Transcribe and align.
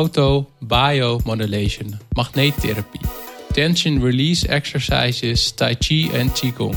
Auto 0.00 0.50
Biomodulation, 0.58 2.00
magneettherapie, 2.12 3.00
Tension 3.52 4.02
Release 4.02 4.48
Exercises, 4.48 5.50
Tai 5.50 5.76
Chi 5.78 6.10
en 6.12 6.32
Qigong. 6.32 6.76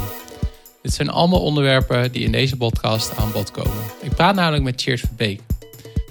Dit 0.82 0.94
zijn 0.94 1.10
allemaal 1.10 1.42
onderwerpen 1.42 2.12
die 2.12 2.24
in 2.24 2.32
deze 2.32 2.58
podcast 2.58 3.16
aan 3.18 3.32
bod 3.32 3.52
komen. 3.52 3.84
Ik 4.02 4.16
praat 4.16 4.36
namelijk 4.36 4.64
met 4.64 4.82
Cheert 4.82 5.00
Verbeek. 5.00 5.42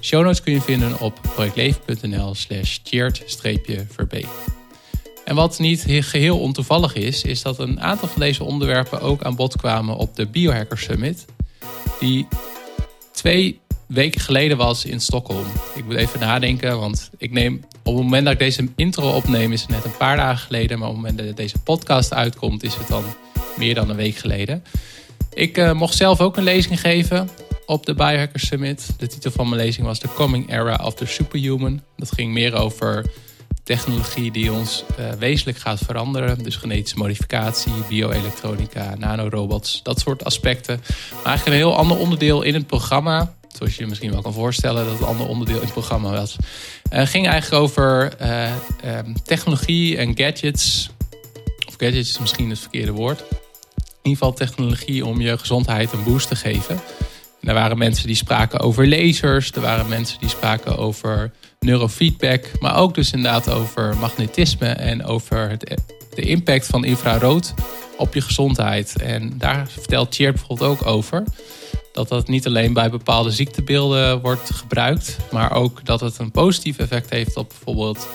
Show 0.01 0.23
notes 0.23 0.41
kun 0.41 0.53
je 0.53 0.61
vinden 0.61 0.99
op 0.99 1.19
projectleven.nl 1.35 2.35
slash 2.35 2.77
cheert-verbeek. 2.83 4.27
En 5.25 5.35
wat 5.35 5.59
niet 5.59 5.85
geheel 5.87 6.39
ontoevallig 6.39 6.95
is, 6.95 7.23
is 7.23 7.41
dat 7.41 7.59
een 7.59 7.81
aantal 7.81 8.07
van 8.07 8.21
deze 8.21 8.43
onderwerpen 8.43 9.01
ook 9.01 9.23
aan 9.23 9.35
bod 9.35 9.55
kwamen 9.57 9.95
op 9.95 10.15
de 10.15 10.27
Biohacker 10.27 10.77
Summit. 10.77 11.25
Die 11.99 12.27
twee 13.11 13.59
weken 13.93 14.21
geleden 14.21 14.57
was 14.57 14.85
in 14.85 14.99
Stockholm. 14.99 15.45
Ik 15.75 15.85
moet 15.85 15.95
even 15.95 16.19
nadenken, 16.19 16.79
want 16.79 17.09
ik 17.17 17.31
neem 17.31 17.63
op 17.83 17.93
het 17.93 18.03
moment 18.03 18.23
dat 18.23 18.33
ik 18.33 18.39
deze 18.39 18.67
intro 18.75 19.09
opneem, 19.09 19.51
is 19.51 19.61
het 19.61 19.69
net 19.69 19.85
een 19.85 19.97
paar 19.97 20.17
dagen 20.17 20.45
geleden. 20.45 20.79
Maar 20.79 20.87
op 20.87 20.93
het 20.95 21.03
moment 21.03 21.27
dat 21.27 21.37
deze 21.37 21.59
podcast 21.59 22.13
uitkomt, 22.13 22.63
is 22.63 22.75
het 22.75 22.87
dan 22.87 23.03
meer 23.57 23.75
dan 23.75 23.89
een 23.89 23.95
week 23.95 24.15
geleden. 24.15 24.63
Ik 25.33 25.57
uh, 25.57 25.73
mocht 25.73 25.95
zelf 25.95 26.21
ook 26.21 26.37
een 26.37 26.43
lezing 26.43 26.79
geven 26.79 27.29
op 27.65 27.85
de 27.85 27.93
Biohacker 27.93 28.39
Summit. 28.39 28.93
De 28.97 29.07
titel 29.07 29.31
van 29.31 29.49
mijn 29.49 29.61
lezing 29.61 29.85
was 29.85 29.99
The 29.99 30.13
Coming 30.15 30.51
Era 30.51 30.85
of 30.85 30.93
the 30.93 31.05
Superhuman. 31.05 31.81
Dat 31.95 32.11
ging 32.11 32.33
meer 32.33 32.53
over 32.53 33.05
technologie 33.63 34.31
die 34.31 34.51
ons 34.51 34.83
uh, 34.99 35.11
wezenlijk 35.11 35.57
gaat 35.57 35.79
veranderen. 35.79 36.43
Dus 36.43 36.55
genetische 36.55 36.97
modificatie, 36.97 37.73
bioelektronica, 37.89 38.95
nanorobots, 38.97 39.79
dat 39.83 39.99
soort 39.99 40.23
aspecten. 40.23 40.81
Maar 41.13 41.25
eigenlijk 41.25 41.45
een 41.45 41.67
heel 41.67 41.77
ander 41.77 41.97
onderdeel 41.97 42.41
in 42.41 42.53
het 42.53 42.67
programma. 42.67 43.33
Zoals 43.57 43.75
je 43.75 43.87
misschien 43.87 44.11
wel 44.11 44.21
kan 44.21 44.33
voorstellen 44.33 44.85
dat 44.85 44.93
het 44.99 45.07
ander 45.07 45.27
onderdeel 45.27 45.55
in 45.55 45.63
het 45.63 45.71
programma 45.71 46.11
was. 46.11 46.35
Uh, 46.93 47.05
ging 47.05 47.27
eigenlijk 47.27 47.61
over 47.63 48.13
uh, 48.21 48.51
um, 48.97 49.13
technologie 49.23 49.97
en 49.97 50.17
gadgets. 50.17 50.89
Of 51.67 51.73
gadgets 51.77 52.09
is 52.09 52.19
misschien 52.19 52.49
het 52.49 52.59
verkeerde 52.59 52.91
woord. 52.91 53.19
In 53.19 54.09
ieder 54.09 54.25
geval 54.25 54.33
technologie 54.33 55.05
om 55.05 55.21
je 55.21 55.37
gezondheid 55.37 55.91
een 55.91 56.03
boost 56.03 56.27
te 56.27 56.35
geven. 56.35 56.81
En 57.41 57.49
er 57.49 57.53
waren 57.53 57.77
mensen 57.77 58.07
die 58.07 58.15
spraken 58.15 58.59
over 58.59 58.87
lasers. 58.87 59.51
Er 59.51 59.61
waren 59.61 59.87
mensen 59.87 60.19
die 60.19 60.29
spraken 60.29 60.77
over 60.77 61.31
neurofeedback. 61.59 62.51
Maar 62.59 62.77
ook 62.77 62.95
dus 62.95 63.11
inderdaad 63.11 63.49
over 63.49 63.97
magnetisme 63.97 64.67
en 64.67 65.05
over 65.05 65.49
het, 65.49 65.81
de 66.15 66.21
impact 66.21 66.65
van 66.65 66.85
infrarood 66.85 67.53
op 67.97 68.13
je 68.13 68.21
gezondheid. 68.21 69.01
En 69.01 69.33
daar 69.37 69.67
vertelt 69.67 70.15
Cheer 70.15 70.33
bijvoorbeeld 70.33 70.69
ook 70.69 70.85
over. 70.85 71.23
Dat 71.93 72.07
dat 72.07 72.27
niet 72.27 72.47
alleen 72.47 72.73
bij 72.73 72.89
bepaalde 72.89 73.31
ziektebeelden 73.31 74.21
wordt 74.21 74.53
gebruikt. 74.53 75.17
Maar 75.31 75.51
ook 75.51 75.85
dat 75.85 75.99
het 75.99 76.17
een 76.17 76.31
positief 76.31 76.77
effect 76.77 77.09
heeft 77.09 77.37
op 77.37 77.49
bijvoorbeeld 77.49 78.07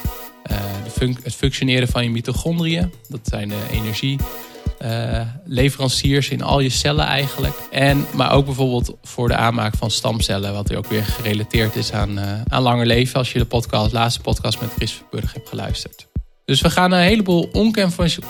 uh, 0.51 0.57
de 0.97 1.15
het 1.23 1.35
functioneren 1.35 1.89
van 1.89 2.05
je 2.05 2.11
mitochondriën. 2.11 2.93
Dat 3.09 3.21
zijn 3.23 3.49
de 3.49 3.67
energie 3.71 4.19
uh, 4.83 5.21
leveranciers 5.45 6.29
in 6.29 6.43
al 6.43 6.61
je 6.61 6.69
cellen 6.69 7.05
eigenlijk. 7.05 7.55
En, 7.71 8.07
maar 8.15 8.33
ook 8.33 8.45
bijvoorbeeld 8.45 8.97
voor 9.03 9.29
de 9.29 9.37
aanmaak 9.37 9.75
van 9.75 9.91
stamcellen, 9.91 10.53
wat 10.53 10.75
ook 10.75 10.87
weer 10.87 11.05
gerelateerd 11.05 11.77
is 11.77 11.93
aan, 11.93 12.19
uh, 12.19 12.25
aan 12.49 12.63
langer 12.63 12.87
leven, 12.87 13.19
als 13.19 13.33
je 13.33 13.39
de 13.39 13.45
podcast, 13.45 13.93
laatste 13.93 14.21
podcast 14.21 14.61
met 14.61 14.71
Chris 14.77 14.93
Verburg 14.93 15.33
hebt 15.33 15.49
geluisterd. 15.49 16.07
Dus 16.45 16.61
we 16.61 16.71
gaan 16.71 16.93
een 16.93 17.03
heleboel 17.03 17.51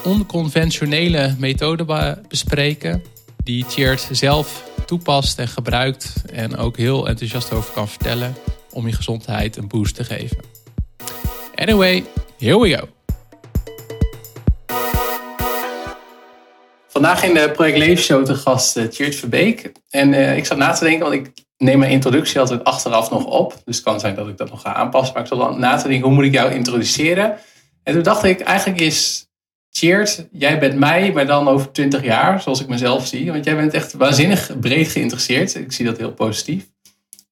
onconventionele 0.04 1.34
methoden 1.38 1.86
bespreken, 2.28 3.02
die 3.48 3.64
Tjeerd 3.66 4.08
zelf 4.10 4.64
toepast 4.86 5.38
en 5.38 5.48
gebruikt 5.48 6.14
en 6.32 6.56
ook 6.56 6.76
heel 6.76 7.08
enthousiast 7.08 7.52
over 7.52 7.72
kan 7.72 7.88
vertellen 7.88 8.34
om 8.72 8.86
je 8.86 8.92
gezondheid 8.92 9.56
een 9.56 9.68
boost 9.68 9.94
te 9.94 10.04
geven. 10.04 10.36
Anyway, 11.54 12.04
here 12.38 12.60
we 12.60 12.76
go. 12.76 12.88
Vandaag 16.88 17.24
in 17.24 17.34
de 17.34 17.50
Project 17.50 17.78
Leven 17.78 18.04
Show 18.04 18.24
te 18.24 18.34
gast 18.34 18.76
uh, 18.76 19.10
Verbeek. 19.10 19.72
En 19.90 20.12
uh, 20.12 20.36
ik 20.36 20.44
zat 20.44 20.58
na 20.58 20.72
te 20.72 20.84
denken, 20.84 21.10
want 21.10 21.26
ik 21.26 21.44
neem 21.56 21.78
mijn 21.78 21.90
introductie 21.90 22.40
altijd 22.40 22.64
achteraf 22.64 23.10
nog 23.10 23.24
op. 23.24 23.60
Dus 23.64 23.76
het 23.76 23.84
kan 23.84 24.00
zijn 24.00 24.14
dat 24.14 24.28
ik 24.28 24.36
dat 24.36 24.50
nog 24.50 24.60
ga 24.60 24.74
aanpassen. 24.74 25.14
Maar 25.14 25.22
ik 25.22 25.28
zat 25.28 25.38
dan 25.38 25.60
na 25.60 25.76
te 25.76 25.88
denken, 25.88 26.06
hoe 26.06 26.14
moet 26.14 26.24
ik 26.24 26.32
jou 26.32 26.52
introduceren? 26.52 27.38
En 27.82 27.94
toen 27.94 28.02
dacht 28.02 28.24
ik, 28.24 28.40
eigenlijk 28.40 28.80
is 28.80 29.27
Tjeerd, 29.78 30.26
jij 30.32 30.58
bent 30.58 30.78
mij, 30.78 31.12
maar 31.12 31.26
dan 31.26 31.48
over 31.48 31.72
20 31.72 32.04
jaar, 32.04 32.42
zoals 32.42 32.60
ik 32.60 32.68
mezelf 32.68 33.06
zie. 33.06 33.32
Want 33.32 33.44
jij 33.44 33.56
bent 33.56 33.74
echt 33.74 33.92
waanzinnig 33.92 34.58
breed 34.60 34.88
geïnteresseerd. 34.88 35.54
Ik 35.54 35.72
zie 35.72 35.84
dat 35.84 35.96
heel 35.96 36.12
positief. 36.12 36.66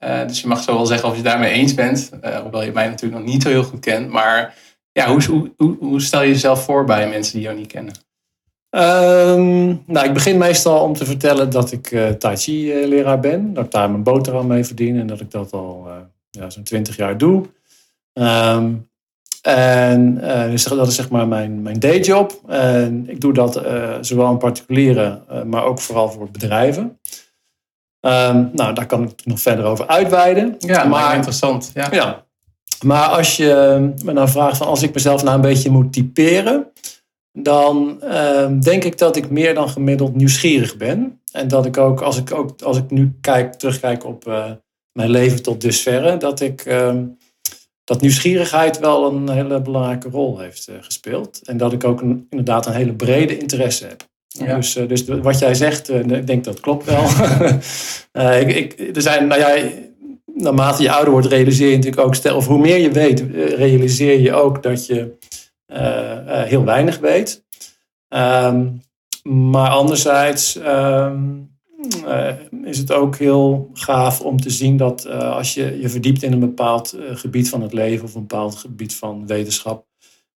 Uh, 0.04 0.26
dus 0.26 0.40
je 0.40 0.46
mag 0.46 0.62
zo 0.62 0.74
wel 0.74 0.86
zeggen 0.86 1.08
of 1.08 1.16
je 1.16 1.22
daarmee 1.22 1.52
eens 1.52 1.74
bent. 1.74 2.10
hoewel 2.42 2.62
je 2.62 2.72
mij 2.72 2.88
natuurlijk 2.88 3.22
nog 3.22 3.32
niet 3.32 3.42
zo 3.42 3.48
heel 3.48 3.62
goed 3.62 3.80
kent. 3.80 4.10
Maar 4.10 4.54
ja, 4.92 5.08
hoe, 5.08 5.52
hoe, 5.56 5.76
hoe 5.78 6.00
stel 6.00 6.22
je 6.22 6.28
jezelf 6.28 6.64
voor 6.64 6.84
bij 6.84 7.08
mensen 7.08 7.32
die 7.32 7.42
jou 7.42 7.56
niet 7.56 7.72
kennen? 7.72 7.94
Um, 8.70 9.82
nou, 9.86 10.06
ik 10.06 10.12
begin 10.12 10.38
meestal 10.38 10.82
om 10.82 10.92
te 10.92 11.04
vertellen 11.04 11.50
dat 11.50 11.72
ik 11.72 11.90
uh, 11.90 12.08
Tai 12.08 12.36
Chi 12.36 12.80
uh, 12.80 12.86
leraar 12.86 13.20
ben. 13.20 13.54
Dat 13.54 13.64
ik 13.64 13.70
daar 13.70 13.90
mijn 13.90 14.02
boterham 14.02 14.46
mee 14.46 14.64
verdien 14.64 14.98
en 14.98 15.06
dat 15.06 15.20
ik 15.20 15.30
dat 15.30 15.52
al 15.52 15.88
ja, 16.30 16.50
zo'n 16.50 16.62
twintig 16.62 16.96
jaar 16.96 17.18
doe. 17.18 17.46
Um, 18.12 18.85
en 19.46 20.14
dus 20.50 20.64
dat 20.64 20.88
is 20.88 20.94
zeg 20.94 21.10
maar 21.10 21.28
mijn, 21.28 21.62
mijn 21.62 21.78
dayjob. 21.78 22.40
En 22.46 23.04
ik 23.08 23.20
doe 23.20 23.32
dat 23.32 23.62
zowel 24.00 24.30
in 24.30 24.38
particuliere, 24.38 25.20
maar 25.46 25.64
ook 25.64 25.80
vooral 25.80 26.10
voor 26.10 26.30
bedrijven. 26.30 26.98
Um, 28.00 28.50
nou, 28.52 28.74
daar 28.74 28.86
kan 28.86 29.02
ik 29.02 29.24
nog 29.24 29.40
verder 29.40 29.64
over 29.64 29.86
uitweiden. 29.86 30.54
Ja, 30.58 30.84
maar 30.84 31.14
interessant. 31.14 31.70
Ja. 31.74 31.88
ja. 31.90 32.24
Maar 32.84 33.08
als 33.08 33.36
je 33.36 33.92
me 34.04 34.12
nou 34.12 34.28
vraagt 34.28 34.56
van 34.56 34.66
als 34.66 34.82
ik 34.82 34.94
mezelf 34.94 35.22
nou 35.22 35.34
een 35.34 35.40
beetje 35.40 35.70
moet 35.70 35.92
typeren 35.92 36.66
dan 37.32 38.00
uh, 38.04 38.46
denk 38.60 38.84
ik 38.84 38.98
dat 38.98 39.16
ik 39.16 39.30
meer 39.30 39.54
dan 39.54 39.68
gemiddeld 39.68 40.14
nieuwsgierig 40.14 40.76
ben. 40.76 41.20
En 41.32 41.48
dat 41.48 41.66
ik 41.66 41.76
ook, 41.76 42.00
als 42.00 42.18
ik, 42.18 42.34
ook, 42.34 42.62
als 42.62 42.76
ik 42.76 42.90
nu 42.90 43.16
kijk, 43.20 43.54
terugkijk 43.54 44.04
op 44.04 44.24
mijn 44.92 45.10
leven 45.10 45.42
tot 45.42 45.60
dusverre, 45.60 46.16
dat 46.16 46.40
ik 46.40 46.66
uh, 46.66 46.94
dat 47.86 48.00
nieuwsgierigheid 48.00 48.78
wel 48.78 49.12
een 49.12 49.28
hele 49.30 49.60
belangrijke 49.60 50.08
rol 50.08 50.38
heeft 50.38 50.68
uh, 50.68 50.76
gespeeld. 50.80 51.40
En 51.44 51.56
dat 51.56 51.72
ik 51.72 51.84
ook 51.84 52.00
een, 52.00 52.26
inderdaad 52.30 52.66
een 52.66 52.72
hele 52.72 52.94
brede 52.94 53.38
interesse 53.38 53.86
heb. 53.86 54.02
Ja. 54.28 54.56
Dus, 54.56 54.72
dus 54.72 55.04
wat 55.04 55.38
jij 55.38 55.54
zegt, 55.54 55.88
ik 55.88 56.26
denk 56.26 56.44
dat 56.44 56.60
klopt 56.60 56.84
wel. 56.84 57.04
ik, 58.40 58.54
ik, 58.54 58.96
er 58.96 59.02
zijn, 59.02 59.26
nou 59.26 59.40
ja, 59.40 59.70
naarmate 60.34 60.82
je 60.82 60.92
ouder 60.92 61.12
wordt, 61.12 61.26
realiseer 61.26 61.68
je 61.68 61.76
natuurlijk 61.76 62.06
ook, 62.06 62.14
stel, 62.14 62.36
of 62.36 62.46
hoe 62.46 62.58
meer 62.58 62.78
je 62.78 62.90
weet, 62.90 63.24
realiseer 63.56 64.20
je 64.20 64.32
ook 64.32 64.62
dat 64.62 64.86
je 64.86 65.16
heel 66.46 66.64
weinig 66.64 66.98
weet. 66.98 67.44
Um, 68.08 68.80
maar 69.22 69.70
anderzijds 69.70 70.56
um, 70.56 71.55
uh, 72.04 72.32
is 72.64 72.78
het 72.78 72.92
ook 72.92 73.16
heel 73.16 73.70
gaaf 73.72 74.20
om 74.20 74.40
te 74.40 74.50
zien 74.50 74.76
dat 74.76 75.06
uh, 75.06 75.36
als 75.36 75.54
je 75.54 75.80
je 75.80 75.88
verdiept 75.88 76.22
in 76.22 76.32
een 76.32 76.40
bepaald 76.40 76.96
gebied 76.98 77.48
van 77.48 77.62
het 77.62 77.72
leven 77.72 78.04
of 78.04 78.14
een 78.14 78.26
bepaald 78.26 78.56
gebied 78.56 78.94
van 78.94 79.26
wetenschap, 79.26 79.86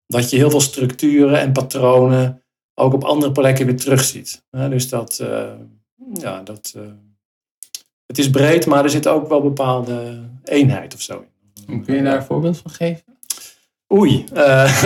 dat 0.06 0.30
je 0.30 0.36
heel 0.36 0.50
veel 0.50 0.60
structuren 0.60 1.40
en 1.40 1.52
patronen 1.52 2.42
ook 2.74 2.92
op 2.92 3.04
andere 3.04 3.32
plekken 3.32 3.66
weer 3.66 3.76
terugziet. 3.76 4.44
dus 4.50 4.88
dat, 4.88 5.24
ja, 6.14 6.42
dat, 6.42 6.74
het 8.06 8.18
is 8.18 8.30
breed, 8.30 8.66
maar 8.66 8.84
er 8.84 8.90
zit 8.90 9.08
ook 9.08 9.28
wel 9.28 9.42
bepaalde 9.42 10.20
eenheid 10.44 10.94
of 10.94 11.00
zo 11.00 11.24
in. 11.66 11.84
Kun 11.84 11.94
je 11.94 12.02
daar 12.02 12.16
een 12.16 12.22
voorbeeld 12.22 12.58
van 12.58 12.70
geven? 12.70 13.10
Oei, 13.92 14.24
uh, 14.34 14.82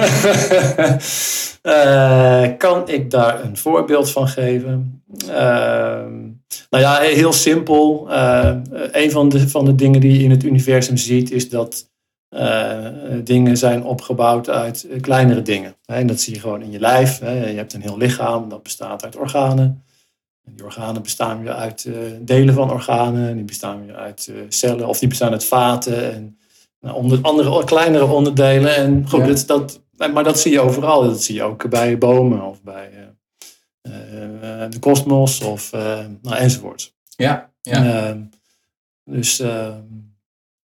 uh, 1.62 2.56
kan 2.64 2.88
ik 2.88 3.10
daar 3.10 3.44
een 3.44 3.56
voorbeeld 3.56 4.10
van 4.10 4.28
geven? 4.28 5.02
Uh, 5.28 6.04
nou 6.70 6.82
ja, 6.82 6.98
heel 6.98 7.32
simpel. 7.32 8.06
een 8.92 9.10
van 9.10 9.28
de, 9.28 9.48
van 9.48 9.64
de 9.64 9.74
dingen 9.74 10.00
die 10.00 10.12
je 10.12 10.24
in 10.24 10.30
het 10.30 10.44
universum 10.44 10.96
ziet, 10.96 11.30
is 11.30 11.48
dat 11.48 11.92
dingen 13.24 13.56
zijn 13.56 13.84
opgebouwd 13.84 14.48
uit 14.48 14.86
kleinere 15.00 15.42
dingen. 15.42 15.76
En 15.84 16.06
dat 16.06 16.20
zie 16.20 16.34
je 16.34 16.40
gewoon 16.40 16.62
in 16.62 16.70
je 16.70 16.80
lijf. 16.80 17.18
Je 17.18 17.26
hebt 17.56 17.72
een 17.72 17.82
heel 17.82 17.98
lichaam, 17.98 18.48
dat 18.48 18.62
bestaat 18.62 19.04
uit 19.04 19.16
organen. 19.16 19.84
Die 20.50 20.64
organen 20.64 21.02
bestaan 21.02 21.42
weer 21.42 21.52
uit 21.52 21.88
delen 22.20 22.54
van 22.54 22.70
organen. 22.70 23.34
Die 23.34 23.44
bestaan 23.44 23.86
weer 23.86 23.96
uit 23.96 24.32
cellen, 24.48 24.88
of 24.88 24.98
die 24.98 25.08
bestaan 25.08 25.32
uit 25.32 25.44
vaten. 25.44 26.12
En, 26.12 26.38
nou, 26.84 26.96
onder 26.96 27.18
andere 27.22 27.64
kleinere 27.64 28.06
onderdelen. 28.06 28.76
En 28.76 29.08
goed, 29.08 29.46
dat, 29.46 29.80
maar 30.12 30.24
dat 30.24 30.38
zie 30.38 30.52
je 30.52 30.60
overal. 30.60 31.02
Dat 31.02 31.22
zie 31.22 31.34
je 31.34 31.42
ook 31.42 31.68
bij 31.68 31.98
bomen 31.98 32.42
of 32.42 32.62
bij 32.62 32.90
uh, 32.92 32.98
uh, 32.98 33.04
de 34.70 34.76
kosmos 34.80 35.40
of 35.40 35.72
uh, 35.72 35.80
nou, 36.22 36.36
enzovoort. 36.36 36.94
Ja, 37.16 37.50
ja. 37.60 37.84
Ehm, 37.84 38.22
dus. 39.04 39.40
Ehm, 39.40 39.82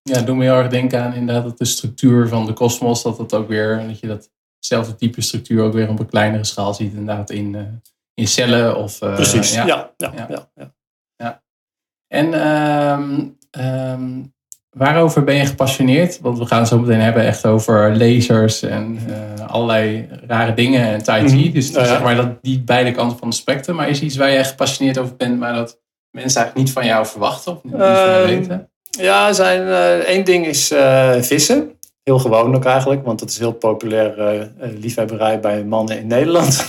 ja, 0.03 0.21
doe 0.21 0.35
me 0.35 0.43
heel 0.43 0.55
erg 0.55 0.69
denken 0.69 1.03
aan 1.03 1.13
inderdaad 1.13 1.43
dat 1.43 1.57
de 1.57 1.65
structuur 1.65 2.27
van 2.27 2.45
de 2.45 2.53
kosmos, 2.53 3.03
dat 3.03 3.17
dat 3.17 3.33
ook 3.33 3.47
weer, 3.47 3.87
dat 3.87 3.99
je 3.99 4.07
datzelfde 4.07 4.95
type 4.95 5.21
structuur 5.21 5.63
ook 5.63 5.73
weer 5.73 5.89
op 5.89 5.99
een 5.99 6.09
kleinere 6.09 6.43
schaal 6.43 6.73
ziet, 6.73 6.91
inderdaad 6.93 7.29
in, 7.29 7.81
in 8.13 8.27
cellen 8.27 8.75
of. 8.77 8.99
Precies, 8.99 9.53
ja. 9.53 9.65
Ja, 9.65 9.93
ja, 9.97 10.13
ja. 10.15 10.49
ja, 10.55 10.73
ja. 11.15 11.43
En 12.07 12.47
um, 12.47 13.37
um, 13.51 14.33
waarover 14.77 15.23
ben 15.23 15.35
je 15.35 15.45
gepassioneerd? 15.45 16.19
Want 16.21 16.37
we 16.37 16.45
gaan 16.45 16.59
het 16.59 16.67
zo 16.67 16.79
meteen 16.79 16.99
hebben 16.99 17.25
echt 17.25 17.45
over 17.45 17.97
lasers 17.97 18.61
en 18.61 18.99
uh, 19.09 19.47
allerlei 19.47 20.09
rare 20.27 20.53
dingen 20.53 20.87
en 20.87 21.03
tai 21.03 21.29
chi. 21.29 21.47
Mm. 21.47 21.53
Dus 21.53 21.71
zeg 21.71 22.03
maar 22.03 22.15
dat 22.15 22.27
die 22.41 22.59
beide 22.59 22.91
kanten 22.91 23.17
van 23.17 23.27
het 23.27 23.37
spectrum. 23.37 23.75
Maar 23.75 23.89
is 23.89 23.99
er 23.99 24.05
iets 24.05 24.17
waar 24.17 24.31
jij 24.31 24.45
gepassioneerd 24.45 24.97
over 24.97 25.15
bent, 25.15 25.39
maar 25.39 25.53
dat 25.53 25.79
mensen 26.11 26.41
eigenlijk 26.41 26.67
niet 26.67 26.75
van 26.75 26.85
jou 26.85 27.05
verwachten 27.05 27.51
of 27.51 27.63
niet 27.63 27.73
van 27.73 27.81
jou 27.81 28.21
ehm, 28.21 28.27
weten? 28.27 28.69
Ja, 28.89 29.33
zijn, 29.33 29.61
uh, 29.61 29.93
één 29.93 30.25
ding 30.25 30.45
is 30.45 30.71
uh, 30.71 31.15
vissen. 31.21 31.71
Heel 32.03 32.19
gewoon 32.19 32.55
ook 32.55 32.65
eigenlijk, 32.65 33.05
want 33.05 33.19
dat 33.19 33.29
is 33.29 33.37
heel 33.37 33.53
populair 33.53 34.49
liefhebberij 34.59 35.39
bij 35.39 35.63
mannen 35.63 35.99
in 35.99 36.07
Nederland. 36.07 36.67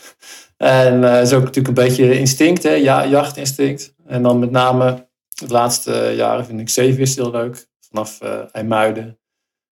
en 0.56 1.00
dat 1.00 1.22
is 1.26 1.32
ook 1.32 1.44
natuurlijk 1.44 1.68
een 1.78 1.84
beetje 1.84 2.18
instinct, 2.18 2.62
hè? 2.62 2.72
Ja, 2.72 3.06
jachtinstinct. 3.06 3.94
En 4.06 4.22
dan 4.22 4.38
met 4.38 4.50
name 4.50 5.07
de 5.46 5.52
laatste 5.52 6.12
jaren 6.16 6.46
vind 6.46 6.60
ik 6.60 6.68
zeevis 6.68 7.16
heel 7.16 7.30
leuk. 7.30 7.68
Vanaf 7.80 8.22
uh, 8.22 8.42
IJmuiden 8.52 9.18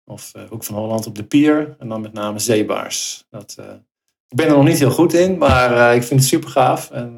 of 0.05 0.33
uh, 0.37 0.43
Hoek 0.49 0.65
van 0.65 0.75
Holland 0.75 1.07
op 1.07 1.15
de 1.15 1.25
pier. 1.25 1.77
En 1.79 1.89
dan 1.89 2.01
met 2.01 2.13
name 2.13 2.39
zeebaars. 2.39 3.27
Dat, 3.31 3.57
ik 4.29 4.37
ben 4.37 4.47
er 4.47 4.57
nog 4.57 4.65
niet 4.65 4.79
heel 4.79 4.91
goed 4.91 5.13
in, 5.13 5.39
maar 5.39 5.95
ik 5.95 6.03
vind 6.03 6.21
het 6.21 6.29
super 6.29 6.49
gaaf. 6.49 6.91
En, 6.91 7.17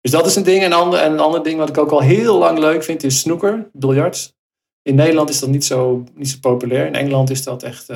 dus 0.00 0.10
dat 0.10 0.26
is 0.26 0.36
een 0.36 0.42
ding. 0.42 0.62
En 0.62 0.72
ander, 0.72 1.00
en 1.00 1.12
een 1.12 1.20
ander 1.20 1.42
ding 1.42 1.58
wat 1.58 1.68
ik 1.68 1.78
ook 1.78 1.90
al 1.90 2.00
heel 2.00 2.38
lang 2.38 2.58
leuk 2.58 2.84
vind 2.84 3.02
is 3.02 3.20
snoeker, 3.20 3.70
biljart. 3.72 4.36
In 4.82 4.94
Nederland 4.94 5.30
is 5.30 5.40
dat 5.40 5.48
niet 5.48 5.64
zo, 5.64 6.04
niet 6.14 6.28
zo 6.28 6.38
populair. 6.40 6.86
In 6.86 6.94
Engeland 6.94 7.30
is 7.30 7.42
dat 7.42 7.62
echt 7.62 7.86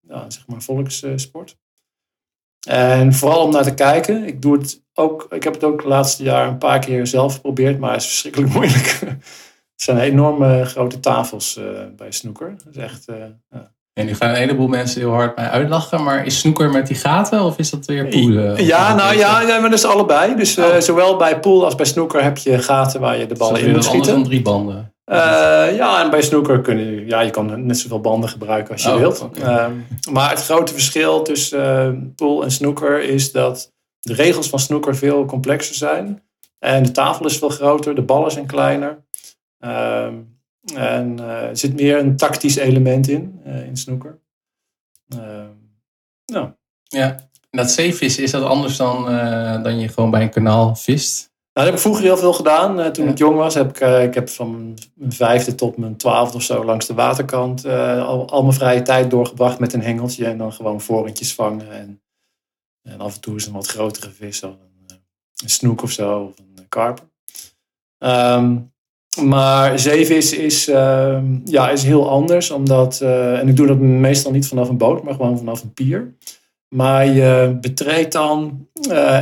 ja, 0.00 0.30
zeg 0.30 0.46
maar 0.46 0.62
volkssport. 0.62 1.56
En 2.66 3.12
vooral 3.12 3.42
om 3.42 3.50
naar 3.50 3.62
te 3.62 3.74
kijken. 3.74 4.24
Ik, 4.24 4.42
doe 4.42 4.58
het 4.58 4.82
ook, 4.94 5.26
ik 5.30 5.42
heb 5.42 5.54
het 5.54 5.64
ook 5.64 5.82
de 5.82 5.88
laatste 5.88 6.22
jaar 6.22 6.48
een 6.48 6.58
paar 6.58 6.78
keer 6.78 7.06
zelf 7.06 7.34
geprobeerd, 7.34 7.78
maar 7.78 7.92
het 7.92 8.00
is 8.00 8.06
verschrikkelijk 8.06 8.52
moeilijk. 8.56 9.00
het 9.00 9.82
zijn 9.82 9.98
enorme 9.98 10.64
grote 10.64 11.00
tafels 11.00 11.56
uh, 11.56 11.64
bij 11.96 12.10
snoeker. 12.10 12.54
Dat 12.64 12.76
is 12.76 12.82
echt, 12.82 13.08
uh, 13.08 13.16
ja. 13.50 13.74
En 13.92 14.06
nu 14.06 14.14
gaan 14.14 14.30
een 14.30 14.36
heleboel 14.36 14.68
mensen 14.68 15.00
heel 15.00 15.12
hard 15.12 15.36
mij 15.36 15.48
uitlachen, 15.48 16.02
maar 16.02 16.26
is 16.26 16.38
snoeker 16.38 16.70
met 16.70 16.86
die 16.86 16.96
gaten 16.96 17.42
of 17.42 17.58
is 17.58 17.70
dat 17.70 17.86
weer 17.86 18.06
poelen? 18.06 18.64
Ja, 18.64 18.94
nou 18.94 19.16
ja, 19.16 19.40
ja, 19.40 19.60
maar 19.60 19.70
dat 19.70 19.78
is 19.78 19.84
allebei. 19.84 20.36
Dus 20.36 20.58
uh, 20.58 20.64
oh. 20.64 20.80
zowel 20.80 21.16
bij 21.16 21.40
pool 21.40 21.64
als 21.64 21.74
bij 21.74 21.86
snoeker 21.86 22.22
heb 22.22 22.36
je 22.38 22.58
gaten 22.58 23.00
waar 23.00 23.18
je 23.18 23.26
de 23.26 23.34
ballen 23.34 23.60
in 23.60 23.70
moet 23.70 23.84
schieten. 23.84 24.12
dan 24.12 24.24
drie 24.24 24.42
banden? 24.42 24.95
Uh, 25.10 25.76
ja, 25.76 26.02
en 26.04 26.10
bij 26.10 26.22
snooker 26.22 26.60
kun 26.60 26.78
je, 26.78 27.06
ja, 27.06 27.20
je 27.20 27.30
kan 27.30 27.66
net 27.66 27.78
zoveel 27.78 28.00
banden 28.00 28.28
gebruiken 28.28 28.72
als 28.72 28.82
je 28.82 28.90
oh, 28.90 28.96
wilt. 28.96 29.20
Okay. 29.20 29.70
Uh, 29.70 29.72
maar 30.10 30.30
het 30.30 30.44
grote 30.44 30.72
verschil 30.72 31.22
tussen 31.22 31.94
uh, 31.94 32.14
pool 32.16 32.42
en 32.42 32.50
snooker 32.50 33.02
is 33.02 33.32
dat 33.32 33.72
de 34.00 34.14
regels 34.14 34.48
van 34.48 34.58
snooker 34.58 34.96
veel 34.96 35.24
complexer 35.24 35.74
zijn. 35.74 36.22
En 36.58 36.82
de 36.82 36.90
tafel 36.90 37.26
is 37.26 37.38
veel 37.38 37.48
groter, 37.48 37.94
de 37.94 38.02
ballen 38.02 38.30
zijn 38.30 38.46
kleiner. 38.46 39.04
Ehm, 39.58 40.14
en 40.74 41.18
er 41.18 41.56
zit 41.56 41.74
meer 41.74 41.98
een 41.98 42.16
tactisch 42.16 42.56
element 42.56 43.08
in, 43.08 43.40
in 43.44 43.76
snooker. 43.76 44.18
Ehm, 45.08 45.50
nou. 46.26 46.50
Ja, 46.82 47.08
en 47.50 47.58
dat 47.58 47.70
zeevissen, 47.70 48.22
is 48.22 48.30
dat 48.30 48.42
anders 48.42 48.76
dan, 48.76 49.04
dan 49.62 49.78
je 49.78 49.88
gewoon 49.88 50.10
bij 50.10 50.22
een 50.22 50.30
kanaal 50.30 50.74
vist? 50.74 51.34
Nou, 51.56 51.68
dat 51.68 51.76
heb 51.76 51.84
ik 51.84 51.90
vroeger 51.90 52.04
heel 52.04 52.22
veel 52.22 52.32
gedaan. 52.32 52.80
Uh, 52.80 52.86
toen 52.86 53.08
ik 53.08 53.18
jong 53.18 53.36
was, 53.36 53.54
heb 53.54 53.68
ik, 53.68 53.80
uh, 53.80 54.02
ik 54.02 54.14
heb 54.14 54.28
van 54.28 54.76
mijn 54.94 55.12
vijfde 55.12 55.54
tot 55.54 55.76
mijn 55.76 55.96
twaalfde 55.96 56.36
of 56.36 56.42
zo 56.42 56.64
langs 56.64 56.86
de 56.86 56.94
waterkant 56.94 57.66
uh, 57.66 58.06
al, 58.06 58.28
al, 58.28 58.42
mijn 58.42 58.54
vrije 58.54 58.82
tijd 58.82 59.10
doorgebracht 59.10 59.58
met 59.58 59.72
een 59.72 59.82
hengeltje 59.82 60.26
en 60.26 60.38
dan 60.38 60.52
gewoon 60.52 60.80
vorentjes 60.80 61.34
vangen. 61.34 61.70
En, 61.70 62.02
en 62.82 63.00
af 63.00 63.14
en 63.14 63.20
toe 63.20 63.36
is 63.36 63.46
een 63.46 63.52
wat 63.52 63.66
grotere 63.66 64.10
vis, 64.10 64.42
een, 64.42 64.56
een 65.42 65.48
snoek 65.50 65.82
of 65.82 65.90
zo, 65.90 66.20
of 66.20 66.38
een 66.38 66.68
karper. 66.68 67.04
Um, 67.98 68.72
maar 69.20 69.78
zeevis 69.78 70.32
is, 70.32 70.68
ehm, 70.68 71.38
ja, 71.44 71.70
is 71.70 71.82
heel 71.82 72.08
anders, 72.08 72.50
omdat, 72.50 73.00
en 73.00 73.48
ik 73.48 73.56
doe 73.56 73.66
dat 73.66 73.78
meestal 73.78 74.32
niet 74.32 74.48
vanaf 74.48 74.68
een 74.68 74.78
boot, 74.78 75.02
maar 75.02 75.14
gewoon 75.14 75.38
vanaf 75.38 75.62
een 75.62 75.72
pier. 75.72 76.16
Maar 76.68 77.06
je 77.06 77.58
betreedt 77.60 78.12
dan 78.12 78.68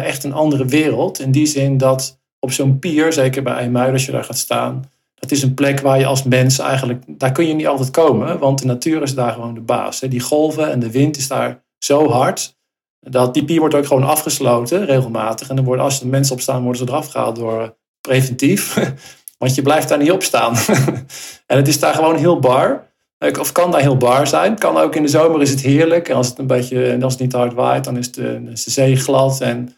echt 0.02 0.25
een 0.25 0.32
andere 0.32 0.64
wereld. 0.64 1.19
In 1.19 1.31
die 1.31 1.46
zin 1.46 1.78
dat 1.78 2.22
op 2.44 2.52
zo'n 2.52 2.79
pier, 2.79 3.12
zeker 3.12 3.43
bij 3.43 3.55
IJmuiden 3.55 3.93
als 3.93 4.06
je 4.06 4.12
daar 4.12 4.25
gaat 4.25 4.38
staan, 4.38 4.85
dat 5.14 5.31
is 5.31 5.43
een 5.43 5.55
plek 5.55 5.81
waar 5.81 5.99
je 5.99 6.06
als 6.06 6.23
mens 6.23 6.58
eigenlijk, 6.58 7.02
daar 7.06 7.32
kun 7.32 7.46
je 7.46 7.55
niet 7.55 7.67
altijd 7.67 7.91
komen, 7.91 8.38
want 8.38 8.58
de 8.58 8.67
natuur 8.67 9.02
is 9.02 9.14
daar 9.14 9.32
gewoon 9.32 9.55
de 9.55 9.61
baas. 9.61 10.00
Die 10.00 10.20
golven 10.20 10.70
en 10.70 10.79
de 10.79 10.91
wind 10.91 11.17
is 11.17 11.29
daar 11.29 11.62
zo 11.79 12.08
hard, 12.08 12.56
dat 13.00 13.35
die 13.35 13.44
pier 13.44 13.61
wordt 13.61 13.75
ook 13.75 13.87
gewoon 13.87 14.05
afgesloten 14.05 14.85
regelmatig. 14.85 15.49
En 15.49 15.56
dan 15.56 15.64
worden, 15.64 15.85
als 15.85 16.00
er 16.00 16.06
mensen 16.06 16.35
op 16.35 16.41
staan, 16.41 16.62
worden 16.62 16.87
ze 16.87 16.93
eraf 16.93 17.11
gehaald 17.11 17.37
door 17.37 17.76
preventief. 18.00 18.75
Want 19.38 19.55
je 19.55 19.62
blijft 19.62 19.88
daar 19.88 19.99
niet 19.99 20.11
op 20.11 20.23
staan. 20.23 20.56
en 21.46 21.56
het 21.56 21.69
is 21.69 21.79
daar 21.79 21.94
gewoon 21.94 22.17
heel 22.17 22.38
bar. 22.38 22.93
Of 23.38 23.52
kan 23.52 23.70
daar 23.70 23.81
heel 23.81 23.96
bar 23.96 24.26
zijn. 24.26 24.58
Kan 24.58 24.76
ook 24.76 24.94
in 24.94 25.02
de 25.02 25.08
zomer 25.08 25.43
is 25.43 25.50
het 25.50 25.61
heerlijk. 25.61 26.08
En 26.08 26.17
als 26.17 26.29
het 26.29 26.38
een 26.38 26.46
beetje, 26.46 26.99
als 27.02 27.12
het 27.12 27.23
niet 27.23 27.32
hard 27.32 27.55
waait, 27.55 27.85
dan 27.85 27.96
is 27.96 28.12
de 28.12 28.50
zee 28.55 28.96
glad. 28.96 29.41
En 29.41 29.76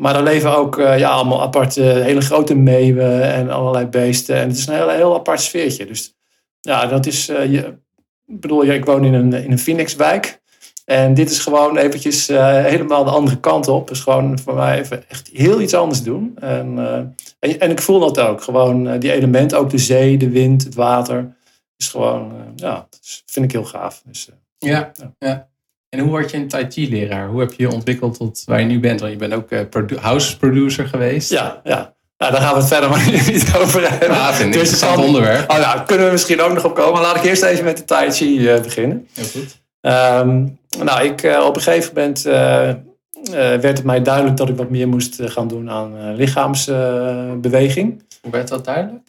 maar 0.00 0.16
er 0.16 0.22
leven 0.22 0.56
ook 0.56 0.78
uh, 0.78 0.98
ja, 0.98 1.10
allemaal 1.10 1.42
aparte, 1.42 1.82
hele 1.82 2.20
grote 2.20 2.54
meeuwen 2.54 3.32
en 3.32 3.50
allerlei 3.50 3.86
beesten. 3.86 4.36
En 4.36 4.48
het 4.48 4.56
is 4.56 4.66
een 4.66 4.74
heel, 4.74 4.88
heel 4.88 5.14
apart 5.14 5.40
sfeertje. 5.40 5.86
Dus 5.86 6.16
ja, 6.60 6.86
dat 6.86 7.06
is. 7.06 7.28
Uh, 7.28 7.52
je, 7.52 7.78
ik 8.26 8.40
bedoel, 8.40 8.64
ik 8.64 8.84
woon 8.84 9.04
in 9.04 9.14
een, 9.14 9.32
in 9.32 9.52
een 9.52 9.58
Phoenixwijk. 9.58 10.40
En 10.84 11.14
dit 11.14 11.30
is 11.30 11.38
gewoon 11.38 11.76
eventjes 11.76 12.30
uh, 12.30 12.64
helemaal 12.64 13.04
de 13.04 13.10
andere 13.10 13.40
kant 13.40 13.68
op. 13.68 13.88
Dus 13.88 14.00
gewoon 14.00 14.38
voor 14.38 14.54
mij 14.54 14.78
even 14.78 15.08
echt 15.08 15.30
heel 15.32 15.60
iets 15.60 15.74
anders 15.74 16.02
doen. 16.02 16.36
En, 16.40 16.78
en, 17.38 17.60
en, 17.60 17.70
ik 17.70 17.80
voel 17.80 18.00
dat 18.00 18.20
ook. 18.20 18.42
Gewoon 18.42 18.98
die 18.98 19.12
elementen, 19.12 19.58
ook 19.58 19.70
de 19.70 19.78
zee, 19.78 20.16
de 20.16 20.30
wind, 20.30 20.64
het 20.64 20.74
water. 20.74 21.36
Is 21.76 21.88
gewoon, 21.88 22.32
ja, 22.56 22.86
dat 22.90 23.22
vind 23.26 23.44
ik 23.44 23.52
heel 23.52 23.64
gaaf. 23.64 24.02
Dus, 24.06 24.28
ja, 24.58 24.92
ja. 24.94 25.14
ja. 25.18 25.48
En 25.88 25.98
hoe 25.98 26.08
word 26.08 26.30
je 26.30 26.36
een 26.36 26.48
Tai 26.48 26.66
Chi 26.68 26.90
leraar? 26.90 27.28
Hoe 27.28 27.40
heb 27.40 27.52
je 27.52 27.62
je 27.62 27.72
ontwikkeld 27.72 28.16
tot 28.16 28.42
waar 28.44 28.60
je 28.60 28.66
nu 28.66 28.80
bent? 28.80 29.00
Want 29.00 29.12
je 29.12 29.18
bent 29.18 29.34
ook 29.34 29.50
uh, 29.50 29.98
house 30.00 30.36
producer 30.38 30.88
geweest. 30.88 31.30
Ja, 31.30 31.60
ja. 31.64 31.96
Nou, 32.18 32.32
daar 32.32 32.40
gaan 32.40 32.52
we 32.52 32.58
het 32.58 32.68
verder 32.68 32.90
maar 32.90 33.10
niet 33.32 33.56
over 33.56 33.90
hebben. 33.90 34.08
Ja, 34.08 34.32
vind 34.32 34.48
ik 34.48 34.54
een 34.54 34.60
interessant 34.60 35.04
onderwerp. 35.06 35.50
Oh, 35.50 35.58
nou, 35.58 35.86
kunnen 35.86 36.06
we 36.06 36.12
misschien 36.12 36.40
ook 36.40 36.52
nog 36.52 36.64
op 36.64 36.74
komen. 36.74 36.92
Maar 36.92 37.02
laat 37.02 37.16
ik 37.16 37.24
eerst 37.24 37.42
even 37.42 37.64
met 37.64 37.76
de 37.76 37.84
Tai 37.84 38.10
Chi 38.10 38.38
uh, 38.38 38.60
beginnen. 38.60 39.08
Heel 39.14 39.24
goed. 39.24 39.60
Um, 39.80 40.58
nou, 40.84 41.04
ik, 41.04 41.22
uh, 41.22 41.44
op 41.44 41.56
een 41.56 41.62
gegeven 41.62 41.92
moment 41.94 42.22
werd 43.62 43.76
het 43.78 43.84
mij 43.84 44.02
duidelijk 44.02 44.36
dat 44.36 44.48
ik 44.48 44.56
wat 44.56 44.70
meer 44.70 44.88
moest 44.88 45.16
gaan 45.20 45.48
doen 45.48 45.70
aan 45.70 46.14
lichaamsbeweging. 46.14 48.02
Hoe 48.22 48.30
werd 48.32 48.48
dat 48.48 48.64
duidelijk? 48.64 49.02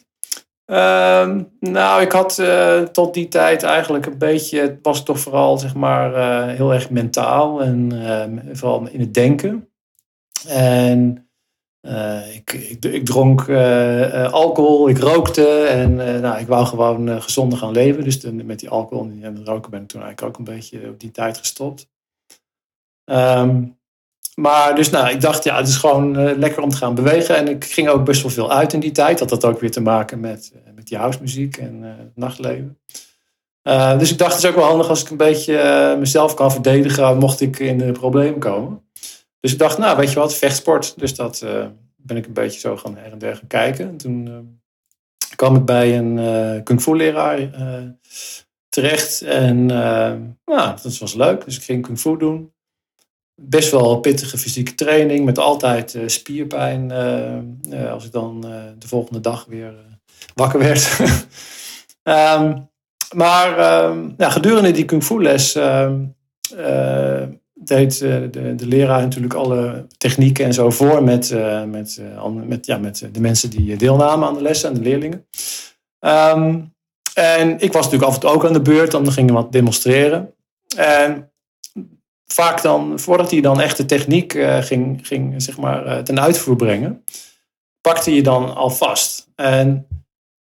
Ehm, 0.70 1.42
nou, 1.60 2.02
ik 2.02 2.12
had 2.12 2.38
uh, 2.38 2.82
tot 2.82 3.14
die 3.14 3.28
tijd 3.28 3.62
eigenlijk 3.62 4.06
een 4.06 4.18
beetje, 4.18 4.60
het 4.60 4.78
was 4.82 5.04
toch 5.04 5.20
vooral 5.20 5.58
zeg 5.58 5.74
maar 5.74 6.12
uh, 6.12 6.56
heel 6.56 6.72
erg 6.72 6.90
mentaal 6.90 7.62
en 7.62 7.92
uh, 7.92 8.54
vooral 8.56 8.88
in 8.88 9.00
het 9.00 9.14
denken. 9.14 9.68
En 10.48 11.28
eh, 11.80 12.34
ik, 12.34 12.52
ik, 12.52 12.84
ik, 12.84 13.04
dronk 13.04 13.48
alcohol, 14.30 14.88
ik 14.88 14.98
rookte 14.98 15.62
en 15.62 15.94
nou, 15.94 16.40
ik 16.40 16.46
wou 16.46 16.66
gewoon 16.66 17.22
gezonder 17.22 17.58
gaan 17.58 17.72
leven. 17.72 18.04
Dus 18.04 18.20
met 18.30 18.58
die 18.58 18.68
alcohol 18.68 19.10
en 19.22 19.44
roken 19.44 19.70
ben 19.70 19.82
ik 19.82 19.88
toen 19.88 20.02
eigenlijk 20.02 20.32
ook 20.32 20.46
een 20.46 20.54
beetje 20.54 20.88
op 20.88 21.00
die 21.00 21.10
tijd 21.10 21.38
gestopt. 21.38 21.88
Um, 23.04 23.79
maar 24.40 24.74
dus 24.74 24.90
nou, 24.90 25.08
ik 25.08 25.20
dacht, 25.20 25.44
ja, 25.44 25.56
het 25.56 25.68
is 25.68 25.76
gewoon 25.76 26.20
uh, 26.20 26.36
lekker 26.36 26.62
om 26.62 26.68
te 26.68 26.76
gaan 26.76 26.94
bewegen. 26.94 27.36
En 27.36 27.48
ik 27.48 27.64
ging 27.64 27.88
ook 27.88 28.04
best 28.04 28.22
wel 28.22 28.30
veel 28.30 28.52
uit 28.52 28.72
in 28.72 28.80
die 28.80 28.90
tijd. 28.90 29.18
Dat 29.18 29.30
had 29.30 29.44
ook 29.44 29.60
weer 29.60 29.70
te 29.70 29.80
maken 29.80 30.20
met, 30.20 30.52
uh, 30.54 30.72
met 30.74 30.86
die 30.86 30.98
housemuziek 30.98 31.56
en 31.56 31.82
uh, 31.82 31.88
het 31.98 32.16
nachtleven. 32.16 32.78
dus 33.98 34.10
ik 34.10 34.18
dacht, 34.18 34.32
het 34.32 34.42
is 34.42 34.48
ook 34.48 34.56
wel 34.56 34.64
handig 34.64 34.88
als 34.88 35.02
ik 35.02 35.10
een 35.10 35.16
beetje 35.16 35.96
mezelf 35.98 36.34
kan 36.34 36.52
verdedigen, 36.52 37.18
mocht 37.18 37.40
ik 37.40 37.58
in 37.58 37.78
de 37.78 37.92
problemen 37.92 38.38
komen. 38.38 38.82
Dus 39.40 39.52
ik 39.52 39.58
dacht, 39.58 39.78
nou, 39.78 39.96
weet 39.96 40.12
je 40.12 40.18
wat, 40.18 40.34
vechtsport. 40.34 40.94
Dus 40.98 41.14
dat 41.14 41.44
ben 41.96 42.16
ik 42.16 42.26
een 42.26 42.32
beetje 42.32 42.60
zo 42.60 42.76
gaan 42.76 42.96
her 42.96 43.12
en 43.12 43.18
der 43.18 43.36
gaan 43.36 43.46
kijken. 43.46 43.88
En 43.88 43.96
toen 43.96 44.60
kwam 45.36 45.56
ik 45.56 45.64
bij 45.64 45.98
een 45.98 46.62
kung 46.62 46.82
fu 46.82 46.96
leraar 46.96 47.38
terecht. 48.68 49.22
En 49.22 49.66
nou, 49.66 50.76
dat 50.82 50.98
was 50.98 51.14
leuk. 51.14 51.44
Dus 51.44 51.56
ik 51.56 51.62
ging 51.62 51.82
kung 51.82 51.98
fu 51.98 52.16
doen 52.16 52.52
best 53.42 53.70
wel 53.70 54.00
pittige 54.00 54.38
fysieke 54.38 54.74
training 54.74 55.24
met 55.24 55.38
altijd 55.38 55.94
uh, 55.94 56.02
spierpijn 56.06 56.92
uh, 57.72 57.92
als 57.92 58.04
ik 58.04 58.12
dan 58.12 58.40
de 58.78 58.88
volgende 58.88 59.20
dag 59.20 59.44
weer 59.48 59.74
wakker 60.34 60.58
werd. 60.58 60.98
um, 62.02 62.68
maar 63.22 63.82
um, 63.84 64.14
ja, 64.16 64.30
gedurende 64.30 64.70
die 64.70 64.84
kung 64.84 65.04
fu 65.04 65.22
les 65.22 65.54
um, 65.54 66.16
deed 67.54 67.98
de, 67.98 68.54
de, 68.56 68.66
leraar 68.66 69.00
natuurlijk 69.00 69.34
alle 69.34 69.86
technieken 69.96 70.44
en 70.44 70.54
zo 70.54 70.70
voor 70.70 71.04
met, 71.04 71.34
met, 71.66 72.00
met, 72.44 72.66
ja, 72.66 72.78
met 72.78 73.08
de 73.12 73.20
mensen 73.20 73.50
die 73.50 73.76
deelnamen 73.76 74.28
aan 74.28 74.34
de 74.34 74.42
lessen 74.42 74.68
en 74.68 74.74
de 74.74 74.80
leerlingen. 74.80 75.26
en 77.14 77.58
ik 77.58 77.72
was 77.72 77.84
natuurlijk 77.84 78.10
af 78.10 78.14
en 78.14 78.20
toe 78.20 78.30
ook 78.30 78.44
aan 78.44 78.52
de 78.52 78.62
beurt, 78.62 78.90
dan 78.90 79.12
gingen 79.12 79.34
we 79.34 79.40
wat 79.40 79.52
demonstreren. 79.52 80.34
En 80.76 81.29
vaak 82.32 82.62
dan, 82.62 82.98
voordat 82.98 83.30
hij 83.30 83.40
dan 83.40 83.60
echt 83.60 83.76
de 83.76 83.84
techniek 83.84 84.34
uh, 84.34 84.56
ging, 84.56 85.06
ging 85.06 85.42
zeg 85.42 85.58
maar, 85.58 85.86
uh, 85.86 85.98
ten 85.98 86.20
uitvoer 86.20 86.56
brengen, 86.56 87.04
pakte 87.80 88.14
je 88.14 88.22
dan 88.22 88.54
al 88.54 88.70
vast. 88.70 89.28
En 89.34 89.86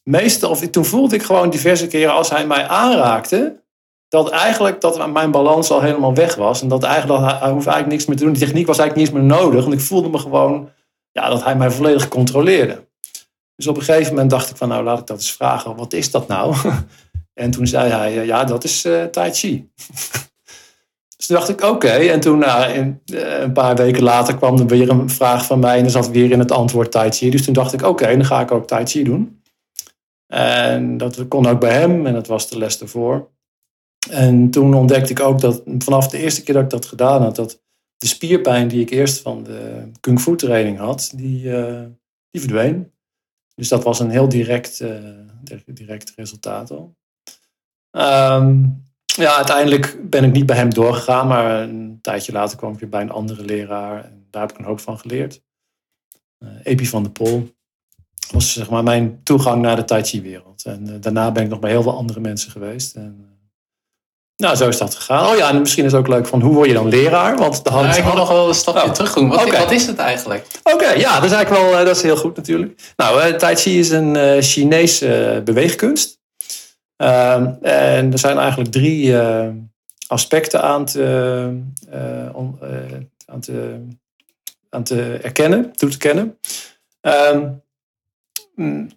meeste, 0.02 0.48
of 0.48 0.60
toen 0.60 0.84
voelde 0.84 1.14
ik 1.14 1.22
gewoon 1.22 1.50
diverse 1.50 1.86
keren 1.86 2.14
als 2.14 2.30
hij 2.30 2.46
mij 2.46 2.66
aanraakte, 2.66 3.60
dat 4.08 4.30
eigenlijk 4.30 4.80
dat 4.80 5.12
mijn 5.12 5.30
balans 5.30 5.70
al 5.70 5.80
helemaal 5.80 6.14
weg 6.14 6.34
was. 6.34 6.62
En 6.62 6.68
dat 6.68 6.82
eigenlijk, 6.82 7.20
dat 7.20 7.30
hij, 7.30 7.38
hij 7.38 7.50
hoefde 7.50 7.70
eigenlijk 7.70 7.88
niks 7.88 8.06
meer 8.06 8.16
te 8.16 8.24
doen. 8.24 8.32
Die 8.32 8.42
techniek 8.42 8.66
was 8.66 8.78
eigenlijk 8.78 9.10
niets 9.10 9.20
meer 9.20 9.38
nodig. 9.38 9.62
Want 9.62 9.74
ik 9.74 9.80
voelde 9.80 10.08
me 10.08 10.18
gewoon 10.18 10.70
ja, 11.12 11.28
dat 11.28 11.44
hij 11.44 11.56
mij 11.56 11.70
volledig 11.70 12.08
controleerde. 12.08 12.88
Dus 13.56 13.66
op 13.66 13.76
een 13.76 13.82
gegeven 13.82 14.12
moment 14.12 14.30
dacht 14.30 14.50
ik 14.50 14.56
van 14.56 14.68
nou 14.68 14.84
laat 14.84 14.98
ik 14.98 15.06
dat 15.06 15.16
eens 15.16 15.32
vragen. 15.32 15.76
Wat 15.76 15.92
is 15.92 16.10
dat 16.10 16.28
nou? 16.28 16.56
En 17.34 17.50
toen 17.50 17.66
zei 17.66 17.90
hij 17.90 18.26
ja 18.26 18.44
dat 18.44 18.64
is 18.64 18.88
Tai 19.10 19.32
Chi. 19.32 19.70
Dus 21.22 21.30
toen 21.30 21.40
dacht 21.40 21.48
ik, 21.48 21.70
oké. 21.70 21.88
En 21.88 22.20
toen, 22.20 22.38
nou, 22.38 22.72
in, 22.72 23.00
uh, 23.12 23.40
een 23.40 23.52
paar 23.52 23.76
weken 23.76 24.02
later, 24.02 24.36
kwam 24.36 24.58
er 24.58 24.66
weer 24.66 24.90
een 24.90 25.10
vraag 25.10 25.46
van 25.46 25.58
mij. 25.58 25.76
En 25.76 25.82
dan 25.82 25.90
zat 25.90 26.10
weer 26.10 26.30
in 26.30 26.38
het 26.38 26.50
antwoord 26.50 26.90
Tai 26.90 27.10
Chi. 27.10 27.30
Dus 27.30 27.44
toen 27.44 27.54
dacht 27.54 27.72
ik, 27.72 27.82
oké, 27.82 28.06
dan 28.06 28.24
ga 28.24 28.40
ik 28.40 28.50
ook 28.50 28.66
Tai 28.66 28.86
Chi 28.86 29.04
doen. 29.04 29.42
En 30.26 30.96
dat 30.96 31.28
kon 31.28 31.46
ook 31.46 31.60
bij 31.60 31.80
hem. 31.80 32.06
En 32.06 32.12
dat 32.12 32.26
was 32.26 32.48
de 32.48 32.58
les 32.58 32.80
ervoor. 32.80 33.28
En 34.10 34.50
toen 34.50 34.74
ontdekte 34.74 35.10
ik 35.10 35.20
ook 35.20 35.40
dat 35.40 35.62
vanaf 35.78 36.08
de 36.08 36.18
eerste 36.18 36.42
keer 36.42 36.54
dat 36.54 36.62
ik 36.62 36.70
dat 36.70 36.86
gedaan 36.86 37.22
had, 37.22 37.36
dat 37.36 37.62
de 37.96 38.06
spierpijn 38.06 38.68
die 38.68 38.80
ik 38.80 38.90
eerst 38.90 39.20
van 39.20 39.42
de 39.42 39.90
kung 40.00 40.20
fu 40.20 40.36
training 40.36 40.78
had, 40.78 41.12
die, 41.14 41.44
uh, 41.44 41.82
die 42.30 42.40
verdween. 42.40 42.92
Dus 43.54 43.68
dat 43.68 43.82
was 43.82 44.00
een 44.00 44.10
heel 44.10 44.28
direct, 44.28 44.80
uh, 44.80 44.90
direct 45.66 46.12
resultaat 46.16 46.70
al. 46.70 46.96
Um, 47.90 48.90
ja, 49.16 49.36
uiteindelijk 49.36 50.10
ben 50.10 50.24
ik 50.24 50.32
niet 50.32 50.46
bij 50.46 50.56
hem 50.56 50.74
doorgegaan, 50.74 51.26
maar 51.26 51.60
een 51.60 51.98
tijdje 52.00 52.32
later 52.32 52.56
kwam 52.56 52.72
ik 52.72 52.78
weer 52.78 52.88
bij 52.88 53.00
een 53.00 53.10
andere 53.10 53.44
leraar. 53.44 54.04
En 54.04 54.26
daar 54.30 54.42
heb 54.42 54.50
ik 54.50 54.58
een 54.58 54.64
hoop 54.64 54.80
van 54.80 54.98
geleerd. 54.98 55.42
Uh, 56.38 56.48
Epi 56.62 56.86
van 56.86 57.02
der 57.02 57.12
Pol 57.12 57.54
was 58.30 58.52
zeg 58.52 58.70
maar 58.70 58.82
mijn 58.82 59.20
toegang 59.22 59.62
naar 59.62 59.76
de 59.76 59.84
Tai 59.84 60.02
Chi 60.02 60.22
wereld. 60.22 60.64
En 60.64 60.86
uh, 60.88 60.94
daarna 61.00 61.32
ben 61.32 61.42
ik 61.42 61.48
nog 61.48 61.58
bij 61.58 61.70
heel 61.70 61.82
veel 61.82 61.96
andere 61.96 62.20
mensen 62.20 62.50
geweest. 62.50 62.94
En, 62.94 63.16
uh, 63.20 63.26
nou, 64.36 64.56
zo 64.56 64.68
is 64.68 64.78
dat 64.78 64.94
gegaan. 64.94 65.26
Oh 65.26 65.36
ja, 65.36 65.48
en 65.48 65.58
misschien 65.58 65.84
is 65.84 65.92
het 65.92 66.00
ook 66.00 66.08
leuk 66.08 66.26
van 66.26 66.40
hoe 66.40 66.54
word 66.54 66.68
je 66.68 66.74
dan 66.74 66.88
leraar? 66.88 67.36
Want 67.36 67.64
de 67.64 67.70
hand... 67.70 67.86
Ja, 67.86 67.96
ik 67.96 68.04
wil 68.04 68.14
nog 68.14 68.28
wel 68.28 68.48
een 68.48 68.54
stapje 68.54 68.82
oh. 68.82 68.90
terug 68.90 69.12
doen. 69.12 69.28
Wat, 69.28 69.46
okay. 69.46 69.60
wat, 69.60 69.70
is 69.70 69.86
het 69.86 69.98
eigenlijk? 69.98 70.46
Oké, 70.62 70.74
okay, 70.74 70.98
ja, 70.98 71.14
dat 71.14 71.24
is 71.24 71.32
eigenlijk 71.32 71.70
wel 71.70 71.84
dat 71.84 71.96
is 71.96 72.02
heel 72.02 72.16
goed 72.16 72.36
natuurlijk. 72.36 72.92
Nou, 72.96 73.36
Tai 73.36 73.56
Chi 73.56 73.78
is 73.78 73.90
een 73.90 74.42
Chinese 74.42 75.40
beweegkunst. 75.44 76.20
Uh, 77.02 77.34
en 77.62 78.12
er 78.12 78.18
zijn 78.18 78.38
eigenlijk 78.38 78.70
drie 78.70 79.06
uh, 79.06 79.48
aspecten 80.06 80.62
aan 80.62 80.84
te, 80.84 81.60
uh, 81.94 82.30
om, 82.32 82.58
aan, 83.26 83.40
te, 83.40 83.86
aan 84.68 84.84
te 84.84 85.18
erkennen, 85.22 85.72
toe 85.72 85.90
te 85.90 85.98
kennen. 85.98 86.38
Ehm, 87.00 87.50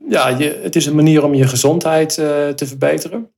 ja, 0.10 0.28
je, 0.28 0.60
het 0.64 0.76
is 0.76 0.86
een 0.86 0.96
manier 0.96 1.24
om 1.24 1.34
je 1.34 1.48
gezondheid 1.48 2.14
te 2.56 2.64
verbeteren. 2.68 3.32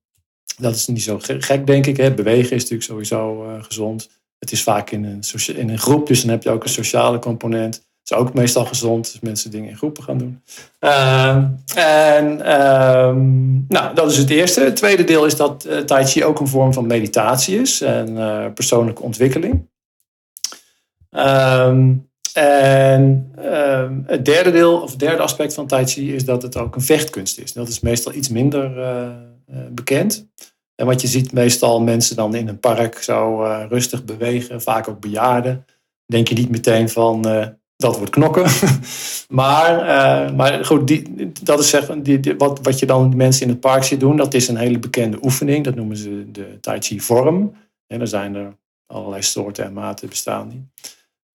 Dat 0.57 0.75
is 0.75 0.87
niet 0.87 1.03
zo 1.03 1.19
gek, 1.19 1.67
denk 1.67 1.85
ik. 1.85 1.97
Hè. 1.97 2.13
Bewegen 2.13 2.55
is 2.55 2.61
natuurlijk 2.61 2.83
sowieso 2.83 3.47
gezond. 3.61 4.09
Het 4.39 4.51
is 4.51 4.63
vaak 4.63 4.91
in 4.91 5.03
een, 5.03 5.23
in 5.55 5.69
een 5.69 5.79
groep, 5.79 6.07
dus 6.07 6.21
dan 6.21 6.29
heb 6.29 6.43
je 6.43 6.49
ook 6.49 6.63
een 6.63 6.69
sociale 6.69 7.19
component 7.19 7.86
is 8.09 8.17
ook 8.17 8.33
meestal 8.33 8.65
gezond, 8.65 9.09
als 9.11 9.19
mensen 9.21 9.51
dingen 9.51 9.69
in 9.69 9.77
groepen 9.77 10.03
gaan 10.03 10.17
doen. 10.17 10.41
Uh, 10.79 11.35
en 11.75 12.39
uh, 12.39 13.15
nou, 13.67 13.95
dat 13.95 14.11
is 14.11 14.17
het 14.17 14.29
eerste. 14.29 14.63
Het 14.63 14.75
tweede 14.75 15.03
deel 15.03 15.25
is 15.25 15.35
dat 15.35 15.65
uh, 15.69 15.77
Tai 15.77 16.05
Chi 16.05 16.23
ook 16.23 16.39
een 16.39 16.47
vorm 16.47 16.73
van 16.73 16.87
meditatie 16.87 17.59
is 17.59 17.81
en 17.81 18.17
eh, 18.17 18.53
persoonlijke 18.53 19.01
ontwikkeling. 19.01 19.67
Ehm, 21.09 21.93
en 22.33 23.31
ehm, 23.35 23.99
het 24.05 24.25
derde 24.25 24.51
deel, 24.51 24.81
of 24.81 24.89
het 24.89 24.99
derde 24.99 25.21
aspect 25.21 25.53
van 25.53 25.67
Tai 25.67 25.85
Chi 25.85 26.15
is 26.15 26.25
dat 26.25 26.41
het 26.41 26.57
ook 26.57 26.75
een 26.75 26.81
vechtkunst 26.81 27.39
is. 27.39 27.53
Dat 27.53 27.67
is 27.67 27.79
meestal 27.79 28.13
iets 28.13 28.29
minder 28.29 28.81
eh, 28.81 29.09
bekend. 29.69 30.27
En 30.75 30.85
wat 30.85 31.01
je 31.01 31.07
ziet 31.07 31.33
meestal 31.33 31.81
mensen 31.81 32.15
dan 32.15 32.35
in 32.35 32.47
een 32.47 32.59
park 32.59 33.03
zo 33.03 33.41
rustig 33.69 34.03
bewegen, 34.03 34.61
vaak 34.61 34.87
ook 34.87 34.99
bejaarden. 34.99 35.65
Denk 36.05 36.27
je 36.27 36.35
niet 36.35 36.49
meteen 36.49 36.89
van 36.89 37.25
dat 37.77 37.97
wordt 37.97 38.11
knokken. 38.11 38.45
maar, 39.41 39.79
uh, 39.79 40.35
maar 40.35 40.65
goed, 40.65 40.87
die, 40.87 41.31
dat 41.43 41.59
is 41.59 41.69
zeg, 41.69 41.85
die, 41.85 42.35
wat, 42.37 42.59
wat 42.61 42.79
je 42.79 42.85
dan 42.85 43.15
mensen 43.15 43.43
in 43.43 43.49
het 43.49 43.59
park 43.59 43.83
ziet 43.83 43.99
doen, 43.99 44.17
dat 44.17 44.33
is 44.33 44.47
een 44.47 44.57
hele 44.57 44.79
bekende 44.79 45.17
oefening. 45.21 45.63
Dat 45.63 45.75
noemen 45.75 45.97
ze 45.97 46.31
de 46.31 46.57
Tai 46.61 46.81
Chi 46.81 47.01
vorm. 47.01 47.55
En 47.87 48.01
er 48.01 48.07
zijn 48.07 48.35
er 48.35 48.55
allerlei 48.85 49.21
soorten 49.21 49.65
en 49.65 49.73
maten 49.73 50.09
bestaan 50.09 50.49
die. 50.49 50.69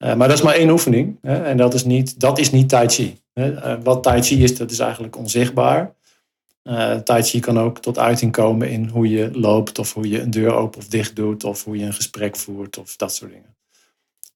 Uh, 0.05 0.15
maar 0.15 0.29
dat 0.29 0.37
is 0.37 0.45
maar 0.45 0.55
één 0.55 0.71
oefening. 0.71 1.19
Hè? 1.21 1.43
En 1.43 1.57
dat 1.57 1.75
is 1.75 1.85
niet, 1.85 2.21
dat 2.21 2.39
is 2.39 2.51
niet 2.51 2.69
Tai 2.69 2.89
Chi. 2.89 3.21
Hè? 3.33 3.53
Uh, 3.53 3.83
wat 3.83 4.03
Tai 4.03 4.23
Chi 4.23 4.43
is, 4.43 4.57
dat 4.57 4.71
is 4.71 4.79
eigenlijk 4.79 5.17
onzichtbaar. 5.17 5.95
tai 7.05 7.23
Chi 7.23 7.41
kan 7.41 7.59
ook 7.59 7.79
tot 7.79 7.99
uiting 7.99 8.33
komen 8.33 8.71
in 8.71 8.89
hoe 8.89 9.09
je 9.09 9.31
loopt, 9.39 9.79
of 9.79 9.95
hoe 9.95 10.09
je 10.09 10.21
een 10.21 10.31
deur 10.31 10.55
open 10.55 10.79
of 10.79 10.89
dicht 10.89 11.17
doet, 11.17 11.45
of 11.45 11.65
hoe 11.65 11.77
je 11.77 11.85
een 11.85 11.93
gesprek 11.93 12.37
voert, 12.37 12.79
of 12.79 12.97
dat 12.97 13.15
soort 13.15 13.31
dingen. 13.31 13.52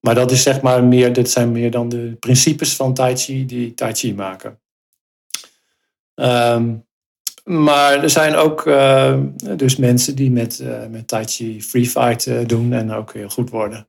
Maar 0.07 0.15
dat 0.15 0.31
is 0.31 0.43
zeg 0.43 0.61
maar 0.61 0.83
meer, 0.83 1.13
dit 1.13 1.29
zijn 1.29 1.51
meer 1.51 1.71
dan 1.71 1.89
de 1.89 2.15
principes 2.19 2.75
van 2.75 2.93
Tai 2.93 3.15
Chi 3.15 3.45
die 3.45 3.73
Tai 3.73 3.93
Chi 3.93 4.13
maken. 4.13 4.59
Um, 6.15 6.85
maar 7.43 8.03
er 8.03 8.09
zijn 8.09 8.35
ook 8.35 8.65
uh, 8.65 9.23
dus 9.55 9.75
mensen 9.75 10.15
die 10.15 10.31
met, 10.31 10.59
uh, 10.59 10.85
met 10.85 11.07
Tai 11.07 11.25
Chi 11.25 11.61
free 11.61 11.89
fight 11.89 12.25
uh, 12.25 12.45
doen 12.45 12.73
en 12.73 12.91
ook 12.91 13.13
heel 13.13 13.29
goed 13.29 13.49
worden. 13.49 13.87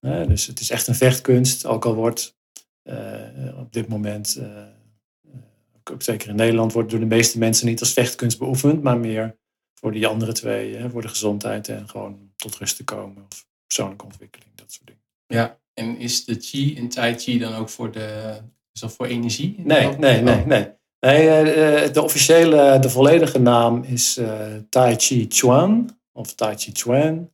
dus 0.00 0.46
het 0.46 0.60
is 0.60 0.70
echt 0.70 0.86
een 0.86 0.94
vechtkunst, 0.94 1.66
ook 1.66 1.84
al 1.84 1.94
wordt 1.94 2.36
op 3.56 3.72
dit 3.72 3.88
moment, 3.88 4.40
ook 5.90 6.02
zeker 6.02 6.28
in 6.28 6.36
Nederland, 6.36 6.72
wordt 6.72 6.90
door 6.90 7.00
de 7.00 7.06
meeste 7.06 7.38
mensen 7.38 7.66
niet 7.66 7.80
als 7.80 7.92
vechtkunst 7.92 8.38
beoefend, 8.38 8.82
maar 8.82 8.98
meer 8.98 9.36
voor 9.74 9.92
die 9.92 10.06
andere 10.06 10.32
twee, 10.32 10.88
voor 10.90 11.02
de 11.02 11.08
gezondheid 11.08 11.68
en 11.68 11.88
gewoon 11.88 12.32
tot 12.36 12.56
rust 12.56 12.76
te 12.76 12.84
komen 12.84 13.24
of 13.30 13.46
persoonlijke 13.66 14.04
ontwikkeling, 14.04 14.50
dat 14.54 14.72
soort 14.72 14.86
dingen. 14.86 15.01
Ja, 15.26 15.58
en 15.74 15.98
is 15.98 16.24
de 16.24 16.36
chi 16.40 16.76
in 16.76 16.88
Tai 16.88 17.18
Chi 17.18 17.38
dan 17.38 17.54
ook 17.54 17.68
voor, 17.68 17.92
de, 17.92 18.38
is 18.72 18.80
dat 18.80 18.92
voor 18.92 19.06
energie? 19.06 19.54
Nee, 19.58 19.86
nee, 19.96 20.20
nee, 20.20 20.40
oh. 20.40 20.46
nee. 20.46 20.68
nee 21.00 21.24
uh, 21.24 21.92
de 21.92 22.02
officiële, 22.02 22.78
de 22.78 22.90
volledige 22.90 23.38
naam 23.38 23.82
is 23.82 24.18
uh, 24.18 24.54
Tai 24.68 24.94
Chi 24.98 25.26
Chuan 25.28 25.98
of 26.12 26.34
Tai 26.34 26.56
Chi 26.56 26.70
Chuan. 26.72 27.30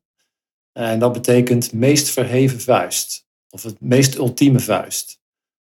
En 0.73 0.99
dat 0.99 1.12
betekent 1.12 1.73
meest 1.73 2.11
verheven 2.11 2.61
vuist. 2.61 3.26
Of 3.50 3.62
het 3.62 3.80
meest 3.80 4.14
ultieme 4.14 4.61
vuist. 4.61 5.21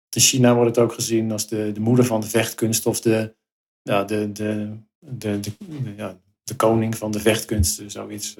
In 0.10 0.22
China 0.22 0.56
wordt 0.56 0.76
het 0.76 0.86
ook 0.86 0.94
gezien 0.94 1.32
als 1.32 1.48
de, 1.48 1.72
de 1.72 1.80
moeder 1.80 2.06
van 2.06 2.22
de 2.22 2.28
vechtkunst 2.28 2.86
of 2.86 3.02
de, 3.02 3.36
ja, 3.82 4.04
de, 4.04 4.32
de, 4.32 4.78
de, 5.00 5.40
de, 5.40 5.52
ja, 5.96 6.20
de 6.44 6.56
koning 6.56 6.98
van 6.98 7.12
de 7.12 7.20
vechtkunsten, 7.20 7.92
zoiets. 7.92 8.36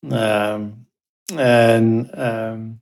Uh, 0.00 0.54
en 1.36 2.10
um, 2.24 2.81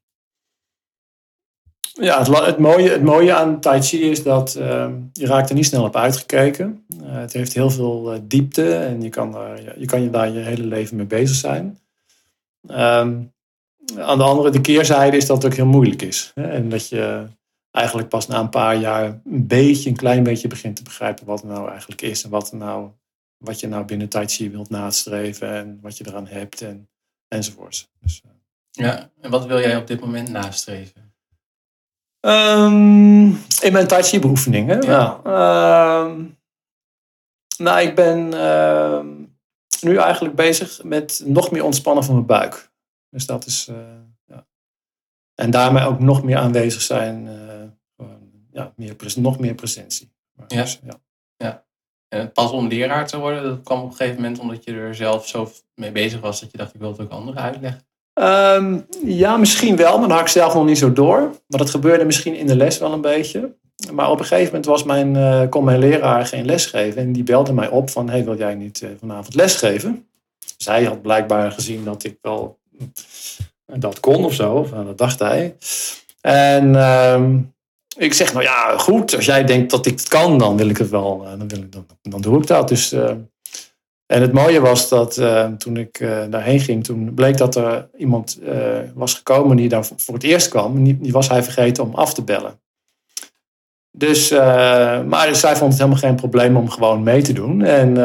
ja, 2.01 2.19
het, 2.19 2.47
het, 2.47 2.59
mooie, 2.59 2.91
het 2.91 3.03
mooie 3.03 3.35
aan 3.35 3.61
Tai 3.61 3.83
Chi 3.83 4.11
is 4.11 4.23
dat 4.23 4.57
uh, 4.59 4.89
je 5.13 5.27
raakt 5.27 5.49
er 5.49 5.55
niet 5.55 5.67
snel 5.67 5.85
op 5.85 5.97
uitgekeken. 5.97 6.85
Uh, 7.03 7.13
het 7.13 7.33
heeft 7.33 7.53
heel 7.53 7.71
veel 7.71 8.15
uh, 8.15 8.21
diepte 8.23 8.75
en 8.75 9.03
je 9.03 9.09
kan, 9.09 9.37
je 9.77 9.87
kan 9.87 10.03
je 10.03 10.11
daar 10.11 10.31
je 10.31 10.39
hele 10.39 10.67
leven 10.67 10.97
mee 10.97 11.07
bezig 11.07 11.37
zijn. 11.37 11.79
Um, 12.69 13.33
aan 13.99 14.19
de 14.19 14.25
andere, 14.25 14.51
de 14.51 14.61
keerzijde 14.61 15.17
is 15.17 15.27
dat 15.27 15.37
het 15.37 15.47
ook 15.47 15.57
heel 15.57 15.67
moeilijk 15.67 16.03
is. 16.03 16.33
Hè? 16.35 16.49
En 16.51 16.69
dat 16.69 16.89
je 16.89 17.27
eigenlijk 17.71 18.09
pas 18.09 18.27
na 18.27 18.41
een 18.41 18.49
paar 18.49 18.77
jaar 18.77 19.05
een 19.05 19.47
beetje, 19.47 19.91
een 19.91 19.97
klein 19.97 20.23
beetje 20.23 20.49
begint 20.49 20.77
te 20.77 20.83
begrijpen 20.83 21.27
wat 21.27 21.41
het 21.41 21.51
nou 21.51 21.69
eigenlijk 21.69 22.01
is. 22.01 22.25
En 22.25 22.31
wat, 22.31 22.53
nou, 22.53 22.91
wat 23.37 23.61
je 23.61 23.69
nou 23.69 23.85
binnen 23.85 24.09
Tai 24.09 24.27
Chi 24.27 24.51
wilt 24.51 24.71
nastreven 24.71 25.55
en 25.55 25.79
wat 25.83 25.99
je 25.99 26.07
eraan 26.07 26.27
hebt 26.27 26.61
en, 26.61 26.89
enzovoorts. 27.29 27.89
Dus, 28.01 28.23
ja, 28.71 29.11
en 29.21 29.31
wat 29.31 29.47
wil 29.47 29.59
jij 29.59 29.77
op 29.77 29.87
dit 29.87 30.01
moment 30.01 30.29
nastreven? 30.29 31.10
Um, 32.21 33.27
in 33.61 33.73
mijn 33.73 33.87
Tai 33.87 34.03
Chi 34.03 34.19
beoefeningen. 34.19 34.83
Ja. 34.83 35.21
Um, 36.05 36.39
nou, 37.59 37.81
ik 37.81 37.95
ben 37.95 38.33
uh, 38.33 39.01
nu 39.81 39.97
eigenlijk 39.97 40.35
bezig 40.35 40.83
met 40.85 41.23
nog 41.25 41.51
meer 41.51 41.65
ontspannen 41.65 42.05
van 42.05 42.15
mijn 42.15 42.27
buik. 42.27 42.71
Dus 43.11 43.27
dat 43.27 43.47
is. 43.47 43.69
Uh, 43.69 43.77
ja. 44.25 44.47
En 45.35 45.51
daarmee 45.51 45.85
ook 45.85 45.99
nog 45.99 46.23
meer 46.23 46.37
aanwezig 46.37 46.81
zijn. 46.81 47.27
Uh, 47.27 48.07
ja, 48.53 48.73
meer, 48.77 48.97
nog 49.17 49.39
meer 49.39 49.55
presentie. 49.55 50.13
Ja. 50.37 50.45
Dus, 50.47 50.81
ja. 50.85 51.01
ja. 51.37 51.65
En 52.09 52.33
pas 52.33 52.51
om 52.51 52.69
leraar 52.69 53.07
te 53.07 53.19
worden, 53.19 53.43
dat 53.43 53.63
kwam 53.63 53.81
op 53.81 53.91
een 53.91 53.97
gegeven 53.97 54.21
moment 54.23 54.39
omdat 54.39 54.65
je 54.65 54.73
er 54.73 54.95
zelf 54.95 55.29
zo 55.29 55.51
mee 55.75 55.93
bezig 55.93 56.21
was 56.21 56.41
dat 56.41 56.51
je 56.51 56.59
dacht, 56.59 56.75
ik 56.75 56.81
wil 56.81 56.91
het 56.91 57.01
ook 57.01 57.11
anderen 57.11 57.43
uitleggen. 57.43 57.89
Um, 58.15 58.87
ja, 59.05 59.37
misschien 59.37 59.77
wel, 59.77 59.99
maar 59.99 60.09
dat 60.09 60.17
had 60.17 60.27
ik 60.27 60.33
zelf 60.33 60.55
nog 60.55 60.65
niet 60.65 60.79
zo 60.79 60.93
door. 60.93 61.19
Maar 61.21 61.59
dat 61.59 61.71
gebeurde 61.71 62.05
misschien 62.05 62.35
in 62.35 62.47
de 62.47 62.57
les 62.57 62.79
wel 62.79 62.93
een 62.93 63.01
beetje. 63.01 63.55
Maar 63.93 64.11
op 64.11 64.19
een 64.19 64.25
gegeven 64.25 64.47
moment 64.47 64.67
was 64.67 64.85
mijn, 64.85 65.15
uh, 65.15 65.49
kon 65.49 65.65
mijn 65.65 65.79
leraar 65.79 66.27
geen 66.27 66.45
les 66.45 66.67
geven. 66.67 67.03
En 67.03 67.13
die 67.13 67.23
belde 67.23 67.53
mij 67.53 67.69
op 67.69 67.91
van, 67.91 68.25
wil 68.25 68.37
jij 68.37 68.55
niet 68.55 68.81
uh, 68.81 68.91
vanavond 68.99 69.35
les 69.35 69.57
geven? 69.57 70.07
Hij 70.65 70.85
had 70.85 71.03
blijkbaar 71.03 71.53
gezien 71.53 71.85
dat 71.85 72.05
ik 72.05 72.19
wel 72.23 72.59
dat 73.65 74.01
kon 74.01 74.25
of 74.25 74.35
zo. 74.35 74.53
Of, 74.53 74.71
dat 74.71 74.99
dacht 74.99 75.19
hij. 75.19 75.57
En 76.21 76.75
um, 76.75 77.55
ik 77.97 78.13
zeg, 78.13 78.33
nou 78.33 78.45
ja, 78.45 78.79
goed, 78.79 79.17
als 79.17 79.25
jij 79.25 79.45
denkt 79.45 79.71
dat 79.71 79.87
ik 79.87 79.99
het 79.99 80.09
kan, 80.09 80.39
dan 80.39 80.57
wil 80.57 80.69
ik 80.69 80.79
het 80.79 80.91
wel. 80.91 81.27
dan, 81.39 81.49
wil 81.49 81.59
ik, 81.59 81.73
dan, 81.73 81.87
dan 82.03 82.21
doe 82.21 82.39
ik 82.39 82.47
dat. 82.47 82.69
Dus, 82.69 82.95
en 84.11 84.21
het 84.21 84.33
mooie 84.33 84.61
was 84.61 84.89
dat 84.89 85.21
toen 85.59 85.77
ik 85.77 85.99
daarheen 86.31 86.61
ging, 86.61 86.85
toen 86.85 87.15
bleek 87.15 87.37
dat 87.37 87.57
er 87.57 87.89
iemand 87.97 88.39
was 88.95 89.15
gekomen 89.15 89.57
die 89.57 89.69
daar 89.69 89.85
voor 89.97 90.15
het 90.15 90.23
eerst 90.23 90.49
kwam. 90.49 90.85
Die, 90.85 90.99
die 91.01 91.13
was 91.13 91.29
hij 91.29 91.43
vergeten 91.43 91.85
om 91.85 91.95
af 91.95 92.15
te 92.15 92.23
bellen. 92.23 92.61
Dus, 93.91 94.31
maar 95.07 95.35
zij 95.35 95.57
vond 95.57 95.71
het 95.73 95.81
helemaal 95.81 96.01
geen 96.01 96.15
probleem 96.15 96.57
om 96.57 96.71
gewoon 96.71 97.03
mee 97.03 97.23
te 97.23 97.33
doen. 97.33 97.63
En 97.63 97.97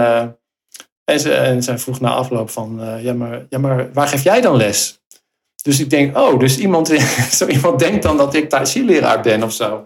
en, 1.06 1.20
ze, 1.20 1.34
en 1.34 1.64
zij 1.64 1.78
vroeg 1.78 2.00
na 2.00 2.10
afloop 2.10 2.50
van, 2.50 2.82
uh, 2.82 3.04
ja, 3.04 3.14
maar, 3.14 3.46
ja, 3.50 3.58
maar 3.58 3.94
waar 3.94 4.08
geef 4.08 4.24
jij 4.24 4.42
dan 4.42 4.56
les? 4.56 5.00
Dus 5.62 5.80
ik 5.80 5.90
denk, 5.90 6.18
oh, 6.18 6.40
dus 6.40 6.58
iemand, 6.58 6.88
zo 7.32 7.48
iemand 7.48 7.80
denkt 7.80 8.04
dan 8.04 8.18
dat 8.18 8.34
ik 8.34 8.50
Tai 8.50 8.86
leraar 8.86 9.22
ben 9.22 9.44
of 9.44 9.54
zo. 9.54 9.86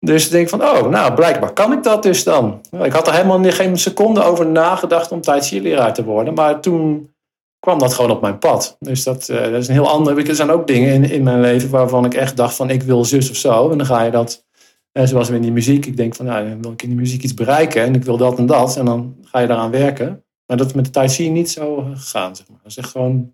Dus 0.00 0.24
ik 0.24 0.30
denk 0.30 0.48
van, 0.48 0.62
oh, 0.62 0.88
nou, 0.88 1.14
blijkbaar 1.14 1.52
kan 1.52 1.72
ik 1.72 1.82
dat 1.82 2.02
dus 2.02 2.24
dan. 2.24 2.60
Ik 2.82 2.92
had 2.92 3.06
er 3.06 3.14
helemaal 3.14 3.42
geen 3.42 3.78
seconde 3.78 4.22
over 4.22 4.46
nagedacht 4.46 5.12
om 5.12 5.20
Tai 5.20 5.60
leraar 5.60 5.94
te 5.94 6.04
worden. 6.04 6.34
Maar 6.34 6.60
toen 6.60 7.14
kwam 7.58 7.78
dat 7.78 7.94
gewoon 7.94 8.10
op 8.10 8.20
mijn 8.20 8.38
pad. 8.38 8.76
Dus 8.78 9.04
dat, 9.04 9.28
uh, 9.28 9.40
dat 9.40 9.52
is 9.52 9.68
een 9.68 9.74
heel 9.74 9.88
ander... 9.88 10.28
Er 10.28 10.34
zijn 10.34 10.50
ook 10.50 10.66
dingen 10.66 10.92
in, 10.92 11.10
in 11.10 11.22
mijn 11.22 11.40
leven 11.40 11.70
waarvan 11.70 12.04
ik 12.04 12.14
echt 12.14 12.36
dacht 12.36 12.54
van, 12.54 12.70
ik 12.70 12.82
wil 12.82 13.04
zus 13.04 13.30
of 13.30 13.36
zo. 13.36 13.70
En 13.70 13.78
dan 13.78 13.86
ga 13.86 14.02
je 14.02 14.10
dat... 14.10 14.46
Eh, 14.92 15.04
zoals 15.06 15.28
in 15.28 15.42
die 15.42 15.52
muziek. 15.52 15.86
Ik 15.86 15.96
denk 15.96 16.14
van, 16.14 16.26
nou, 16.26 16.48
dan 16.48 16.62
wil 16.62 16.72
ik 16.72 16.82
in 16.82 16.88
die 16.88 16.98
muziek 16.98 17.22
iets 17.22 17.34
bereiken. 17.34 17.82
En 17.82 17.94
ik 17.94 18.04
wil 18.04 18.16
dat 18.16 18.38
en 18.38 18.46
dat. 18.46 18.76
En 18.76 18.84
dan 18.84 19.16
ga 19.22 19.38
je 19.38 19.46
daaraan 19.46 19.70
werken. 19.70 20.24
Maar 20.46 20.56
dat 20.56 20.66
is 20.66 20.72
met 20.72 20.84
de 20.84 20.90
Tai 20.90 21.08
Chi 21.08 21.30
niet 21.30 21.50
zo 21.50 21.90
gegaan. 21.94 22.36
Zeg 22.36 22.48
maar. 22.48 22.58
Dat 22.62 22.70
is 22.70 22.76
echt 22.76 22.90
gewoon. 22.90 23.32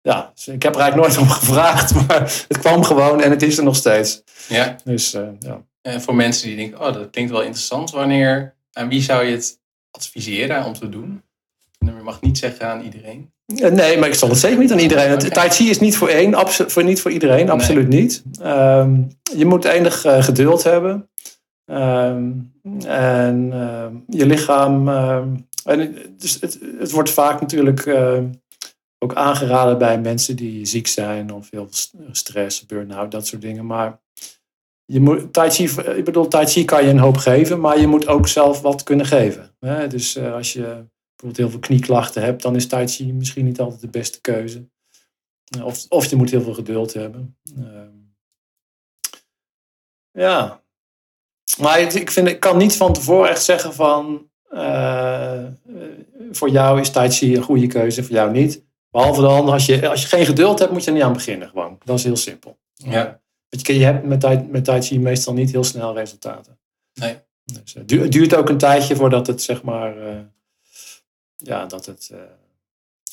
Ja, 0.00 0.30
dus 0.34 0.48
ik 0.48 0.62
heb 0.62 0.74
er 0.74 0.80
eigenlijk 0.80 1.14
nooit 1.14 1.28
om 1.28 1.34
gevraagd, 1.40 1.94
maar 1.94 2.20
het 2.48 2.58
kwam 2.58 2.84
gewoon 2.84 3.20
en 3.20 3.30
het 3.30 3.42
is 3.42 3.58
er 3.58 3.64
nog 3.64 3.76
steeds. 3.76 4.22
Ja. 4.48 4.76
Dus 4.84 5.14
uh, 5.14 5.28
ja. 5.38 5.64
En 5.82 6.00
voor 6.00 6.14
mensen 6.14 6.46
die 6.46 6.56
denken, 6.56 6.80
oh, 6.80 6.92
dat 6.92 7.10
klinkt 7.10 7.30
wel 7.30 7.42
interessant, 7.42 7.90
wanneer, 7.90 8.54
aan 8.72 8.88
wie 8.88 9.02
zou 9.02 9.24
je 9.24 9.32
het 9.32 9.60
adviseren 9.90 10.64
om 10.64 10.72
te 10.72 10.88
doen? 10.88 11.22
Je 11.78 11.90
mag 12.02 12.20
niet 12.20 12.38
zeggen 12.38 12.66
aan 12.66 12.80
iedereen. 12.82 13.32
Nee, 13.46 13.98
maar 13.98 14.08
ik 14.08 14.14
zal 14.14 14.28
het 14.28 14.38
zeker 14.38 14.58
niet 14.58 14.72
aan 14.72 14.78
iedereen. 14.78 15.12
Okay. 15.12 15.28
Tai 15.28 15.50
Chi 15.50 15.70
is 15.70 15.80
niet 15.80 15.96
voor 15.96 16.08
één, 16.08 16.48
voor, 16.48 16.84
niet 16.84 17.00
voor 17.00 17.10
iedereen, 17.10 17.50
absoluut 17.50 17.88
niet. 17.88 18.22
Um, 18.42 19.08
je 19.36 19.46
moet 19.46 19.64
enig 19.64 20.06
uh, 20.06 20.22
geduld 20.22 20.62
hebben. 20.62 21.10
Um, 21.66 22.52
en 22.86 23.50
uh, 23.52 23.86
je 24.06 24.26
lichaam 24.26 24.88
en 25.64 25.96
dus 26.18 26.40
het, 26.40 26.58
het 26.78 26.90
wordt 26.90 27.10
vaak 27.10 27.40
natuurlijk 27.40 27.86
ook 28.98 29.14
aangeraden 29.14 29.78
bij 29.78 30.00
mensen 30.00 30.36
die 30.36 30.66
ziek 30.66 30.86
zijn 30.86 31.32
of 31.32 31.46
veel 31.46 31.68
stress, 32.12 32.66
burn-out, 32.66 33.10
dat 33.10 33.26
soort 33.26 33.42
dingen. 33.42 33.66
Maar 33.66 34.00
je 34.90 35.00
moet, 35.00 35.32
tai 35.32 35.50
chi, 35.50 35.64
ik 35.96 36.04
bedoel, 36.04 36.28
tai 36.28 36.46
chi 36.46 36.64
kan 36.64 36.84
je 36.84 36.90
een 36.90 36.98
hoop 36.98 37.16
geven, 37.16 37.60
maar 37.60 37.80
je 37.80 37.86
moet 37.86 38.06
ook 38.06 38.28
zelf 38.28 38.60
wat 38.60 38.82
kunnen 38.82 39.06
geven. 39.06 39.56
Hè? 39.58 39.88
Dus 39.88 40.16
uh, 40.16 40.34
als 40.34 40.52
je 40.52 40.60
bijvoorbeeld 40.60 41.36
heel 41.36 41.50
veel 41.50 41.58
knieklachten 41.58 42.22
hebt, 42.22 42.42
dan 42.42 42.56
is 42.56 42.66
tai 42.66 42.88
chi 42.88 43.12
misschien 43.12 43.44
niet 43.44 43.60
altijd 43.60 43.80
de 43.80 43.88
beste 43.88 44.20
keuze. 44.20 44.68
Of, 45.62 45.86
of 45.88 46.06
je 46.06 46.16
moet 46.16 46.30
heel 46.30 46.42
veel 46.42 46.54
geduld 46.54 46.92
hebben. 46.92 47.38
Uh, 47.58 47.66
ja. 50.10 50.62
Maar 51.58 51.80
ik, 51.80 52.10
vind, 52.10 52.28
ik 52.28 52.40
kan 52.40 52.56
niet 52.56 52.76
van 52.76 52.92
tevoren 52.92 53.30
echt 53.30 53.42
zeggen 53.42 53.72
van 53.72 54.30
voor 56.30 56.50
jou 56.50 56.80
is 56.80 56.90
Tai 56.90 57.10
Chi 57.10 57.36
een 57.36 57.42
goede 57.42 57.66
keuze, 57.66 58.02
voor 58.04 58.14
jou 58.14 58.30
niet. 58.30 58.64
Behalve 58.90 59.20
dan, 59.20 59.48
als 59.48 59.66
je, 59.66 59.88
als 59.88 60.02
je 60.02 60.08
geen 60.08 60.26
geduld 60.26 60.58
hebt, 60.58 60.72
moet 60.72 60.84
je 60.84 60.86
er 60.86 60.96
niet 60.96 61.04
aan 61.04 61.12
beginnen. 61.12 61.48
Gewoon. 61.48 61.78
Dat 61.84 61.98
is 61.98 62.04
heel 62.04 62.16
simpel. 62.16 62.58
Ja. 62.74 63.20
Je, 63.50 63.78
je 63.78 63.84
hebt 63.84 64.04
met 64.04 64.20
tai, 64.20 64.42
met 64.42 64.64
tai 64.64 64.82
Chi 64.82 64.98
meestal 64.98 65.34
niet 65.34 65.50
heel 65.50 65.64
snel 65.64 65.94
resultaten. 65.94 66.58
Nee. 66.94 67.18
Dus, 67.44 67.74
het 67.74 68.12
duurt 68.12 68.34
ook 68.34 68.48
een 68.48 68.58
tijdje 68.58 68.96
voordat 68.96 69.26
het, 69.26 69.42
zeg 69.42 69.62
maar, 69.62 69.96
uh, 69.98 70.20
ja, 71.36 71.66
dat 71.66 71.86
het 71.86 72.10
uh, 72.12 72.20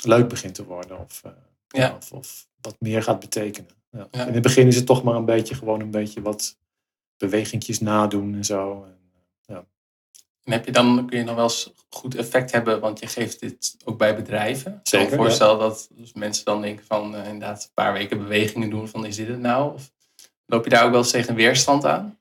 leuk 0.04 0.30
begint 0.30 0.56
te 0.56 0.66
worden. 0.66 1.00
Of, 1.00 1.24
ja. 1.68 1.96
of, 1.96 2.12
of, 2.12 2.48
wat 2.62 2.76
meer 2.80 3.04
gaat 3.04 3.20
betekenen. 3.20 3.70
Ja. 3.92 4.08
In 4.12 4.34
het 4.34 4.42
begin 4.42 4.68
is 4.68 4.76
het 4.76 4.86
toch 4.86 5.04
maar 5.04 5.16
een 5.16 5.26
beetje, 5.26 5.56
gewoon 5.56 5.80
een 5.80 5.92
beetje 5.92 6.22
wat 6.22 6.58
bewegingjes 7.18 7.80
nadoen 7.80 8.36
en 8.36 8.46
zo. 8.46 8.86
En 10.48 10.54
heb 10.54 10.66
je 10.66 10.72
dan, 10.72 11.08
kun 11.08 11.18
je 11.18 11.26
dan 11.26 11.36
wel 11.36 11.44
eens 11.44 11.74
goed 11.90 12.16
effect 12.16 12.52
hebben, 12.52 12.80
want 12.80 13.00
je 13.00 13.08
geeft 13.08 13.40
dit 13.40 13.78
ook 13.86 13.98
bij 13.98 14.16
bedrijven. 14.16 14.80
Zeker. 14.84 15.06
Ik 15.06 15.12
kan 15.12 15.18
me 15.18 15.26
voorstellen 15.26 15.60
dat 15.60 15.90
dus 15.92 16.14
mensen 16.14 16.46
dan 16.46 16.62
denken 16.62 16.86
van 16.86 17.16
inderdaad 17.16 17.64
een 17.64 17.74
paar 17.74 17.94
weken 17.94 18.18
bewegingen 18.18 18.70
doen 18.70 18.88
van 18.88 19.06
is 19.06 19.16
dit 19.16 19.28
het 19.28 19.40
nou? 19.40 19.74
Of 19.74 19.92
loop 20.48 20.64
je 20.64 20.70
daar 20.70 20.84
ook 20.84 20.92
wel 20.92 21.00
eens 21.00 21.12
tegen 21.12 21.36
weerstand 21.36 21.86
aan? 21.86 22.18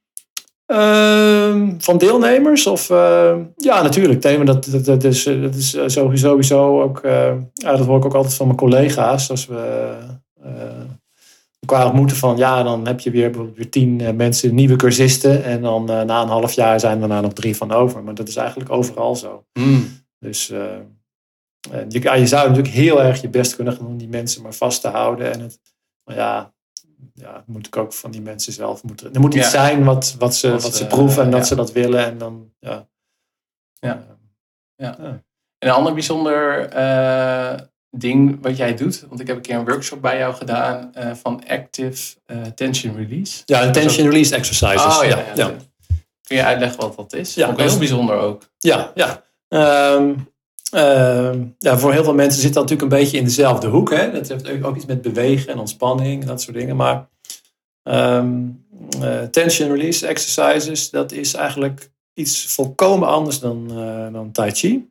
Uh, 0.66 1.68
van 1.78 1.98
deelnemers? 1.98 2.66
Of, 2.66 2.90
uh, 2.90 3.36
ja, 3.56 3.82
natuurlijk. 3.82 4.20
Thema, 4.20 4.44
dat, 4.44 4.64
dat, 4.64 4.84
dat, 4.84 5.04
is, 5.04 5.22
dat 5.24 5.54
is 5.54 5.74
eh, 5.74 5.84
sowieso 6.14 6.82
ook, 6.82 7.00
ja, 7.52 7.76
dat 7.76 7.86
hoor 7.86 7.96
ik 7.96 8.04
ook 8.04 8.14
altijd 8.14 8.34
van 8.34 8.46
mijn 8.46 8.58
collega's. 8.58 9.30
Als 9.30 9.46
we 9.46 9.94
elkaar 11.66 11.86
ontmoeten 11.86 12.16
van 12.16 12.36
ja, 12.36 12.62
dan 12.62 12.86
heb 12.86 13.00
je 13.00 13.10
weer 13.10 13.26
bijvoorbeeld 13.26 13.56
weer 13.56 13.70
tien 13.70 14.00
eh, 14.00 14.12
mensen, 14.12 14.54
nieuwe 14.54 14.76
cursisten. 14.76 15.44
En 15.44 15.62
dan 15.62 15.84
na 15.84 16.22
een 16.22 16.28
half 16.28 16.52
jaar 16.52 16.80
zijn 16.80 17.02
er 17.02 17.22
nog 17.22 17.32
drie 17.32 17.56
van 17.56 17.72
over. 17.72 18.02
Maar 18.02 18.14
dat 18.14 18.28
is 18.28 18.36
eigenlijk 18.36 18.70
overal 18.70 19.16
zo. 19.16 19.44
Mm. 19.52 19.88
Dus 20.18 20.46
je, 20.46 20.82
ja, 21.88 22.14
je 22.14 22.26
zou 22.26 22.48
natuurlijk 22.48 22.74
heel 22.74 23.02
erg 23.02 23.20
je 23.20 23.28
best 23.28 23.56
kunnen 23.56 23.78
doen 23.78 23.86
om 23.86 23.96
die 23.96 24.08
mensen 24.08 24.42
maar 24.42 24.54
vast 24.54 24.80
te 24.80 24.88
houden. 24.88 25.32
En 25.32 25.40
het, 25.40 25.60
maar 26.04 26.16
ja, 26.16 26.54
ja, 27.14 27.44
moet 27.46 27.66
ik 27.66 27.76
ook 27.76 27.92
van 27.92 28.10
die 28.10 28.22
mensen 28.22 28.52
zelf 28.52 28.82
moeten. 28.82 29.14
Er 29.14 29.20
moet 29.20 29.34
iets 29.34 29.44
ja. 29.44 29.50
zijn 29.50 29.84
wat, 29.84 30.14
wat, 30.18 30.34
ze, 30.34 30.50
wat, 30.50 30.62
wat 30.62 30.76
ze 30.76 30.86
proeven 30.86 31.22
en 31.22 31.30
dat 31.30 31.40
ja. 31.40 31.46
ze 31.46 31.54
dat 31.54 31.72
willen. 31.72 32.04
En 32.04 32.18
dan, 32.18 32.52
ja. 32.58 32.88
Ja. 33.74 34.02
ja. 34.76 34.98
En 34.98 35.22
een 35.58 35.70
ander 35.70 35.94
bijzonder 35.94 36.68
ding 37.90 38.42
wat 38.42 38.56
jij 38.56 38.74
doet. 38.74 39.04
Want 39.08 39.20
ik 39.20 39.26
heb 39.26 39.36
een 39.36 39.42
keer 39.42 39.56
een 39.56 39.64
workshop 39.64 40.02
bij 40.02 40.18
jou 40.18 40.34
gedaan 40.34 40.92
uh, 40.98 41.14
van 41.14 41.42
Active 41.46 42.16
uh, 42.26 42.42
Tension 42.42 42.96
Release. 42.96 43.42
Ja, 43.44 43.62
een 43.62 43.72
Tension 43.72 44.06
Release 44.06 44.34
Exercises. 44.34 44.98
Oh 44.98 45.04
ja, 45.04 45.18
ja, 45.18 45.32
ja. 45.34 45.54
Kun 46.22 46.36
je 46.36 46.44
uitleggen 46.44 46.80
wat 46.80 46.96
dat 46.96 47.12
is? 47.12 47.34
Ja, 47.34 47.48
ook 47.48 47.60
heel 47.60 47.78
bijzonder 47.78 48.16
ook. 48.16 48.50
Ja, 48.58 48.92
ja. 48.94 49.24
Um, 49.94 50.34
uh, 50.76 51.32
ja, 51.58 51.78
voor 51.78 51.92
heel 51.92 52.04
veel 52.04 52.14
mensen 52.14 52.40
zit 52.40 52.54
dat 52.54 52.62
natuurlijk 52.62 52.92
een 52.92 52.98
beetje 52.98 53.18
in 53.18 53.24
dezelfde 53.24 53.68
hoek. 53.68 53.90
Hè? 53.90 54.12
Dat 54.12 54.28
heeft 54.28 54.62
ook 54.62 54.76
iets 54.76 54.86
met 54.86 55.02
bewegen 55.02 55.52
en 55.52 55.58
ontspanning 55.58 56.20
en 56.20 56.26
dat 56.26 56.42
soort 56.42 56.56
dingen. 56.56 56.76
Maar 56.76 57.08
um, 57.82 58.64
tension 59.30 59.70
release 59.70 60.06
exercises, 60.06 60.90
dat 60.90 61.12
is 61.12 61.34
eigenlijk 61.34 61.90
iets 62.14 62.44
volkomen 62.44 63.08
anders 63.08 63.38
dan, 63.38 63.68
dan 64.12 64.32
Tai 64.32 64.50
Chi. 64.50 64.88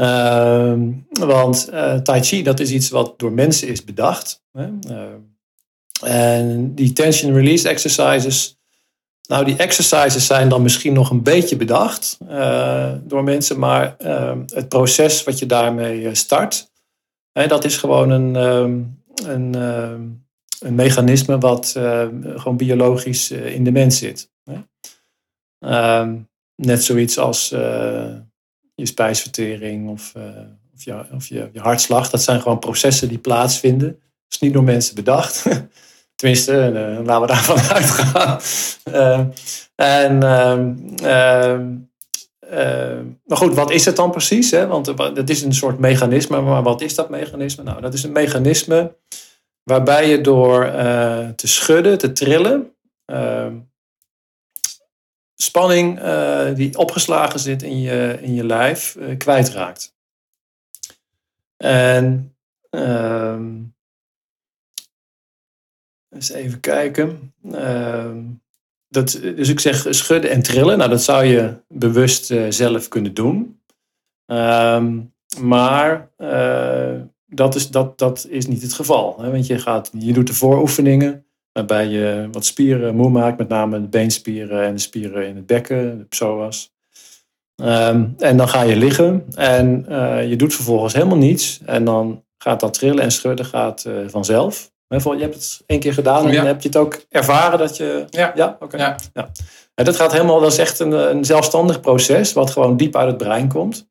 Uh, 0.00 0.74
want 1.10 1.68
uh, 1.72 1.94
Tai 1.94 2.22
Chi, 2.22 2.42
dat 2.42 2.60
is 2.60 2.70
iets 2.70 2.88
wat 2.88 3.18
door 3.18 3.32
mensen 3.32 3.68
is 3.68 3.84
bedacht. 3.84 4.42
Hè? 4.52 4.68
En 6.00 6.74
die 6.74 6.92
tension 6.92 7.34
release 7.34 7.68
exercises, 7.68 8.57
nou 9.28 9.44
die 9.44 9.56
exercises 9.56 10.26
zijn 10.26 10.48
dan 10.48 10.62
misschien 10.62 10.92
nog 10.92 11.10
een 11.10 11.22
beetje 11.22 11.56
bedacht 11.56 12.18
uh, 12.28 12.92
door 13.02 13.24
mensen, 13.24 13.58
maar 13.58 13.96
ehm, 13.98 14.42
het 14.46 14.68
proces 14.68 15.24
wat 15.24 15.38
je 15.38 15.46
daarmee 15.46 16.14
start, 16.14 16.70
hè, 17.32 17.46
dat 17.46 17.64
is 17.64 17.76
gewoon 17.76 18.10
een, 18.10 18.36
um, 18.36 19.02
een, 19.24 19.54
een 20.60 20.74
mechanisme 20.74 21.38
wat 21.38 21.70
gewoon 22.36 22.56
biologisch 22.56 23.30
in 23.30 23.64
de 23.64 23.72
mens 23.72 23.98
zit. 23.98 24.30
Hè? 24.44 24.56
net 26.54 26.84
zoiets 26.84 27.18
als 27.18 27.48
je 27.48 28.86
spijsvertering 28.86 29.88
of, 29.88 30.12
of, 30.74 30.84
je, 30.84 31.04
of 31.12 31.26
je, 31.26 31.50
hartslag. 31.54 32.10
Dat 32.10 32.22
zijn 32.22 32.40
gewoon 32.40 32.58
processen 32.58 33.08
die 33.08 33.18
plaatsvinden. 33.18 33.88
Dat 33.88 34.00
is 34.28 34.38
niet 34.38 34.52
door 34.52 34.64
mensen 34.64 34.94
bedacht. 34.94 35.44
Tenminste, 36.18 36.52
uh, 36.52 37.04
laten 37.04 37.20
we 37.20 37.26
daarvan 37.26 37.58
uitgaan. 37.76 38.40
Uh, 38.84 39.20
en, 39.74 40.18
maar 43.24 43.36
goed, 43.36 43.54
wat 43.54 43.70
is 43.70 43.84
het 43.84 43.96
dan 43.96 44.10
precies? 44.10 44.50
Hè? 44.50 44.66
Want 44.66 44.86
het 44.96 45.30
is 45.30 45.42
een 45.42 45.54
soort 45.54 45.78
mechanisme, 45.78 46.40
maar 46.40 46.62
wat 46.62 46.80
is 46.80 46.94
dat 46.94 47.08
mechanisme? 47.08 47.62
Nou, 47.62 47.80
dat 47.80 47.94
is 47.94 48.02
een 48.02 48.12
mechanisme 48.12 48.96
waarbij 49.62 50.08
je 50.08 50.20
door 50.20 50.64
te 51.36 51.46
schudden, 51.46 51.98
te 51.98 52.12
trillen, 52.12 52.72
spanning 55.34 56.02
uh, 56.02 56.54
die 56.54 56.78
opgeslagen 56.78 57.40
zit 57.40 57.62
in 57.62 57.80
je, 57.80 58.18
in 58.20 58.34
je 58.34 58.44
lijf 58.44 58.96
kwijtraakt. 59.18 59.94
En 61.56 62.36
eens 66.18 66.32
even 66.32 66.60
kijken. 66.60 67.32
Ehm, 67.52 68.18
dat, 68.88 69.20
dus 69.22 69.48
ik 69.48 69.60
zeg 69.60 69.86
schudden 69.90 70.30
en 70.30 70.42
trillen. 70.42 70.78
Nou, 70.78 70.90
dat 70.90 71.02
zou 71.02 71.24
je 71.24 71.54
bewust 71.68 72.30
uh, 72.30 72.44
zelf 72.48 72.88
kunnen 72.88 73.14
doen. 73.14 73.60
Ehm, 74.26 75.00
maar 75.40 76.10
dat, 77.26 77.54
is, 77.54 77.70
dat, 77.70 77.98
dat 77.98 78.26
is 78.28 78.46
niet 78.46 78.62
het 78.62 78.72
geval. 78.72 79.16
Hè? 79.20 79.30
Want 79.30 79.46
je, 79.46 79.58
gaat, 79.58 79.90
je 79.98 80.12
doet 80.12 80.26
de 80.26 80.34
vooroefeningen. 80.34 81.26
Waarbij 81.52 81.86
je 81.86 82.28
wat 82.32 82.44
spieren 82.44 82.94
moe 82.94 83.10
maakt, 83.10 83.38
met 83.38 83.48
name 83.48 83.80
de 83.80 83.88
beenspieren 83.88 84.64
en 84.64 84.74
de 84.74 84.80
spieren 84.80 85.26
in 85.26 85.36
het 85.36 85.46
bekken, 85.46 85.98
de 85.98 86.04
psoas. 86.04 86.72
Ehm, 87.56 88.06
en 88.18 88.36
dan 88.36 88.48
ga 88.48 88.62
je 88.62 88.76
liggen 88.76 89.24
en 89.34 89.84
je 90.28 90.36
doet 90.36 90.54
vervolgens 90.54 90.92
helemaal 90.92 91.16
niets. 91.16 91.60
En 91.66 91.84
dan 91.84 92.24
gaat 92.38 92.60
dat 92.60 92.74
trillen 92.74 93.02
en 93.02 93.12
schudden 93.12 93.46
gaat, 93.46 93.88
vanzelf. 94.06 94.70
Je 94.88 95.16
hebt 95.18 95.34
het 95.34 95.62
één 95.66 95.80
keer 95.80 95.92
gedaan 95.92 96.28
en 96.28 96.46
heb 96.46 96.62
je 96.62 96.68
het 96.68 96.76
ook 96.76 97.00
ervaren 97.10 97.58
dat 97.58 97.76
je. 97.76 98.04
Ja, 98.10 98.32
ja 98.34 98.56
oké. 98.60 98.76
Ja. 98.76 98.96
ja. 99.14 99.30
En 99.74 99.84
dat 99.84 99.96
gaat 99.96 100.12
helemaal, 100.12 100.40
dat 100.40 100.52
is 100.52 100.58
echt 100.58 100.78
een, 100.78 100.92
een 100.92 101.24
zelfstandig 101.24 101.80
proces, 101.80 102.32
wat 102.32 102.50
gewoon 102.50 102.76
diep 102.76 102.96
uit 102.96 103.06
het 103.06 103.16
brein 103.16 103.48
komt. 103.48 103.88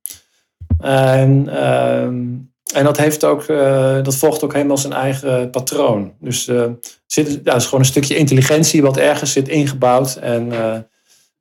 En, 0.79 1.49
ehm, 1.49 2.25
en 2.73 2.83
dat, 2.83 2.97
heeft 2.97 3.23
ook, 3.23 3.47
uh, 3.47 4.03
dat 4.03 4.15
volgt 4.15 4.43
ook 4.43 4.53
helemaal 4.53 4.77
zijn 4.77 4.93
eigen 4.93 5.49
patroon. 5.49 6.13
Dus 6.19 6.47
uh, 6.47 6.65
zit, 7.05 7.39
ja, 7.43 7.55
is 7.55 7.63
gewoon 7.63 7.79
een 7.79 7.85
stukje 7.85 8.15
intelligentie 8.15 8.81
wat 8.81 8.97
ergens 8.97 9.31
zit 9.31 9.47
ingebouwd 9.47 10.15
en 10.15 10.51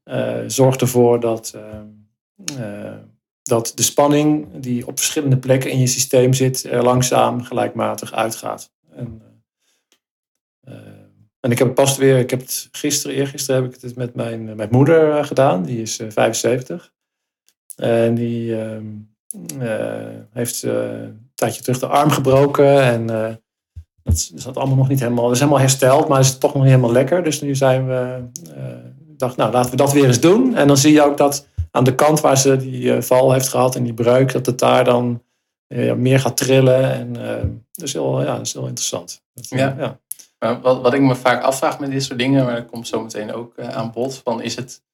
uh, 0.07 0.39
zorgt 0.47 0.81
ervoor 0.81 1.21
dat, 1.21 1.55
dat 3.43 3.73
de 3.75 3.83
spanning 3.83 4.47
die 4.57 4.87
op 4.87 4.99
verschillende 4.99 5.39
plekken 5.39 5.71
in 5.71 5.79
je 5.79 5.87
systeem 5.87 6.33
zit, 6.33 6.65
er 6.65 6.83
langzaam 6.83 7.43
gelijkmatig 7.43 8.13
uitgaat. 8.13 8.71
En, 8.97 9.26
en 11.47 11.53
ik 11.53 11.59
heb 11.59 11.67
het 11.67 11.77
pas 11.77 11.97
weer, 11.97 12.19
ik 12.19 12.31
heb 12.31 12.41
het 12.41 12.69
gisteren, 12.73 13.17
eergisteren 13.17 13.63
heb 13.63 13.75
ik 13.75 13.81
het 13.81 13.97
met 13.97 14.15
mijn, 14.15 14.57
mijn 14.57 14.69
moeder 14.71 15.25
gedaan, 15.25 15.63
die 15.63 15.83
is 15.83 16.01
75. 16.09 16.93
En 17.77 18.15
die 18.15 18.61
ehm, 18.61 18.85
uh, 19.61 20.07
heeft 20.33 20.63
uh, 20.63 20.73
een 20.73 21.31
tijdje 21.35 21.63
terug 21.63 21.79
de 21.79 21.87
arm 21.87 22.11
gebroken. 22.11 22.83
En 22.83 23.07
dat 24.03 24.15
is 24.15 24.29
dat 24.29 24.57
allemaal 24.57 24.77
nog 24.77 24.89
niet 24.89 25.01
helemaal. 25.01 25.25
Dat 25.25 25.33
is 25.33 25.39
helemaal 25.39 25.61
hersteld, 25.61 26.09
maar 26.09 26.21
is 26.21 26.29
het 26.29 26.41
toch 26.41 26.53
nog 26.53 26.63
niet 26.63 26.73
helemaal 26.73 26.93
lekker. 26.93 27.23
Dus 27.23 27.41
nu 27.41 27.55
zijn 27.55 27.87
we. 27.87 28.25
dacht, 29.17 29.37
nou, 29.37 29.53
laten 29.53 29.71
we 29.71 29.77
dat 29.77 29.93
weer 29.93 30.07
eens 30.07 30.21
doen. 30.21 30.57
En 30.57 30.67
dan 30.67 30.77
zie 30.77 30.93
je 30.93 31.03
ook 31.03 31.17
dat 31.17 31.47
aan 31.71 31.85
de 31.85 31.95
kant 31.95 32.21
waar 32.21 32.39
ze 32.39 32.57
die 32.57 33.01
val 33.03 33.33
heeft 33.33 33.49
gehad 33.49 33.77
en 33.77 33.85
die 33.85 33.95
breuk, 33.95 34.33
dat 34.33 34.47
het 34.47 34.59
daar 34.59 34.85
dan 34.85 35.23
meer 35.97 36.21
gaat 36.21 36.37
trillen. 36.37 36.93
En 36.93 37.13
dat, 37.73 37.87
is 37.87 37.93
heel, 37.93 38.21
ja, 38.21 38.37
dat 38.37 38.47
is 38.47 38.53
heel 38.53 38.67
interessant. 38.67 39.23
Dat, 39.35 39.49
ja. 39.49 39.75
ja. 39.79 39.99
Maar 40.39 40.61
wat, 40.61 40.81
wat 40.81 40.95
ik 40.95 41.01
me 41.01 41.15
vaak 41.15 41.43
afvraag 41.43 41.79
met 41.79 41.91
dit 41.91 42.05
soort 42.05 42.19
dingen, 42.19 42.45
maar 42.45 42.55
dat 42.55 42.67
komt 42.67 42.89
zo 42.89 43.03
meteen 43.03 43.33
ook 43.33 43.61
aan 43.61 43.93
bod, 43.93 44.21
van 44.25 44.43
is 44.43 44.57
het 44.57 44.85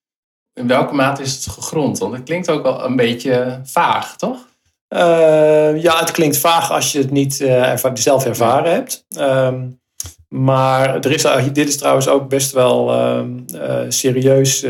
in 0.54 0.66
welke 0.66 0.94
mate 0.94 1.22
is 1.22 1.34
het 1.34 1.46
gegrond? 1.46 1.98
Want 1.98 2.14
het 2.14 2.22
klinkt 2.22 2.50
ook 2.50 2.62
wel 2.62 2.84
een 2.84 2.96
beetje 2.96 3.60
vaag, 3.64 4.16
toch? 4.16 4.50
Uh, 4.88 5.82
ja, 5.82 5.98
het 5.98 6.10
klinkt 6.10 6.38
vaag 6.38 6.70
als 6.70 6.92
je 6.92 6.98
het 6.98 7.10
niet 7.10 7.40
uh, 7.40 7.76
zelf 7.94 8.24
ervaren 8.24 8.72
hebt. 8.72 9.06
Um, 9.18 9.80
maar 10.28 10.94
er 10.94 11.10
is, 11.10 11.26
dit 11.52 11.68
is 11.68 11.76
trouwens 11.76 12.08
ook 12.08 12.28
best 12.28 12.52
wel 12.52 13.04
um, 13.16 13.44
uh, 13.54 13.80
serieus 13.88 14.66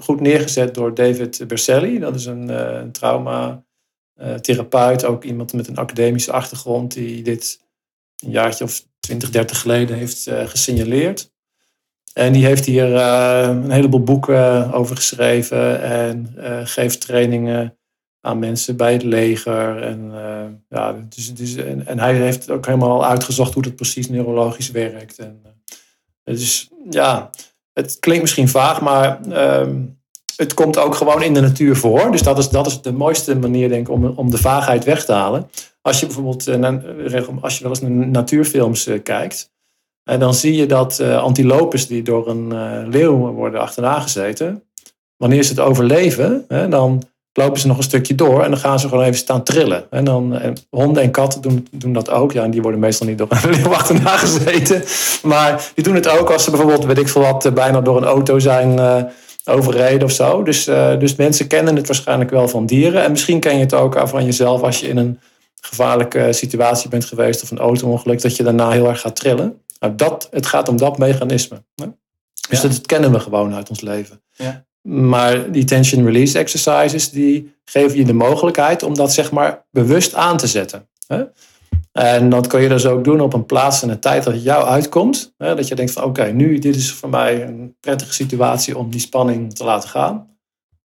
goed 0.00 0.20
neergezet 0.20 0.74
door 0.74 0.94
David 0.94 1.44
Berselli. 1.46 1.98
Dat 1.98 2.14
is 2.14 2.26
een, 2.26 2.48
een 2.48 2.92
traumatherapeut, 2.92 5.04
ook 5.04 5.24
iemand 5.24 5.52
met 5.52 5.68
een 5.68 5.76
academische 5.76 6.32
achtergrond 6.32 6.92
die 6.92 7.22
dit 7.22 7.60
een 8.24 8.30
jaartje 8.30 8.64
of 8.64 8.84
20, 9.08 9.30
30 9.30 9.60
geleden 9.60 9.96
heeft 9.96 10.30
gesignaleerd. 10.44 11.30
En 12.12 12.32
die 12.32 12.44
heeft 12.44 12.64
hier 12.64 12.88
uh, 12.88 13.48
een 13.48 13.70
heleboel 13.70 14.02
boeken 14.02 14.72
over 14.72 14.96
geschreven 14.96 15.82
en 15.82 16.34
geeft 16.64 17.00
trainingen 17.00 17.78
aan 18.20 18.38
mensen 18.38 18.76
bij 18.76 18.92
het 18.92 19.02
leger. 19.02 19.82
En, 19.82 20.12
ja, 20.68 20.96
dus, 21.08 21.34
dus, 21.34 21.54
en, 21.54 21.86
en, 21.86 21.98
hij 21.98 22.14
heeft 22.14 22.50
ook 22.50 22.66
helemaal 22.66 23.04
uitgezocht 23.06 23.54
hoe 23.54 23.62
dat 23.62 23.76
precies 23.76 24.08
neurologisch 24.08 24.70
werkt. 24.70 25.18
En, 25.18 25.42
dus 26.24 26.68
ja, 26.90 27.30
het 27.72 27.96
klinkt 28.00 28.22
misschien 28.22 28.48
vaag, 28.48 28.80
maar 28.80 29.20
ehm, 29.30 29.80
het 30.36 30.54
komt 30.54 30.78
ook 30.78 30.94
gewoon 30.94 31.22
in 31.22 31.34
de 31.34 31.40
natuur 31.40 31.76
voor. 31.76 32.10
Dus 32.10 32.22
dat 32.22 32.38
is, 32.38 32.48
dat 32.48 32.66
is 32.66 32.82
de 32.82 32.92
mooiste 32.92 33.36
manier, 33.36 33.68
denk 33.68 33.88
ik, 33.88 33.94
om, 33.94 34.06
om 34.06 34.30
de 34.30 34.38
vaagheid 34.38 34.84
weg 34.84 35.04
te 35.04 35.12
halen. 35.12 35.50
Als 35.88 36.00
je 36.00 36.06
bijvoorbeeld, 36.06 36.48
als 37.40 37.56
je 37.56 37.62
wel 37.62 37.72
eens 37.72 37.80
naar 37.80 37.90
natuurfilms 37.90 38.88
kijkt, 39.02 39.50
en 40.04 40.18
dan 40.20 40.34
zie 40.34 40.56
je 40.56 40.66
dat 40.66 41.00
antilopes 41.00 41.86
die 41.86 42.02
door 42.02 42.28
een 42.28 42.88
leeuw 42.88 43.16
worden 43.16 43.60
achterna 43.60 44.00
gezeten, 44.00 44.62
wanneer 45.16 45.42
ze 45.42 45.50
het 45.50 45.60
overleven, 45.60 46.44
dan 46.48 47.02
lopen 47.38 47.60
ze 47.60 47.66
nog 47.66 47.76
een 47.76 47.82
stukje 47.82 48.14
door 48.14 48.42
en 48.42 48.50
dan 48.50 48.58
gaan 48.58 48.80
ze 48.80 48.88
gewoon 48.88 49.04
even 49.04 49.16
staan 49.16 49.42
trillen. 49.42 49.90
En 49.90 50.04
dan, 50.04 50.38
en 50.38 50.56
honden 50.70 51.02
en 51.02 51.10
katten 51.10 51.40
doen, 51.40 51.66
doen 51.70 51.92
dat 51.92 52.10
ook. 52.10 52.32
Ja, 52.32 52.42
en 52.42 52.50
die 52.50 52.62
worden 52.62 52.80
meestal 52.80 53.06
niet 53.06 53.18
door 53.18 53.28
een 53.30 53.50
leeuw 53.56 53.74
achterna 53.74 54.16
gezeten. 54.16 54.82
Maar 55.22 55.70
die 55.74 55.84
doen 55.84 55.94
het 55.94 56.08
ook 56.08 56.30
als 56.30 56.44
ze 56.44 56.50
bijvoorbeeld, 56.50 56.84
weet 56.84 56.98
ik 56.98 57.08
veel 57.08 57.22
wat, 57.22 57.44
eh, 57.44 57.52
bijna 57.52 57.80
door 57.80 57.96
een 57.96 58.04
auto 58.04 58.38
zijn 58.38 58.80
overreden 59.44 60.02
of 60.02 60.12
zo. 60.12 60.42
Dus, 60.42 60.64
dus 60.98 61.16
mensen 61.16 61.46
kennen 61.46 61.76
het 61.76 61.86
waarschijnlijk 61.86 62.30
wel 62.30 62.48
van 62.48 62.66
dieren. 62.66 63.02
En 63.02 63.10
misschien 63.10 63.40
ken 63.40 63.54
je 63.54 63.60
het 63.60 63.74
ook 63.74 64.02
van 64.04 64.24
jezelf 64.24 64.62
als 64.62 64.80
je 64.80 64.88
in 64.88 64.96
een 64.96 65.18
gevaarlijke 65.60 66.32
situatie 66.32 66.88
bent 66.88 67.04
geweest 67.04 67.42
of 67.42 67.50
een 67.50 67.58
auto-ongeluk, 67.58 68.22
dat 68.22 68.36
je 68.36 68.42
daarna 68.42 68.70
heel 68.70 68.88
erg 68.88 69.00
gaat 69.00 69.16
trillen. 69.16 69.62
Nou, 69.80 69.94
dat, 69.94 70.28
het 70.30 70.46
gaat 70.46 70.68
om 70.68 70.76
dat 70.76 70.98
mechanisme. 70.98 71.64
Hè? 71.74 71.86
Dus 72.48 72.60
dat 72.60 72.80
kennen 72.80 73.12
we 73.12 73.20
gewoon 73.20 73.54
uit 73.54 73.68
ons 73.68 73.80
leven. 73.80 74.22
Ja. 74.30 74.66
Maar 74.82 75.52
die 75.52 75.64
tension 75.64 76.04
release 76.04 76.38
exercises, 76.38 77.10
die 77.10 77.54
geven 77.64 77.96
je 77.96 78.04
de 78.04 78.12
mogelijkheid 78.12 78.82
om 78.82 78.94
dat 78.94 79.12
zeg 79.12 79.30
maar 79.30 79.66
bewust 79.70 80.14
aan 80.14 80.36
te 80.36 80.46
zetten. 80.46 80.88
Hè? 81.06 81.24
En 81.92 82.30
dat 82.30 82.46
kun 82.46 82.60
je 82.60 82.68
dus 82.68 82.86
ook 82.86 83.04
doen 83.04 83.20
op 83.20 83.32
een 83.32 83.46
plaats 83.46 83.82
en 83.82 83.88
een 83.88 84.00
tijd 84.00 84.24
dat 84.24 84.32
het 84.32 84.42
jou 84.42 84.64
uitkomt. 84.64 85.34
Hè? 85.36 85.54
Dat 85.54 85.68
je 85.68 85.74
denkt 85.74 85.92
van 85.92 86.04
oké, 86.04 86.24
nu 86.24 86.58
dit 86.58 86.76
is 86.76 86.92
voor 86.92 87.08
mij 87.08 87.42
een 87.42 87.76
prettige 87.80 88.12
situatie 88.12 88.78
om 88.78 88.90
die 88.90 89.00
spanning 89.00 89.54
te 89.54 89.64
laten 89.64 89.88
gaan. 89.88 90.36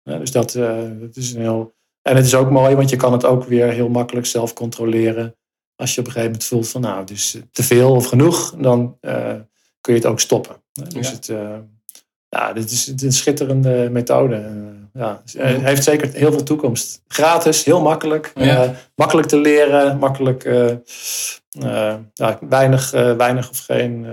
Dus 0.02 0.30
dat, 0.30 0.54
uh, 0.54 0.80
dat 1.00 1.16
is 1.16 1.32
een 1.32 1.40
heel... 1.40 1.74
En 2.02 2.16
het 2.16 2.24
is 2.24 2.34
ook 2.34 2.50
mooi, 2.50 2.74
want 2.74 2.90
je 2.90 2.96
kan 2.96 3.12
het 3.12 3.24
ook 3.24 3.44
weer 3.44 3.68
heel 3.68 3.88
makkelijk 3.88 4.26
zelf 4.26 4.52
controleren. 4.52 5.36
Als 5.76 5.94
je 5.94 6.00
op 6.00 6.06
een 6.06 6.12
gegeven 6.12 6.32
moment 6.32 6.48
voelt 6.48 6.68
van 6.68 6.80
nou, 6.80 7.04
dus 7.06 7.36
te 7.50 7.62
veel 7.62 7.90
of 7.90 8.06
genoeg, 8.06 8.54
dan 8.58 8.98
uh, 9.00 9.34
kun 9.80 9.94
je 9.94 10.00
het 10.00 10.06
ook 10.06 10.20
stoppen. 10.20 10.56
Dus 10.88 11.10
het, 11.10 11.28
uh, 11.28 11.56
ja, 12.28 12.52
dit 12.52 12.70
is, 12.70 12.92
een 12.96 13.12
schitterende 13.12 13.88
methode. 13.90 14.70
Ja, 14.92 15.22
het 15.24 15.62
heeft 15.62 15.84
zeker 15.84 16.12
heel 16.12 16.32
veel 16.32 16.42
toekomst. 16.42 17.02
Gratis, 17.08 17.64
heel 17.64 17.82
makkelijk. 17.82 18.32
Ja. 18.34 18.74
makkelijk 18.94 19.28
te 19.28 19.38
leren, 19.38 19.98
makkelijk, 19.98 20.42
ja, 22.14 22.38
weinig, 22.40 22.90
weinig 22.90 23.50
of 23.50 23.58
geen 23.58 24.06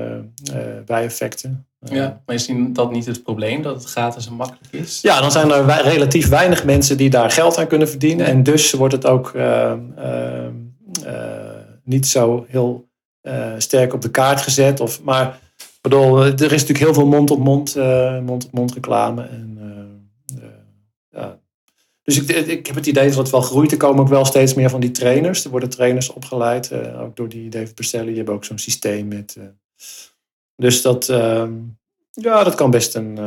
bijeffecten. 0.86 1.68
Ja, 1.80 2.22
maar 2.26 2.36
is 2.36 2.50
dat 2.70 2.92
niet 2.92 3.06
het 3.06 3.24
probleem, 3.24 3.62
dat 3.62 3.76
het 3.76 3.92
gratis 3.92 4.28
en 4.28 4.34
makkelijk 4.34 4.74
is? 4.74 5.02
Ja, 5.02 5.22
dan 5.22 5.32
zijn 5.32 5.52
er 5.52 5.82
relatief 5.82 6.30
weinig 6.30 6.65
mensen 6.65 6.98
die 6.98 7.10
daar 7.10 7.32
geld 7.32 7.58
aan 7.58 7.68
kunnen 7.68 7.89
verdienen. 7.89 8.26
En 8.26 8.44
dus 8.44 8.72
wordt 8.72 8.94
het 8.94 9.06
ook 9.06 9.34
niet 11.84 12.08
zo 12.08 12.46
heel 12.48 12.89
uh, 13.22 13.54
sterk 13.58 13.94
op 13.94 14.02
de 14.02 14.12
kaart 14.12 14.42
gezet. 14.42 14.80
Of, 14.80 15.04
maar 15.04 15.39
bedoel, 15.82 16.24
er 16.24 16.32
is 16.34 16.39
natuurlijk 16.39 16.80
heel 16.80 16.94
veel 16.94 17.08
mond-op-mond 17.08 17.78
uh, 17.78 18.20
mond-op-mond 18.20 18.74
reclame. 18.74 19.24
En, 19.24 19.58
ja. 21.10 21.39
Dus 22.04 22.22
ik, 22.22 22.30
ik 22.48 22.68
heb 22.68 22.76
het 22.76 22.88
idee 22.88 23.08
dat 23.08 23.18
het 23.18 23.30
wel 23.30 23.42
groeit. 23.42 23.72
Er 23.72 23.78
komen 23.78 24.02
ook 24.02 24.10
wel 24.10 24.26
steeds 24.26 24.54
meer 24.54 24.70
van 24.70 24.80
die 24.80 24.92
trainers. 24.92 25.44
Er 25.44 25.50
worden 25.50 25.70
trainers 25.70 26.13
opgeleid, 26.13 26.74
ook 26.74 27.15
door 27.15 27.30
die 27.30 27.50
David 27.50 27.76
Berselli. 27.76 28.06
Die 28.06 28.15
hebben 28.15 28.34
ook 28.34 28.46
zo'n 28.46 28.58
systeem 28.58 29.08
met. 29.08 29.38
Dus 30.60 30.82
dat, 30.82 31.10
ehm, 31.10 31.54
ja, 32.12 32.43
dat 32.43 32.56
kan 32.56 32.72
best 32.72 32.95
een, 32.95 33.17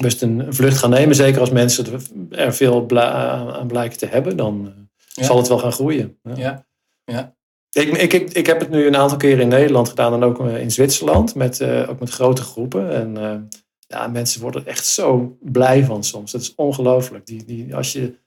best 0.00 0.22
een 0.22 0.54
vlucht 0.54 0.78
gaan 0.78 0.90
nemen. 0.90 1.14
Zeker 1.14 1.40
als 1.40 1.50
mensen 1.50 1.86
er 2.30 2.54
veel 2.54 3.00
aan 3.00 3.66
blijken 3.66 3.98
te 3.98 4.06
hebben, 4.06 4.36
dan 4.36 4.72
zal 4.96 5.36
het 5.36 5.48
wel 5.48 5.58
gaan 5.58 5.72
groeien. 5.72 6.18
Ja. 6.22 6.66
Ja. 7.04 7.36
Ik, 7.70 7.88
ik, 7.88 8.12
ik, 8.12 8.32
ik 8.32 8.46
heb 8.46 8.60
het 8.60 8.70
nu 8.70 8.86
een 8.86 8.96
aantal 8.96 9.18
keren 9.18 9.40
in 9.40 9.48
Nederland 9.48 9.88
gedaan 9.88 10.12
en 10.12 10.22
ook 10.22 10.40
eh, 10.40 10.60
in 10.60 10.70
Zwitserland, 10.70 11.34
met, 11.34 11.60
uh, 11.60 11.90
ook 11.90 12.00
met 12.00 12.10
grote 12.10 12.42
groepen. 12.42 12.90
En 12.90 13.16
uh, 13.16 13.58
ja, 13.78 14.06
mensen 14.06 14.40
worden 14.40 14.60
er 14.60 14.66
echt 14.66 14.86
zo 14.86 15.36
blij 15.40 15.84
van 15.84 16.04
soms. 16.04 16.32
Dat 16.32 16.40
is 16.40 16.54
ongelooflijk. 16.54 17.26
Die, 17.26 17.44
die, 17.44 17.76
als 17.76 17.92
je, 17.92 18.18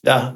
ja, 0.00 0.34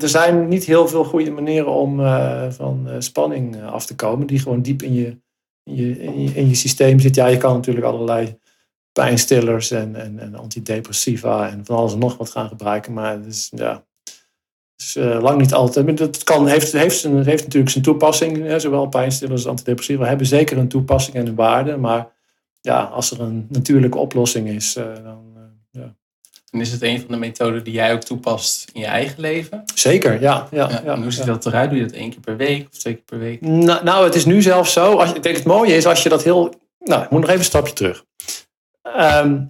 er 0.00 0.08
zijn 0.08 0.48
niet 0.48 0.64
heel 0.64 0.88
veel 0.88 1.04
goede 1.04 1.30
manieren 1.30 1.72
om 1.72 2.00
uh, 2.00 2.50
van 2.50 2.88
spanning 2.98 3.62
af 3.62 3.86
te 3.86 3.94
komen, 3.94 4.26
die 4.26 4.38
gewoon 4.38 4.62
diep 4.62 4.82
in 4.82 4.94
je, 4.94 5.18
je, 5.64 6.02
in 6.34 6.48
je, 6.48 6.54
systeem 6.54 7.00
zit. 7.00 7.14
Ja, 7.14 7.26
je 7.26 7.36
kan 7.36 7.54
natuurlijk 7.54 7.86
allerlei 7.86 8.38
pijnstillers 8.92 9.70
en, 9.70 9.96
en, 9.96 10.18
en 10.18 10.34
antidepressiva 10.34 11.50
en 11.50 11.64
van 11.64 11.76
alles 11.76 11.92
en 11.92 11.98
nog 11.98 12.16
wat 12.16 12.30
gaan 12.30 12.48
gebruiken, 12.48 12.92
maar 12.92 13.12
het 13.12 13.26
is, 13.26 13.50
ja, 13.54 13.84
is 14.76 14.96
uh, 14.96 15.22
lang 15.22 15.40
niet 15.40 15.54
altijd. 15.54 15.98
Dat 15.98 16.24
kan, 16.24 16.46
heeft, 16.48 16.72
heeft, 16.72 17.02
heeft 17.02 17.42
natuurlijk 17.42 17.70
zijn 17.70 17.84
toepassing. 17.84 18.36
Hè, 18.36 18.58
zowel 18.58 18.86
pijnstillers 18.86 19.40
als 19.40 19.50
antidepressiva 19.50 20.04
hebben 20.04 20.26
zeker 20.26 20.58
een 20.58 20.68
toepassing 20.68 21.16
en 21.16 21.26
een 21.26 21.34
waarde. 21.34 21.76
Maar 21.76 22.12
ja, 22.60 22.82
als 22.82 23.10
er 23.10 23.20
een 23.20 23.46
natuurlijke 23.48 23.98
oplossing 23.98 24.48
is, 24.48 24.76
uh, 24.76 24.84
dan. 25.04 25.33
En 26.54 26.60
is 26.60 26.72
het 26.72 26.82
een 26.82 26.98
van 26.98 27.08
de 27.08 27.16
methoden 27.16 27.64
die 27.64 27.72
jij 27.72 27.92
ook 27.92 28.00
toepast 28.00 28.70
in 28.72 28.80
je 28.80 28.86
eigen 28.86 29.20
leven? 29.20 29.62
Zeker, 29.74 30.20
ja. 30.20 30.48
ja, 30.50 30.80
Ja, 30.84 31.00
hoe 31.00 31.10
ziet 31.10 31.24
ja. 31.24 31.32
dat 31.32 31.46
eruit? 31.46 31.70
Doe 31.70 31.78
je 31.78 31.84
dat 31.84 31.94
één 31.94 32.10
keer 32.10 32.20
per 32.20 32.36
week 32.36 32.68
of 32.72 32.78
twee 32.78 32.94
keer 32.94 33.04
per 33.04 33.18
week? 33.18 33.40
Nou, 33.40 33.84
nou, 33.84 34.04
het 34.04 34.14
is 34.14 34.24
nu 34.24 34.42
zelfs 34.42 34.72
zo. 34.72 34.96
Als, 34.96 35.12
ik 35.12 35.22
denk 35.22 35.36
het 35.36 35.44
mooie 35.44 35.76
is 35.76 35.86
als 35.86 36.02
je 36.02 36.08
dat 36.08 36.22
heel. 36.22 36.54
Nou, 36.78 37.02
ik 37.02 37.10
moet 37.10 37.20
nog 37.20 37.28
even 37.28 37.40
een 37.40 37.46
stapje 37.46 37.72
terug. 37.72 38.04
Ehm, 38.82 39.40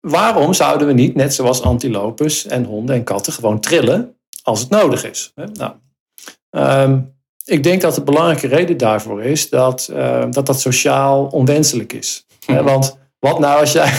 waarom 0.00 0.52
zouden 0.52 0.86
we 0.86 0.92
niet, 0.92 1.14
net 1.14 1.34
zoals 1.34 1.62
antilopes 1.62 2.46
en 2.46 2.64
honden 2.64 2.94
en 2.94 3.04
katten, 3.04 3.32
gewoon 3.32 3.60
trillen 3.60 4.16
als 4.42 4.60
het 4.60 4.70
nodig 4.70 5.04
is? 5.04 5.32
Nou, 5.52 5.72
ehm, 6.50 7.00
ik 7.44 7.62
denk 7.62 7.80
dat 7.80 7.94
de 7.94 8.02
belangrijke 8.02 8.46
reden 8.46 8.76
daarvoor 8.76 9.22
is 9.22 9.48
dat 9.48 9.88
ehm, 9.92 10.30
dat, 10.30 10.46
dat 10.46 10.60
sociaal 10.60 11.26
onwenselijk 11.26 11.92
is. 11.92 12.26
Want 12.46 12.98
wat 13.18 13.38
nou 13.38 13.60
als 13.60 13.72
jij 13.72 13.92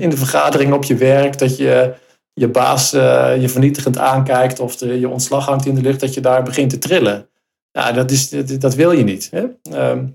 in 0.00 0.10
de 0.10 0.16
vergadering 0.16 0.72
op 0.72 0.84
je 0.84 0.96
werk 0.96 1.38
dat 1.38 1.56
je 1.56 1.94
je 2.32 2.48
baas 2.48 2.92
eh, 2.92 3.40
je 3.40 3.48
vernietigend 3.48 3.98
aankijkt 3.98 4.60
of 4.60 4.76
de, 4.76 5.00
je 5.00 5.08
ontslag 5.08 5.46
hangt 5.46 5.66
in 5.66 5.74
de 5.74 5.80
lucht, 5.80 6.00
dat 6.00 6.14
je 6.14 6.20
daar 6.20 6.42
begint 6.42 6.70
te 6.70 6.78
trillen? 6.78 7.28
Ja, 7.70 7.92
dat, 7.92 8.10
is, 8.10 8.28
dat, 8.28 8.60
dat 8.60 8.74
wil 8.74 8.92
je 8.92 9.04
niet. 9.04 9.30
Hè? 9.30 9.44
Ehm, 9.62 10.06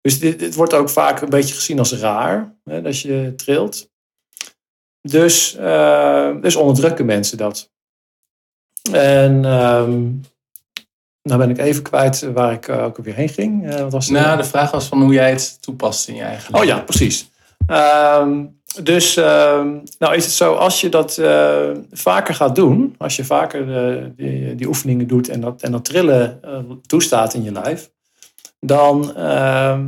dus 0.00 0.18
dit, 0.18 0.38
dit 0.38 0.54
wordt 0.54 0.74
ook 0.74 0.90
vaak 0.90 1.20
een 1.20 1.28
beetje 1.28 1.54
gezien 1.54 1.78
als 1.78 1.92
raar, 1.92 2.54
hè, 2.64 2.82
als 2.82 3.02
je 3.02 3.32
trilt. 3.36 3.90
Dus, 5.00 5.56
eh, 5.56 6.40
dus 6.40 6.56
onderdrukken 6.56 7.06
mensen 7.06 7.38
dat. 7.38 7.70
En 8.92 9.44
ehm, 9.44 10.10
nou 11.22 11.38
ben 11.38 11.50
ik 11.50 11.58
even 11.58 11.82
kwijt 11.82 12.20
waar 12.20 12.52
ik 12.52 12.68
eh, 12.68 12.84
ook 12.84 12.96
weer 12.96 13.14
heen 13.14 13.28
ging. 13.28 13.70
Eh, 13.70 13.80
wat 13.80 13.92
was? 13.92 14.08
Nou, 14.08 14.36
de 14.36 14.44
vraag 14.44 14.70
was 14.70 14.86
van 14.86 15.02
hoe 15.02 15.12
jij 15.12 15.30
het 15.30 15.62
toepast 15.62 16.08
in 16.08 16.14
je 16.14 16.22
eigen 16.22 16.54
Oh 16.54 16.64
ja, 16.64 16.78
precies. 16.78 17.30
Ehm, 17.66 18.44
dus 18.82 19.16
ehm, 19.16 19.76
nou 19.98 20.14
is 20.14 20.24
het 20.24 20.34
zo, 20.34 20.54
als 20.54 20.80
je 20.80 20.88
dat 20.88 21.18
eh, 21.18 21.70
vaker 21.92 22.34
gaat 22.34 22.54
doen, 22.54 22.94
als 22.98 23.16
je 23.16 23.24
vaker 23.24 23.76
eh, 23.76 24.04
die, 24.56 24.66
oefeningen 24.66 25.06
doet 25.06 25.28
en 25.28 25.40
dat, 25.40 25.62
en 25.62 25.72
dat 25.72 25.84
trillen 25.84 26.38
eh, 26.42 26.58
toestaat 26.86 27.34
in 27.34 27.42
je 27.42 27.52
lijf, 27.52 27.90
dan 28.60 29.16
ehm, 29.16 29.86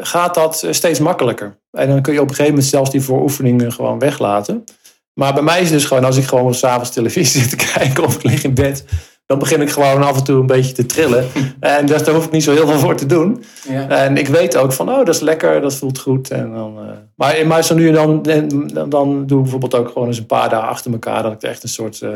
gaat 0.00 0.34
dat 0.34 0.66
steeds 0.70 0.98
makkelijker. 0.98 1.58
En 1.70 1.88
dan 1.88 2.02
kun 2.02 2.12
je 2.12 2.20
op 2.20 2.28
een 2.28 2.34
gegeven 2.34 2.52
moment 2.52 2.70
zelfs 2.70 2.90
die 2.90 3.02
vooroefeningen 3.02 3.72
gewoon 3.72 3.98
weglaten. 3.98 4.64
Maar 5.12 5.34
bij 5.34 5.42
mij 5.42 5.58
is 5.60 5.70
het 5.70 5.78
dus 5.78 5.84
gewoon, 5.84 6.04
als 6.04 6.16
ik 6.16 6.24
gewoon 6.24 6.54
s'avonds 6.54 6.90
televisie 6.90 7.40
zit 7.42 7.50
te 7.50 7.72
kijken 7.72 8.04
of 8.04 8.14
ik 8.14 8.22
lig 8.22 8.42
in 8.44 8.54
bed, 8.54 8.84
dan 9.28 9.38
begin 9.38 9.60
ik 9.60 9.70
gewoon 9.70 10.02
af 10.02 10.16
en 10.16 10.24
toe 10.24 10.40
een 10.40 10.46
beetje 10.46 10.72
te 10.72 10.86
trillen. 10.86 11.26
En 11.60 11.86
dus 11.86 12.02
daar 12.04 12.14
hoef 12.14 12.24
ik 12.24 12.30
niet 12.30 12.42
zo 12.42 12.52
heel 12.52 12.66
veel 12.66 12.78
voor 12.78 12.96
te 12.96 13.06
doen. 13.06 13.44
Ja. 13.68 13.88
En 13.88 14.16
ik 14.16 14.28
weet 14.28 14.56
ook 14.56 14.72
van, 14.72 14.88
oh, 14.88 14.96
dat 14.96 15.08
is 15.08 15.20
lekker, 15.20 15.60
dat 15.60 15.74
voelt 15.74 15.98
goed. 15.98 16.30
En 16.30 16.52
dan, 16.52 16.78
eh, 16.78 16.96
maar, 17.14 17.46
maar 17.46 17.64
zo 17.64 17.74
nu 17.74 17.88
en 17.88 17.94
dan, 17.94 18.22
dan, 18.22 18.88
dan 18.88 19.26
doe 19.26 19.36
ik 19.36 19.42
bijvoorbeeld 19.42 19.74
ook 19.74 19.88
gewoon 19.88 20.08
eens 20.08 20.18
een 20.18 20.26
paar 20.26 20.48
dagen 20.48 20.68
achter 20.68 20.92
elkaar. 20.92 21.22
Dat 21.22 21.32
ik 21.32 21.42
echt 21.42 21.62
een 21.62 21.68
soort, 21.68 22.02
eh, 22.02 22.14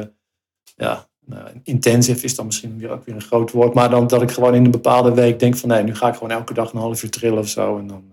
ja, 0.76 1.06
nou, 1.26 1.42
intensive 1.62 2.24
is 2.24 2.34
dan 2.34 2.46
misschien 2.46 2.78
weer 2.78 2.90
ook 2.90 3.04
weer 3.04 3.14
een 3.14 3.22
groot 3.22 3.50
woord. 3.50 3.74
Maar 3.74 3.90
dan 3.90 4.06
dat 4.06 4.22
ik 4.22 4.30
gewoon 4.30 4.54
in 4.54 4.64
een 4.64 4.70
bepaalde 4.70 5.14
week 5.14 5.38
denk 5.38 5.56
van, 5.56 5.68
nee, 5.68 5.82
nu 5.82 5.94
ga 5.94 6.08
ik 6.08 6.14
gewoon 6.14 6.30
elke 6.30 6.54
dag 6.54 6.72
een 6.72 6.80
half 6.80 7.02
uur 7.02 7.10
trillen 7.10 7.38
of 7.38 7.48
zo. 7.48 7.78
En 7.78 7.86
dan, 7.86 8.04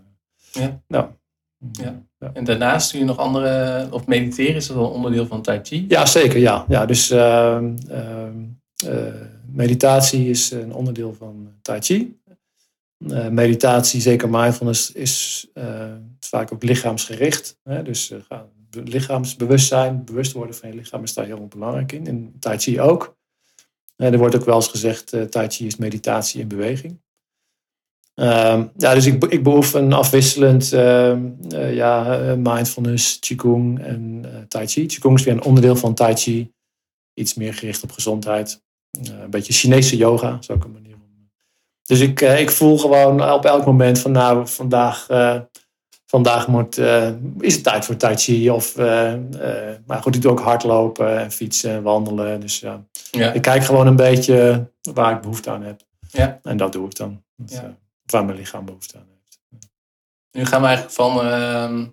eh, 0.54 0.62
Ja. 0.64 0.82
nou, 0.88 1.06
Ja. 1.72 2.02
En 2.34 2.44
daarnaast 2.44 2.92
doe 2.92 3.00
je 3.00 3.06
nog 3.06 3.18
andere, 3.18 3.88
of 3.92 4.06
mediteren, 4.08 4.56
is 4.56 4.68
dat 4.68 4.78
wel 4.78 4.90
onderdeel 4.90 5.26
van 5.26 5.42
Tai 5.42 5.60
Chi? 5.64 5.86
Ja, 5.88 6.06
zeker. 6.06 6.40
Ja, 6.40 6.66
ja 6.68 6.86
dus 6.86 7.10
ehm, 7.10 7.74
ehm, 7.90 7.90
eh, 7.90 8.24
meditatie 9.52 10.30
is 10.30 10.52
een 10.52 10.74
onderdeel 10.74 11.13
van 11.13 11.54
Tai 11.62 11.82
Chi. 11.82 12.18
Eh, 13.08 13.28
meditatie, 13.28 14.02
zeker 14.02 14.30
mindfulness, 14.30 14.92
is 14.92 15.48
eh, 15.54 15.94
vaak 16.20 16.54
ook 16.54 16.63
lichaamsgericht. 16.63 17.60
Hè? 17.63 17.84
Dus 17.84 18.12
eh, 18.12 18.39
lichaamsbewustzijn, 18.70 20.06
bewust 20.06 20.32
worden 20.32 20.56
van 20.56 20.70
je 20.70 20.76
lichaam 20.76 21.04
is 21.04 21.13
daar 21.13 21.26
heel 21.26 21.48
belangrijk 21.48 21.92
in. 21.92 22.08
En 22.08 22.36
Tai 22.39 22.58
Chi 22.58 22.82
ook. 22.82 23.18
Eh, 23.96 24.12
er 24.12 24.18
wordt 24.18 24.36
ook 24.36 24.46
wel 24.46 24.56
eens 24.56 24.68
gezegd, 24.68 25.13
eh 25.13 25.22
Tai 25.22 25.50
Chi 25.50 25.65
is 25.65 25.76
meditatie 25.76 26.42
in 26.42 26.48
beweging. 26.48 27.00
Ehm, 28.13 28.68
ja, 28.78 28.94
dus 28.94 29.06
ik, 29.06 29.26
ik 29.26 29.44
beoefen 29.44 29.94
afwisselend 29.94 30.74
ehm, 30.74 31.32
eh, 31.50 31.76
ja, 31.76 32.20
eh, 32.20 32.36
mindfulness, 32.36 33.20
Qigong 33.20 33.80
en 33.80 34.22
eh, 34.24 34.42
Tai 34.48 34.68
Chi. 34.68 34.86
Qigong 34.86 35.18
is 35.18 35.24
weer 35.24 35.34
een 35.34 35.44
onderdeel 35.44 35.76
van 35.76 35.94
Tai 35.94 36.15
Chi. 36.15 36.54
Iets 37.13 37.34
meer 37.34 37.54
gericht 37.54 37.84
op 37.84 37.92
gezondheid. 37.92 38.63
Eh, 38.91 39.19
een 39.19 39.30
beetje 39.30 39.54
Chinese 39.54 39.97
yoga, 39.97 40.38
zo 40.41 40.54
ook 40.54 40.63
een 40.63 40.71
manier 40.71 40.93
om. 40.93 41.30
Dus 41.84 41.99
ik, 41.99 42.21
eh, 42.21 42.39
ik 42.39 42.49
voel 42.52 42.78
gewoon 42.78 43.32
op 43.32 43.45
elk 43.45 43.65
moment 43.65 43.99
van 43.99 44.12
nou, 44.12 44.47
vandaag, 44.47 45.10
eh, 45.10 45.39
vandaag 46.06 46.47
moet, 46.47 46.78
eh, 46.78 47.12
is 47.39 47.54
het 47.54 47.63
tijd 47.63 47.86
voor 47.86 47.95
Tai 47.95 48.15
Chi. 48.17 48.49
Of, 48.49 48.78
eh, 48.78 49.13
eh, 49.13 49.78
maar 49.86 50.02
goed, 50.02 50.15
ik 50.15 50.21
doe 50.21 50.32
ook 50.32 50.39
hardlopen 50.39 51.19
en 51.19 51.32
fietsen 51.32 51.71
en 51.71 51.84
wandelen. 51.84 52.39
Dus 52.39 52.60
ja, 52.60 52.84
ik 53.34 53.41
kijk 53.41 53.63
gewoon 53.63 53.88
een 53.88 53.95
beetje 53.95 54.69
waar 54.93 55.15
ik 55.15 55.21
behoefte 55.21 55.49
aan 55.49 55.63
heb. 55.63 55.82
Ja. 56.12 56.39
En 56.43 56.58
dat 56.58 56.71
doe 56.73 56.86
ik 56.86 56.95
dan. 56.95 57.23
Dus, 57.36 57.52
Ja. 57.56 57.63
eh, 57.63 57.69
waar 58.06 58.25
mijn 58.25 58.38
lichaam 58.38 58.65
behoefte 58.65 58.97
aan 58.97 59.08
heeft. 59.19 59.39
Nu 60.32 60.45
gaan 60.45 60.62
we 60.62 60.67
eigenlijk 60.67 60.95
van 60.95 61.21
ehm 61.25 61.86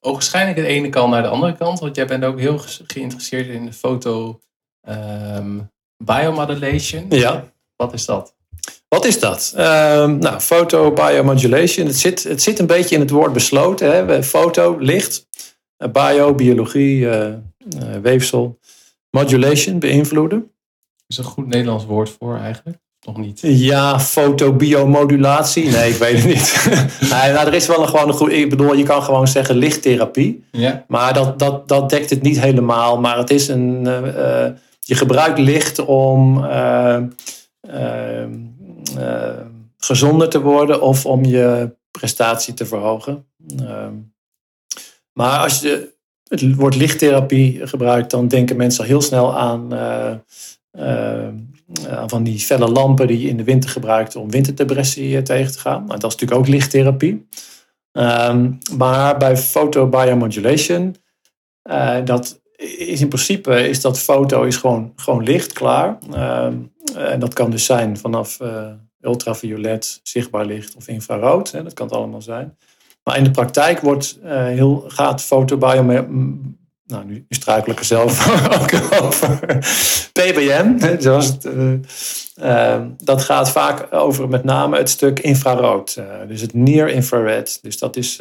ogenschijnlijk 0.00 0.56
de 0.56 0.66
ene 0.66 0.88
kant 0.88 1.10
naar 1.10 1.22
de 1.22 1.28
andere 1.28 1.56
kant. 1.56 1.78
Want 1.78 1.96
jij 1.96 2.06
bent 2.06 2.24
ook 2.24 2.38
heel 2.38 2.58
geïnteresseerd 2.86 3.46
in 3.48 3.64
de 3.64 3.72
foto 3.72 4.40
ehm 4.80 5.58
biomodulation. 5.96 7.06
Ja. 7.08 7.44
Wat 7.76 7.92
is 7.92 8.04
dat? 8.04 8.34
Wat 8.88 9.04
is 9.04 9.20
dat? 9.20 9.52
Ehm, 9.56 10.18
nou, 10.18 10.40
foto 10.40 10.92
biomodulation. 10.92 11.86
Het 11.86 11.96
zit, 11.96 12.22
het 12.22 12.42
zit 12.42 12.58
een 12.58 12.66
beetje 12.66 12.94
in 12.94 13.00
het 13.00 13.10
woord 13.10 13.32
besloten. 13.32 13.90
Hè? 13.90 14.22
Foto, 14.22 14.76
licht. 14.78 15.26
Eh, 15.76 15.88
Bio, 15.88 16.34
biologie, 16.34 17.08
eh, 17.08 17.26
eh, 17.26 17.38
weefsel. 18.02 18.58
Modulation, 19.10 19.78
beïnvloeden. 19.78 20.50
Is 21.06 21.18
er 21.18 21.24
een 21.24 21.30
goed 21.30 21.46
Nederlands 21.46 21.84
woord 21.84 22.10
voor 22.18 22.38
eigenlijk? 22.38 22.78
Nog 23.00 23.16
niet. 23.16 23.40
Ja, 23.42 24.00
fotobiomodulatie. 24.00 25.70
Nee, 25.70 25.90
ik 25.90 25.96
weet 25.96 26.16
het 26.16 26.26
niet. 26.26 26.66
nee, 27.12 27.32
nou, 27.32 27.46
er 27.46 27.54
is 27.54 27.66
wel 27.66 27.82
een, 27.82 27.88
gewoon 27.88 28.08
een 28.08 28.14
goed... 28.14 28.32
Ik 28.32 28.50
bedoel, 28.50 28.74
je 28.74 28.82
kan 28.82 29.02
gewoon 29.02 29.28
zeggen 29.28 29.56
lichttherapie. 29.56 30.44
Ja. 30.52 30.84
Maar 30.88 31.14
dat, 31.14 31.38
dat, 31.38 31.68
dat 31.68 31.90
dekt 31.90 32.10
het 32.10 32.22
niet 32.22 32.40
helemaal. 32.40 33.00
Maar 33.00 33.18
het 33.18 33.30
is 33.30 33.48
een. 33.48 33.86
Je 34.86 34.94
gebruikt 34.94 35.38
licht 35.38 35.78
om 35.78 36.44
eh, 36.44 37.02
eh, 37.60 38.22
eh, 38.96 39.46
gezonder 39.78 40.28
te 40.28 40.40
worden 40.40 40.80
of 40.82 41.06
om 41.06 41.24
je 41.24 41.76
prestatie 41.90 42.54
te 42.54 42.66
verhogen. 42.66 43.26
Eh, 43.58 43.88
maar 45.12 45.38
als 45.38 45.60
je 45.60 45.94
het 46.28 46.54
woord 46.54 46.76
lichttherapie 46.76 47.66
gebruikt, 47.66 48.10
dan 48.10 48.28
denken 48.28 48.56
mensen 48.56 48.80
al 48.82 48.88
heel 48.88 49.02
snel 49.02 49.36
aan, 49.36 49.72
eh, 50.70 51.28
van 52.06 52.22
die 52.22 52.38
felle 52.38 52.68
lampen 52.68 53.06
die 53.06 53.20
je 53.20 53.28
in 53.28 53.36
de 53.36 53.44
winter 53.44 53.70
gebruikt 53.70 54.16
om 54.16 54.30
winterdepressie 54.30 55.22
tegen 55.22 55.52
te 55.52 55.58
gaan. 55.58 55.84
Nou, 55.84 55.98
dat 55.98 56.12
is 56.12 56.16
natuurlijk 56.18 56.40
ook 56.40 56.54
lichttherapie. 56.54 57.28
Ehm, 57.92 58.52
maar 58.76 59.16
bij 59.16 59.36
photobiomodulation, 59.36 60.96
eh 61.62 62.04
dat 62.04 62.40
is 62.56 63.00
in 63.00 63.08
principe 63.08 63.68
is 63.68 63.80
dat 63.80 63.98
foto 63.98 64.42
is 64.42 64.56
gewoon, 64.56 64.92
gewoon 64.96 65.22
licht, 65.22 65.52
klaar. 65.52 65.98
Ehm, 66.12 66.54
en 66.94 67.20
dat 67.20 67.34
kan 67.34 67.50
dus 67.50 67.64
zijn 67.64 67.98
vanaf 67.98 68.40
eh, 68.40 68.70
ultraviolet, 69.00 70.00
zichtbaar 70.02 70.46
licht 70.46 70.76
of 70.76 70.88
infrarood. 70.88 71.50
Hè, 71.50 71.62
dat 71.62 71.74
kan 71.74 71.86
het 71.86 71.96
allemaal 71.96 72.22
zijn. 72.22 72.56
Maar 73.02 73.16
in 73.16 73.24
de 73.24 73.30
praktijk 73.30 73.80
wordt, 73.80 74.18
eh, 74.22 74.44
heel, 74.44 74.84
gaat 74.88 75.22
fotobiomodulation... 75.22 76.64
Nou, 76.86 77.04
nu 77.04 77.26
struikel 77.28 77.72
ik 77.72 77.78
er 77.78 77.84
zelf 77.84 78.28
ook 78.60 79.02
over. 79.02 79.38
PBM, 80.12 80.74
hè, 80.78 81.00
zoals 81.00 81.26
het, 81.26 81.44
eh, 81.44 82.74
eh, 82.74 82.82
dat 82.96 83.22
gaat 83.22 83.50
vaak 83.50 83.92
over 83.94 84.28
met 84.28 84.44
name 84.44 84.76
het 84.76 84.90
stuk 84.90 85.20
infrarood. 85.20 85.96
eh, 85.96 86.28
dus 86.28 86.40
het 86.40 86.54
near 86.54 86.88
infrared. 86.88 87.58
Dus 87.62 87.78
dat 87.78 87.96
is... 87.96 88.20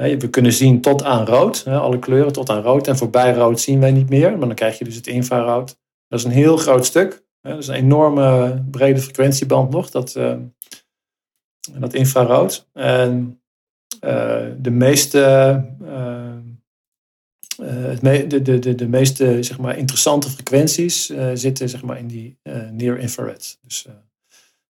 We 0.00 0.30
kunnen 0.30 0.52
zien 0.52 0.80
tot 0.80 1.04
aan 1.04 1.26
rood, 1.26 1.66
alle 1.66 1.98
kleuren 1.98 2.32
tot 2.32 2.50
aan 2.50 2.62
rood. 2.62 2.86
En 2.86 2.96
voorbij 2.96 3.34
rood 3.34 3.60
zien 3.60 3.80
wij 3.80 3.92
niet 3.92 4.08
meer, 4.08 4.30
maar 4.30 4.46
dan 4.46 4.54
krijg 4.54 4.78
je 4.78 4.84
dus 4.84 4.94
het 4.94 5.06
infrarood. 5.06 5.78
Dat 6.08 6.18
is 6.18 6.24
een 6.24 6.30
heel 6.30 6.56
groot 6.56 6.86
stuk. 6.86 7.22
Dat 7.40 7.58
is 7.58 7.68
een 7.68 7.74
enorme 7.74 8.62
brede 8.70 9.00
frequentieband 9.00 9.70
nog, 9.70 9.90
dat, 9.90 10.16
eh, 10.16 10.36
dat 11.78 11.94
infrarood. 11.94 12.68
En 12.72 13.42
eh, 14.00 14.46
de 14.58 14.70
meeste, 14.70 15.22
eh, 15.84 16.36
de, 18.00 18.42
de, 18.42 18.58
de, 18.58 18.74
de 18.74 18.88
meeste 18.88 19.42
zeg 19.42 19.58
maar, 19.58 19.76
interessante 19.78 20.30
frequenties 20.30 21.12
zitten 21.34 21.68
zeg 21.68 21.82
maar, 21.82 21.98
in 21.98 22.06
die 22.06 22.38
near 22.72 22.98
infrared. 22.98 23.58
Dus, 23.62 23.86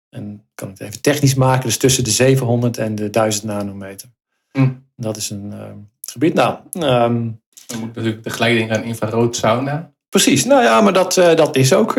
en 0.09 0.33
ik 0.33 0.41
kan 0.55 0.69
het 0.69 0.81
even 0.81 1.01
technisch 1.01 1.35
maken, 1.35 1.65
dus 1.65 1.77
tussen 1.77 2.05
de 2.05 2.11
700 2.11 2.79
en 2.79 2.95
de 2.95 3.11
1000 3.11 3.45
nanometer. 3.45 4.09
Hm. 4.53 4.73
Dat 5.01 5.17
is 5.17 5.31
een 5.31 5.53
eh, 5.53 5.65
gebied. 6.01 6.35
Nou, 6.35 6.57
ehm, 6.73 7.29
Dan 7.67 7.79
moet 7.81 7.95
natuurlijk 7.95 8.23
tegelijk 8.23 8.57
denken 8.57 8.77
aan 8.77 8.83
infrarood 8.83 9.37
sauna. 9.37 9.93
Precies, 10.09 10.45
nou 10.45 10.63
ja, 10.63 10.81
maar 10.81 10.93
dat, 10.93 11.15
dat 11.15 11.57
is 11.57 11.75
ook, 11.75 11.95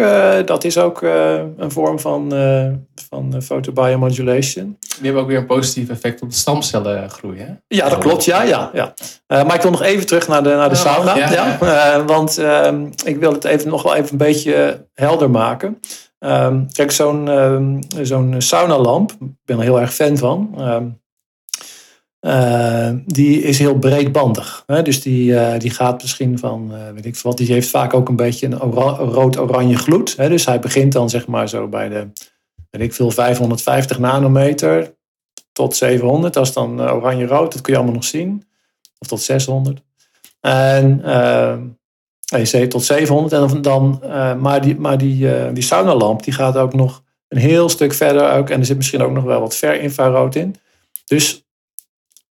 dat 0.45 0.63
is 0.63 0.77
ook 0.77 1.01
een 1.01 1.71
vorm 1.71 1.99
van, 1.99 2.33
van 3.09 3.41
photobiomodulation. 3.41 4.77
Die 4.79 5.03
hebben 5.03 5.21
ook 5.21 5.27
weer 5.27 5.37
een 5.37 5.45
positief 5.45 5.89
effect 5.89 6.21
op 6.21 6.29
de 6.29 6.35
stamcellengroei, 6.35 7.39
hè? 7.39 7.53
Ja, 7.67 7.89
dat 7.89 7.97
klopt, 7.97 8.25
ja. 8.25 8.41
ja, 8.41 8.71
ja. 8.73 8.93
maar 9.27 9.55
ik 9.55 9.61
wil 9.61 9.71
nog 9.71 9.81
even 9.81 10.05
terug 10.05 10.27
naar 10.27 10.43
de, 10.43 10.49
naar 10.49 10.69
de 10.69 10.75
oh, 10.75 10.81
sauna. 10.81 11.15
Ja, 11.15 12.05
want 12.05 12.37
ehm, 12.37 12.85
ik 13.05 13.17
wil 13.17 13.31
het 13.31 13.43
even, 13.43 13.69
nog 13.69 13.83
wel 13.83 13.95
even 13.95 14.11
een 14.11 14.17
beetje 14.17 14.85
helder 14.93 15.29
maken. 15.29 15.79
Um, 16.19 16.71
kijk, 16.71 16.91
zo'n 16.91 17.27
um, 17.27 17.79
zo'n 18.01 18.35
saunalamp, 18.37 19.11
ik 19.11 19.27
ben 19.45 19.57
er 19.57 19.63
heel 19.63 19.79
erg 19.79 19.93
fan 19.93 20.17
van. 20.17 20.55
Uh, 22.21 22.89
die 23.05 23.41
is 23.41 23.59
heel 23.59 23.79
breedbandig. 23.79 24.63
Hè? 24.65 24.81
Dus 24.81 25.01
die, 25.01 25.31
uh, 25.31 25.57
die 25.57 25.69
gaat 25.69 26.01
misschien 26.01 26.39
van, 26.39 26.69
uh, 26.73 26.89
weet 26.93 27.05
ik 27.05 27.17
wat, 27.17 27.37
die 27.37 27.51
heeft 27.51 27.69
vaak 27.69 27.93
ook 27.93 28.09
een 28.09 28.15
beetje 28.15 28.47
een 28.47 28.57
rood-oranje 28.57 29.77
gloed. 29.77 30.15
Hè? 30.17 30.29
Dus 30.29 30.45
hij 30.45 30.59
begint 30.59 30.93
dan 30.93 31.09
zeg 31.09 31.27
maar 31.27 31.49
zo 31.49 31.67
bij 31.67 31.89
de, 31.89 32.07
weet 32.69 32.81
ik 32.81 32.93
veel, 32.93 33.11
550 33.11 33.99
nanometer 33.99 34.95
tot 35.51 35.75
700. 35.75 36.33
Dat 36.33 36.45
is 36.45 36.53
dan 36.53 36.81
oranje-rood, 36.81 37.51
dat 37.51 37.61
kun 37.61 37.73
je 37.73 37.79
allemaal 37.79 37.97
nog 37.97 38.05
zien. 38.05 38.45
Of 38.99 39.07
tot 39.07 39.21
600. 39.21 39.81
En 40.39 41.01
nee, 42.31 42.67
tot 42.67 42.83
700. 42.83 43.53
En 43.53 43.61
dan, 43.61 44.03
maar 44.39 44.61
die, 44.61 44.79
maar 44.79 44.97
die, 44.97 45.51
die 45.53 45.63
saunalamp 45.63 46.23
die 46.23 46.33
gaat 46.33 46.57
ook 46.57 46.73
nog 46.73 47.03
een 47.27 47.37
heel 47.37 47.69
stuk 47.69 47.93
verder. 47.93 48.31
Ook, 48.31 48.49
en 48.49 48.59
er 48.59 48.65
zit 48.65 48.77
misschien 48.77 49.01
ook 49.01 49.11
nog 49.11 49.23
wel 49.23 49.39
wat 49.39 49.55
ver 49.55 49.81
infrarood 49.81 50.35
in. 50.35 50.55
Dus 51.05 51.43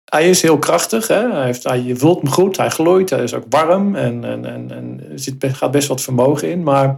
hij 0.09 0.29
is 0.29 0.41
heel 0.41 0.59
krachtig. 0.59 1.07
Hè? 1.07 1.31
Hij 1.31 1.45
heeft, 1.45 1.63
hij, 1.63 1.93
voelt 1.95 2.21
hem 2.21 2.29
goed. 2.29 2.57
Hij 2.57 2.69
gloeit. 2.69 3.09
Hij 3.09 3.23
is 3.23 3.33
ook 3.33 3.45
warm. 3.49 3.95
En, 3.95 4.23
en, 4.23 4.45
en, 4.45 4.71
en 4.71 5.01
er 5.11 5.19
zit, 5.19 5.35
gaat 5.39 5.71
best 5.71 5.87
wat 5.87 6.01
vermogen 6.01 6.49
in. 6.49 6.63
Maar 6.63 6.95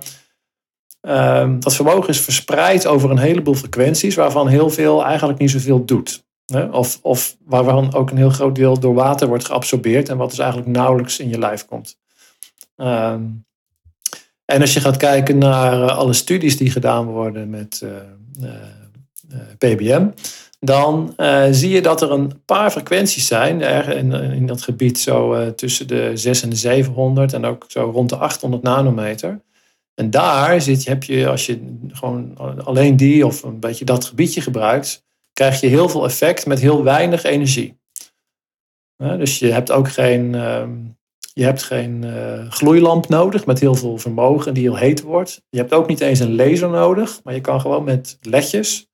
uh, 1.01 1.49
dat 1.59 1.75
vermogen 1.75 2.09
is 2.09 2.19
verspreid 2.19 2.87
over 2.87 3.11
een 3.11 3.17
heleboel 3.17 3.53
frequenties. 3.53 4.15
Waarvan 4.15 4.47
heel 4.47 4.69
veel 4.69 5.05
eigenlijk 5.05 5.39
niet 5.39 5.51
zoveel 5.51 5.85
doet. 5.85 6.23
Hè? 6.45 6.63
Of, 6.63 6.99
of 7.01 7.37
waarvan 7.45 7.93
ook 7.93 8.11
een 8.11 8.17
heel 8.17 8.29
groot 8.29 8.55
deel 8.55 8.79
door 8.79 8.93
water 8.93 9.27
wordt 9.27 9.45
geabsorbeerd. 9.45 10.09
En 10.09 10.17
wat 10.17 10.29
dus 10.29 10.39
eigenlijk 10.39 10.69
nauwelijks 10.69 11.19
in 11.19 11.29
je 11.29 11.39
lijf 11.39 11.65
komt. 11.65 11.97
Uh, 12.77 13.15
en 14.45 14.61
als 14.61 14.73
je 14.73 14.79
gaat 14.79 14.97
kijken 14.97 15.37
naar 15.37 15.81
eh, 15.81 15.97
alle 15.97 16.13
studies 16.13 16.57
die 16.57 16.71
gedaan 16.71 17.05
worden 17.05 17.49
met 17.49 17.81
uh, 17.83 18.49
PBM 19.57 20.07
dan 20.65 21.13
uh, 21.17 21.45
zie 21.51 21.69
je 21.69 21.81
dat 21.81 22.01
er 22.01 22.11
een 22.11 22.43
paar 22.45 22.71
frequenties 22.71 23.27
zijn 23.27 23.61
in, 23.61 24.11
in 24.11 24.45
dat 24.45 24.61
gebied 24.61 24.99
zo 24.99 25.35
uh, 25.35 25.47
tussen 25.47 25.87
de 25.87 26.11
6 26.13 26.41
en 26.41 26.49
de 26.49 26.55
700 26.55 27.33
en 27.33 27.45
ook 27.45 27.65
zo 27.67 27.89
rond 27.93 28.09
de 28.09 28.15
800 28.15 28.63
nanometer. 28.63 29.41
En 29.95 30.09
daar 30.09 30.61
zit, 30.61 30.85
heb 30.85 31.03
je, 31.03 31.27
als 31.27 31.45
je 31.45 31.77
gewoon 31.87 32.37
alleen 32.63 32.97
die 32.97 33.25
of 33.25 33.43
een 33.43 33.59
beetje 33.59 33.85
dat 33.85 34.05
gebiedje 34.05 34.41
gebruikt, 34.41 35.05
krijg 35.33 35.61
je 35.61 35.67
heel 35.67 35.89
veel 35.89 36.05
effect 36.05 36.45
met 36.45 36.59
heel 36.59 36.83
weinig 36.83 37.23
energie. 37.23 37.79
Dus 38.97 39.39
je 39.39 39.51
hebt 39.51 39.71
ook 39.71 39.89
geen, 39.89 40.35
ehm, 40.35 40.71
je 41.33 41.43
hebt 41.43 41.63
geen 41.63 42.05
gloeilamp 42.49 43.09
nodig 43.09 43.45
met 43.45 43.59
heel 43.59 43.75
veel 43.75 43.97
vermogen 43.97 44.53
die 44.53 44.63
heel 44.63 44.77
heet 44.77 45.01
wordt. 45.01 45.41
Je 45.49 45.57
hebt 45.57 45.73
ook 45.73 45.87
niet 45.87 46.01
eens 46.01 46.19
een 46.19 46.35
laser 46.35 46.69
nodig, 46.69 47.19
maar 47.23 47.33
je 47.33 47.41
kan 47.41 47.61
gewoon 47.61 47.83
met 47.83 48.17
ledjes 48.21 48.90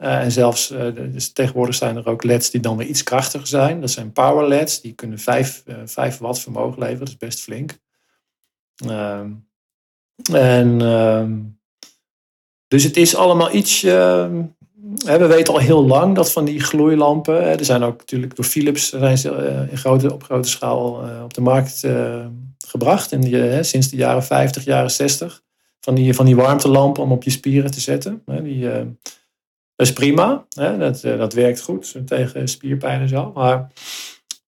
uh, 0.00 0.20
en 0.20 0.32
zelfs, 0.32 0.70
uh, 0.70 0.94
dus 0.94 1.32
tegenwoordig 1.32 1.74
zijn 1.74 1.96
er 1.96 2.06
ook 2.06 2.24
LED's 2.24 2.50
die 2.50 2.60
dan 2.60 2.76
weer 2.76 2.86
iets 2.86 3.02
krachtiger 3.02 3.46
zijn. 3.46 3.80
Dat 3.80 3.90
zijn 3.90 4.12
power 4.12 4.48
LED's, 4.48 4.80
die 4.80 4.92
kunnen 4.92 5.18
5, 5.18 5.62
uh, 5.66 5.74
5 5.84 6.18
watt 6.18 6.40
vermogen 6.40 6.78
leveren, 6.78 6.98
dat 6.98 7.08
is 7.08 7.16
best 7.16 7.40
flink. 7.40 7.78
Ehm, 8.86 9.30
en 10.32 10.80
ehm, 10.80 11.38
dus 12.68 12.84
het 12.84 12.96
is 12.96 13.16
allemaal 13.16 13.54
iets. 13.54 13.82
Ehm, 13.82 14.42
we 15.04 15.26
weten 15.26 15.54
al 15.54 15.60
heel 15.60 15.86
lang 15.86 16.14
dat 16.14 16.32
van 16.32 16.44
die 16.44 16.60
gloeilampen. 16.60 17.42
Er 17.42 17.64
zijn 17.64 17.82
ook 17.82 17.98
natuurlijk 17.98 18.36
door 18.36 18.44
Philips 18.44 18.92
eh, 18.92 19.70
in 19.70 19.78
grote, 19.78 20.12
op 20.12 20.22
grote 20.22 20.48
schaal 20.48 21.02
op 21.22 21.34
de 21.34 21.40
markt 21.40 21.86
gebracht. 22.66 23.12
In 23.12 23.64
sinds 23.64 23.88
de 23.88 23.96
jaren 23.96 24.24
50, 24.24 24.64
jaren 24.64 24.90
60. 24.90 25.42
Van 25.80 25.94
die, 25.94 26.14
van 26.14 26.26
die 26.26 26.36
warmtelampen 26.36 27.02
om 27.02 27.12
op 27.12 27.22
je 27.22 27.30
spieren 27.30 27.70
te 27.70 27.80
zetten. 27.80 28.22
Die, 28.42 28.68
dat 29.80 29.88
is 29.88 29.94
prima. 29.94 30.44
Hè? 30.48 30.78
Dat, 30.78 31.04
eh, 31.04 31.18
dat 31.18 31.32
werkt 31.32 31.60
goed 31.60 31.96
tegen 32.06 32.48
spierpijn 32.48 33.00
en 33.00 33.08
zo. 33.08 33.32
Maar 33.34 33.70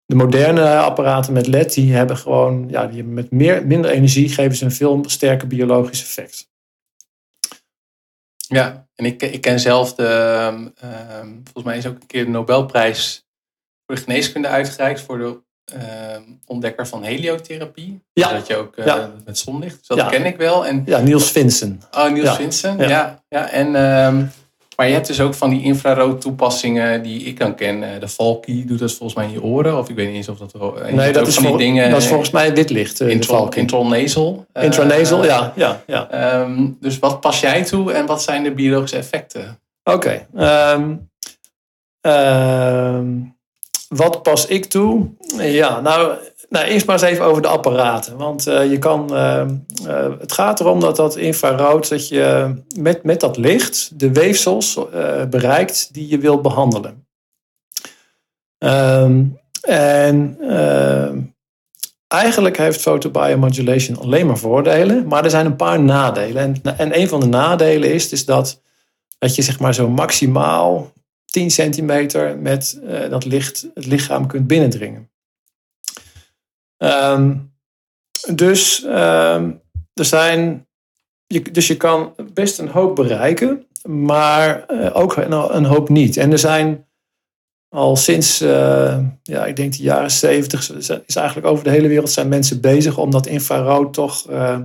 de 0.06 0.14
moderne 0.14 0.78
apparaten 0.78 1.32
met 1.32 1.46
LED, 1.46 1.74
die 1.74 1.94
hebben 1.94 2.16
gewoon, 2.16 2.68
ja, 2.68 2.86
die 2.86 2.96
hebben 2.96 3.14
met 3.14 3.30
meer, 3.30 3.66
minder 3.66 3.90
energie 3.90 4.28
geven 4.28 4.56
ze 4.56 4.64
een 4.64 4.72
veel 4.72 5.04
sterker 5.06 5.48
biologisch 5.48 6.02
effect. 6.02 6.50
Ja, 8.36 8.86
en 8.94 9.04
ik, 9.04 9.22
ik 9.22 9.40
ken 9.40 9.60
zelf 9.60 9.94
de, 9.94 10.06
ehm, 10.06 10.68
ehm, 10.76 11.28
volgens 11.28 11.64
mij 11.64 11.76
is 11.76 11.86
ook 11.86 12.00
een 12.00 12.06
keer 12.06 12.24
de 12.24 12.30
Nobelprijs 12.30 13.26
voor 13.86 13.94
de 13.94 14.02
geneeskunde 14.02 14.48
uitgereikt 14.48 15.00
voor 15.00 15.18
de 15.18 15.40
ehm, 15.64 16.22
ontdekker 16.46 16.86
van 16.86 17.02
heliotherapie. 17.02 18.02
Ja. 18.12 18.32
Dat 18.32 18.46
je 18.46 18.56
ook 18.56 18.76
uh, 18.76 19.04
met 19.24 19.38
zonlicht, 19.38 19.88
dus 19.88 19.96
dat 19.96 20.08
ken 20.08 20.24
ik 20.24 20.36
wel. 20.36 20.66
En, 20.66 20.82
ja, 20.86 20.98
Niels 20.98 21.30
Vincent. 21.30 21.88
Oh, 21.90 22.10
Niels 22.10 22.28
ja. 22.28 22.34
Vincent, 22.34 22.80
ja. 22.80 23.22
ja. 23.28 23.50
En 23.50 23.74
maar 24.82 24.90
je 24.90 24.96
hebt 24.96 25.10
dus 25.10 25.20
ook 25.20 25.34
van 25.34 25.50
die 25.50 25.62
infrarood 25.62 26.20
toepassingen 26.20 27.02
die 27.02 27.22
ik 27.22 27.38
dan 27.38 27.54
ken. 27.54 27.82
Eh, 27.82 28.00
de 28.00 28.08
Valky 28.08 28.64
doet 28.66 28.78
dat 28.78 28.92
volgens 28.92 29.14
mij 29.14 29.26
in 29.26 29.32
je 29.32 29.42
oren. 29.42 29.78
Of 29.78 29.88
ik 29.88 29.96
weet 29.96 30.06
niet 30.06 30.16
eens 30.16 30.28
of 30.28 30.38
dat... 30.38 30.54
Nee, 30.92 31.12
dat 31.12 31.26
is, 31.26 31.34
van 31.34 31.44
die 31.44 31.56
dingen, 31.56 31.90
dat 31.90 32.00
is 32.00 32.06
volgens 32.06 32.30
mij 32.30 32.52
dit 32.52 32.70
licht. 32.70 33.00
Uh, 33.00 33.10
intron, 33.10 33.52
intranasal. 33.54 34.46
Intranasal, 34.52 35.24
ja. 35.24 35.52
ja, 35.56 35.82
ja. 35.86 36.40
Um, 36.40 36.76
dus 36.80 36.98
wat 36.98 37.20
pas 37.20 37.40
jij 37.40 37.64
toe 37.64 37.92
en 37.92 38.06
wat 38.06 38.22
zijn 38.22 38.42
de 38.42 38.52
biologische 38.52 38.96
effecten? 38.96 39.60
Oké. 39.84 40.24
Okay. 40.34 40.74
Um, 40.74 41.10
um, 42.00 43.36
wat 43.88 44.22
pas 44.22 44.46
ik 44.46 44.64
toe? 44.64 45.08
Ja, 45.38 45.80
nou, 45.80 46.16
nou, 46.52 46.66
eerst 46.66 46.86
maar 46.86 47.02
eens 47.02 47.10
even 47.10 47.24
over 47.24 47.42
de 47.42 47.48
apparaten. 47.48 48.16
Want 48.16 48.48
uh, 48.48 48.70
je 48.70 48.78
kan, 48.78 49.08
uh, 49.12 49.44
uh, 49.86 50.10
het 50.18 50.32
gaat 50.32 50.60
erom 50.60 50.80
dat 50.80 50.96
dat 50.96 51.16
infrarood, 51.16 51.88
dat 51.88 52.08
je 52.08 52.54
met, 52.76 53.02
met 53.02 53.20
dat 53.20 53.36
licht 53.36 53.98
de 54.00 54.12
weefsels 54.12 54.78
bereikt 55.30 55.88
die 55.94 56.08
je 56.08 56.18
wilt 56.18 56.42
behandelen. 56.42 57.06
Um, 58.58 59.40
en 59.62 60.36
ehm, 60.40 61.18
eigenlijk 62.06 62.56
heeft 62.56 62.80
photobiomodulation 62.80 63.98
alleen 63.98 64.26
maar 64.26 64.38
voordelen, 64.38 65.06
maar 65.06 65.24
er 65.24 65.30
zijn 65.30 65.46
een 65.46 65.56
paar 65.56 65.80
nadelen. 65.80 66.60
En, 66.62 66.78
en 66.78 66.98
een 66.98 67.08
van 67.08 67.20
de 67.20 67.26
nadelen 67.26 67.92
is, 67.92 68.12
is 68.12 68.24
dat, 68.24 68.60
dat 69.18 69.34
je 69.34 69.42
zeg 69.42 69.60
maar 69.60 69.74
zo 69.74 69.88
maximaal 69.88 70.92
10 71.24 71.50
centimeter 71.50 72.38
met 72.38 72.80
dat 73.10 73.24
licht 73.24 73.66
het 73.74 73.86
lichaam 73.86 74.26
kunt 74.26 74.46
binnendringen. 74.46 75.11
Um, 76.82 77.54
dus 78.34 78.84
um, 78.84 79.62
er 79.94 80.04
zijn, 80.04 80.66
je, 81.26 81.42
dus 81.42 81.66
je 81.66 81.76
kan 81.76 82.14
best 82.32 82.58
een 82.58 82.68
hoop 82.68 82.96
bereiken, 82.96 83.66
maar 83.88 84.64
uh, 84.70 84.96
ook 84.96 85.16
een, 85.16 85.56
een, 85.56 85.64
hoop 85.64 85.88
niet. 85.88 86.16
En 86.16 86.32
er 86.32 86.38
zijn 86.38 86.86
al 87.68 87.96
sinds, 87.96 88.42
uh, 88.42 88.98
ja, 89.22 89.46
ik 89.46 89.56
denk 89.56 89.76
de 89.76 89.82
jaren 89.82 90.10
zeventig, 90.10 90.70
is 91.06 91.16
eigenlijk 91.16 91.46
over 91.46 91.64
de 91.64 91.70
hele 91.70 91.88
wereld 91.88 92.10
zijn 92.10 92.28
mensen 92.28 92.60
bezig 92.60 92.98
om 92.98 93.10
dat 93.10 93.26
infrarood 93.26 93.94
toch 93.94 94.30
uh, 94.30 94.58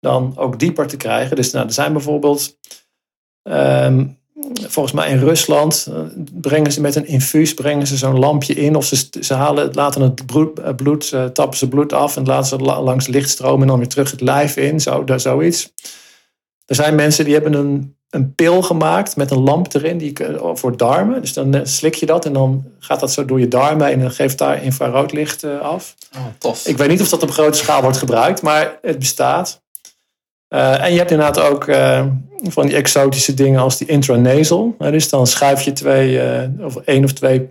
dan 0.00 0.36
ook 0.36 0.58
dieper 0.58 0.86
te 0.86 0.96
krijgen. 0.96 1.36
Dus 1.36 1.52
nou, 1.52 1.66
er 1.66 1.72
zijn 1.72 1.92
bijvoorbeeld 1.92 2.58
um, 3.42 4.21
volgens 4.50 4.94
mij 4.94 5.10
in 5.10 5.18
Rusland 5.18 5.86
eh, 5.90 6.00
brengen 6.32 6.72
ze 6.72 6.80
met 6.80 6.96
een 6.96 7.06
infuus 7.06 7.54
brengen 7.54 7.86
ze 7.86 7.96
zo'n 7.96 8.18
lampje 8.18 8.54
in. 8.54 8.76
Of 8.76 8.84
ze, 8.84 9.06
ze 9.20 9.34
halen, 9.34 9.70
laten 9.72 10.02
het 10.02 10.26
bloed, 10.26 10.58
eh, 10.58 10.74
bloed 10.74 11.10
uh, 11.14 11.24
tappen 11.24 11.58
ze 11.58 11.68
bloed 11.68 11.92
af 11.92 12.16
en 12.16 12.24
laten 12.24 12.46
ze 12.46 12.64
langs 12.64 13.06
lichtstroom 13.06 13.60
en 13.60 13.66
dan 13.66 13.78
weer 13.78 13.88
terug 13.88 14.10
het 14.10 14.20
lijf 14.20 14.56
in. 14.56 14.80
Zo, 14.80 15.04
daar, 15.04 15.20
zoiets. 15.20 15.72
Er 16.66 16.74
zijn 16.74 16.94
mensen 16.94 17.24
die 17.24 17.34
hebben 17.34 17.54
een, 17.54 17.96
een 18.10 18.34
pil 18.34 18.62
gemaakt 18.62 19.16
met 19.16 19.30
een 19.30 19.40
lamp 19.42 19.74
erin 19.74 19.98
die, 19.98 20.12
voor 20.54 20.76
darmen. 20.76 21.20
Dus 21.20 21.32
dan 21.32 21.60
slik 21.62 21.94
je 21.94 22.06
dat 22.06 22.24
en 22.24 22.32
dan 22.32 22.64
gaat 22.78 23.00
dat 23.00 23.12
zo 23.12 23.24
door 23.24 23.40
je 23.40 23.48
darmen 23.48 23.90
en 23.90 24.00
dan 24.00 24.10
geeft 24.10 24.38
daar 24.38 24.62
infraroodlicht 24.62 25.44
af. 25.44 25.94
Oh, 26.16 26.24
tof. 26.38 26.66
Ik 26.66 26.76
weet 26.76 26.88
niet 26.88 27.00
of 27.00 27.08
dat 27.08 27.22
op 27.22 27.30
grote 27.30 27.58
schaal 27.58 27.82
wordt 27.82 27.96
gebruikt, 27.96 28.42
maar 28.42 28.78
het 28.82 28.98
bestaat. 28.98 29.62
Uh, 30.52 30.84
en 30.84 30.92
je 30.92 30.98
hebt 30.98 31.10
inderdaad 31.10 31.40
ook 31.40 31.66
uh, 31.66 32.06
van 32.42 32.66
die 32.66 32.76
exotische 32.76 33.34
dingen 33.34 33.60
als 33.60 33.78
die 33.78 33.88
intranasal. 33.88 34.74
Uh, 34.78 34.90
dus 34.90 35.08
dan 35.08 35.26
schuif 35.26 35.62
je 35.62 35.72
twee, 35.72 36.20
of 36.60 36.76
één 36.76 37.04
of 37.04 37.12
twee 37.12 37.48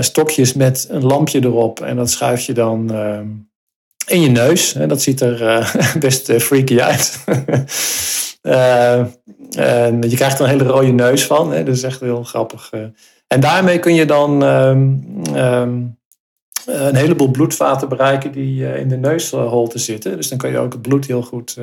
stokjes 0.00 0.52
met 0.52 0.86
een 0.90 1.04
lampje 1.04 1.44
erop. 1.44 1.80
En 1.80 1.96
dat 1.96 2.10
schuif 2.10 2.40
je 2.40 2.52
dan 2.52 2.90
in 4.06 4.20
je 4.20 4.28
neus. 4.28 4.72
Dat 4.72 5.02
ziet 5.02 5.20
er 5.20 5.70
best 5.98 6.32
freaky 6.32 6.80
uit. 6.80 7.24
en 8.42 10.02
je 10.08 10.16
krijgt 10.16 10.38
er 10.38 10.44
een 10.44 10.50
hele 10.50 10.64
rode 10.64 10.92
neus 10.92 11.26
van. 11.26 11.52
Hè? 11.52 11.64
Dat 11.64 11.74
is 11.74 11.82
echt 11.82 12.00
heel 12.00 12.22
grappig. 12.22 12.70
en 13.26 13.40
daarmee 13.40 13.78
kun 13.78 13.94
je 13.94 14.04
dan... 14.04 14.42
Um, 14.42 16.00
een 16.66 16.94
heleboel 16.94 17.30
bloedvaten 17.30 17.88
bereiken 17.88 18.32
die 18.32 18.78
in 18.78 18.88
de 18.88 18.96
neusholte 18.96 19.78
zitten. 19.78 20.16
Dus 20.16 20.28
dan 20.28 20.38
kan 20.38 20.50
je 20.50 20.58
ook 20.58 20.72
het 20.72 20.82
bloed 20.82 21.06
heel 21.06 21.22
goed 21.22 21.56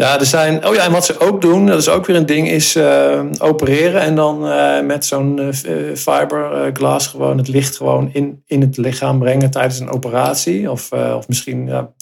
ja, 0.00 0.18
er 0.18 0.26
zijn. 0.26 0.66
Oh 0.66 0.74
ja, 0.74 0.84
en 0.84 0.92
wat 0.92 1.04
ze 1.04 1.18
ook 1.18 1.40
doen, 1.40 1.66
dat 1.66 1.78
is 1.78 1.88
ook 1.88 2.06
weer 2.06 2.16
een 2.16 2.26
ding, 2.26 2.48
is 2.48 2.76
uh, 2.76 3.22
opereren 3.38 4.00
en 4.00 4.14
dan 4.14 4.46
uh, 4.46 4.80
met 4.80 5.04
zo'n 5.04 5.38
uh, 5.38 5.94
fiberglas 5.94 7.06
gewoon 7.06 7.38
het 7.38 7.48
licht 7.48 7.76
gewoon 7.76 8.10
in, 8.12 8.42
in 8.46 8.60
het 8.60 8.76
lichaam 8.76 9.18
brengen 9.18 9.50
tijdens 9.50 9.78
een 9.78 9.90
operatie. 9.90 10.70
Of, 10.70 10.92
of 10.92 11.28
misschien, 11.28 11.66
ja, 11.66 11.92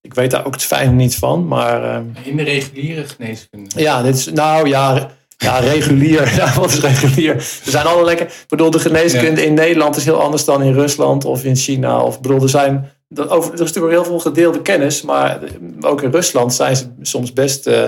ik 0.00 0.14
weet 0.14 0.30
daar 0.30 0.46
ook 0.46 0.54
het 0.54 0.64
fijn 0.64 0.96
niet 0.96 1.16
van, 1.16 1.46
maar. 1.46 2.02
in 2.22 2.36
de 2.36 2.42
reguliere 2.42 3.04
geneeskunde. 3.04 3.80
Ja, 3.80 4.02
dit 4.02 4.14
is, 4.14 4.32
nou 4.32 4.68
ja. 4.68 5.10
Ja, 5.38 5.58
regulier. 5.58 6.34
Ja, 6.36 6.54
wat 6.54 6.70
is 6.70 6.80
regulier? 6.80 7.34
Er 7.34 7.70
zijn 7.70 7.86
alle 7.86 8.04
lekker. 8.04 8.26
Ik 8.26 8.44
bedoel, 8.48 8.70
de 8.70 8.78
geneeskunde 8.78 9.44
in 9.44 9.54
Nederland 9.54 9.96
is 9.96 10.04
heel 10.04 10.22
anders 10.22 10.44
dan 10.44 10.62
in 10.62 10.72
Rusland 10.72 11.24
of 11.24 11.44
in 11.44 11.56
China. 11.56 12.02
Of 12.02 12.20
bedoel, 12.20 12.42
er 12.42 12.48
zijn 12.48 12.90
over, 13.16 13.52
er 13.52 13.60
is 13.60 13.72
natuurlijk 13.72 13.94
heel 13.94 14.04
veel 14.04 14.18
gedeelde 14.18 14.62
kennis, 14.62 15.02
maar 15.02 15.40
ook 15.80 16.02
in 16.02 16.10
Rusland 16.10 16.54
zijn 16.54 16.76
ze 16.76 16.86
soms 17.02 17.32
best 17.32 17.66
uh, 17.66 17.84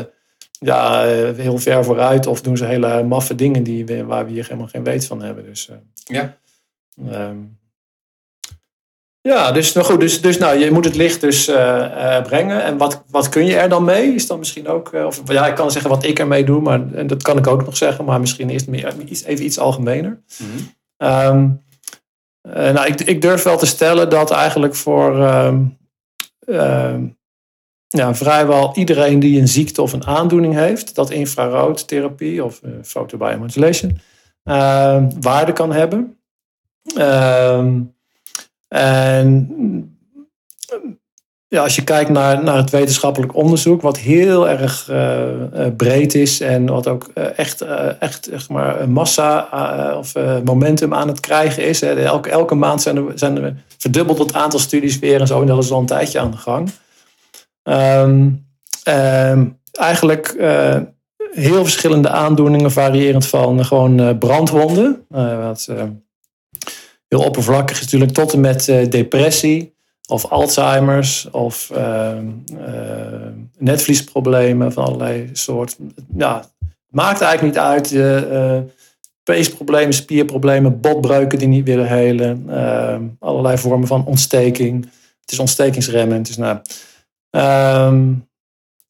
ja, 0.58 1.06
eh, 1.06 1.36
heel 1.36 1.58
ver 1.58 1.84
vooruit 1.84 2.26
of 2.26 2.40
doen 2.40 2.56
ze 2.56 2.64
hele 2.64 3.02
maffe 3.02 3.34
dingen 3.34 3.62
die, 3.62 4.04
waar 4.04 4.24
we 4.24 4.30
hier 4.30 4.44
helemaal 4.44 4.66
geen 4.66 4.84
weet 4.84 5.06
van 5.06 5.22
hebben. 5.22 5.44
Dus, 5.44 5.68
uh, 5.70 5.76
ja. 6.04 6.36
Um, 7.12 7.58
ja, 9.22 9.52
dus, 9.52 9.72
nou 9.72 9.86
goed, 9.86 10.00
dus, 10.00 10.20
dus 10.20 10.38
nou, 10.38 10.58
je 10.58 10.70
moet 10.70 10.84
het 10.84 10.96
licht 10.96 11.20
dus 11.20 11.48
uh, 11.48 12.22
brengen. 12.22 12.62
En 12.62 12.76
wat, 12.76 13.04
wat 13.08 13.28
kun 13.28 13.44
je 13.44 13.56
er 13.56 13.68
dan 13.68 13.84
mee? 13.84 14.14
Is 14.14 14.26
dan 14.26 14.38
misschien 14.38 14.68
ook, 14.68 14.92
of 14.92 15.22
ja, 15.24 15.46
ik 15.46 15.54
kan 15.54 15.70
zeggen 15.70 15.90
wat 15.90 16.04
ik 16.04 16.18
ermee 16.18 16.44
doe, 16.44 16.60
maar 16.60 16.92
en 16.94 17.06
dat 17.06 17.22
kan 17.22 17.38
ik 17.38 17.46
ook 17.46 17.64
nog 17.64 17.76
zeggen, 17.76 18.04
maar 18.04 18.20
misschien 18.20 18.50
eerst 18.50 18.68
meer, 18.68 18.94
even 19.26 19.44
iets 19.44 19.58
algemener. 19.58 20.22
Mm 20.38 20.46
-hmm. 20.50 21.08
um, 21.08 21.62
nou, 22.72 22.86
ik, 22.86 23.00
ik, 23.00 23.22
durf 23.22 23.42
wel 23.42 23.58
te 23.58 23.66
stellen 23.66 24.10
dat 24.10 24.30
eigenlijk 24.30 24.74
voor 24.74 25.18
uh, 25.18 26.94
ja, 27.88 28.14
vrijwel 28.14 28.72
iedereen 28.74 29.20
die 29.20 29.40
een 29.40 29.48
ziekte 29.48 29.82
of 29.82 29.92
een 29.92 30.06
aandoening 30.06 30.54
heeft, 30.54 30.94
dat 30.94 31.10
infraroodtherapie 31.10 32.44
of 32.44 32.60
uh, 32.64 32.70
photobiomodulation 32.82 34.00
waarde 35.20 35.52
kan 35.52 35.72
hebben. 35.72 36.18
Ehm, 36.96 37.80
en 38.74 39.48
ja, 41.48 41.62
als 41.62 41.76
je 41.76 41.84
kijkt 41.84 42.10
naar, 42.10 42.42
naar 42.42 42.56
het 42.56 42.70
wetenschappelijk 42.70 43.34
onderzoek, 43.34 43.82
wat 43.82 43.98
heel 43.98 44.48
erg 44.48 44.88
uh, 44.90 45.66
breed 45.76 46.14
is 46.14 46.40
en 46.40 46.66
wat 46.66 46.88
ook 46.88 47.10
uh, 47.14 47.38
echt, 47.38 47.60
echt 47.98 48.28
zeg 48.30 48.48
maar, 48.48 48.88
massa 48.88 49.48
of 49.98 50.12
momentum 50.44 50.94
aan 50.94 51.08
het 51.08 51.20
krijgen 51.20 51.64
is. 51.64 51.80
Hè. 51.80 52.02
Elke, 52.02 52.30
elke 52.30 52.54
maand 52.54 52.82
zijn 52.82 52.96
er, 52.96 53.04
zijn 53.14 53.42
er 53.42 53.54
verdubbeld 53.78 54.18
het 54.18 54.34
aantal 54.34 54.58
studies 54.58 54.98
weer 54.98 55.20
en 55.20 55.26
zo, 55.26 55.40
en 55.40 55.46
dat 55.46 55.64
is 55.64 55.70
al 55.70 55.80
een 55.80 55.86
tijdje 55.86 56.20
aan 56.20 56.30
de 56.30 56.36
gang. 56.36 56.70
Um, 57.62 58.48
eigenlijk 59.72 60.34
heel 61.30 61.62
verschillende 61.62 62.08
aandoeningen, 62.08 62.70
variërend 62.70 63.26
van 63.26 63.64
gewoon 63.64 64.18
brandwonden, 64.18 65.06
wat 65.40 65.68
heel 67.10 67.24
oppervlakkig 67.24 67.76
is 67.76 67.82
natuurlijk, 67.82 68.12
tot 68.12 68.32
en 68.32 68.40
met 68.40 68.64
depressie 68.88 69.72
of 70.10 70.26
Alzheimer's 70.26 71.28
of 71.30 71.70
uh, 71.72 72.10
uh, 72.52 72.66
netvliesproblemen 73.58 74.72
van 74.72 74.84
allerlei 74.84 75.28
soorten. 75.32 75.94
Ja, 76.16 76.44
maakt 76.88 77.20
eigenlijk 77.20 77.54
niet 77.54 77.64
uit. 77.64 77.92
Uh, 77.92 78.58
peesproblemen, 79.22 79.92
spierproblemen, 79.92 80.80
botbreuken 80.80 81.38
die 81.38 81.48
niet 81.48 81.64
willen 81.64 81.88
helen. 81.88 82.44
Ehm, 82.48 83.04
allerlei 83.18 83.58
vormen 83.58 83.86
van 83.86 84.06
ontsteking. 84.06 84.84
Het 85.20 85.32
is 85.32 85.38
ontstekingsremmend. 85.38 86.26
Dus 86.26 86.36
nou, 86.36 86.58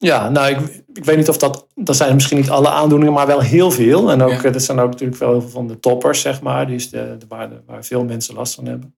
ja, 0.03 0.29
nou, 0.29 0.51
ik, 0.51 0.83
ik 0.93 1.05
weet 1.05 1.17
niet 1.17 1.29
of 1.29 1.39
dat. 1.39 1.67
Dat 1.75 1.97
zijn 1.97 2.15
misschien 2.15 2.37
niet 2.37 2.51
alle 2.51 2.69
aandoeningen, 2.69 3.15
maar 3.15 3.27
wel 3.27 3.41
heel 3.41 3.71
veel. 3.71 4.11
En 4.11 4.23
ook, 4.23 4.43
ja. 4.43 4.51
dat 4.51 4.63
zijn 4.63 4.79
ook 4.79 4.91
natuurlijk 4.91 5.21
wel 5.21 5.31
heel 5.31 5.41
veel 5.41 5.51
van 5.51 5.67
de 5.67 5.81
toppers, 5.81 6.21
zeg 6.21 6.41
maar. 6.41 6.67
Die 6.67 6.77
is 6.77 6.91
de, 6.91 7.17
de, 7.19 7.27
waar, 7.29 7.49
de, 7.49 7.61
waar 7.67 7.85
veel 7.85 8.05
mensen 8.05 8.35
last 8.35 8.55
van 8.55 8.67
hebben. 8.67 8.95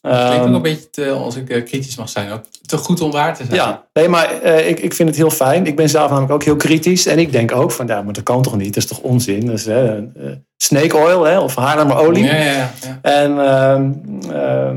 Het 0.00 0.26
klinkt 0.26 0.36
ook 0.36 0.44
ehm, 0.44 0.54
een 0.54 0.62
beetje, 0.62 0.90
te, 0.90 1.10
als 1.10 1.36
ik 1.36 1.50
eh, 1.50 1.64
kritisch 1.64 1.96
mag 1.96 2.08
zijn, 2.08 2.30
ook 2.32 2.42
te 2.66 2.76
goed 2.76 3.00
om 3.00 3.10
waar 3.10 3.36
te 3.36 3.44
zijn. 3.44 3.56
Ja, 3.56 3.86
nee, 3.92 4.08
maar 4.08 4.44
uh, 4.44 4.68
ik, 4.68 4.80
ik 4.80 4.94
vind 4.94 5.08
het 5.08 5.18
heel 5.18 5.30
fijn. 5.30 5.66
Ik 5.66 5.76
ben 5.76 5.88
zelf 5.88 6.08
namelijk 6.08 6.32
ook 6.32 6.44
heel 6.44 6.56
kritisch. 6.56 7.06
En 7.06 7.18
ik 7.18 7.32
denk 7.32 7.52
ook 7.52 7.70
van, 7.70 7.86
ja, 7.86 8.02
maar 8.02 8.12
dat 8.12 8.22
kan 8.22 8.42
toch 8.42 8.56
niet? 8.56 8.74
Dat 8.74 8.82
is 8.82 8.88
toch 8.88 9.00
onzin? 9.00 9.46
Dus, 9.46 9.66
uh, 9.66 9.92
snake 10.56 10.96
oil 10.96 11.24
hè, 11.24 11.38
of 11.38 11.54
haarlemmerolie. 11.54 12.24
Ja, 12.24 12.34
ja, 12.34 12.70
ja. 12.80 12.98
En 13.02 13.30
uh, 13.30 14.70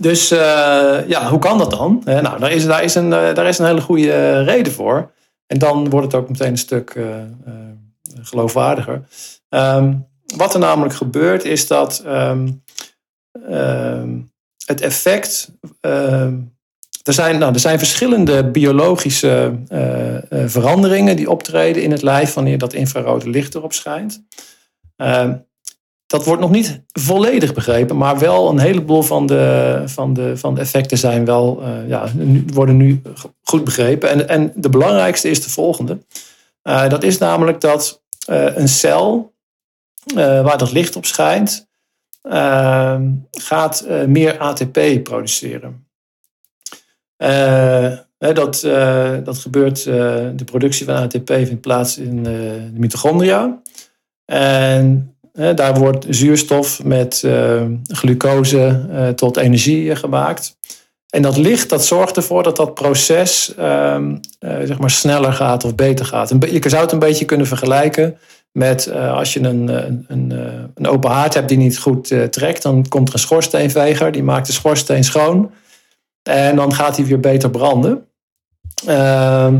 dus 0.00 0.28
ja, 0.28 1.28
hoe 1.28 1.38
kan 1.38 1.58
dat 1.58 1.70
dan? 1.70 2.02
nou, 2.04 2.38
daar 2.38 2.52
is, 2.52 2.66
daar, 2.66 2.82
is 2.82 2.94
een, 2.94 3.10
daar 3.10 3.46
is 3.46 3.58
een 3.58 3.66
hele 3.66 3.80
goede 3.80 4.42
reden 4.42 4.72
voor. 4.72 5.10
En 5.46 5.58
dan 5.58 5.90
wordt 5.90 6.12
het 6.12 6.22
ook 6.22 6.28
meteen 6.28 6.50
een 6.50 6.58
stuk 6.58 6.96
geloofwaardiger. 8.22 9.02
Um, 9.48 10.08
wat 10.36 10.54
er 10.54 10.60
namelijk 10.60 10.94
gebeurt 10.94 11.44
is 11.44 11.66
dat... 11.66 12.04
Um, 12.06 12.62
het 14.70 14.80
effect. 14.80 15.52
Ehm, 15.80 16.38
er, 17.02 17.12
zijn, 17.12 17.38
nou, 17.38 17.52
er 17.52 17.60
zijn 17.60 17.78
verschillende 17.78 18.50
biologische 18.50 19.58
veranderingen 20.30 21.16
die 21.16 21.30
optreden 21.30 21.82
in 21.82 21.90
het 21.90 22.02
lijf 22.02 22.34
wanneer 22.34 22.58
dat 22.58 22.72
infrarode 22.72 23.30
licht 23.30 23.54
erop 23.54 23.72
schijnt. 23.72 24.24
Ehm, 24.96 25.34
dat 26.10 26.24
wordt 26.24 26.40
nog 26.40 26.50
niet 26.50 26.80
volledig 26.92 27.54
begrepen, 27.54 27.96
maar 27.96 28.18
wel 28.18 28.50
een 28.50 28.58
heleboel 28.58 29.02
van 29.02 29.26
de, 29.26 29.82
van 29.86 30.14
de, 30.14 30.36
van 30.36 30.54
de 30.54 30.60
effecten 30.60 30.98
zijn 30.98 31.24
wel, 31.24 31.62
uh, 31.62 31.88
ja, 31.88 32.08
worden 32.52 32.76
nu 32.76 33.02
goed 33.42 33.64
begrepen. 33.64 34.10
En, 34.10 34.28
en 34.28 34.52
de 34.54 34.68
belangrijkste 34.68 35.30
is 35.30 35.42
de 35.42 35.50
volgende. 35.50 35.98
dat 36.62 37.02
is 37.02 37.18
namelijk 37.18 37.60
dat 37.60 38.02
een 38.26 38.68
cel 38.68 39.32
waar 40.14 40.58
dat 40.58 40.72
licht 40.72 40.96
op 40.96 41.04
schijnt, 41.04 41.68
Ehm, 42.22 43.12
gaat 43.30 43.80
eh, 43.80 44.04
meer 44.04 44.38
ATP 44.38 45.02
produceren. 45.02 45.88
Dat, 48.18 48.60
dat 49.24 49.38
gebeurt, 49.38 49.84
de 49.84 50.44
productie 50.44 50.86
van 50.86 50.94
ATP 50.94 51.32
vindt 51.32 51.60
plaats 51.60 51.98
in 51.98 52.22
de 52.22 52.70
mitochondria. 52.72 53.62
En 54.24 55.09
daar 55.32 55.74
wordt 55.74 56.06
zuurstof 56.08 56.84
met 56.84 57.26
glucose 57.82 59.12
tot 59.16 59.36
energie 59.36 59.96
gemaakt. 59.96 60.58
En 61.10 61.22
dat 61.22 61.36
licht 61.36 61.68
dat 61.68 61.84
zorgt 61.84 62.16
ervoor 62.16 62.42
dat 62.42 62.56
dat 62.56 62.74
proces 62.74 63.54
ehm, 63.54 64.16
zeg 64.40 64.78
maar 64.78 64.90
sneller 64.90 65.32
gaat 65.32 65.64
of 65.64 65.74
beter 65.74 66.04
gaat. 66.04 66.28
je 66.28 66.68
zou 66.68 66.82
het 66.82 66.92
een 66.92 66.98
beetje 66.98 67.24
kunnen 67.24 67.46
vergelijken 67.46 68.18
met 68.52 68.92
als 68.92 69.32
je 69.32 69.40
een, 69.40 69.68
een, 69.68 70.04
een, 70.08 70.32
eh, 70.82 70.92
open 70.92 71.10
haard 71.10 71.34
hebt 71.34 71.48
die 71.48 71.58
niet 71.58 71.78
goed 71.78 72.14
trekt, 72.30 72.62
dan 72.62 72.88
komt 72.88 73.08
er 73.08 73.14
een 73.14 73.20
schoorsteenveger, 73.20 74.12
die 74.12 74.22
maakt 74.22 74.46
de 74.46 74.52
schoorsteen 74.52 75.04
schoon. 75.04 75.52
En 76.22 76.56
dan 76.56 76.74
gaat 76.74 76.96
hij 76.96 77.06
weer 77.06 77.20
beter 77.20 77.50
branden. 77.50 78.06
Uh, 78.88 79.52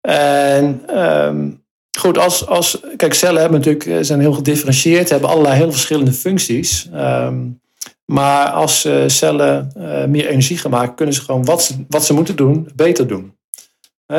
en 0.00 0.98
um, 0.98 1.61
goed, 1.98 2.18
als, 2.18 2.46
als, 2.46 2.80
kijk, 2.96 3.14
cellen 3.14 3.40
hebben 3.40 3.60
natuurlijk, 3.60 4.04
zijn 4.04 4.20
heel 4.20 4.32
gedifferentieerd, 4.32 5.08
hebben 5.08 5.28
allerlei 5.28 5.56
heel 5.56 5.72
verschillende 5.72 6.12
functies. 6.12 6.88
Um, 6.94 7.60
maar 8.04 8.50
als 8.50 8.88
cellen 9.06 9.72
meer 10.08 10.26
energie 10.26 10.58
gaan 10.58 10.70
maken, 10.70 10.94
kunnen 10.94 11.14
ze 11.14 11.20
gewoon 11.20 11.44
wat 11.44 11.62
ze, 11.62 11.84
wat 11.88 12.04
ze 12.04 12.14
moeten 12.14 12.36
doen, 12.36 12.68
beter 12.74 13.06
doen. 13.06 13.36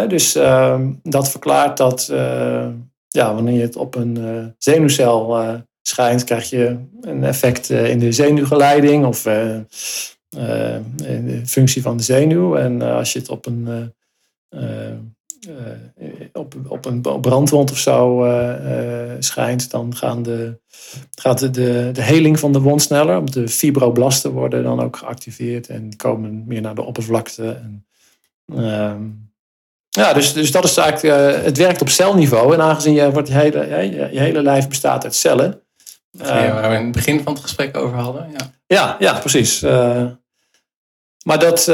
dus 0.08 0.36
ehm, 0.36 0.92
dat 1.04 1.32
verklaart 1.32 1.78
dat 1.78 2.06
ja, 3.08 3.34
wanneer 3.34 3.54
je 3.54 3.62
het 3.62 3.76
op 3.76 3.96
een 3.96 4.54
zenuwcel 4.58 5.38
schijnt, 5.82 6.24
krijg 6.24 6.50
je 6.50 6.78
een 7.02 7.24
effect 7.24 7.70
in 7.70 8.00
de 8.00 8.12
zenuwgeleiding 8.12 9.06
of 9.06 9.26
in 9.26 9.68
de 11.26 11.42
functie 11.46 11.82
van 11.82 11.98
de 11.98 12.04
zenuw. 12.04 12.56
En 12.56 12.82
als 12.82 13.14
je 13.14 13.20
het 13.20 13.30
op 13.30 13.46
een, 13.46 13.94
op, 16.34 16.56
op 16.68 16.86
een 16.86 17.02
brandwond 17.02 17.72
of 17.72 17.78
zo 17.78 18.28
schijnt, 19.20 19.72
dan 19.72 19.96
gaan 19.96 20.24
de, 20.24 20.60
gaat 21.16 21.40
de, 21.40 21.50
de, 21.50 21.90
de 21.94 22.02
heling 22.02 22.40
van 22.40 22.52
de 22.52 22.60
wond 22.60 22.82
sneller. 22.82 23.32
De 23.32 23.48
fibroblasten 23.48 24.32
worden 24.32 24.64
dan 24.64 24.82
ook 24.82 24.98
geactiveerd 24.98 25.68
en 25.68 25.96
komen 25.96 26.44
meer 26.48 26.62
naar 26.62 26.76
de 26.76 26.82
oppervlakte. 26.82 27.52
En, 27.52 27.86
ehm, 28.56 29.02
ja, 29.90 30.14
dus, 30.14 30.34
dus 30.34 30.52
dat 30.52 30.64
is 30.64 30.78
eigenlijk, 30.78 31.38
uh, 31.38 31.44
het 31.44 31.58
werkt 31.58 31.82
op 31.82 31.90
celniveau. 31.90 32.54
En 32.54 32.62
aangezien 32.62 32.94
je, 32.94 33.12
wordt 33.12 33.28
je, 33.28 33.34
hele, 33.34 33.68
je, 33.68 34.10
je 34.12 34.20
hele 34.20 34.42
lijf 34.42 34.68
bestaat 34.68 35.04
uit 35.04 35.16
cellen. 35.16 35.62
Uh, 36.12 36.28
waar 36.28 36.70
we 36.70 36.76
in 36.76 36.84
het 36.84 36.92
begin 36.92 37.24
van 37.24 37.34
het 37.34 37.42
gesprek 37.42 37.78
over 37.78 37.98
hadden. 37.98 38.32
Ja, 38.32 38.52
ja, 38.68 38.96
ja 39.00 39.20
precies. 39.20 39.64
Uh, 39.64 40.06
maar 41.26 41.40
dat, 41.40 41.66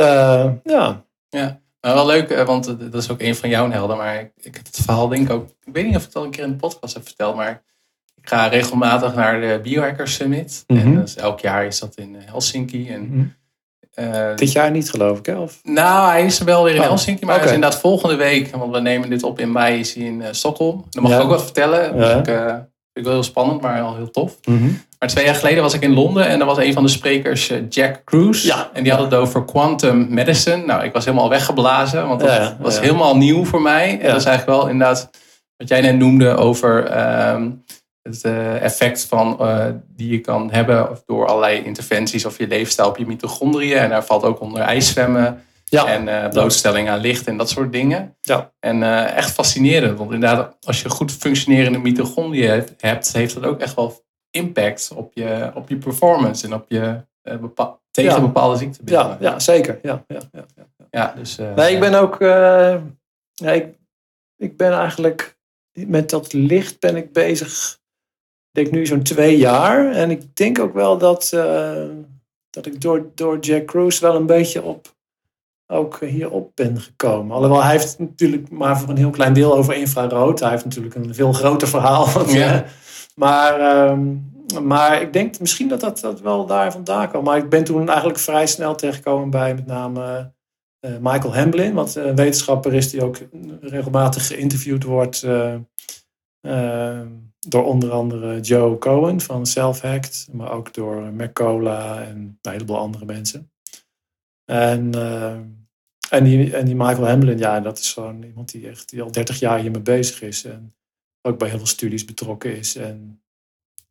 ja. 0.63 1.07
Ja, 1.29 1.61
maar 1.81 1.93
wel 1.93 2.05
leuk, 2.05 2.43
want 2.45 2.65
dat 2.91 2.93
is 3.01 3.09
ook 3.11 3.21
een 3.21 3.35
van 3.35 3.49
jouw 3.49 3.71
helden. 3.71 3.97
Maar 3.97 4.19
ik, 4.19 4.31
ik 4.41 4.55
heb 4.55 4.65
het 4.65 4.79
verhaal 4.83 5.07
denk 5.07 5.23
ik 5.27 5.29
ook, 5.33 5.49
ik 5.49 5.73
weet 5.73 5.85
niet 5.85 5.95
of 5.95 6.01
ik 6.01 6.07
het 6.07 6.15
al 6.15 6.23
een 6.23 6.29
keer 6.31 6.43
in 6.43 6.49
de 6.51 6.55
podcast 6.55 6.93
heb 6.93 7.05
verteld. 7.05 7.35
Maar 7.35 7.63
ik 8.21 8.29
ga 8.29 8.47
regelmatig 8.47 9.15
naar 9.15 9.41
de 9.41 9.59
Biohackers 9.63 10.13
Summit. 10.13 10.63
Mhm. 10.67 10.79
En 10.79 10.95
dus 10.95 11.15
elk 11.15 11.39
jaar 11.39 11.65
is 11.65 11.79
dat 11.79 11.95
in 11.95 12.15
Helsinki. 12.25 12.89
En, 12.89 13.01
Mhm. 13.11 13.25
eh, 13.93 14.35
Dit 14.35 14.51
jaar 14.51 14.71
niet, 14.71 14.89
geloof 14.89 15.19
ik. 15.19 15.25
Hè? 15.25 15.35
Of? 15.35 15.59
nou, 15.63 16.09
hij 16.09 16.25
is 16.25 16.39
er 16.39 16.45
wel 16.45 16.63
weer 16.63 16.75
in 16.75 16.81
Oh, 16.81 16.87
Helsinki, 16.87 17.25
maar 17.25 17.29
hij 17.33 17.37
oké. 17.43 17.49
is 17.49 17.55
inderdaad 17.55 17.79
volgende 17.79 18.15
week, 18.15 18.55
want 18.55 18.71
we 18.73 18.79
nemen 18.81 19.09
dit 19.09 19.23
op 19.23 19.39
in 19.39 19.51
mei, 19.51 19.79
is 19.79 19.93
hij 19.93 20.03
in 20.03 20.21
eh, 20.21 20.27
Stockholm. 20.31 20.85
Dan 20.89 21.03
mag 21.03 21.11
Ja. 21.11 21.17
ik 21.17 21.23
ook 21.23 21.29
wat 21.29 21.43
vertellen. 21.43 21.95
Dus 21.97 22.07
Ja. 22.07 22.17
ik, 22.17 22.27
eh, 22.27 22.45
vind 22.45 22.67
ik 22.93 23.03
wel 23.03 23.13
heel 23.13 23.23
spannend, 23.23 23.61
maar 23.61 23.73
wel 23.81 23.95
heel 23.95 24.11
tof. 24.11 24.37
Mhm. 24.43 24.69
Maar 24.99 25.09
twee 25.09 25.25
jaar 25.25 25.35
geleden 25.35 25.63
was 25.63 25.73
ik 25.73 25.81
in 25.81 25.93
Londen 25.93 26.25
en 26.27 26.39
er 26.39 26.45
was 26.45 26.57
een 26.57 26.73
van 26.73 26.83
de 26.83 26.89
sprekers, 26.89 27.49
eh, 27.49 27.57
Jack 27.69 28.01
Cruz. 28.03 28.43
Ja. 28.43 28.69
En 28.73 28.83
die 28.83 28.91
had 28.91 29.01
het 29.01 29.13
over 29.13 29.45
quantum 29.45 30.07
medicine. 30.09 30.65
Nou, 30.65 30.83
ik 30.83 30.93
was 30.93 31.05
helemaal 31.05 31.29
weggeblazen, 31.29 32.07
want 32.07 32.19
dat 32.19 32.29
Ja, 32.29 32.57
was 32.59 32.75
ja. 32.75 32.81
helemaal 32.81 33.17
nieuw 33.17 33.45
voor 33.45 33.61
mij. 33.61 33.89
En 33.99 34.07
dat 34.07 34.19
is 34.19 34.25
eigenlijk 34.25 34.59
wel 34.59 34.69
inderdaad 34.69 35.09
wat 35.57 35.67
jij 35.67 35.81
net 35.81 35.97
noemde 35.97 36.35
over 36.35 36.85
ehm, 36.85 37.49
het 38.01 38.21
eh, 38.23 38.61
effect 38.63 39.05
van, 39.05 39.39
eh, 39.39 39.65
die 39.95 40.11
je 40.11 40.19
kan 40.19 40.51
hebben 40.51 40.89
door 41.05 41.27
allerlei 41.27 41.63
interventies 41.63 42.25
of 42.25 42.37
je 42.37 42.47
leefstijl 42.47 42.87
op 42.89 42.97
je 42.97 43.05
mitochondriën. 43.05 43.77
En 43.77 43.89
daar 43.89 44.05
valt 44.05 44.23
ook 44.23 44.39
onder 44.41 44.61
ijszwemmen 44.61 45.43
Ja. 45.65 45.85
en 45.85 46.29
blootstelling 46.29 46.89
aan 46.89 46.99
licht 46.99 47.27
en 47.27 47.37
dat 47.37 47.49
soort 47.49 47.71
dingen. 47.71 48.15
Ja. 48.21 48.51
En 48.59 48.83
echt 49.15 49.31
fascinerend, 49.31 49.97
want 49.97 50.11
inderdaad, 50.11 50.55
als 50.61 50.81
je 50.81 50.89
goed 50.89 51.11
functionerende 51.11 51.79
mitochondriën 51.79 52.63
hebt, 52.77 53.13
heeft 53.13 53.33
dat 53.33 53.43
ook 53.45 53.59
echt 53.59 53.75
wel 53.75 54.07
impact 54.31 54.91
op 54.95 55.11
je, 55.13 55.51
op 55.53 55.69
je 55.69 55.77
performance 55.77 56.45
en 56.45 56.53
op 56.53 56.65
je 56.67 57.01
eh, 57.21 57.35
tegen 57.91 58.11
Ja. 58.11 58.21
bepaalde 58.21 58.57
ziektebeelden. 58.57 59.17
Ja, 59.19 59.29
ja, 59.31 59.39
zeker. 59.39 59.79
Ja, 59.81 60.03
ja, 60.07 60.19
ja, 60.31 60.45
ja. 60.55 60.65
Ja, 60.91 61.13
dus, 61.17 61.37
eh, 61.37 61.53
Nee, 61.53 61.73
ik 61.73 61.79
ben 61.79 61.93
ook. 61.93 62.21
eh, 62.21 62.75
ja, 63.33 63.51
ik, 63.51 63.75
ik 64.37 64.57
ben 64.57 64.71
eigenlijk. 64.71 65.37
Met 65.87 66.09
dat 66.09 66.33
licht 66.33 66.79
ben 66.79 66.95
ik 66.95 67.13
bezig. 67.13 67.77
Ik 68.51 68.63
denk 68.63 68.71
nu 68.71 68.85
zo'n 68.85 69.03
twee 69.03 69.37
jaar. 69.37 69.91
En 69.91 70.11
ik 70.11 70.35
denk 70.35 70.59
ook 70.59 70.73
wel 70.73 70.97
dat. 70.97 71.29
dat 72.49 72.65
ik 72.65 72.81
door, 72.81 73.11
door 73.15 73.39
Jack 73.39 73.65
Cruz 73.65 73.99
wel 73.99 74.15
een 74.15 74.25
beetje 74.25 74.63
op. 74.63 74.97
Ook 75.67 75.99
hierop 75.99 76.51
ben 76.55 76.81
gekomen. 76.81 77.35
Alhoewel 77.35 77.63
hij 77.63 77.71
heeft 77.71 77.99
natuurlijk 77.99 78.49
maar 78.49 78.79
voor 78.79 78.89
een 78.89 78.97
heel 78.97 79.09
klein 79.09 79.33
deel 79.33 79.55
over 79.55 79.73
infrarood. 79.75 80.39
Hij 80.39 80.49
heeft 80.49 80.63
natuurlijk 80.63 80.95
een 80.95 81.13
veel 81.15 81.33
groter 81.33 81.67
verhaal. 81.67 82.09
Wat, 82.11 82.31
Ja. 82.31 82.65
Eh, 83.19 83.27
maar, 83.27 83.59
ehm, 83.59 84.17
maar 84.67 85.01
ik 85.01 85.13
denk 85.13 85.39
misschien 85.39 85.67
dat, 85.67 85.79
dat 85.79 85.99
dat 85.99 86.21
wel 86.21 86.45
daar 86.45 86.71
vandaan 86.71 87.09
kwam. 87.09 87.23
Maar 87.23 87.37
ik 87.37 87.49
ben 87.49 87.63
toen 87.63 87.89
eigenlijk 87.89 88.19
vrij 88.19 88.47
snel 88.47 88.75
terechtgekomen 88.75 89.29
bij 89.29 89.55
met 89.55 89.65
name 89.65 90.31
eh, 90.79 90.97
Michael 91.01 91.35
Hamblin, 91.35 91.73
wat 91.73 91.95
een 91.95 92.15
wetenschapper 92.15 92.73
is 92.73 92.89
die 92.89 93.03
ook 93.03 93.17
regelmatig 93.61 94.27
geïnterviewd 94.27 94.83
wordt 94.83 95.23
eh, 95.23 95.55
eh, 96.41 97.07
door 97.39 97.65
onder 97.65 97.91
andere 97.91 98.39
Joe 98.39 98.77
Cohen 98.77 99.21
van 99.21 99.45
Self-Hacked, 99.45 100.27
maar 100.31 100.51
ook 100.51 100.73
door 100.73 101.01
Mercola 101.13 102.03
en 102.03 102.39
een 102.41 102.51
heleboel 102.51 102.77
andere 102.77 103.05
mensen. 103.05 103.51
En, 104.45 104.93
eh, 104.93 105.37
en, 106.09 106.23
die, 106.23 106.55
en 106.55 106.65
die 106.65 106.75
Michael 106.75 107.07
Hamblin, 107.07 107.37
ja, 107.37 107.59
dat 107.59 107.79
is 107.79 107.93
gewoon 107.93 108.23
iemand 108.23 108.51
die 108.51 108.67
echt 108.67 108.99
al 108.99 109.11
30 109.11 109.39
jaar 109.39 109.59
hiermee 109.59 109.81
bezig 109.81 110.21
is 110.21 110.43
en 110.43 110.75
ook 111.29 111.37
bij 111.37 111.49
heel 111.49 111.57
veel 111.57 111.67
studies 111.67 112.05
betrokken 112.05 112.57
is 112.57 112.75
en 112.75 113.21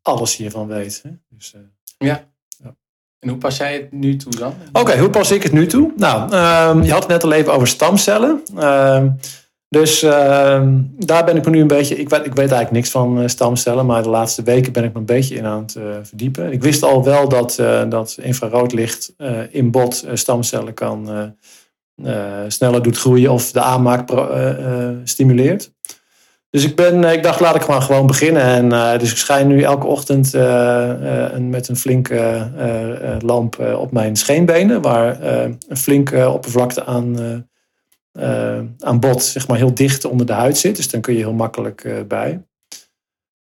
alles 0.03 0.36
hiervan 0.36 0.66
weet. 0.66 1.01
Hè? 1.03 1.11
Dus, 1.28 1.55
eh, 1.55 1.61
En 3.18 3.28
hoe 3.28 3.39
pas 3.39 3.57
jij 3.57 3.72
het 3.72 3.93
nu 3.93 4.16
toe 4.16 4.36
dan? 4.36 4.55
Oké, 4.72 4.99
hoe 4.99 5.11
pas 5.11 5.30
ik 5.30 5.43
het 5.43 5.53
nu 5.53 5.66
toe? 5.66 5.93
Nou, 5.97 6.32
ehm, 6.32 6.82
je 6.82 6.91
had 6.91 7.03
het 7.03 7.11
net 7.11 7.24
al 7.24 7.32
even 7.32 7.53
over 7.53 7.68
stamcellen. 7.68 8.43
Ehm, 8.57 9.11
dus 9.68 10.03
ehm, 10.03 10.80
daar 10.99 11.24
ben 11.24 11.36
ik 11.36 11.45
me 11.45 11.51
nu 11.51 11.61
een 11.61 11.66
beetje. 11.66 11.97
Ik 11.97 12.09
weet, 12.09 12.20
ik 12.20 12.34
weet 12.34 12.39
eigenlijk 12.39 12.70
niks 12.70 12.91
van 12.91 13.20
eh, 13.20 13.28
stamcellen, 13.28 13.86
maar 13.86 14.03
de 14.03 14.09
laatste 14.09 14.43
weken 14.43 14.72
ben 14.72 14.84
ik 14.84 14.93
me 14.93 14.99
een 14.99 15.05
beetje 15.05 15.34
in 15.34 15.45
aan 15.45 15.62
het 15.62 15.74
eh, 15.74 15.84
verdiepen. 16.03 16.53
Ik 16.53 16.62
wist 16.62 16.82
al 16.82 17.05
wel 17.05 17.28
dat, 17.28 17.55
dat 17.89 18.16
infraroodlicht 18.20 19.14
in 19.51 19.70
bot 19.70 20.07
stamcellen 20.12 20.74
kan 20.74 21.34
sneller 22.49 22.82
doet 22.82 22.99
groeien 22.99 23.32
of 23.32 23.53
de 23.53 23.61
aanmaak 23.61 24.11
stimuleert. 25.05 25.72
Dus 26.51 26.64
ik, 26.64 26.76
ben, 26.76 27.05
eh, 27.05 27.12
ik 27.12 27.22
dacht, 27.22 27.40
laat 27.40 27.55
ik 27.55 27.66
maar 27.66 27.82
gewoon 27.82 28.07
beginnen. 28.07 28.42
En, 28.42 28.72
eh, 28.72 28.99
dus 28.99 29.11
ik 29.11 29.16
schijn 29.16 29.46
nu 29.46 29.62
elke 29.62 29.86
ochtend 29.86 30.34
eh, 30.34 31.36
met 31.38 31.68
een 31.68 31.76
flinke 31.76 32.51
lamp 33.24 33.59
op 33.78 33.92
mijn 33.92 34.16
scheenbenen, 34.16 34.82
waar 34.82 35.22
een 35.22 35.76
flinke 35.76 36.30
oppervlakte 36.30 36.84
aan, 36.84 37.16
aan 38.78 39.01
bot 39.01 39.22
zeg 39.22 39.49
maar, 39.49 39.57
heel 39.57 39.74
dicht 39.74 40.05
onder 40.05 40.26
de 40.26 40.32
huid 40.32 40.59
zit. 40.59 40.76
Dus 40.76 40.90
dan 40.90 41.01
kun 41.01 41.14
je 41.14 41.18
heel 41.18 41.32
makkelijk 41.32 42.05
bij. 42.09 42.42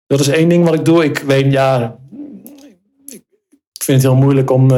Dat 0.07 0.19
is 0.19 0.27
één 0.27 0.49
ding 0.49 0.65
wat 0.65 0.73
ik 0.73 0.85
doe. 0.85 1.03
Ik 1.03 1.17
weet, 1.17 1.51
ja, 1.51 1.97
ik 3.73 3.83
vind 3.83 4.01
het 4.01 4.11
heel 4.11 4.21
moeilijk 4.21 4.51
om. 4.51 4.71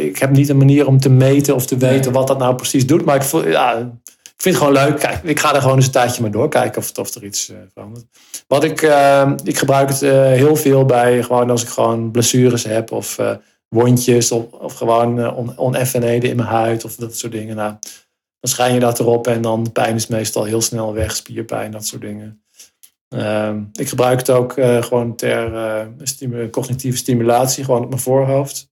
ik 0.00 0.18
heb 0.18 0.30
niet 0.30 0.48
een 0.48 0.58
manier 0.58 0.86
om 0.86 1.00
te 1.00 1.10
meten 1.10 1.54
of 1.54 1.66
te 1.66 1.76
weten 1.76 2.12
wat 2.12 2.26
dat 2.26 2.38
nou 2.38 2.54
precies 2.54 2.86
doet. 2.86 3.04
Maar 3.04 3.16
ik, 3.16 3.22
voel, 3.22 3.48
ja, 3.48 3.98
ik 4.36 4.42
vind 4.42 4.54
het 4.54 4.64
gewoon 4.64 4.84
leuk. 4.84 4.98
Kijk, 4.98 5.22
ik 5.22 5.40
ga 5.40 5.54
er 5.54 5.60
gewoon 5.60 5.76
eens 5.76 5.86
een 5.86 5.92
tijdje 5.92 6.22
mee 6.22 6.30
doorkijken 6.30 6.78
of, 6.82 6.98
of 6.98 7.14
er 7.14 7.24
iets 7.24 7.48
eh, 7.48 7.56
verandert. 7.72 8.06
Wat 8.46 8.64
ik, 8.64 8.82
eh, 8.82 9.32
ik 9.44 9.58
gebruik 9.58 9.88
het 9.88 10.02
eh, 10.02 10.12
heel 10.12 10.56
veel 10.56 10.84
bij 10.84 11.22
gewoon 11.22 11.50
als 11.50 11.62
ik 11.62 11.68
gewoon 11.68 12.10
blessures 12.10 12.64
heb 12.64 12.92
of 12.92 13.18
eh, 13.18 13.36
wondjes 13.68 14.32
of, 14.32 14.52
of 14.52 14.74
gewoon 14.74 15.34
on, 15.34 15.58
oneffenheden 15.58 16.30
in 16.30 16.36
mijn 16.36 16.48
huid 16.48 16.84
of 16.84 16.94
dat 16.94 17.16
soort 17.16 17.32
dingen. 17.32 17.56
Nou, 17.56 17.70
dan 18.40 18.50
schijn 18.50 18.74
je 18.74 18.80
dat 18.80 19.00
erop 19.00 19.26
en 19.26 19.42
dan 19.42 19.64
de 19.64 19.70
pijn 19.70 19.94
is 19.94 20.06
meestal 20.06 20.44
heel 20.44 20.60
snel 20.60 20.94
weg, 20.94 21.16
spierpijn, 21.16 21.70
dat 21.70 21.86
soort 21.86 22.02
dingen. 22.02 22.42
Ehm, 23.08 23.62
ik 23.72 23.88
gebruik 23.88 24.18
het 24.18 24.30
ook 24.30 24.52
gewoon 24.80 25.16
ter 25.16 25.90
cognitieve 26.50 26.96
stimulatie, 26.96 27.64
gewoon 27.64 27.82
op 27.82 27.88
mijn 27.88 28.00
voorhoofd. 28.00 28.70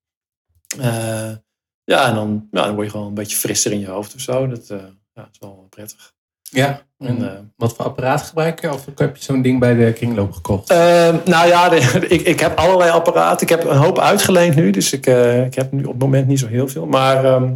Ja, 1.84 2.08
en 2.08 2.14
dan, 2.14 2.48
ja, 2.50 2.64
dan 2.64 2.74
word 2.74 2.86
je 2.86 2.92
gewoon 2.92 3.06
een 3.06 3.14
beetje 3.14 3.36
frisser 3.36 3.72
in 3.72 3.80
je 3.80 3.88
hoofd 3.88 4.14
of 4.14 4.20
zo. 4.20 4.46
Dat 4.46 4.70
ja, 5.14 5.28
is 5.32 5.38
wel 5.38 5.66
prettig. 5.70 6.12
Ja. 6.50 6.82
En, 6.98 7.06
En, 7.06 7.30
eh, 7.30 7.38
wat 7.56 7.74
voor 7.74 7.84
apparaat 7.84 8.22
gebruik 8.22 8.60
je? 8.60 8.72
Of 8.72 8.86
heb 8.94 9.16
je 9.16 9.22
zo'n 9.22 9.42
ding 9.42 9.60
bij 9.60 9.74
de 9.74 9.92
kringloop 9.92 10.32
gekocht? 10.32 10.70
Ehm, 10.70 11.16
nou 11.24 11.48
ja, 11.48 11.68
de- 11.68 12.06
ik, 12.08 12.20
ik 12.20 12.40
heb 12.40 12.58
allerlei 12.58 12.90
apparaten. 12.90 13.42
Ik 13.42 13.48
heb 13.48 13.64
een 13.64 13.76
hoop 13.76 13.98
uitgeleend 13.98 14.54
nu. 14.54 14.70
Dus 14.70 14.92
ik, 14.92 15.06
eh, 15.06 15.44
ik 15.44 15.54
heb 15.54 15.72
nu 15.72 15.84
op 15.84 15.92
het 15.92 16.02
moment 16.02 16.26
niet 16.26 16.38
zo 16.38 16.46
heel 16.46 16.68
veel. 16.68 16.86
Maar 16.86 17.50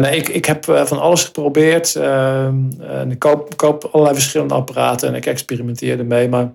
nee, 0.00 0.16
ik, 0.16 0.28
ik 0.28 0.44
heb 0.44 0.64
van 0.64 1.00
alles 1.00 1.24
geprobeerd. 1.24 1.96
Ehm, 1.96 2.70
en 2.80 3.10
ik 3.10 3.18
koop, 3.18 3.56
koop 3.56 3.84
allerlei 3.84 4.14
verschillende 4.14 4.54
apparaten. 4.54 5.08
En 5.08 5.14
ik 5.14 5.26
experimenteer 5.26 5.98
ermee. 5.98 6.28
Maar 6.28 6.54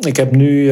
ik 0.00 0.16
heb 0.16 0.30
nu... 0.30 0.66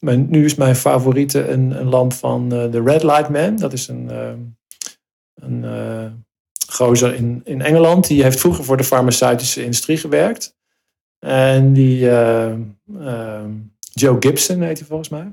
mijn, 0.00 0.26
nu 0.28 0.44
is 0.44 0.54
mijn 0.54 0.76
favoriete 0.76 1.48
een, 1.48 1.70
een 1.70 1.88
lamp 1.88 2.12
van 2.12 2.48
de 2.48 2.82
Red 2.84 3.02
Light 3.02 3.28
Man. 3.28 3.56
Dat 3.56 3.72
is 3.72 3.88
een... 3.88 4.10
een 5.34 5.64
gozer 6.74 7.14
in, 7.14 7.40
in 7.44 7.62
Engeland. 7.62 8.06
Die 8.06 8.22
heeft 8.22 8.40
vroeger 8.40 8.64
voor 8.64 8.76
de 8.76 8.84
farmaceutische 8.84 9.62
industrie 9.62 9.96
gewerkt. 9.96 10.56
En 11.18 11.72
die, 11.72 12.10
eh, 12.10 12.52
ehm, 13.00 13.50
Joe 13.92 14.16
Gibson 14.20 14.60
heet 14.60 14.78
hij 14.78 14.86
volgens 14.86 15.08
mij. 15.08 15.32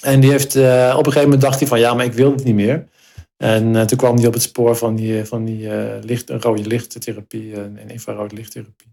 En 0.00 0.20
die 0.20 0.30
heeft, 0.30 0.56
eh, 0.56 0.90
op 0.92 0.98
een 0.98 1.12
gegeven 1.12 1.22
moment 1.22 1.40
dacht 1.40 1.58
hij 1.58 1.68
van 1.68 1.78
ja, 1.78 1.94
maar 1.94 2.04
ik 2.04 2.12
wil 2.12 2.30
het 2.30 2.44
niet 2.44 2.54
meer. 2.54 2.88
En 3.36 3.76
eh, 3.76 3.82
toen 3.82 3.98
kwam 3.98 4.16
hij 4.16 4.26
op 4.26 4.32
het 4.32 4.42
spoor 4.42 4.76
van 4.76 4.94
die, 4.94 5.24
van 5.24 5.44
die 5.44 5.68
licht, 6.00 6.30
rode 6.30 6.66
lichttherapie 6.66 7.54
en, 7.54 7.78
infrarood 7.88 8.32
lichttherapie. 8.32 8.92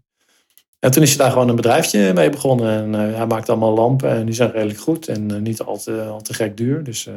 En 0.78 0.90
toen 0.90 1.02
is 1.02 1.08
hij 1.08 1.18
daar 1.18 1.30
gewoon 1.30 1.48
een 1.48 1.56
bedrijfje 1.56 2.12
mee 2.12 2.30
begonnen. 2.30 2.94
En 2.94 3.14
hij 3.14 3.26
maakt 3.26 3.48
allemaal 3.48 3.74
lampen 3.74 4.10
en 4.10 4.26
die 4.26 4.34
zijn 4.34 4.50
redelijk 4.50 4.78
goed 4.78 5.08
en 5.08 5.42
niet 5.42 5.62
al 5.62 5.78
te, 5.78 6.02
al 6.02 6.22
te 6.22 6.34
gek 6.34 6.56
duur. 6.56 6.84
Dus, 6.84 7.08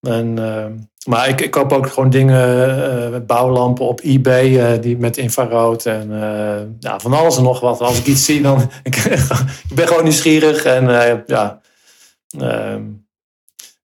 en, 0.00 0.38
eh, 0.38 0.66
maar 1.06 1.28
ik, 1.28 1.40
ik 1.40 1.50
koop 1.50 1.72
ook 1.72 1.86
gewoon 1.86 2.10
dingen, 2.10 3.12
eh, 3.14 3.20
bouwlampen 3.26 3.84
op 3.84 4.00
eBay 4.00 4.58
eh, 4.58 4.82
die 4.82 4.98
met 4.98 5.16
infrarood 5.16 5.86
en 5.86 6.08
van 6.80 7.12
alles 7.12 7.36
en 7.36 7.42
nog 7.42 7.60
wat. 7.60 7.80
Als 7.80 7.98
ik 7.98 8.06
iets 8.06 8.24
zie, 8.24 8.42
dan 8.42 8.60
ik, 8.82 8.96
ik 9.68 9.74
ben 9.74 9.86
gewoon 9.86 10.02
nieuwsgierig 10.02 10.64
en 10.64 10.84
ja. 11.26 11.60
ehm, 12.38 12.82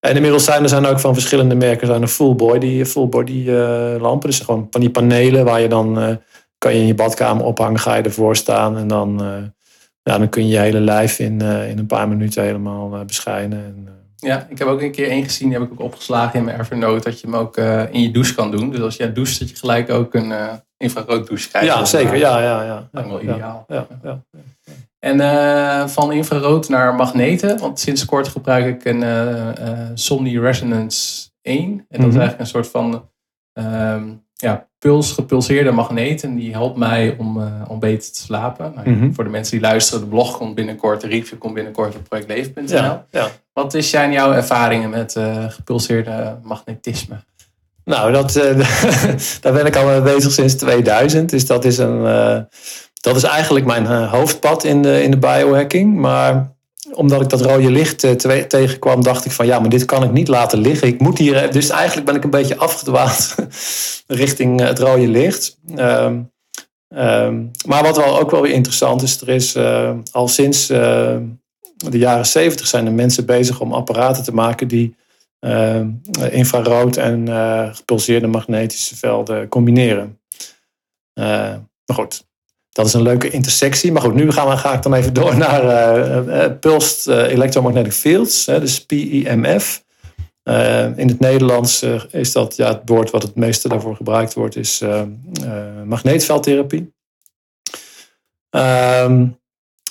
en 0.01 0.15
inmiddels 0.15 0.45
zijn 0.45 0.63
er 0.63 0.69
zijn 0.69 0.87
ook 0.87 1.01
van 1.01 1.15
verschillende 1.15 1.55
merken 1.55 1.87
zijn 1.87 2.03
er 2.03 2.09
full 2.09 2.35
body, 2.35 2.85
full 2.85 3.09
body 3.09 3.51
lampen. 3.99 4.29
Dus 4.29 4.41
gewoon 4.41 4.67
van 4.71 4.81
die 4.81 4.91
panelen 4.91 5.45
waar 5.45 5.61
je 5.61 5.69
dan 5.69 6.19
kan 6.59 6.75
je 6.75 6.81
in 6.81 6.87
je 6.87 6.95
badkamer 6.95 7.45
ophangen, 7.45 7.79
ga 7.79 7.95
je 7.95 8.03
ervoor 8.03 8.37
staan 8.37 8.77
en 8.77 8.89
dan, 8.89 9.23
ja, 10.03 10.19
dan 10.19 10.29
kun 10.29 10.43
je 10.43 10.55
je 10.55 10.59
hele 10.59 10.81
lijf 10.81 11.19
in, 11.19 11.41
in 11.41 11.79
een 11.79 11.87
paar 11.87 12.09
minuten 12.09 12.43
helemaal 12.43 13.05
beschijnen. 13.05 13.59
En, 13.59 14.04
Ja, 14.25 14.47
ik 14.51 14.59
heb 14.59 14.69
ook 14.69 14.81
een 14.81 14.91
keer 14.93 15.09
één 15.09 15.25
gezien, 15.25 15.49
die 15.49 15.59
heb 15.59 15.67
ik 15.67 15.73
ook 15.73 15.81
opgeslagen 15.87 16.39
in 16.39 16.45
mijn 16.45 16.61
Evernote, 16.61 17.05
dat 17.11 17.21
je 17.21 17.27
hem 17.27 17.37
ook 17.37 17.57
eh, 17.57 17.93
in 17.93 18.01
je 18.03 18.11
douche 18.11 18.35
kan 18.35 18.51
doen. 18.51 18.71
Dus 18.71 18.81
als 18.81 18.97
je 18.97 19.13
doucht, 19.13 19.39
dat 19.39 19.51
je 19.51 19.57
gelijk 19.57 19.91
ook 19.91 20.15
een 20.15 20.33
eh 20.33 20.53
infrarood 20.77 21.27
douche 21.27 21.49
krijgt. 21.49 21.69
ja, 21.69 21.85
zeker. 21.85 22.17
Ja, 22.17 22.41
ja, 22.43 22.63
ja. 22.63 22.89
lijkt 22.93 23.09
me 23.09 23.15
wel 23.15 23.23
ideaal. 23.35 23.65
Ja, 23.69 23.87
ja. 24.03 24.23
En 24.99 25.21
eh, 25.21 25.87
van 25.89 26.13
infrarood 26.13 26.69
naar 26.69 26.95
magneten, 26.95 27.59
want 27.59 27.79
sinds 27.81 28.05
kort 28.05 28.29
gebruik 28.29 28.67
ik 28.67 28.85
een 28.85 29.05
Somni 29.95 30.39
Resonance 30.41 31.31
1. 31.43 31.61
En 31.63 31.77
dat 31.89 31.99
Mhm. 31.99 32.09
is 32.09 32.15
eigenlijk 32.17 32.41
een 32.41 32.47
soort 32.47 32.69
van 32.69 33.11
ehm, 33.53 34.09
ja, 34.33 34.69
puls, 34.85 35.13
gepulseerde 35.13 35.71
magneten. 35.71 36.35
Die 36.35 36.53
helpt 36.53 36.77
mij 36.77 37.15
om, 37.19 37.39
uh, 37.39 37.45
om 37.69 37.79
beter 37.79 38.13
te 38.13 38.21
slapen. 38.21 38.73
Nou, 38.75 38.91
Mhm. 38.91 39.13
Voor 39.13 39.25
de 39.25 39.31
mensen 39.31 39.53
die 39.53 39.69
luisteren, 39.69 40.01
de 40.01 40.07
blog 40.07 40.37
komt 40.37 40.55
binnenkort, 40.55 41.01
de 41.01 41.07
review 41.07 41.39
komt 41.39 41.55
binnenkort 41.55 41.95
op 41.95 42.03
projectleven.nl. 42.09 42.77
Ja, 42.77 43.07
ja. 43.11 43.29
Wat 43.53 43.75
is 43.75 43.91
zijn 43.91 44.13
jouw 44.13 44.33
ervaringen 44.33 44.91
met 44.91 45.17
eh, 45.17 45.45
gepulseerde 45.49 46.39
magnetisme? 46.43 47.17
Nou, 47.85 48.13
dat, 48.13 48.37
eh, 48.37 48.59
daar 49.41 49.53
ben 49.53 49.67
ik 49.67 49.77
al 49.77 49.87
mee 49.87 50.01
bezig 50.01 50.33
sinds 50.33 50.55
2000. 50.55 51.31
Dus 51.31 51.47
dat 51.47 51.65
is, 51.65 51.79
een, 51.79 52.07
eh, 52.07 52.39
dat 53.01 53.17
is 53.17 53.23
eigenlijk 53.23 53.67
mijn 53.67 53.87
eh, 53.87 54.13
hoofdpad 54.13 54.65
in 54.65 54.83
de, 54.83 55.03
in 55.03 55.11
de 55.11 55.19
biohacking. 55.19 55.97
Maar 55.97 56.54
omdat 56.95 57.21
ik 57.21 57.29
dat 57.29 57.41
rode 57.41 57.71
licht 57.71 58.05
eh, 58.05 58.11
te- 58.11 58.45
tegenkwam, 58.49 59.03
dacht 59.03 59.25
ik 59.25 59.33
van 59.33 59.47
ja, 59.47 59.59
maar 59.59 59.69
dit 59.69 59.85
kan 59.85 60.03
ik 60.03 60.13
niet 60.13 60.29
laten 60.29 60.59
liggen. 60.59 60.89
Ik 60.89 61.01
moet 61.01 61.19
hier. 61.19 61.53
Dus 61.53 61.69
eigenlijk 61.71 62.07
ben 62.07 62.15
ik 62.17 62.25
een 62.25 62.31
beetje 62.31 62.57
afgedwaald 62.57 63.35
richting 64.07 64.61
eh, 64.61 64.67
het 64.67 64.79
rode 64.79 65.09
licht. 65.09 65.59
Ehm, 65.77 66.21
ehm, 66.89 67.45
maar 67.67 67.83
wat 67.83 67.97
wel 67.97 68.19
ook 68.21 68.31
wel 68.31 68.43
weer 68.43 68.53
interessant 68.53 69.03
is, 69.03 69.21
er 69.21 69.29
is 69.29 69.55
eh, 69.55 69.93
al 70.13 70.29
sinds 70.29 70.71
eh, 70.71 71.17
de 71.77 71.99
jaren 71.99 72.27
70 72.27 72.67
zijn 72.67 72.87
er 72.87 72.93
mensen 72.93 73.27
bezig 73.27 73.61
om 73.61 73.73
apparaten 73.73 74.25
te 74.25 74.35
maken 74.35 74.69
die 74.69 74.97
eh, 75.39 75.81
infrarood 76.31 76.97
en 76.97 77.29
eh, 77.29 77.75
gepulseerde 77.75 78.27
magnetische 78.27 78.97
velden 78.97 79.49
combineren. 79.49 80.21
Eh, 81.13 81.25
maar 81.87 81.97
goed, 81.97 82.27
dat 82.75 82.87
is 82.87 82.93
een 82.93 83.03
leuke 83.03 83.31
intersectie. 83.31 83.93
Maar 83.93 84.03
goed, 84.03 84.15
nu 84.15 84.33
gaan 84.33 84.49
we, 84.49 84.57
ga 84.57 84.75
ik 84.75 84.83
dan 84.83 84.95
even 84.95 85.13
door 85.15 85.37
naar 85.47 85.63
eh, 85.63 86.45
eh, 86.45 86.59
Pulsed 86.61 87.07
eh, 87.07 87.33
Electromagnetic 87.33 87.93
Fields, 87.93 88.45
dus 88.45 88.85
PEMF. 88.85 89.83
In 90.97 91.09
het 91.09 91.21
Nederlands 91.21 91.83
is 92.11 92.33
dat 92.33 92.57
ja, 92.57 92.69
het 92.69 92.81
woord 92.85 93.11
wat 93.11 93.23
het 93.23 93.35
meeste 93.35 93.69
daarvoor 93.69 93.97
gebruikt 93.97 94.35
wordt, 94.35 94.57
is 94.57 94.83
magneetveldtherapie. 95.85 96.93
Ehm, 98.51 99.27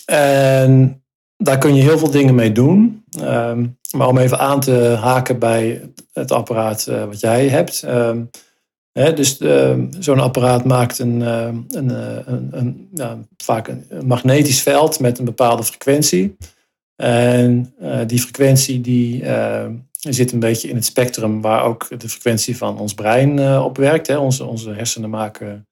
en 0.06 1.04
daar 1.38 1.58
kun 1.58 1.76
je 1.76 1.82
heel 1.82 1.98
veel 1.98 2.12
dingen 2.12 2.36
mee 2.36 2.52
doen. 2.52 3.04
Ehm, 3.20 3.66
maar 3.92 4.08
om 4.08 4.18
even 4.18 4.40
aan 4.40 4.60
te 4.60 4.98
haken 5.02 5.40
bij 5.40 5.90
het 6.14 6.32
apparaat 6.32 6.86
wat 6.86 7.20
jij 7.20 7.48
hebt. 7.48 7.84
ehm, 7.84 8.22
dus 8.94 9.38
ehm, 9.38 9.86
zo'n 10.00 10.20
apparaat 10.20 10.66
maakt 10.66 11.00
een, 11.00 11.22
ehm, 11.22 11.58
eh, 11.89 12.18
een, 12.26 12.50
een, 12.96 13.28
vaak 13.38 13.68
een, 13.68 13.86
magnetisch 14.06 14.62
veld 14.62 15.00
met 15.00 15.20
een 15.20 15.26
bepaalde 15.26 15.64
frequentie. 15.64 16.38
En 16.96 17.74
eh, 17.80 18.00
die 18.08 18.20
frequentie 18.20 18.82
die, 18.82 19.24
ehm, 19.24 19.76
zit 19.91 20.32
een 20.32 20.39
beetje 20.39 20.70
in 20.70 20.76
het 20.76 20.86
spectrum 20.86 21.41
waar 21.41 21.64
ook 21.64 22.00
de 22.00 22.10
frequentie 22.10 22.58
van 22.58 22.80
ons 22.80 22.94
brein 22.94 23.39
eh, 23.39 23.64
op 23.66 23.78
werkt. 23.78 24.08
Hè. 24.08 24.18
Onze, 24.18 24.46
onze 24.46 24.72
hersenen 24.72 25.10
maken, 25.10 25.68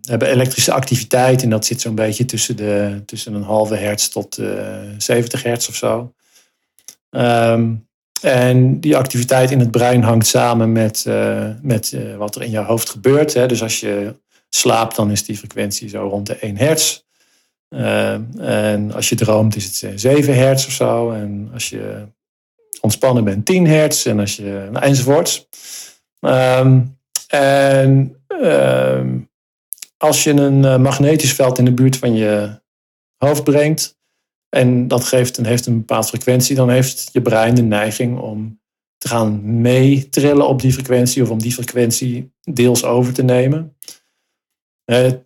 hebben 0.00 0.28
elektrische 0.28 0.72
activiteit 0.72 1.42
en 1.42 1.50
dat 1.50 1.66
zit 1.66 1.80
zo'n 1.80 1.94
beetje 1.94 2.24
tussen, 2.24 2.56
de, 2.56 3.02
tussen 3.06 3.34
een 3.34 3.42
halve 3.42 3.74
hertz 3.74 4.08
tot 4.08 4.38
eh 4.38 4.80
70 4.98 5.42
hertz 5.42 5.68
of 5.68 5.74
zo. 5.74 6.12
En 8.24 8.80
die 8.80 8.96
activiteit 8.96 9.50
in 9.50 9.60
het 9.60 9.70
brein 9.70 10.02
hangt 10.02 10.26
samen 10.26 10.72
met, 10.72 11.04
eh, 11.06 11.48
met 11.62 11.92
eh, 11.92 12.16
wat 12.16 12.34
er 12.34 12.42
in 12.42 12.50
jouw 12.50 12.64
hoofd 12.64 12.90
gebeurt. 12.90 13.34
Hè. 13.34 13.46
Dus 13.46 13.62
als 13.62 13.80
je 13.80 14.14
slaapt, 14.48 14.96
dan 14.96 15.10
is 15.10 15.24
die 15.24 15.36
frequentie 15.36 15.88
zo 15.88 16.08
rond 16.08 16.26
de 16.26 16.36
1 16.40 16.56
hertz. 16.56 17.02
Ehm, 17.68 18.22
en 18.38 18.92
als 18.92 19.08
je 19.08 19.14
droomt, 19.14 19.56
is 19.56 19.64
het 19.64 19.82
eh, 19.82 19.98
7 19.98 20.34
hertz 20.34 20.66
of 20.66 20.72
zo. 20.72 21.10
En 21.10 21.50
als 21.52 21.68
je 21.68 22.06
ontspannen 22.80 23.24
bent, 23.24 23.46
10 23.46 23.66
hertz. 23.66 24.06
En 24.06 24.20
als 24.20 24.36
je, 24.36 24.68
nou, 24.70 24.84
enzovoorts. 24.84 25.48
Ehm, 26.20 26.80
en 27.28 28.16
ehm, 28.26 29.18
als 29.96 30.24
je 30.24 30.30
een 30.30 30.64
eh, 30.64 30.76
magnetisch 30.76 31.32
veld 31.32 31.58
in 31.58 31.64
de 31.64 31.72
buurt 31.72 31.96
van 31.96 32.14
je 32.14 32.60
hoofd 33.16 33.44
brengt. 33.44 33.98
En 34.54 34.88
dat 34.88 35.04
geeft 35.04 35.36
een, 35.36 35.46
heeft 35.46 35.66
een 35.66 35.78
bepaalde 35.78 36.06
frequentie. 36.06 36.56
Dan 36.56 36.70
heeft 36.70 37.08
je 37.12 37.22
brein 37.22 37.54
de 37.54 37.62
neiging 37.62 38.18
om 38.18 38.60
te 38.98 39.08
gaan 39.08 39.60
meetrillen 39.60 40.48
op 40.48 40.60
die 40.60 40.72
frequentie. 40.72 41.22
Of 41.22 41.30
om 41.30 41.38
die 41.38 41.52
frequentie 41.52 42.32
deels 42.40 42.84
over 42.84 43.12
te 43.12 43.22
nemen. 43.22 43.76
De, 44.84 45.22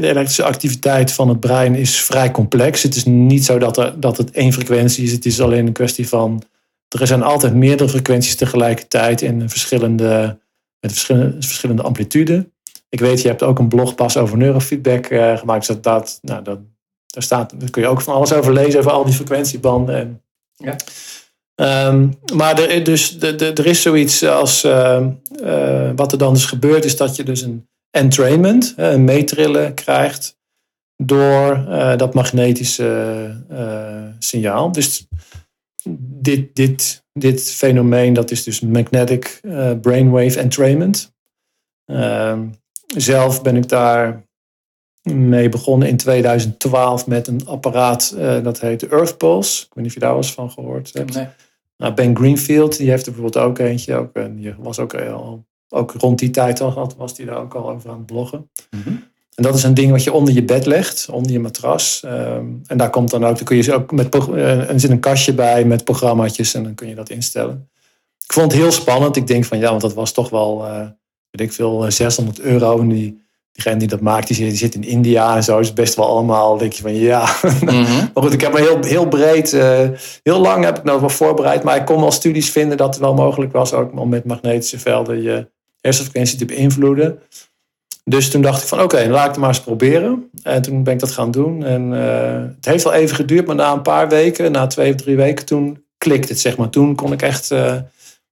elektrische 0.00 0.44
activiteit 0.44 1.12
van 1.12 1.28
het 1.28 1.40
brein 1.40 1.74
is 1.74 2.00
vrij 2.00 2.30
complex. 2.30 2.82
Het 2.82 2.94
is 2.94 3.04
niet 3.04 3.44
zo 3.44 3.58
dat, 3.58 3.76
er, 3.76 4.00
dat 4.00 4.16
het 4.16 4.30
één 4.30 4.52
frequentie 4.52 5.04
is. 5.04 5.12
Het 5.12 5.26
is 5.26 5.40
alleen 5.40 5.66
een 5.66 5.72
kwestie 5.72 6.08
van. 6.08 6.42
Er 6.88 7.06
zijn 7.06 7.22
altijd 7.22 7.54
meerdere 7.54 7.88
frequenties 7.88 8.36
tegelijkertijd 8.36 9.22
in 9.22 9.48
verschillende, 9.50 10.38
met 10.80 10.92
verschillende, 10.92 11.36
verschillende 11.40 11.82
amplitude. 11.82 12.50
Ik 12.88 13.00
weet, 13.00 13.22
je 13.22 13.28
hebt 13.28 13.42
ook 13.42 13.58
een 13.58 13.68
blog 13.68 13.94
pas 13.94 14.16
over 14.16 14.36
neurofeedback 14.36 15.06
eh, 15.06 15.36
gemaakt. 15.36 15.66
Dus 15.66 15.80
dat, 15.80 16.18
nou, 16.22 16.42
dat, 16.42 16.58
daar, 17.16 17.24
staat, 17.24 17.60
daar 17.60 17.70
kun 17.70 17.82
je 17.82 17.88
ook 17.88 18.00
van 18.00 18.14
alles 18.14 18.32
over 18.32 18.52
lezen, 18.52 18.78
over 18.78 18.92
al 18.92 19.04
die 19.04 19.14
frequentiebanden. 19.14 19.96
En, 19.96 20.22
Ja. 20.56 20.76
Ehm, 21.54 22.08
maar 22.34 22.60
er, 22.60 22.84
dus, 22.84 23.18
de, 23.18 23.34
de, 23.34 23.52
er 23.52 23.66
is 23.66 23.82
zoiets 23.82 24.24
als. 24.24 24.64
ehm, 24.64 25.10
eh, 25.42 25.90
wat 25.96 26.12
er 26.12 26.18
dan 26.18 26.34
dus 26.34 26.44
gebeurt, 26.44 26.84
is 26.84 26.96
dat 26.96 27.16
je 27.16 27.22
dus 27.22 27.42
een 27.42 27.68
entrainment, 27.90 28.74
een 28.76 29.04
meetrillen 29.04 29.74
krijgt. 29.74 30.34
door 30.96 31.66
eh, 31.68 31.96
dat 31.96 32.14
magnetische 32.14 33.30
eh, 33.48 34.04
signaal. 34.18 34.72
Dus 34.72 35.06
dit, 35.98 36.54
dit, 36.54 37.04
dit 37.12 37.52
fenomeen, 37.52 38.12
dat 38.12 38.30
is 38.30 38.44
dus 38.44 38.60
magnetic 38.60 39.40
brainwave 39.80 40.38
entrainment. 40.38 41.14
Ehm, 41.84 42.48
zelf 42.96 43.42
ben 43.42 43.56
ik 43.56 43.68
daar 43.68 44.25
mee 45.14 45.48
begonnen 45.48 45.88
in 45.88 45.96
2012 45.96 47.06
met 47.06 47.26
een 47.26 47.46
apparaat 47.46 48.14
eh, 48.18 48.42
dat 48.42 48.60
heet 48.60 48.88
Earth 48.88 49.16
Pulse. 49.16 49.62
Ik 49.62 49.68
weet 49.74 49.76
niet 49.76 49.86
of 49.86 49.94
je 49.94 50.00
daar 50.00 50.08
wel 50.08 50.18
eens 50.18 50.32
van 50.32 50.50
gehoord 50.50 50.90
hebt. 50.92 51.14
Nee. 51.14 51.26
Nou, 51.76 51.94
ben 51.94 52.16
Greenfield, 52.16 52.76
die 52.76 52.90
heeft 52.90 53.06
er 53.06 53.12
bijvoorbeeld 53.12 53.44
ook 53.44 53.58
eentje. 53.58 53.94
Ook, 53.94 54.14
en 54.14 54.36
die 54.36 54.54
was 54.58 54.78
ook, 54.78 54.94
al, 54.94 55.44
ook 55.68 55.92
rond 55.98 56.18
die 56.18 56.30
tijd 56.30 56.60
al, 56.60 56.92
was 56.96 57.14
die 57.14 57.26
daar 57.26 57.36
ook 57.36 57.54
al 57.54 57.70
over 57.70 57.90
aan 57.90 57.96
het 57.96 58.06
bloggen. 58.06 58.50
Mhm. 58.70 58.94
En 59.34 59.42
dat 59.42 59.54
is 59.54 59.62
een 59.62 59.74
ding 59.74 59.90
wat 59.90 60.04
je 60.04 60.12
onder 60.12 60.34
je 60.34 60.44
bed 60.44 60.66
legt, 60.66 61.08
onder 61.10 61.32
je 61.32 61.40
matras. 61.40 62.02
Ehm, 62.04 62.46
en 62.66 62.76
daar 62.76 62.90
komt 62.90 63.10
dan 63.10 63.24
ook, 63.24 63.36
dan 63.36 63.44
kun 63.44 63.56
je 63.56 63.74
ook 63.74 63.92
met, 63.92 64.14
eh, 64.14 64.70
er 64.70 64.80
zit 64.80 64.90
een 64.90 65.00
kastje 65.00 65.34
bij 65.34 65.64
met 65.64 65.84
programmaatjes 65.84 66.54
en 66.54 66.62
dan 66.62 66.74
kun 66.74 66.88
je 66.88 66.94
dat 66.94 67.10
instellen. 67.10 67.68
Ik 68.24 68.32
vond 68.32 68.52
het 68.52 68.60
heel 68.60 68.72
spannend. 68.72 69.16
Ik 69.16 69.26
denk 69.26 69.44
van 69.44 69.58
ja, 69.58 69.68
want 69.68 69.80
dat 69.80 69.94
was 69.94 70.12
toch 70.12 70.30
wel, 70.30 70.64
weet 71.30 71.48
ik 71.48 71.52
veel, 71.52 71.84
eh, 71.84 71.90
600 71.90 72.40
euro. 72.40 72.80
En 72.80 72.88
die, 72.88 73.25
diegene 73.56 73.78
die 73.78 73.88
dat 73.88 74.00
maakt, 74.00 74.26
die 74.26 74.36
zit, 74.36 74.48
die 74.48 74.56
zit 74.56 74.74
in 74.74 74.84
India 74.84 75.36
en 75.36 75.44
zo. 75.44 75.58
Is 75.58 75.72
best 75.72 75.94
wel 75.94 76.06
allemaal, 76.06 76.58
denk 76.58 76.72
je 76.72 76.82
van 76.82 76.94
ja. 76.94 77.28
Mhm. 77.60 77.74
Maar 78.14 78.22
goed, 78.22 78.32
ik 78.32 78.40
heb 78.40 78.52
me 78.52 78.60
heel, 78.60 78.84
heel 78.84 79.08
breed, 79.08 79.52
eh, 79.52 79.88
heel 80.22 80.40
lang 80.40 80.64
heb 80.64 80.78
ik 80.78 80.84
nou 80.84 81.00
wel 81.00 81.08
voorbereid. 81.08 81.62
Maar 81.62 81.76
ik 81.76 81.84
kon 81.84 82.00
wel 82.00 82.10
studies 82.10 82.50
vinden 82.50 82.76
dat 82.76 82.88
het 82.88 82.98
wel 82.98 83.14
mogelijk 83.14 83.52
was 83.52 83.72
ook 83.72 83.98
om 84.00 84.08
met 84.08 84.24
magnetische 84.24 84.78
velden 84.78 85.22
je 85.22 85.48
hersenfrequentie 85.80 86.38
te 86.38 86.44
beïnvloeden. 86.44 87.18
Dus 88.04 88.30
toen 88.30 88.42
dacht 88.42 88.62
ik 88.62 88.68
van 88.68 88.82
oké, 88.82 89.08
laat 89.08 89.24
ik 89.24 89.30
het 89.30 89.40
maar 89.40 89.48
eens 89.48 89.60
proberen. 89.60 90.30
En 90.42 90.62
toen 90.62 90.82
ben 90.82 90.92
ik 90.92 91.00
dat 91.00 91.12
gaan 91.12 91.30
doen. 91.30 91.64
En 91.64 91.92
eh, 91.92 92.42
het 92.56 92.64
heeft 92.64 92.84
wel 92.84 92.92
even 92.92 93.16
geduurd, 93.16 93.46
maar 93.46 93.56
na 93.56 93.72
een 93.72 93.82
paar 93.82 94.08
weken, 94.08 94.52
na 94.52 94.66
twee 94.66 94.94
of 94.94 95.00
drie 95.00 95.16
weken, 95.16 95.46
toen 95.46 95.84
klikte 95.98 96.32
het 96.32 96.40
zeg 96.40 96.56
maar. 96.56 96.70
Toen 96.70 96.94
kon 96.94 97.12
ik 97.12 97.22
echt 97.22 97.50
eh, 97.50 97.72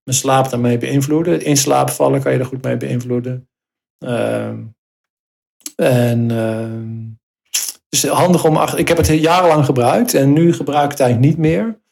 mijn 0.04 0.16
slaap 0.16 0.50
daarmee 0.50 0.78
beïnvloeden. 0.78 1.42
In 1.42 1.56
slaap 1.56 1.90
vallen 1.90 2.22
kan 2.22 2.32
je 2.32 2.38
er 2.38 2.44
goed 2.44 2.62
mee 2.62 2.76
beïnvloeden. 2.76 3.48
Ehm, 3.98 4.56
en 5.76 6.30
ehm, 6.30 7.14
dus 7.88 8.06
handig 8.06 8.44
om. 8.44 8.58
Ik 8.76 8.88
heb 8.88 8.96
het 8.96 9.06
jarenlang 9.06 9.64
gebruikt 9.64 10.14
en 10.14 10.32
nu 10.32 10.52
gebruik 10.52 10.84
ik 10.84 10.90
het 10.90 11.00
eigenlijk 11.00 11.30
niet 11.30 11.46
meer. 11.46 11.82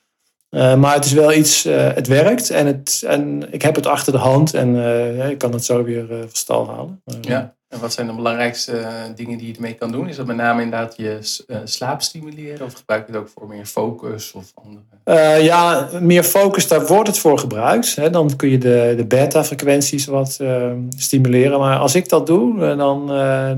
Eh, 0.52 0.74
maar 0.74 0.94
het 0.94 1.04
is 1.04 1.12
wel 1.12 1.32
iets, 1.32 1.64
eh, 1.64 1.94
het 1.94 2.06
werkt 2.06 2.50
en, 2.50 2.66
het, 2.66 3.04
en 3.06 3.52
ik 3.52 3.62
heb 3.62 3.74
het 3.74 3.86
achter 3.86 4.12
de 4.12 4.18
hand 4.18 4.54
en 4.54 4.84
eh, 4.84 5.30
ik 5.30 5.38
kan 5.38 5.52
het 5.52 5.64
zo 5.64 5.84
weer 5.84 6.06
van 6.08 6.28
stal 6.32 6.68
halen. 6.68 7.02
Ja. 7.20 7.54
En 7.68 7.80
wat 7.80 7.92
zijn 7.92 8.06
de 8.06 8.12
belangrijkste 8.12 8.84
dingen 9.14 9.38
die 9.38 9.46
je 9.46 9.54
ermee 9.54 9.74
kan 9.74 9.92
doen? 9.92 10.08
Is 10.08 10.16
dat 10.16 10.26
met 10.26 10.36
name 10.36 10.62
inderdaad 10.62 10.94
je 10.96 11.18
slaap 11.64 12.02
stimuleren? 12.02 12.66
Of 12.66 12.74
gebruik 12.74 13.06
je 13.06 13.12
het 13.12 13.20
ook 13.20 13.28
voor 13.34 13.48
meer 13.48 13.66
focus 13.66 14.32
of 14.32 14.52
andere? 14.54 15.42
Ja, 15.42 15.88
meer 16.00 16.22
focus, 16.22 16.68
daar 16.68 16.86
wordt 16.86 17.08
het 17.08 17.18
voor 17.18 17.38
gebruikt. 17.38 17.96
Hè. 17.96 18.10
Dan 18.10 18.36
kun 18.36 18.50
je 18.50 18.58
de, 18.58 18.94
de 18.96 19.04
beta-frequenties 19.04 20.06
wat 20.06 20.36
eh, 20.40 20.72
stimuleren. 20.96 21.58
Maar 21.58 21.78
als 21.78 21.94
ik 21.94 22.08
dat 22.08 22.26
doe, 22.26 22.76
dan, 22.76 23.06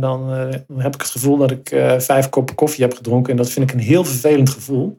dan, 0.01 0.31
heb 0.77 0.95
ik 0.95 1.01
het 1.01 1.11
gevoel 1.11 1.37
dat 1.37 1.51
ik 1.51 1.69
vijf 1.99 2.29
koppen 2.29 2.55
koffie 2.55 2.85
heb 2.85 2.95
gedronken. 2.95 3.31
En 3.31 3.37
dat 3.37 3.51
vind 3.51 3.71
ik 3.71 3.77
een 3.77 3.85
heel 3.85 4.05
vervelend 4.05 4.51
gevoel. 4.51 4.99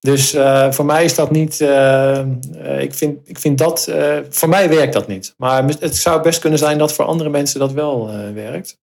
Dus 0.00 0.34
eh, 0.34 0.72
voor 0.72 0.84
mij 0.84 1.04
is 1.04 1.14
dat 1.14 1.30
niet. 1.30 1.60
eh, 1.60 2.18
eh, 2.18 2.80
ik, 2.80 2.94
vind, 2.94 3.28
ik 3.28 3.38
vind 3.38 3.58
dat. 3.58 3.92
voor 4.28 4.48
mij 4.48 4.68
werkt 4.68 4.92
dat 4.92 5.06
niet. 5.06 5.34
Maar 5.36 5.64
het 5.64 5.96
zou 5.96 6.22
best 6.22 6.40
kunnen 6.40 6.58
zijn 6.58 6.78
dat 6.78 6.92
voor 6.92 7.04
andere 7.04 7.30
mensen 7.30 7.60
dat 7.60 7.72
wel 7.72 8.10
werkt. 8.34 8.78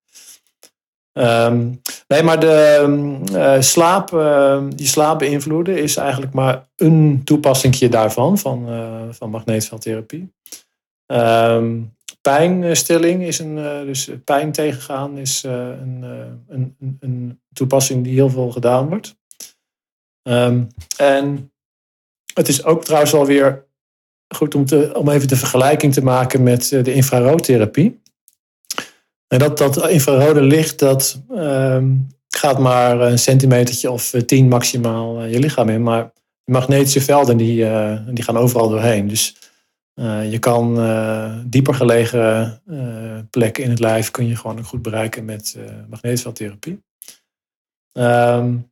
Ehm, 1.14 1.72
nee, 2.08 2.24
maar 2.24 2.40
de 2.40 2.52
ehm, 2.52 3.62
slaap, 3.62 4.14
eh, 4.14 4.64
die 4.76 4.88
slaap 4.88 5.20
beïnvloeden 5.20 5.78
is 5.78 5.96
eigenlijk 5.96 6.34
maar 6.34 6.68
een 6.76 7.22
toepassing 7.24 7.76
daarvan, 7.76 8.38
van, 8.38 8.68
van 9.12 9.30
magneetveldtherapie. 9.30 10.34
Ehm, 11.06 11.82
pijnstilling 12.22 13.24
is 13.24 13.40
een, 13.40 13.56
dus 13.86 14.10
pijn 14.24 14.52
tegengaan 14.52 15.18
is 15.18 15.44
een, 15.44 16.04
een, 16.48 16.76
een, 17.00 17.42
toepassing 17.54 18.04
die 18.04 18.14
heel 18.14 18.30
veel 18.30 18.52
gedaan 18.52 18.88
wordt. 18.90 19.16
Um, 20.24 20.68
en 20.98 21.52
het 22.34 22.48
is 22.48 22.64
ook 22.64 22.84
trouwens 22.84 23.14
alweer 23.14 23.66
goed 24.36 24.56
om, 24.56 24.66
te, 24.66 24.92
om 24.94 25.10
even 25.10 25.28
de 25.28 25.36
vergelijking 25.36 25.94
te 25.94 26.04
maken 26.04 26.44
met 26.44 26.70
de 26.70 26.94
infraroodtherapie. 26.94 28.02
En 29.28 29.40
dat, 29.40 29.58
dat 29.58 29.90
infrarode 29.90 30.42
licht, 30.42 30.80
dat 30.80 31.22
um, 31.32 32.08
gaat 32.28 32.60
maar 32.60 33.02
een 33.02 33.20
centimetertje 33.20 33.92
of 33.92 34.14
tien 34.26 34.48
maximaal 34.48 35.24
je 35.24 35.40
lichaam 35.40 35.70
in. 35.70 35.84
Maar 35.84 36.12
magnetische 36.46 37.02
velden 37.02 37.38
die, 37.38 37.66
die 38.14 38.24
gaan 38.24 38.38
overal 38.38 38.70
doorheen. 38.70 39.08
Dus 39.08 39.36
je 40.30 40.38
kan 40.40 40.76
dieper 41.46 41.74
gelegen 41.74 42.62
plekken 43.30 43.64
in 43.64 43.70
het 43.70 43.80
lijf 43.80 44.12
kun 44.12 44.28
je 44.28 44.36
gewoon 44.36 44.64
goed 44.64 44.82
bereiken 44.82 45.26
met 45.26 45.58
magnetische 45.90 46.24
veldtherapie. 46.24 46.84
Um, 47.94 48.72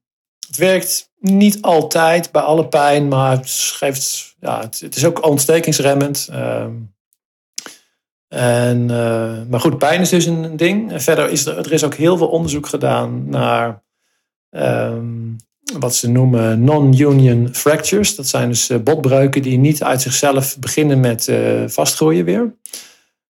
het 0.51 0.59
werkt 0.59 1.11
niet 1.19 1.61
altijd 1.61 2.31
bij 2.31 2.41
alle 2.41 2.67
pijn, 2.67 3.07
maar 3.07 3.31
het, 3.31 3.49
geeft, 3.49 4.35
ja, 4.39 4.59
het, 4.59 4.95
is 4.95 5.05
ook 5.05 5.25
ontstekingsremmend. 5.25 6.29
Um, 6.33 6.95
en, 8.27 8.85
maar 9.49 9.59
goed, 9.59 9.77
pijn 9.77 10.01
is 10.01 10.09
dus 10.09 10.25
een 10.25 10.57
ding. 10.57 11.03
Verder 11.03 11.29
is 11.29 11.45
er, 11.45 11.57
er 11.57 11.71
is 11.71 11.83
ook 11.83 11.95
heel 11.95 12.17
veel 12.17 12.27
onderzoek 12.27 12.67
gedaan 12.67 13.29
naar 13.29 13.83
um, 14.49 15.35
wat 15.79 15.95
ze 15.95 16.09
noemen 16.09 16.63
non-union 16.63 17.49
fractures. 17.51 18.15
Dat 18.15 18.27
zijn 18.27 18.49
dus 18.49 18.69
eh, 18.69 18.79
botbreuken 18.79 19.41
die 19.41 19.57
niet 19.57 19.83
uit 19.83 20.01
zichzelf 20.01 20.59
beginnen 20.59 20.99
met 20.99 21.27
uh, 21.27 21.63
vastgroeien 21.67 22.25
weer. 22.25 22.55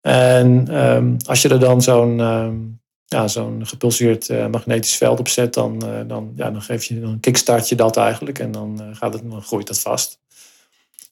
En 0.01 0.77
um, 0.85 1.17
als 1.25 1.41
je 1.41 1.49
er 1.49 1.59
dan 1.59 1.81
zo'n 1.81 2.19
ja, 3.05 3.27
zo'n 3.27 3.67
gepulseerd 3.67 4.29
uh, 4.29 4.47
magnetisch 4.47 4.95
veld 4.95 5.19
op 5.19 5.27
zet, 5.27 5.53
dan, 5.53 5.85
uh, 5.85 5.99
dan, 6.07 6.33
ja, 6.35 6.51
dan, 6.51 6.61
geef 6.61 6.83
je, 6.83 6.99
dan 6.99 7.19
kickstart 7.19 7.69
je 7.69 7.75
dat 7.75 7.97
eigenlijk 7.97 8.39
en 8.39 8.51
dan, 8.51 8.81
gaat 8.91 9.13
het, 9.13 9.29
dan 9.29 9.41
groeit 9.41 9.67
dat 9.67 9.79
vast. 9.79 10.19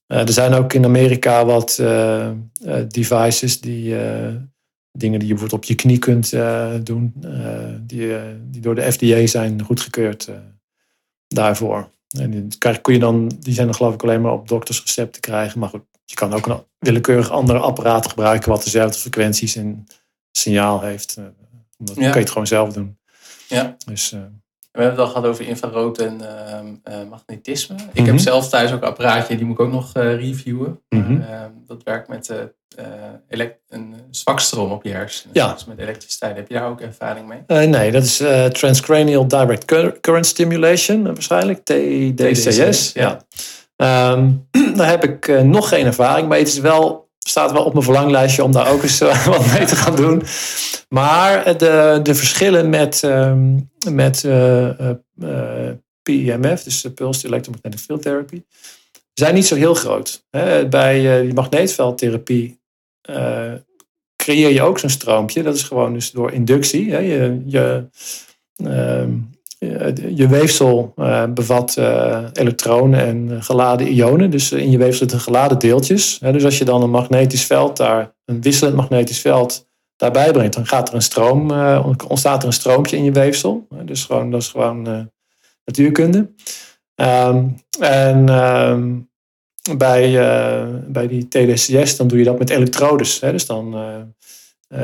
er 0.08 0.34
zijn 0.34 0.54
ook 0.54 0.74
in 0.74 0.86
Amerika 0.86 1.46
wat 1.46 1.76
devices 2.88 3.62
die 3.62 3.96
dingen 4.92 5.20
die 5.20 5.28
je 5.28 5.34
bijvoorbeeld 5.34 5.54
op 5.54 5.64
je 5.64 5.76
knie 5.76 6.00
kunt 6.00 6.34
doen, 6.84 7.14
die, 7.80 8.16
die 8.50 8.62
door 8.62 8.76
de 8.76 8.92
FDA 8.92 9.26
zijn 9.26 9.62
goedgekeurd 9.62 10.30
daarvoor. 11.28 11.90
En 12.18 12.32
die, 12.32 12.58
kun 12.82 12.94
je 12.94 13.00
dan, 13.00 13.32
die 13.40 13.54
zijn 13.54 13.68
dan 13.68 13.76
geloof 13.76 13.94
ik 13.94 14.04
alleen 14.04 14.22
maar 14.22 14.32
op 14.32 14.48
doktersrecept 14.48 15.14
te 15.14 15.20
krijgen. 15.20 15.60
Maar 15.60 15.70
goed, 15.70 15.84
je 16.06 16.16
kan 16.16 16.34
ook 16.34 16.46
een 16.46 16.64
willekeurig 16.80 17.30
ander 17.30 17.60
apparaat 17.60 18.08
gebruiken 18.08 18.50
wat 18.50 18.64
dezelfde 18.64 19.00
frequenties 19.00 19.56
en 19.56 19.86
signaal 20.32 20.82
heeft. 20.82 21.18
Eh, 21.90 21.96
dat 21.96 22.04
kan 22.04 22.14
je 22.14 22.20
het 22.20 22.30
gewoon 22.30 22.48
zelf 22.48 22.74
doen. 22.74 22.98
Ja. 23.48 23.76
Dus, 23.86 24.12
uh, 24.12 24.20
we 24.72 24.82
hebben 24.82 25.00
het 25.00 25.08
al 25.08 25.14
gehad 25.14 25.30
over 25.30 25.48
infrarood 25.48 26.00
en 26.00 26.22
uh, 26.90 27.10
magnetisme. 27.10 27.76
Ik 27.94 28.06
heb 28.06 28.16
mhm. 28.16 28.24
zelf 28.24 28.50
thuis 28.50 28.72
ook 28.72 28.82
een 28.82 28.88
apparaatje, 28.88 29.36
die 29.36 29.46
moet 29.46 29.60
ik 29.60 29.66
ook 29.66 29.72
nog 29.72 29.92
reviewen. 29.94 30.82
Mm 30.90 31.26
dat 31.68 31.84
werkt 31.84 32.08
met 32.08 32.34
een 33.70 33.96
zwakstroom 34.12 34.72
op 34.72 34.84
je 34.84 34.90
hersenen. 34.90 35.34
Ja. 35.34 35.54
Dus 35.54 35.66
met 35.66 35.80
elektriciteit. 35.80 36.36
Heb 36.36 36.48
je 36.48 36.54
daar 36.54 36.70
ook 36.70 36.82
ervaring 36.82 37.28
mee? 37.28 37.68
Nee, 37.68 37.92
dat 37.92 38.04
is 38.04 38.24
Transcranial 38.52 39.28
Direct 39.28 39.66
Current 40.02 40.26
Stimulation 40.26 41.04
waarschijnlijk. 41.04 41.64
TDCS. 41.64 42.92
Ja. 42.94 43.26
Um, 44.12 44.48
daar 44.78 44.90
heb 44.90 45.04
ik 45.04 45.44
nog 45.44 45.70
geen 45.70 45.86
ervaring 45.86 46.28
mee. 46.28 46.40
Het 46.40 46.48
is 46.48 46.60
wel, 46.60 47.03
staat 47.28 47.52
wel 47.52 47.64
op 47.64 47.74
mijn 47.74 47.86
verlanglijstje 47.86 48.44
om 48.44 48.52
daar 48.52 48.72
ook 48.72 48.84
eens 48.84 49.00
wat 49.26 49.46
mee 49.58 49.66
te 49.66 49.76
gaan 49.76 49.96
doen. 49.96 50.24
Maar 50.90 51.58
de, 51.58 52.00
de 52.04 52.16
verschillen 52.16 52.70
met, 52.70 53.02
um, 53.04 53.72
met 53.90 54.22
PEMF, 56.02 56.64
dus 56.64 56.86
Pulsed 56.96 57.24
Electromagnetic 57.24 57.80
Field 57.80 58.02
Therapy 58.02 58.44
zijn 59.14 59.34
niet 59.34 59.46
zo 59.46 59.56
heel 59.56 59.74
groot. 59.74 60.26
Bij 60.70 61.22
die 61.22 61.34
magneetveldtherapie 61.34 62.62
creëer 64.24 64.50
je 64.50 64.62
ook 64.62 64.80
zo'n 64.80 64.90
stroompje. 64.90 65.44
Dat 65.44 65.56
is 65.56 65.64
gewoon 65.64 65.94
dus 65.94 66.12
door 66.12 66.32
inductie. 66.32 66.86
Je, 66.86 67.42
je, 67.46 67.88
uh, 68.58 69.06
je 70.16 70.28
weefsel 70.28 70.94
uh, 70.98 71.24
bevat 71.34 71.76
uh, 71.80 72.20
elektronen 72.34 73.00
en 73.00 73.44
geladen 73.44 73.88
ionen. 73.88 74.30
Dus 74.30 74.52
in 74.52 74.72
je 74.72 74.78
weefsel 74.78 74.98
zitten 74.98 75.20
geladen 75.20 75.60
deeltjes. 75.60 76.20
Dus 76.20 76.46
als 76.46 76.58
je 76.58 76.66
dan 76.66 76.82
een 76.82 76.90
magnetisch 76.90 77.46
veld 77.46 77.78
daar, 77.78 78.16
een 78.26 78.42
wisselend 78.42 78.76
magnetisch 78.76 79.20
veld 79.20 79.68
daarbij 79.96 80.32
brengt, 80.32 80.54
dan 80.54 80.66
gaat 80.66 80.90
er 80.90 80.96
een 80.96 81.02
stroom, 81.02 81.52
ontstaat 82.08 82.42
er 82.42 82.48
een 82.48 82.54
stroompje 82.54 82.98
in 82.98 83.04
je 83.04 83.12
weefsel. 83.12 83.68
Dus 83.86 84.04
gewoon, 84.06 84.32
dat 84.32 84.42
is 84.42 84.48
gewoon 84.48 85.10
natuurkunde. 85.66 86.32
Um, 86.96 87.56
en 87.80 88.30
um, 88.30 89.10
bij, 89.78 90.12
bij 90.88 91.08
die 91.08 91.28
TDCS, 91.28 91.98
dan 91.98 92.08
doe 92.08 92.18
je 92.18 92.24
dat 92.24 92.40
met 92.40 92.50
elektrodes. 92.50 93.20
Dus 93.20 93.46
dan, 93.46 93.76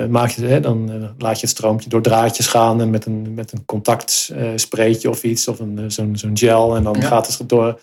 maak 0.10 0.30
je, 0.30 0.46
hè, 0.46 0.60
dan 0.60 0.90
laat 1.18 1.40
je 1.40 1.48
het 1.48 1.56
stroompje 1.56 1.90
door 1.90 2.02
draadjes 2.02 2.48
gaan 2.48 2.82
en 2.82 2.90
met 2.90 3.06
een, 3.06 3.34
met 3.34 3.52
een 3.52 3.66
contactspreetje 3.66 5.10
of 5.10 5.24
iets, 5.24 5.48
of 5.48 5.60
een, 5.60 5.92
zo'n, 5.92 6.18
zo'n 6.18 6.38
gel, 6.38 6.76
en 6.76 6.84
dan 6.84 7.02
gaat 7.02 7.38
het 7.38 7.50
door. 7.50 7.80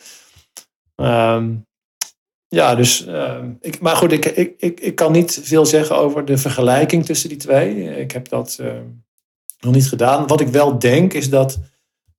Um, 0.97 1.67
ja, 2.49 2.75
dus, 2.75 3.07
ehm, 3.07 3.51
ik, 3.61 3.81
maar 3.81 3.97
goed, 3.97 4.13
ik, 4.13 4.25
ik, 4.25 4.55
ik, 4.59 4.81
ik 4.81 4.95
kan 4.95 5.13
niet 5.13 5.41
veel 5.43 5.67
zeggen 5.67 5.97
over 5.97 6.25
de 6.25 6.39
vergelijking 6.39 7.05
tussen 7.05 7.29
die 7.29 7.39
twee. 7.39 7.99
Ik 8.01 8.11
heb 8.11 8.29
dat 8.29 8.61
nog 9.61 9.75
niet 9.75 9.89
gedaan. 9.89 10.27
Wat 10.27 10.41
ik 10.41 10.49
wel 10.49 10.79
denk 10.79 11.13
is 11.13 11.31
dat 11.31 11.59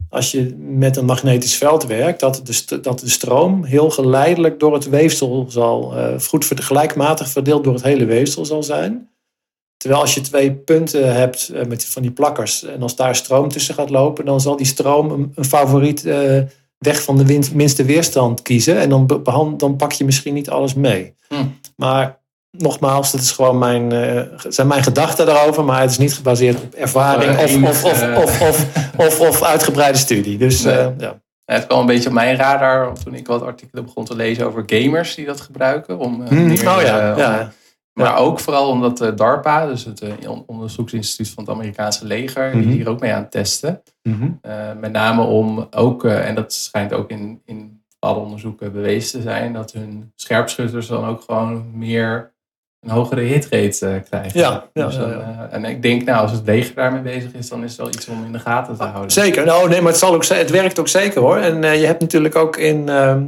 als 0.10 0.32
je 0.32 0.56
met 0.58 0.98
een 0.98 1.06
magnetisch 1.06 1.56
veld 1.56 1.86
werkt, 1.86 2.20
dat 2.20 2.42
de, 2.44 2.80
dat 2.80 3.00
de 3.00 3.10
stroom 3.10 3.64
heel 3.64 3.90
geleidelijk 3.90 4.60
door 4.60 4.74
het 4.74 4.90
weefsel 4.90 5.46
zal, 5.50 5.94
goed 6.22 6.46
gelijkmatig 6.46 7.30
verdeeld 7.30 7.64
door 7.64 7.74
het 7.74 7.84
hele 7.84 8.06
weefsel 8.06 8.46
zal 8.46 8.64
zijn. 8.64 9.10
Terwijl 9.78 10.02
als 10.02 10.14
je 10.14 10.22
twee 10.22 10.52
punten 10.52 11.16
hebt 11.16 11.52
uh, 11.54 11.66
met 11.66 11.86
van 11.86 12.02
die 12.02 12.12
plakkers 12.12 12.64
en 12.64 12.82
als 12.82 12.96
daar 12.96 13.16
stroom 13.16 13.50
tussen 13.50 13.76
gaat 13.76 13.90
lopen, 13.90 14.26
dan 14.26 14.42
zal 14.42 14.56
die 14.56 14.66
stroom 14.66 15.12
een, 15.12 15.32
een 15.36 15.46
favoriet 15.46 16.06
uh, 16.06 16.42
weg 16.78 17.02
van 17.02 17.18
de 17.18 17.40
minste 17.54 17.84
weerstand 17.84 18.42
kiezen. 18.42 18.78
En 18.78 18.90
dan, 18.90 19.24
dan 19.58 19.76
pak 19.76 19.92
je 19.92 20.06
misschien 20.06 20.34
niet 20.34 20.50
alles 20.50 20.74
mee. 20.74 21.16
Hm. 21.28 21.36
Maar 21.76 22.20
nogmaals, 22.52 23.12
dat 23.12 23.22
is 23.22 23.32
gewoon 23.32 23.58
mijn, 23.58 23.94
uh, 23.94 24.22
zijn 24.48 24.68
mijn 24.68 24.84
gedachten 24.84 25.26
daarover, 25.26 25.64
maar 25.64 25.82
het 25.82 25.92
is 25.92 25.98
niet 25.98 26.14
gebaseerd 26.14 26.62
op 26.62 26.74
ervaring 26.74 27.38
of, 27.68 27.84
of, 27.84 28.04
of, 28.16 28.42
of, 28.42 28.66
of, 28.98 29.20
of, 29.20 29.44
uitgebreide 29.44 29.98
studie. 29.98 30.38
Dus, 30.38 30.62
nee. 30.62 30.76
uh, 30.76 30.88
ja. 30.98 31.20
Het 31.46 31.68
kwam 31.68 31.80
een 31.80 31.86
beetje 31.86 32.08
op 32.10 32.16
mijn 32.16 32.36
radar 32.36 32.94
toen 33.04 33.14
ik 33.14 33.28
wat 33.28 33.42
artikelen 33.42 33.86
begon 33.86 34.06
te 34.06 34.16
lezen 34.16 34.46
over 34.46 34.64
gamers 34.66 35.16
die 35.16 35.26
dat 35.26 35.42
gebruiken. 35.42 36.00
Om, 36.00 36.22
uh, 36.22 36.30
meer, 36.30 36.70
oh 36.70 36.82
ja, 36.82 37.18
ja. 37.18 37.52
Maar 37.98 38.18
ook 38.18 38.40
vooral 38.40 38.70
omdat 38.70 39.12
DARPA, 39.16 39.66
dus 39.66 39.86
het 39.86 40.04
onderzoeksinstituut 40.46 41.34
van 41.34 41.44
het 41.44 41.54
Amerikaanse 41.54 42.06
leger, 42.06 42.52
die 42.52 42.62
mhm. 42.62 42.72
hier 42.72 42.90
ook 42.90 43.00
mee 43.00 43.14
aan 43.14 43.22
het 43.22 43.32
testen. 43.32 43.82
Mm 44.04 44.40
met 44.80 44.92
name 44.92 45.22
om 45.22 45.68
ook, 45.72 46.04
en 46.04 46.36
dat 46.36 46.54
schijnt 46.54 46.94
ook 46.94 47.10
in, 47.10 47.42
in 47.46 47.82
bepaalde 48.00 48.20
onderzoeken 48.20 48.72
bewezen 48.72 49.20
te 49.20 49.22
zijn, 49.22 49.54
dat 49.54 49.72
hun 49.72 50.12
scherpschutters 50.16 50.88
dan 50.88 51.06
ook 51.06 51.22
gewoon 51.22 51.66
meer 51.74 52.34
een 52.88 52.94
hogere 52.94 53.22
hitrate 53.22 53.86
uh, 53.86 53.96
krijgen. 54.10 54.40
Ja, 54.40 54.70
ja, 54.74 54.86
dus 54.86 54.96
dan, 54.96 55.10
uh, 55.10 55.18
en 55.52 55.66
ik 55.66 55.82
denk, 55.82 56.04
nou, 56.04 56.22
als 56.22 56.32
het 56.32 56.46
leger 56.46 56.76
daarmee 56.76 57.02
bezig 57.02 57.34
is, 57.34 57.50
dan 57.50 57.64
is 57.64 57.70
het 57.70 57.80
wel 57.80 57.88
iets 57.88 58.08
om 58.08 58.26
in 58.26 58.32
de 58.32 58.40
gaten 58.40 58.78
te 58.78 58.84
houden. 58.84 59.12
Zeker. 59.12 59.46
Nou, 59.46 59.70
nee, 59.70 59.82
maar 59.82 59.92
het, 59.92 60.00
zal 60.00 60.14
ook, 60.14 60.26
het 60.26 60.50
werkt 60.50 60.80
ook 60.80 60.88
zeker 60.88 61.22
hoor. 61.22 61.38
En 61.38 61.64
uh, 61.64 61.80
je 61.80 61.86
hebt 61.86 62.02
natuurlijk 62.02 62.36
ook 62.36 62.58
in, 62.58 62.90
ehm, 62.90 63.24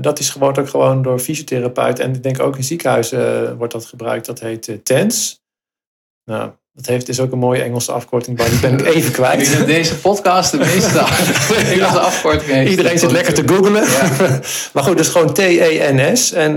dat 0.00 0.18
is 0.18 0.30
gewoon 0.30 0.56
ook 0.56 0.68
gewoon 0.68 1.02
door 1.02 1.18
fysiotherapeuten 1.18 2.04
en 2.04 2.14
ik 2.14 2.22
denk 2.22 2.40
ook 2.40 2.56
in 2.56 2.64
ziekenhuizen 2.64 3.56
wordt 3.56 3.72
dat 3.72 3.84
gebruikt. 3.84 4.26
Dat 4.26 4.40
heet 4.40 4.78
TENS. 4.82 5.40
Nou, 6.24 6.50
dat 6.72 6.86
heeft 6.86 7.08
is 7.08 7.20
ook 7.20 7.32
een 7.32 7.38
mooie 7.38 7.62
Engelse 7.62 7.92
afkorting, 7.92 8.38
maar 8.38 8.50
die 8.50 8.60
ben 8.60 8.78
ik 8.78 8.86
even 8.94 9.12
kwijt. 9.12 9.66
Deze 9.66 9.98
podcast 9.98 10.50
de 10.50 10.58
meeste 10.58 10.98
Engelse 11.72 11.98
afkorting 11.98 12.50
heeft. 12.50 12.70
Iedereen 12.70 12.98
zit 12.98 13.10
lekker 13.10 13.34
te 13.34 13.48
googlen. 13.48 13.84
Ja. 13.84 14.40
maar 14.72 14.82
goed, 14.82 14.96
dus 14.96 15.08
gewoon 15.08 15.32
T-E-N-S. 15.32 16.32
En 16.32 16.56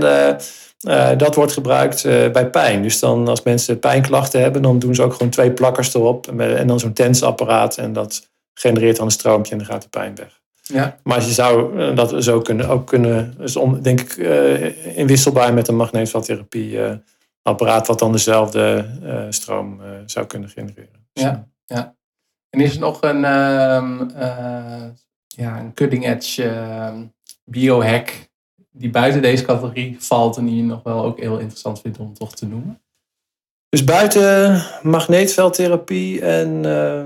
uh, 0.80 1.10
dat 1.16 1.34
wordt 1.34 1.52
gebruikt 1.52 2.04
uh, 2.04 2.30
bij 2.30 2.50
pijn. 2.50 2.82
Dus 2.82 2.98
dan 2.98 3.28
als 3.28 3.42
mensen 3.42 3.78
pijnklachten 3.78 4.40
hebben, 4.40 4.62
dan 4.62 4.78
doen 4.78 4.94
ze 4.94 5.02
ook 5.02 5.12
gewoon 5.12 5.30
twee 5.30 5.50
plakkers 5.50 5.94
erop. 5.94 6.40
En 6.40 6.66
dan 6.66 6.80
zo'n 6.80 6.92
tensapparaat. 6.92 7.76
En 7.76 7.92
dat 7.92 8.28
genereert 8.54 8.96
dan 8.96 9.04
een 9.04 9.12
stroompje 9.12 9.52
en 9.52 9.58
dan 9.58 9.66
gaat 9.66 9.82
de 9.82 9.88
pijn 9.88 10.14
weg. 10.14 10.40
Ja. 10.62 10.98
Maar 11.02 11.24
je 11.24 11.32
zou 11.32 11.80
uh, 11.80 11.96
dat 11.96 12.24
zo 12.24 12.40
kunnen, 12.40 12.68
ook 12.68 12.86
kunnen, 12.86 13.34
dus 13.38 13.56
om, 13.56 13.82
denk 13.82 14.00
ik, 14.00 14.16
inwisselbaar 14.94 15.54
met 15.54 15.68
een 15.68 15.76
magneetveldtherapie 15.76 16.78
apparaat, 17.42 17.86
wat 17.86 17.98
dan 17.98 18.12
dezelfde 18.12 18.86
stroom 19.30 19.80
zou 20.06 20.26
kunnen 20.26 20.48
genereren. 20.48 21.08
Ja, 21.12 21.48
ja. 21.64 21.94
En 22.50 22.60
is 22.60 22.74
er 22.74 22.80
nog 22.80 23.02
een, 23.02 23.24
um, 23.24 24.10
ja, 25.26 25.58
een 25.58 25.74
cutting 25.74 26.06
edge 26.06 26.48
ehm, 26.48 27.04
biohack 27.44 28.28
die 28.78 28.90
buiten 28.90 29.22
deze 29.22 29.44
categorie 29.44 29.96
valt 29.98 30.36
en 30.36 30.46
die 30.46 30.56
je 30.56 30.62
nog 30.62 30.82
wel 30.82 31.04
ook 31.04 31.20
heel 31.20 31.38
interessant 31.38 31.80
vindt 31.80 31.98
om 31.98 32.14
toch 32.14 32.34
te 32.34 32.46
noemen? 32.46 32.80
Dus 33.68 33.84
buiten 33.84 34.62
magneetveldtherapie 34.82 36.20
en 36.20 36.64
uh, 36.64 36.98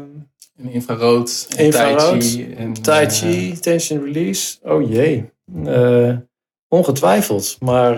en 0.56 0.70
infrarood, 0.70 1.46
en 1.56 1.64
infrarood, 1.64 2.00
tai 2.00 2.20
chi, 2.20 2.54
en, 2.54 2.72
tai 2.72 3.08
chi 3.08 3.58
tension 3.60 4.04
release. 4.04 4.58
Oh 4.62 4.90
jee, 4.90 5.30
uh, 5.54 6.16
ongetwijfeld. 6.68 7.56
Maar 7.60 7.94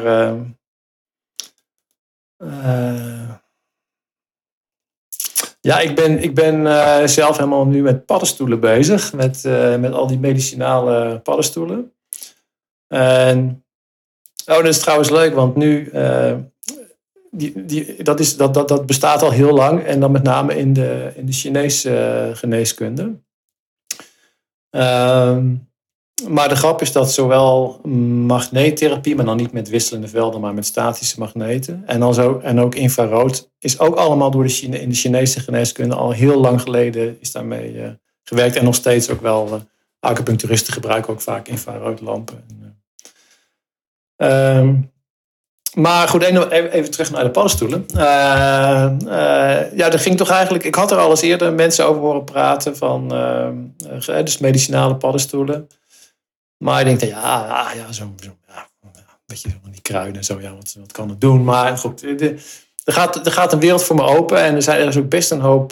ja, 5.60 5.78
ik 5.78 5.94
ben, 5.94 6.22
ik 6.22 6.34
ben 6.34 7.08
zelf 7.08 7.36
helemaal 7.36 7.66
nu 7.66 7.82
met 7.82 8.06
paddenstoelen 8.06 8.60
bezig. 8.60 9.12
Met, 9.12 9.42
met 9.78 9.92
al 9.92 10.06
die 10.06 10.18
medicinale 10.18 11.20
paddenstoelen. 11.20 11.92
En, 12.88 13.61
oh, 14.46 14.56
dat 14.56 14.66
is 14.66 14.78
trouwens 14.78 15.10
leuk, 15.10 15.34
want 15.34 15.56
nu... 15.56 15.90
Uh, 15.94 16.34
die, 17.30 17.64
die, 17.64 18.02
dat, 18.02 18.20
is, 18.20 18.36
dat, 18.36 18.54
dat, 18.54 18.68
dat 18.68 18.86
bestaat 18.86 19.22
al 19.22 19.30
heel 19.30 19.52
lang. 19.52 19.84
En 19.84 20.00
dan 20.00 20.10
met 20.10 20.22
name 20.22 20.56
in 20.56 20.72
de, 20.72 21.12
in 21.14 21.26
de 21.26 21.32
Chinese 21.32 22.30
geneeskunde. 22.34 23.20
Ehm 24.70 25.54
maar 26.28 26.48
de 26.48 26.56
grap 26.56 26.80
is 26.80 26.92
dat 26.92 27.12
zowel 27.12 27.80
magneettherapie, 28.26 29.16
maar 29.16 29.24
dan 29.24 29.36
niet 29.36 29.52
met 29.52 29.68
wisselende 29.68 30.08
velden, 30.08 30.40
maar 30.40 30.54
met 30.54 30.66
statische 30.66 31.18
magneten. 31.18 31.82
En, 31.86 32.00
dan 32.00 32.14
zo, 32.14 32.38
en 32.38 32.60
ook 32.60 32.74
infrarood 32.74 33.50
is 33.58 33.78
ook 33.78 33.94
allemaal 33.94 34.30
door 34.30 34.42
de 34.42 34.48
Chine, 34.48 34.80
in 34.80 34.88
de 34.88 34.94
Chinese 34.94 35.40
geneeskunde 35.40 35.94
al 35.94 36.10
heel 36.10 36.40
lang 36.40 36.60
geleden 36.60 37.16
is 37.20 37.32
daarmee 37.32 37.74
uh, 37.74 37.88
gewerkt. 38.22 38.56
En 38.56 38.64
nog 38.64 38.74
steeds 38.74 39.10
ook 39.10 39.20
wel, 39.20 39.46
uh, 39.46 39.54
acupuncturisten 40.00 40.72
gebruiken 40.72 41.12
ook 41.12 41.20
vaak 41.20 41.48
infraroodlampen. 41.48 42.44
Uh, 42.60 42.68
maar 45.74 46.08
goed, 46.08 46.22
even 46.22 46.90
terug 46.90 47.10
naar 47.10 47.24
de 47.24 47.30
paddenstoelen. 47.30 47.86
Uh, 47.94 48.00
ja, 49.76 49.92
er 49.92 49.98
ging 49.98 50.16
toch 50.16 50.30
eigenlijk. 50.30 50.64
Ik 50.64 50.74
had 50.74 50.90
er 50.90 50.98
al 50.98 51.10
eens 51.10 51.20
eerder 51.20 51.52
mensen 51.52 51.86
over 51.86 52.02
horen 52.02 52.24
praten 52.24 52.76
van. 52.76 53.08
dus 54.06 54.38
medicinale 54.38 54.96
paddenstoelen. 54.96 55.68
Maar 56.58 56.86
ik 56.86 56.98
denk, 56.98 57.12
ja, 57.12 57.72
ja, 57.74 57.92
zo'n 57.92 58.14
beetje 59.26 59.50
van 59.62 59.70
die 59.70 59.80
kruiden 59.80 60.16
en 60.16 60.24
zo, 60.24 60.40
ja, 60.40 60.54
wat, 60.54 60.76
wat 60.78 60.92
kan 60.92 61.08
het 61.08 61.20
doen? 61.20 61.44
Maar 61.44 61.78
goed, 61.78 62.00
de, 62.00 62.38
er, 62.84 62.92
gaat, 62.92 63.20
gaat 63.22 63.52
een 63.52 63.60
wereld 63.60 63.84
voor 63.84 63.96
me 63.96 64.02
open 64.02 64.38
en 64.38 64.54
er, 64.54 64.62
zijn, 64.62 64.88
er 64.88 64.98
ook 64.98 65.08
best 65.08 65.30
een 65.30 65.40
hoop, 65.40 65.68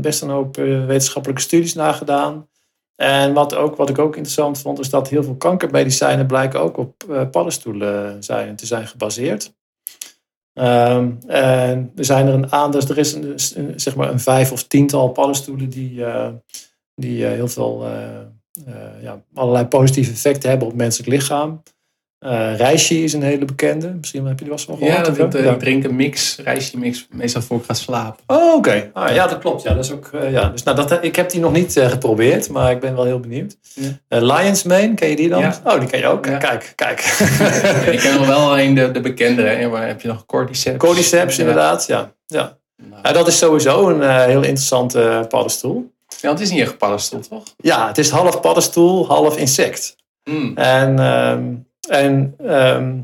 best 0.00 0.22
een 0.22 0.30
hoop 0.30 0.58
uh, 0.58 0.86
wetenschappelijke 0.86 1.42
studies 1.42 1.74
naar 1.74 1.94
gedaan. 1.94 2.48
En 2.96 3.32
wat, 3.32 3.54
ook, 3.54 3.76
wat 3.76 3.90
ik 3.90 3.98
ook 3.98 4.14
interessant 4.16 4.58
vond, 4.58 4.78
is 4.78 4.90
dat 4.90 5.08
heel 5.08 5.22
veel 5.22 5.36
kankermedicijnen 5.36 6.26
blijken 6.26 6.60
ook 6.60 6.76
op 6.76 7.04
uh, 7.08 7.30
paddenstoelen 7.30 8.22
zijn, 8.22 8.56
te 8.56 8.66
zijn 8.66 8.86
gebaseerd. 8.86 9.54
Um, 10.54 11.18
en 11.26 11.92
er 11.96 12.04
zijn 12.04 12.26
er 12.26 12.34
een 12.34 12.52
aantal, 12.52 12.80
dus 12.80 12.90
er 12.90 12.98
is 12.98 13.14
een, 13.54 13.80
zeg 13.80 13.96
maar 13.96 14.10
een 14.10 14.20
vijf 14.20 14.52
of 14.52 14.64
tiental 14.64 15.08
paddenstoelen 15.08 15.68
die, 15.68 16.04
die 16.94 17.24
heel 17.24 17.48
veel 17.48 17.86
ja, 19.00 19.22
allerlei 19.34 19.66
positieve 19.66 20.10
effecten 20.10 20.50
hebben 20.50 20.68
op 20.68 20.74
menselijk 20.74 21.10
lichaam. 21.10 21.62
Uh, 22.26 22.56
reishi 22.56 23.04
is 23.04 23.12
een 23.12 23.22
hele 23.22 23.44
bekende. 23.44 23.88
Misschien 23.88 24.26
heb 24.26 24.38
je 24.38 24.44
die 24.44 24.54
wel 24.54 24.56
eens 24.56 24.64
gehoord. 24.64 25.06
Ja, 25.06 25.26
dat, 25.26 25.34
ik 25.34 25.58
drink 25.58 25.84
een 25.84 25.96
mix, 25.96 26.38
reishi 26.44 26.78
mix, 26.78 27.06
meestal 27.10 27.42
voor 27.42 27.58
ik 27.58 27.64
ga 27.64 27.74
slapen. 27.74 28.24
Oh, 28.26 28.54
oké. 28.54 28.90
Ah, 28.92 29.14
ja, 29.14 29.26
dat 29.26 29.38
klopt. 29.38 29.62
Ja, 29.62 29.74
dat 29.74 29.84
is 29.84 29.92
ook, 29.92 30.10
uh, 30.14 30.30
ja. 30.32 30.48
Dus, 30.48 30.62
nou, 30.62 30.76
dat, 30.76 31.04
ik 31.04 31.16
heb 31.16 31.30
die 31.30 31.40
nog 31.40 31.52
niet 31.52 31.76
uh, 31.76 31.88
geprobeerd, 31.88 32.50
maar 32.50 32.70
ik 32.70 32.80
ben 32.80 32.94
wel 32.94 33.04
heel 33.04 33.20
benieuwd. 33.20 33.56
Ja. 33.74 34.20
Lion's 34.20 34.62
Mane, 34.62 34.94
ken 34.94 35.08
je 35.08 35.16
die 35.16 35.28
dan? 35.28 35.40
Ja. 35.40 35.60
Oh, 35.64 35.80
die 35.80 35.88
ken 35.88 35.98
je 35.98 36.06
ook. 36.06 36.26
Ja. 36.26 36.36
Kijk, 36.36 36.72
kijk. 36.74 37.00
ik 37.94 37.98
ken 37.98 38.14
nog 38.14 38.26
wel 38.26 38.50
alleen 38.50 38.74
de, 38.74 38.90
de 38.90 39.00
bekendere. 39.00 39.68
Maar 39.68 39.86
heb 39.86 40.00
je 40.00 40.08
nog 40.08 40.26
Cordyceps? 40.26 40.78
Cordyceps, 40.78 41.38
inderdaad. 41.38 41.86
Ja. 41.86 42.12
Ja. 42.26 42.58
Nou. 42.76 43.14
dat 43.14 43.26
is 43.26 43.38
sowieso 43.38 43.88
een 43.88 44.24
heel 44.28 44.42
interessante 44.42 45.26
paddenstoel. 45.28 45.94
Ja, 46.20 46.30
het 46.30 46.40
is 46.40 46.50
niet 46.50 46.60
echt 46.60 46.78
paddenstoel, 46.78 47.20
toch? 47.20 47.42
Ja, 47.56 47.86
het 47.86 47.98
is 47.98 48.10
half 48.10 48.40
paddenstoel, 48.40 49.06
half 49.06 49.36
insect. 49.36 49.96
Mm. 50.24 50.56
En, 50.56 50.98
ehm, 50.98 51.42
en 51.88 52.34
ehm, 52.38 52.98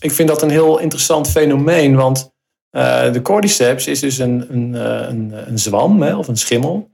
ik 0.00 0.12
vind 0.12 0.28
dat 0.28 0.42
een 0.42 0.50
heel 0.50 0.78
interessant 0.78 1.30
fenomeen, 1.30 1.96
want 1.96 2.34
uh, 2.76 3.12
de 3.12 3.22
cordyceps 3.22 3.86
is 3.86 4.00
dus 4.00 4.18
een, 4.18 4.46
een, 4.48 4.74
eh, 4.74 5.08
een, 5.08 5.32
een 5.48 5.58
zwam 5.58 6.02
hè, 6.02 6.16
of 6.16 6.28
een 6.28 6.36
schimmel. 6.36 6.90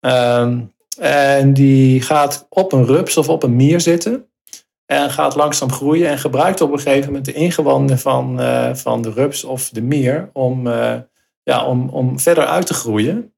Ehm, 0.00 0.60
en 0.98 1.54
die 1.54 2.02
gaat 2.02 2.46
op 2.48 2.72
een 2.72 2.86
rups 2.86 3.16
of 3.16 3.28
op 3.28 3.42
een 3.42 3.56
mier 3.56 3.80
zitten. 3.80 4.26
En 4.86 5.10
gaat 5.10 5.34
langzaam 5.34 5.72
groeien 5.72 6.08
en 6.08 6.18
gebruikt 6.18 6.60
op 6.60 6.72
een 6.72 6.78
gegeven 6.78 7.06
moment 7.06 7.24
de 7.24 7.32
ingewanden 7.32 7.98
van, 7.98 8.40
uh, 8.40 8.74
van 8.74 9.02
de 9.02 9.10
rups 9.10 9.44
of 9.44 9.68
de 9.68 9.82
mier 9.82 10.30
om, 10.32 10.68
ja, 11.42 11.66
om, 11.66 11.88
om 11.88 12.20
verder 12.20 12.46
uit 12.46 12.66
te 12.66 12.74
groeien. 12.74 13.34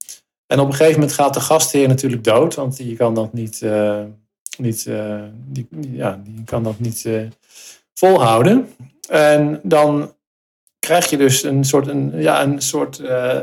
En 0.46 0.61
op 0.61 0.66
een 0.66 0.74
gegeven 0.74 1.00
moment 1.00 1.12
gaat 1.12 1.34
de 1.34 1.40
gastheer 1.40 1.88
natuurlijk 1.88 2.24
dood, 2.24 2.55
want 2.55 2.76
die 2.76 2.96
kan 2.96 3.14
dat 3.14 3.32
niet, 3.32 3.62
niet, 4.59 4.90
die, 5.46 5.68
ja, 5.80 6.20
die 6.24 6.44
kan 6.44 6.62
dat 6.62 6.78
niet 6.78 7.07
volhouden. 7.95 8.74
En 9.09 9.61
dan 9.62 10.14
krijg 10.78 11.11
je 11.11 11.16
dus 11.16 11.42
een 11.42 11.64
soort, 11.64 11.86
een, 11.86 12.12
ja, 12.20 12.42
een 12.42 12.62
soort 12.62 12.99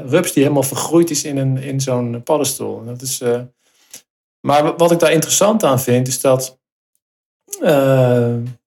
rups 0.06 0.32
die 0.32 0.44
helemaal 0.44 0.64
vergroeid 0.64 1.10
is 1.10 1.24
in, 1.24 1.38
een, 1.38 1.58
in 1.58 1.82
zo'n 1.82 2.24
paddenstoel. 2.24 2.86
Dat 2.86 3.02
is, 3.02 3.22
maar 4.40 4.76
wat 4.76 4.92
ik 4.92 5.00
daar 5.00 5.12
interessant 5.12 5.64
aan 5.64 5.80
vind, 5.80 6.08
is 6.08 6.22
dat 6.22 6.60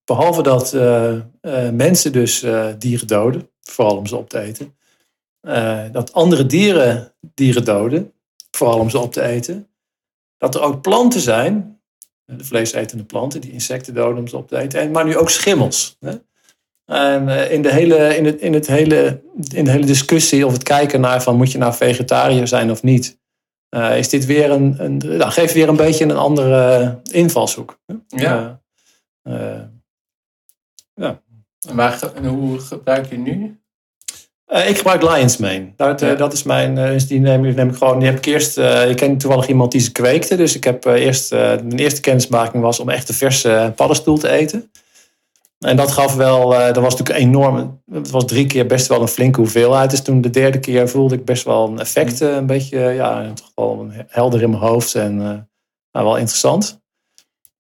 behalve 0.05 0.43
dat 0.43 0.73
mensen 1.73 2.13
dus 2.13 2.45
dieren 2.79 3.07
doden, 3.07 3.51
vooral 3.63 3.97
om 3.97 4.07
ze 4.07 4.17
op 4.17 4.29
te 4.29 4.39
eten, 4.39 4.77
dat 5.93 6.13
andere 6.13 6.47
dieren 6.47 7.15
dieren 7.35 7.65
doden, 7.65 8.13
vooral 8.51 8.79
om 8.79 8.91
ze 8.91 8.99
op 8.99 9.13
te 9.13 9.23
eten. 9.23 9.69
Dat 10.39 10.55
er 10.55 10.61
ook 10.61 10.83
planten 10.83 11.21
zijn, 11.21 11.74
de 12.25 12.45
vleesetende 12.45 13.05
planten, 13.05 13.41
die 13.41 13.53
insecten 13.53 13.95
doden 13.95 14.19
om 14.19 14.29
ze 14.29 14.37
op 14.37 14.49
te 14.49 14.59
eten. 14.59 14.81
En, 14.81 14.91
maar 14.91 15.05
nu 15.05 15.17
ook 15.17 15.31
schimmels. 15.31 15.97
Hè? 16.01 16.13
En 16.85 17.29
eh, 17.29 17.53
in 17.53 17.63
de, 17.63 17.73
hele, 17.73 18.17
in, 18.17 18.25
het, 18.25 18.41
in, 18.41 18.53
het 18.55 18.67
hele, 18.67 19.23
in 19.55 19.65
de 19.65 19.71
hele 19.71 19.87
discussie 19.87 20.47
of 20.47 20.53
het 20.53 20.63
kijken 20.63 21.01
naar 21.01 21.23
van 21.23 21.37
moet 21.37 21.53
je 21.53 21.59
nou 21.59 21.75
vegetariër 21.75 22.49
zijn 22.49 22.71
of 22.71 22.83
niet, 22.83 23.19
uh, 23.77 23.99
is 23.99 24.09
dit 24.09 24.27
weer 24.27 24.51
een, 24.51 24.85
een 24.85 24.97
nou, 24.97 25.31
geeft 25.31 25.55
weer 25.55 25.69
een 25.69 25.77
beetje 25.77 26.05
een 26.05 26.17
andere 26.17 27.01
invalshoek. 27.11 27.79
Ja. 28.07 28.63
Uh, 29.29 29.61
ja. 30.95 31.23
En, 31.69 31.77
waar, 31.77 32.13
en 32.15 32.27
hoe 32.27 32.59
gebruik 32.59 33.07
je 33.07 33.17
nu? 33.17 33.64
Uh, 34.55 34.69
ik 34.69 34.77
gebruik 34.77 35.03
Lions 35.03 35.37
Mane. 35.37 35.73
Dat, 35.77 36.03
uh, 36.03 36.17
dat 36.19 36.33
is 36.33 36.43
mijn, 36.43 36.77
uh, 36.77 37.01
die 37.09 37.21
neem, 37.21 37.41
neem, 37.41 37.69
ik 37.69 37.77
gewoon. 37.77 37.99
Die 37.99 38.09
heb 38.09 38.19
ik 38.19 38.25
eerst. 38.25 38.59
ik 38.59 38.97
ken 38.97 39.19
toevallig 39.19 39.49
iemand 39.49 39.73
die 39.73 39.81
ze 39.81 39.93
kweekte. 39.93 40.37
Dus 40.37 40.57
ik 40.57 40.65
heb 40.65 40.85
eerst. 40.85 41.31
mijn 41.31 41.79
eerste 41.79 42.01
kennismaking 42.01 42.63
was 42.63 42.81
om 42.81 42.89
echt 42.89 43.09
een 43.09 43.15
verse 43.15 43.73
paddenstoel 43.77 44.19
te 44.19 44.29
eten. 44.29 44.71
En 45.59 45.77
dat 45.77 45.91
gaf 45.91 46.15
wel. 46.15 46.49
dat 46.49 46.77
was 46.77 46.97
natuurlijk 46.97 47.27
enorm. 47.27 47.83
Het 47.93 48.11
was 48.11 48.25
drie 48.25 48.47
keer 48.47 48.67
best 48.67 48.87
wel 48.87 49.01
een 49.01 49.09
flinke 49.09 49.41
hoeveelheid. 49.41 49.91
Dus 49.91 50.03
toen 50.03 50.21
de 50.21 50.31
derde 50.31 50.59
keer 50.59 50.89
voelde 50.89 51.15
ik 51.15 51.25
best 51.25 51.45
wel 51.45 51.69
een 51.69 51.79
effect. 51.79 52.21
een 52.21 52.47
beetje. 52.47 52.79
Ja, 52.79 53.33
toch 53.35 53.53
wel 53.55 53.87
helder 54.09 54.43
in 54.43 54.51
mijn 54.51 54.63
hoofd. 54.63 54.95
En 54.95 55.17
nou, 55.93 56.07
wel 56.07 56.17
interessant. 56.17 56.83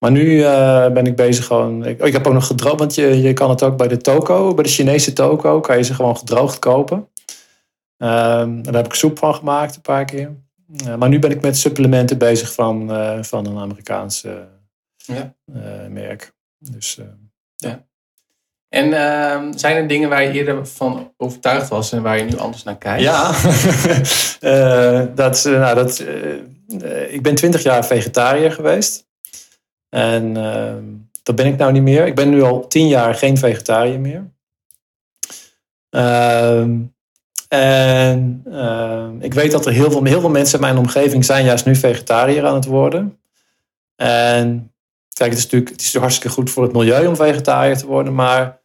Maar 0.04 0.12
nu 0.12 0.24
uh, 0.24 0.86
ben 0.88 1.06
ik 1.06 1.16
bezig 1.16 1.46
gewoon. 1.46 1.84
Ik, 1.84 2.00
oh, 2.00 2.06
ik, 2.06 2.12
heb 2.12 2.26
ook 2.26 2.32
nog 2.32 2.46
gedroogd, 2.46 2.78
want 2.78 2.94
je, 2.94 3.22
je 3.22 3.32
kan 3.32 3.50
het 3.50 3.62
ook 3.62 3.76
bij 3.76 3.88
de 3.88 3.96
toko, 3.96 4.54
bij 4.54 4.64
de 4.64 4.70
Chinese 4.70 5.12
toko, 5.12 5.60
kan 5.60 5.76
je 5.76 5.82
ze 5.82 5.94
gewoon 5.94 6.16
gedroogd 6.16 6.58
kopen. 6.58 6.96
Um, 6.96 8.62
daar 8.62 8.74
heb 8.74 8.86
ik 8.86 8.94
soep 8.94 9.18
van 9.18 9.34
gemaakt 9.34 9.76
een 9.76 9.80
paar 9.80 10.04
keer. 10.04 10.30
Uh, 10.86 10.94
maar 10.94 11.08
nu 11.08 11.18
ben 11.18 11.30
ik 11.30 11.42
met 11.42 11.56
supplementen 11.56 12.18
bezig 12.18 12.52
van, 12.52 12.90
uh, 12.90 13.22
van 13.22 13.46
een 13.46 13.58
Amerikaanse 13.58 14.48
ja. 14.96 15.34
merk. 15.88 16.32
Dus, 16.58 16.98
ja. 17.56 17.84
En 18.68 18.92
ehm, 18.92 19.52
zijn 19.56 19.76
er 19.76 19.86
dingen 19.86 20.08
waar 20.08 20.22
je 20.22 20.32
eerder 20.32 20.66
van 20.66 21.12
overtuigd 21.16 21.68
was 21.68 21.92
en 21.92 22.02
waar 22.02 22.18
je 22.18 22.24
nu 22.24 22.36
anders 22.36 22.62
naar 22.62 22.78
kijkt? 22.78 23.02
Ja, 23.02 23.32
dat, 25.22 25.44
nou, 25.44 25.74
dat, 25.74 26.04
ik 27.08 27.22
ben 27.22 27.34
twintig 27.34 27.62
jaar 27.62 27.86
vegetariër 27.86 28.52
geweest. 28.52 29.03
En 29.94 30.36
uh, 30.36 30.74
dat 31.22 31.34
ben 31.34 31.46
ik 31.46 31.56
nou 31.56 31.72
niet 31.72 31.82
meer. 31.82 32.06
Ik 32.06 32.14
ben 32.14 32.30
nu 32.30 32.42
al 32.42 32.66
tien 32.66 32.88
jaar 32.88 33.14
geen 33.14 33.38
vegetariër 33.38 34.00
meer. 34.00 34.30
Uh, 35.90 36.66
en 37.48 38.44
uh, 38.48 39.08
ik 39.20 39.34
weet 39.34 39.50
dat 39.50 39.66
er 39.66 39.72
heel 39.72 39.90
veel, 39.90 40.04
heel 40.04 40.20
veel 40.20 40.30
mensen 40.30 40.54
in 40.54 40.64
mijn 40.64 40.78
omgeving 40.78 41.24
zijn 41.24 41.44
juist 41.44 41.64
nu 41.64 41.76
vegetariër 41.76 42.46
aan 42.46 42.54
het 42.54 42.64
worden. 42.64 43.18
En 43.96 44.72
kijk, 45.12 45.30
het 45.30 45.38
is 45.38 45.44
natuurlijk, 45.44 45.70
het 45.70 45.80
is 45.80 45.96
hartstikke 45.96 46.34
goed 46.34 46.50
voor 46.50 46.62
het 46.62 46.72
milieu 46.72 47.06
om 47.06 47.16
vegetariër 47.16 47.76
te 47.76 47.86
worden, 47.86 48.14
maar 48.14 48.60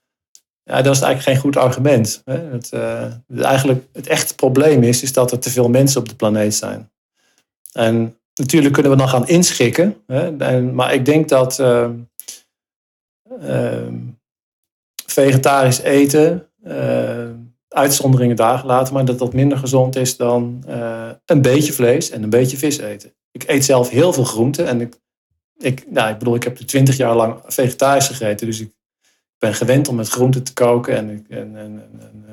ja, 0.64 0.82
dat 0.82 0.96
is 0.96 1.02
eigenlijk 1.02 1.22
geen 1.22 1.38
goed 1.38 1.58
argument. 1.58 2.22
Het, 2.26 2.72
uh, 2.74 3.44
eigenlijk 3.46 3.86
het 3.94 4.08
echte 4.08 4.36
probleem 4.36 4.84
is, 4.84 5.02
is 5.02 5.14
dat 5.14 5.32
er 5.32 5.40
te 5.40 5.50
veel 5.50 5.70
mensen 5.70 6.00
op 6.00 6.10
de 6.10 6.16
planeet 6.16 6.56
zijn. 6.56 6.92
En 7.72 8.19
natuurlijk 8.40 8.74
kunnen 8.74 8.92
we 8.92 8.98
dan 8.98 9.10
gaan 9.10 9.28
inschikken. 9.28 9.96
Hè? 10.08 10.62
maar 10.62 10.94
ik 10.94 11.06
denk 11.06 11.30
dat 11.30 11.60
uh, 11.60 11.90
uh, 13.42 13.88
vegetarisch 15.06 15.80
eten 15.80 16.48
uh, 16.68 17.30
uitzonderingen 17.68 18.36
daar 18.36 18.58
gelaten, 18.58 18.94
maar 18.94 19.06
dat 19.06 19.20
dat 19.20 19.34
minder 19.34 19.58
gezond 19.58 19.96
is 19.96 20.18
dan 20.18 20.64
een 21.26 21.42
beetje 21.42 21.74
vlees 21.74 22.10
en 22.10 22.24
een 22.24 22.30
beetje 22.30 22.58
vis 22.58 22.78
eten. 22.78 23.14
Ik 23.32 23.44
eet 23.48 23.66
zelf 23.66 23.90
heel 23.90 24.14
veel 24.14 24.24
groenten 24.24 24.68
en 24.68 24.82
ik, 24.82 25.00
ik, 25.58 25.92
nou, 25.92 26.12
ik 26.12 26.18
bedoel, 26.18 26.36
ik 26.36 26.44
heb 26.44 26.58
twintig 26.58 26.98
jaar 26.98 27.16
lang 27.16 27.40
vegetarisch 27.46 28.08
gegeten, 28.08 28.48
dus 28.48 28.60
ik 28.60 28.72
ben 29.38 29.54
gewend 29.54 29.88
om 29.88 29.96
met 29.96 30.10
groenten 30.10 30.44
te 30.44 30.54
koken. 30.54 30.96
En, 30.96 31.26
en, 31.30 31.56
en, 31.56 31.56
en 31.56 32.29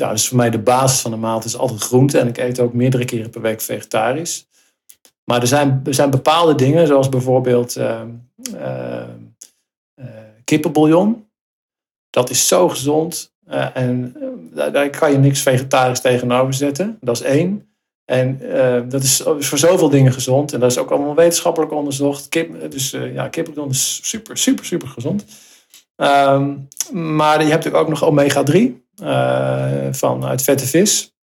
ja, 0.00 0.10
dus 0.10 0.28
voor 0.28 0.36
mij 0.36 0.50
de 0.50 0.58
basis 0.58 1.00
van 1.00 1.10
de 1.10 1.16
maaltijd 1.16 1.54
is 1.54 1.58
altijd 1.58 1.80
groente 1.80 2.18
en 2.18 2.28
ik 2.28 2.38
eet 2.38 2.60
ook 2.60 2.72
meerdere 2.72 3.04
keren 3.04 3.30
per 3.30 3.40
week 3.40 3.60
vegetarisch. 3.60 4.48
Maar 5.24 5.40
er 5.40 5.46
zijn, 5.46 5.80
er 5.84 5.94
zijn 5.94 6.10
bepaalde 6.10 6.54
dingen, 6.54 6.86
zoals 6.86 7.08
bijvoorbeeld 7.08 7.76
uh, 7.76 8.00
uh, 8.54 9.02
uh, 9.96 10.06
kippenbouillon. 10.44 11.28
Dat 12.10 12.30
is 12.30 12.48
zo 12.48 12.68
gezond. 12.68 13.32
Eh, 13.46 13.76
en 13.76 14.16
daar, 14.54 14.72
daar, 14.72 14.90
kan 14.90 15.12
je 15.12 15.18
niks 15.18 15.42
vegetarisch 15.42 16.00
tegenover 16.00 16.54
zetten. 16.54 16.98
Dat 17.00 17.16
is 17.16 17.22
één. 17.22 17.68
En 18.04 18.38
dat 18.88 19.02
is 19.02 19.22
voor 19.24 19.58
zoveel 19.58 19.88
dingen 19.88 20.12
gezond. 20.12 20.52
En 20.52 20.60
dat 20.60 20.70
is 20.70 20.78
ook 20.78 20.90
allemaal 20.90 21.14
wetenschappelijk 21.14 21.72
onderzocht. 21.72 22.28
Kip, 22.28 22.70
dus 22.70 22.90
ja, 22.90 23.28
kippenbouillon 23.28 23.74
is 23.74 24.00
super, 24.02 24.36
super, 24.36 24.64
super 24.64 24.88
gezond. 24.88 25.24
Um, 25.96 26.68
maar 26.92 27.42
je 27.42 27.50
hebt 27.50 27.64
natuurlijk 27.64 27.82
ook 27.82 27.88
nog 27.88 28.04
omega-3 28.04 28.80
van 29.92 30.24
uit 30.24 30.42
vette 30.42 30.66
vis. 30.66 31.14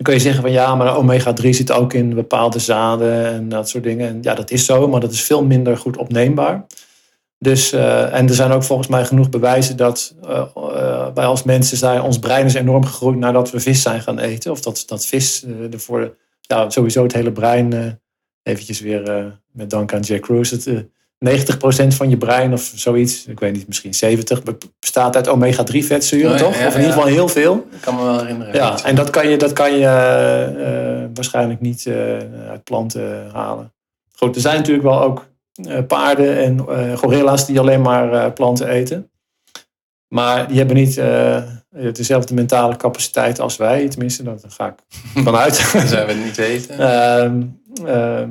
Dan 0.00 0.08
kun 0.08 0.14
je 0.14 0.20
zeggen 0.20 0.42
van 0.42 0.52
ja, 0.52 0.74
maar 0.74 0.96
omega-3 0.96 1.48
zit 1.48 1.72
ook 1.72 1.92
in 1.92 2.14
bepaalde 2.14 2.58
zaden 2.58 3.26
en 3.26 3.48
dat 3.48 3.68
soort 3.68 3.84
dingen. 3.84 4.08
En 4.08 4.18
ja, 4.22 4.34
dat 4.34 4.50
is 4.50 4.64
zo, 4.64 4.88
maar 4.88 5.00
dat 5.00 5.12
is 5.12 5.22
veel 5.22 5.44
minder 5.44 5.76
goed 5.76 5.96
opneembaar. 5.96 6.66
Dus, 7.38 7.72
uh, 7.72 8.14
en 8.14 8.28
er 8.28 8.34
zijn 8.34 8.50
ook 8.50 8.62
volgens 8.62 8.88
mij 8.88 9.04
genoeg 9.04 9.28
bewijzen 9.28 9.76
dat 9.76 10.14
uh, 10.24 10.44
uh, 10.56 11.14
als 11.14 11.42
mensen 11.42 11.76
zijn, 11.76 12.02
ons 12.02 12.18
brein 12.18 12.46
is 12.46 12.54
enorm 12.54 12.84
gegroeid 12.84 13.18
nadat 13.18 13.50
we 13.50 13.60
vis 13.60 13.82
zijn 13.82 14.00
gaan 14.00 14.18
eten. 14.18 14.50
Of 14.50 14.60
dat, 14.60 14.82
dat 14.86 15.06
vis 15.06 15.44
ervoor, 15.70 16.16
ja, 16.40 16.70
sowieso 16.70 17.02
het 17.02 17.12
hele 17.12 17.32
brein, 17.32 18.00
eventjes 18.42 18.80
weer 18.80 19.38
met 19.52 19.70
dank 19.70 19.94
aan 19.94 20.00
Jack 20.00 20.20
Cruz, 20.20 20.50
het 20.50 20.86
90% 21.28 21.86
van 21.86 22.10
je 22.10 22.16
brein 22.16 22.52
of 22.52 22.72
zoiets, 22.74 23.26
ik 23.26 23.40
weet 23.40 23.52
niet, 23.52 23.66
misschien 23.66 23.94
70, 23.94 24.42
bestaat 24.78 25.16
uit 25.16 25.28
omega-3 25.28 25.76
vetzuren, 25.78 26.32
oh, 26.32 26.36
toch? 26.36 26.66
of 26.66 26.74
in 26.74 26.80
ieder 26.80 26.92
geval 26.92 27.06
heel 27.06 27.28
veel. 27.28 27.66
Ik 27.72 27.80
kan 27.80 27.94
me 27.94 28.02
wel 28.02 28.18
herinneren. 28.18 28.54
Ja, 28.54 28.84
en 28.84 28.94
dat 28.94 29.10
kan 29.10 29.28
je, 29.28 29.36
dat 29.36 29.52
kan 29.52 29.72
je 29.72 29.78
uh, 29.78 31.08
waarschijnlijk 31.14 31.60
niet 31.60 31.84
uh, 31.84 31.94
uit 32.48 32.64
planten 32.64 33.30
halen. 33.32 33.72
Goed, 34.12 34.34
er 34.34 34.40
zijn 34.40 34.56
natuurlijk 34.56 34.86
wel 34.86 35.02
ook 35.02 35.28
paarden 35.86 36.38
en 36.38 36.66
gorilla's 36.98 37.46
die 37.46 37.60
alleen 37.60 37.80
maar 37.80 38.32
planten 38.32 38.68
eten. 38.68 39.10
Maar 40.08 40.48
die 40.48 40.58
hebben 40.58 40.76
niet 40.76 41.00
dezelfde 41.92 42.34
mentale 42.34 42.76
capaciteit 42.76 43.40
als 43.40 43.56
wij, 43.56 43.88
tenminste, 43.88 44.22
daar 44.22 44.38
ga 44.48 44.66
ik 44.66 44.74
vanuit. 45.24 45.68
dat 45.72 45.88
zijn 45.88 46.06
we 46.06 46.12
niet 46.12 46.36
weten. 46.36 46.78
Ehm, 46.78 47.42
ehm, 47.86 48.30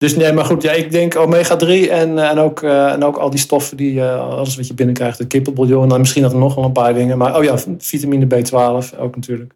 dus 0.00 0.16
nee, 0.16 0.32
maar 0.32 0.44
goed, 0.44 0.62
ja, 0.62 0.72
ik 0.72 0.90
denk 0.90 1.16
omega-3 1.16 1.90
en, 1.90 2.18
eh, 2.18 2.30
en, 2.30 2.38
ook, 2.38 2.62
uh, 2.62 2.92
en 2.92 3.04
ook 3.04 3.16
al 3.16 3.30
die 3.30 3.38
stoffen, 3.38 3.76
die, 3.76 3.94
uh, 3.94 4.28
alles 4.30 4.56
wat 4.56 4.66
je 4.66 4.74
binnenkrijgt, 4.74 5.18
de 5.18 5.26
kippenbouillon, 5.26 5.82
en 5.82 5.88
nou, 5.88 6.00
misschien 6.00 6.22
dat 6.22 6.32
er 6.32 6.38
nog 6.38 6.54
wel 6.54 6.64
een 6.64 6.72
paar 6.72 6.94
dingen. 6.94 7.18
Maar 7.18 7.36
oh 7.36 7.44
ja, 7.44 7.58
vitamine 7.78 8.26
B12 8.26 8.98
ook 8.98 9.14
natuurlijk. 9.14 9.54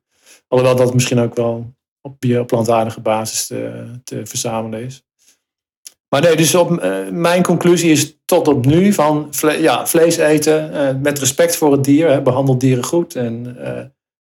Alhoewel 0.49 0.77
dat 0.77 0.95
misschien 0.95 1.19
ook 1.19 1.35
wel 1.35 1.75
op 2.01 2.19
plantaardige 2.47 3.01
basis 3.01 3.47
te, 3.47 3.85
te 4.05 4.27
verzamelen 4.27 4.85
is. 4.85 5.05
Maar 6.09 6.23
nee, 6.23 6.37
dus 6.37 6.55
op, 6.55 6.83
mijn 7.11 7.43
conclusie 7.43 7.91
is 7.91 8.19
tot 8.25 8.49
op 8.49 8.67
nu 8.67 8.93
van 8.93 9.33
ja, 9.59 9.87
vlees 9.87 10.17
eten 10.17 11.01
met 11.03 11.19
respect 11.19 11.57
voor 11.57 11.73
het 11.73 11.85
dier. 11.85 12.11
Hè, 12.11 12.23
behandel 12.23 12.59
dieren 12.59 12.85
goed 12.85 13.15
en 13.15 13.57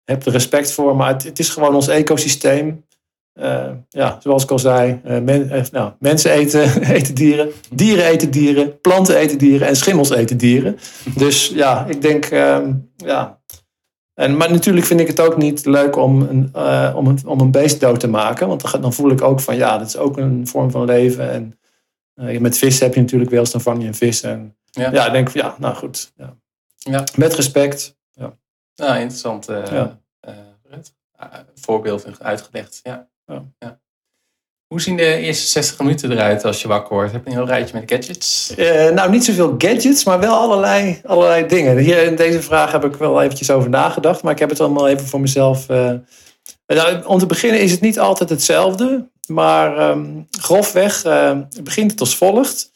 heb 0.05 0.27
er 0.27 0.33
respect 0.33 0.73
voor. 0.73 0.97
Maar 0.97 1.15
het 1.15 1.39
is 1.39 1.49
gewoon 1.49 1.75
ons 1.75 1.89
ecosysteem. 1.89 2.85
Uh, 3.35 3.71
ja, 3.89 4.19
zoals 4.21 4.43
ik 4.43 4.51
al 4.51 4.59
zei, 4.59 5.01
uh, 5.05 5.19
men, 5.19 5.47
uh, 5.53 5.63
nou, 5.71 5.93
mensen 5.99 6.31
eten, 6.31 6.83
eten 6.97 7.15
dieren, 7.15 7.51
dieren 7.75 8.05
eten 8.05 8.31
dieren, 8.31 8.81
planten 8.81 9.17
eten 9.17 9.39
dieren 9.39 9.69
en 9.69 9.77
schimmels 9.77 10.11
eten 10.11 10.37
dieren. 10.37 10.79
Dus 11.17 11.49
ja, 11.49 11.87
ik 11.87 12.03
denk, 12.03 12.25
ehm, 12.25 12.73
ja. 12.97 13.41
En, 14.15 14.37
maar 14.37 14.51
natuurlijk 14.51 14.87
vind 14.87 15.01
ik 15.01 15.07
het 15.07 15.21
ook 15.21 15.37
niet 15.37 15.65
leuk 15.67 15.97
om 15.97 16.23
een, 16.23 16.55
om 16.95 17.07
een, 17.07 17.19
om 17.27 17.41
een 17.41 17.51
beest 17.51 17.81
dood 17.81 18.01
te 18.01 18.09
maken. 18.09 18.49
Want 18.49 18.83
dan, 18.83 18.93
voel 18.93 19.11
ik 19.11 19.23
ook 19.23 19.41
van, 19.41 19.57
ja, 19.57 19.79
dat 19.79 19.87
is 19.87 19.97
ook 19.97 20.17
een 20.17 20.47
vorm 20.47 20.71
van 20.71 20.85
leven. 20.85 21.31
En 21.31 21.59
met 22.41 22.59
vis 22.59 22.81
heb 22.81 22.95
je 22.95 23.01
natuurlijk 23.01 23.31
wel 23.31 23.41
eens, 23.41 23.51
dan 23.51 23.61
vang 23.61 23.81
je 23.83 23.87
een 23.87 23.95
vis. 23.95 24.23
En 24.23 24.57
ja, 24.71 24.93
ja 24.93 25.07
ik 25.07 25.13
denk 25.13 25.29
ja, 25.29 25.55
nou 25.59 25.75
goed. 25.75 26.13
Ja. 26.17 26.37
ja. 26.77 27.05
Met 27.17 27.35
respect. 27.35 27.97
Ja, 28.11 28.37
nou, 28.75 28.99
interessant. 28.99 29.47
Ja. 29.47 30.01
voorbeeld 31.55 32.21
uitgelegd, 32.21 32.81
ja. 32.83 33.11
Ja. 33.59 33.81
Hoe 34.73 34.81
zien 34.81 34.97
de 34.97 35.17
eerste 35.17 35.47
60 35.47 35.79
minuten 35.79 36.13
eruit 36.13 36.45
als 36.45 36.63
je 36.63 36.69
wakker 36.69 36.95
wordt? 36.95 37.13
Heb 37.13 37.25
je 37.25 37.31
een 37.31 37.37
heel 37.37 37.47
rijtje 37.47 37.79
met 37.79 37.91
gadgets? 37.91 38.55
Uh, 38.57 38.91
nou, 38.91 39.11
niet 39.11 39.25
zoveel 39.25 39.55
gadgets, 39.59 40.05
maar 40.05 40.21
wel 40.21 40.35
allerlei, 40.35 41.01
allerlei 41.05 41.47
dingen. 41.47 41.77
Hier 41.77 42.03
in 42.03 42.17
deze 42.17 42.43
vraag 42.43 42.73
heb 42.73 42.85
ik 42.85 42.95
wel 42.95 43.23
eventjes 43.23 43.51
over 43.51 43.71
nagedacht, 43.71 44.23
maar 44.23 44.33
ik 44.33 44.39
heb 44.39 44.49
het 44.49 44.61
allemaal 44.61 44.89
even 44.89 45.07
voor 45.07 45.21
mezelf. 45.21 45.69
Uh, 45.69 45.93
nou, 46.67 47.05
om 47.05 47.19
te 47.19 47.27
beginnen 47.27 47.61
is 47.61 47.71
het 47.71 47.81
niet 47.81 47.99
altijd 47.99 48.31
hetzelfde, 48.31 49.09
maar 49.29 49.91
um, 49.91 50.27
grofweg 50.31 51.05
uh, 51.05 51.39
begint 51.63 51.91
het 51.91 52.01
als 52.01 52.17
volgt. 52.17 52.71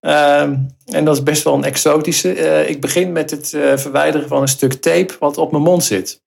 Ehm, 0.00 0.56
en 0.84 1.04
dat 1.04 1.16
is 1.16 1.22
best 1.22 1.42
wel 1.42 1.54
een 1.54 1.64
exotische. 1.64 2.66
ik 2.66 2.80
begin 2.80 3.12
met 3.12 3.30
het 3.30 3.48
verwijderen 3.74 4.28
van 4.28 4.42
een 4.42 4.48
stuk 4.48 4.72
tape 4.72 5.14
wat 5.18 5.38
op 5.38 5.50
mijn 5.50 5.62
mond 5.62 5.84
zit. 5.84 6.22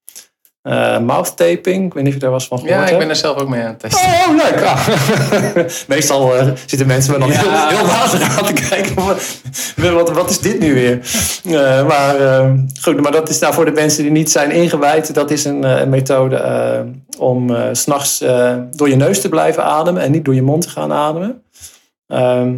Uh, 0.64 1.00
mouth 1.00 1.38
taping. 1.38 1.86
Ik 1.86 1.94
weet 1.94 2.04
niet 2.04 2.08
of 2.08 2.14
je 2.14 2.20
daar 2.20 2.32
was 2.32 2.48
van 2.48 2.60
gehoord 2.60 2.76
Ja, 2.76 2.88
ik 2.88 2.98
ben 2.98 3.10
er 3.10 3.16
zelf 3.16 3.38
ook 3.38 3.48
mee 3.48 3.62
aan 3.62 3.68
het 3.68 3.80
testen. 3.80 4.10
Oh, 4.10 4.36
leuk. 4.36 4.60
Ja. 4.60 4.76
Meestal 5.96 6.36
uh, 6.36 6.48
zitten 6.66 6.88
mensen 6.88 7.20
me 7.20 7.26
ja. 7.26 7.34
heel, 7.34 7.78
heel 7.78 7.86
lazig 7.86 8.38
aan 8.38 8.46
te 8.46 8.68
kijken. 8.70 8.96
wat, 9.94 10.12
wat 10.12 10.30
is 10.30 10.40
dit 10.40 10.60
nu 10.60 10.74
weer? 10.74 11.00
Uh, 11.44 11.88
maar 11.88 12.22
uh, 12.22 12.52
goed, 12.82 13.02
maar 13.02 13.12
dat 13.12 13.30
is 13.30 13.40
nou 13.40 13.54
voor 13.54 13.66
de 13.66 13.72
mensen 13.72 14.04
die 14.04 14.12
niet 14.12 14.32
zijn 14.32 14.52
ingewijd. 14.52 15.14
Dat 15.14 15.32
is 15.32 15.46
een, 15.46 15.64
een 15.64 15.90
methode 15.90 16.86
om 17.18 17.56
s 17.72 17.82
s'nachts 17.82 18.20
door 18.72 18.90
je 18.90 18.96
neus 18.96 19.22
te 19.22 19.30
blijven 19.30 19.64
ademen. 19.64 20.02
En 20.02 20.12
niet 20.12 20.26
door 20.26 20.36
je 20.36 20.42
mond 20.42 20.62
te 20.62 20.70
gaan 20.70 20.94
ademen. 20.94 21.44
Ehm, 22.08 22.56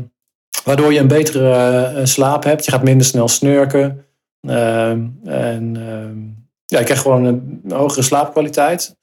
waardoor 0.64 0.94
je 0.94 1.00
een 1.00 1.08
betere 1.08 2.02
slaap 2.04 2.44
hebt. 2.44 2.66
Je 2.66 2.72
gaat 2.72 2.84
minder 2.84 3.06
snel 3.06 3.28
snurken. 3.28 4.06
Ehm, 4.42 5.00
en 5.24 5.76
ehm, 5.76 6.35
ja, 6.66 6.80
ik 6.80 6.86
krijg 6.86 7.02
gewoon 7.02 7.24
een, 7.24 7.62
hogere 7.70 8.02
slaapkwaliteit. 8.02 8.96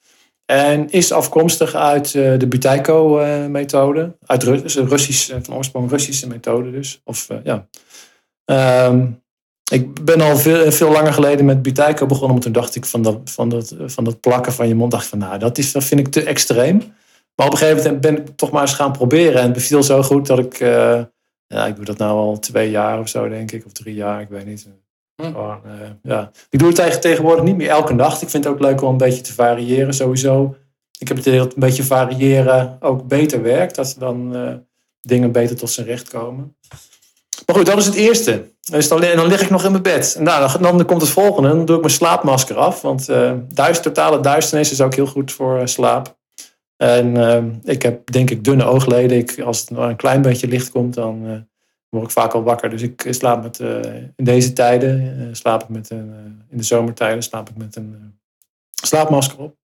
En 0.45 0.89
is 0.89 1.11
afkomstig 1.11 1.75
uit 1.75 2.13
uh, 2.13 2.39
de 2.39 2.47
Buteyko-methode. 2.47 4.17
uit 4.25 4.43
Rus 4.43 4.75
Russisch, 4.75 5.29
eh, 5.29 5.37
van 5.41 5.55
oorsprong 5.55 5.89
Russische 5.89 6.27
methode 6.27 6.71
dus. 6.71 7.01
Of, 7.03 7.27
ja. 7.43 7.67
Um, 8.85 9.21
ik 9.71 10.05
ben 10.05 10.21
al 10.21 10.37
veel, 10.37 10.71
veel 10.71 10.91
langer 10.91 11.13
geleden 11.13 11.45
met 11.45 11.61
Buteyko 11.61 12.05
begonnen. 12.05 12.31
Want 12.31 12.41
toen 12.41 12.51
dacht 12.51 12.75
ik 12.75 12.85
van 12.85 13.01
dat, 13.01 13.19
van, 13.23 13.49
dat, 13.49 13.75
van 13.85 14.03
dat 14.03 14.19
plakken 14.19 14.53
van 14.53 14.67
je 14.67 14.75
mond. 14.75 14.91
dacht 14.91 15.07
van 15.07 15.17
nou, 15.17 15.39
dat, 15.39 15.57
is, 15.57 15.71
dat 15.71 15.83
vind 15.83 15.99
ik 15.99 16.07
te 16.07 16.23
extreem. 16.23 16.77
Maar 17.35 17.45
op 17.45 17.51
een 17.51 17.57
gegeven 17.57 17.83
moment 17.83 18.01
ben 18.01 18.17
ik 18.17 18.27
toch 18.35 18.51
maar 18.51 18.61
eens 18.61 18.73
gaan 18.73 18.91
proberen. 18.91 19.37
En 19.37 19.43
het 19.43 19.53
beviel 19.53 19.83
zo 19.83 20.03
goed 20.03 20.27
dat 20.27 20.39
ik... 20.39 20.57
ja, 21.47 21.67
ik 21.67 21.75
doe 21.75 21.85
dat 21.85 21.97
nou 21.97 22.17
al 22.17 22.39
twee 22.39 22.69
jaar 22.69 22.99
of 22.99 23.09
zo 23.09 23.29
denk 23.29 23.51
ik. 23.51 23.65
Of 23.65 23.71
drie 23.71 23.95
jaar, 23.95 24.21
ik 24.21 24.29
weet 24.29 24.45
niet. 24.45 24.67
Hm. 25.15 25.31
Gewoon, 25.31 25.61
uh, 25.65 25.71
ja. 26.03 26.31
Ik 26.49 26.59
doe 26.59 26.71
het 26.73 27.01
tegenwoordig 27.01 27.43
niet 27.43 27.55
meer 27.55 27.69
elke 27.69 27.93
nacht. 27.93 28.21
Ik 28.21 28.29
vind 28.29 28.43
het 28.43 28.53
ook 28.53 28.59
leuk 28.59 28.81
om 28.81 28.89
een 28.89 28.97
beetje 28.97 29.21
te 29.21 29.33
variëren 29.33 29.93
sowieso. 29.93 30.55
Ik 30.99 31.07
heb 31.07 31.17
het 31.17 31.25
idee 31.25 31.39
dat 31.39 31.53
een 31.53 31.59
beetje 31.59 31.83
variëren 31.83 32.77
ook 32.79 33.07
beter 33.07 33.41
werkt. 33.41 33.75
Dat 33.75 33.95
dan 33.99 34.35
uh, 34.35 34.53
dingen 35.01 35.31
beter 35.31 35.55
tot 35.55 35.69
zijn 35.69 35.87
recht 35.87 36.09
komen. 36.09 36.55
Maar 37.45 37.55
goed, 37.55 37.65
dat 37.65 37.77
is 37.77 37.85
het 37.85 37.95
eerste. 37.95 38.51
Dan, 38.61 39.01
dan 39.01 39.27
lig 39.27 39.41
ik 39.41 39.49
nog 39.49 39.63
in 39.63 39.71
mijn 39.71 39.83
bed. 39.83 40.15
En 40.17 40.23
nou, 40.23 40.51
dan, 40.51 40.77
dan 40.77 40.85
komt 40.85 41.01
het 41.01 41.09
volgende. 41.11 41.49
Dan 41.49 41.65
doe 41.65 41.75
ik 41.75 41.81
mijn 41.81 41.93
slaapmasker 41.93 42.55
af. 42.55 42.81
Want 42.81 43.09
uh, 43.09 43.33
duist, 43.47 43.83
totale 43.83 44.19
duisternis 44.19 44.71
is 44.71 44.81
ook 44.81 44.95
heel 44.95 45.05
goed 45.05 45.31
voor 45.31 45.67
slaap. 45.67 46.17
En 46.77 47.61
ik 47.63 47.81
heb 47.81 48.11
denk 48.11 48.29
ik 48.29 48.43
dunne 48.43 48.63
oogleden. 48.63 49.17
Ik, 49.17 49.39
als 49.39 49.59
het 49.59 49.69
een 49.69 49.95
klein 49.95 50.21
beetje 50.21 50.47
licht 50.47 50.71
komt, 50.71 50.93
dan 50.93 51.47
word 51.93 52.05
ik 52.05 52.11
vaak 52.11 52.33
al 52.33 52.43
wakker. 52.43 52.69
Dus 52.69 52.81
ik 52.81 53.07
slaap 53.09 53.43
met, 53.43 53.59
uh, 53.59 53.79
in 54.15 54.23
deze 54.23 54.53
tijden, 54.53 55.17
uh, 55.19 55.27
slaap 55.31 55.63
ik 55.63 55.69
met 55.69 55.89
een, 55.89 56.07
uh, 56.09 56.15
in 56.49 56.57
de 56.57 56.63
zomertijden, 56.63 57.23
slaap 57.23 57.49
ik 57.49 57.57
met 57.57 57.75
een 57.75 58.19
slaapmasker 58.83 59.39
op. 59.39 59.55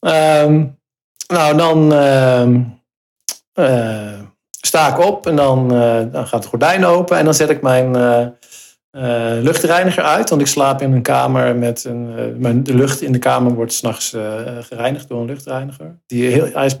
Um, 0.00 0.78
nou, 1.26 1.56
dan 1.56 1.92
ehm, 1.92 2.60
sta 4.60 4.88
ik 4.88 4.98
op 4.98 5.26
en 5.26 5.36
dan, 5.36 5.68
dan 6.12 6.26
gaat 6.26 6.40
het 6.40 6.46
gordijn 6.46 6.84
open 6.84 7.18
en 7.18 7.24
dan 7.24 7.34
zet 7.34 7.50
ik 7.50 7.62
mijn 7.62 7.90
luchtreiniger 9.42 10.02
uit. 10.02 10.28
Want 10.28 10.40
ik 10.40 10.46
slaap 10.46 10.82
in 10.82 10.92
een 10.92 11.02
kamer 11.02 11.56
met 11.56 11.84
een. 11.84 12.34
mijn, 12.40 12.62
de 12.62 12.74
lucht 12.74 13.00
in 13.00 13.12
de 13.12 13.18
kamer 13.18 13.54
wordt 13.54 13.72
s'nachts 13.72 14.16
gereinigd 14.60 15.08
door 15.08 15.20
een 15.20 15.26
luchtreiniger. 15.26 15.98
Die 16.06 16.30
heel, 16.30 16.48
hij, 16.52 16.66
is, 16.66 16.76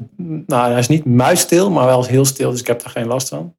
nou, 0.46 0.70
hij 0.70 0.78
is 0.78 0.88
niet 0.88 1.04
muisstil, 1.04 1.70
maar 1.70 1.86
wel 1.86 2.04
heel 2.04 2.24
stil, 2.24 2.50
dus 2.50 2.60
ik 2.60 2.66
heb 2.66 2.82
daar 2.82 2.92
geen 2.92 3.06
last 3.06 3.28
van. 3.28 3.54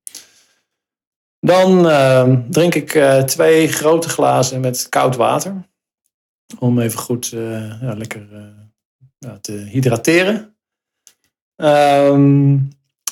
Dan 1.40 1.86
uh, 1.86 2.34
drink 2.50 2.76
ik 2.76 2.94
uh, 2.94 3.24
twee 3.24 3.68
grote 3.68 4.10
glazen 4.10 4.60
met 4.60 4.90
koud 4.90 5.16
water. 5.16 5.54
Om 6.60 6.80
even 6.80 7.00
goed 7.00 7.28
ja, 7.82 7.94
lekker 7.98 8.28
ja, 9.18 9.38
te 9.42 9.52
hydrateren. 9.52 10.56
Ehm, 11.56 12.58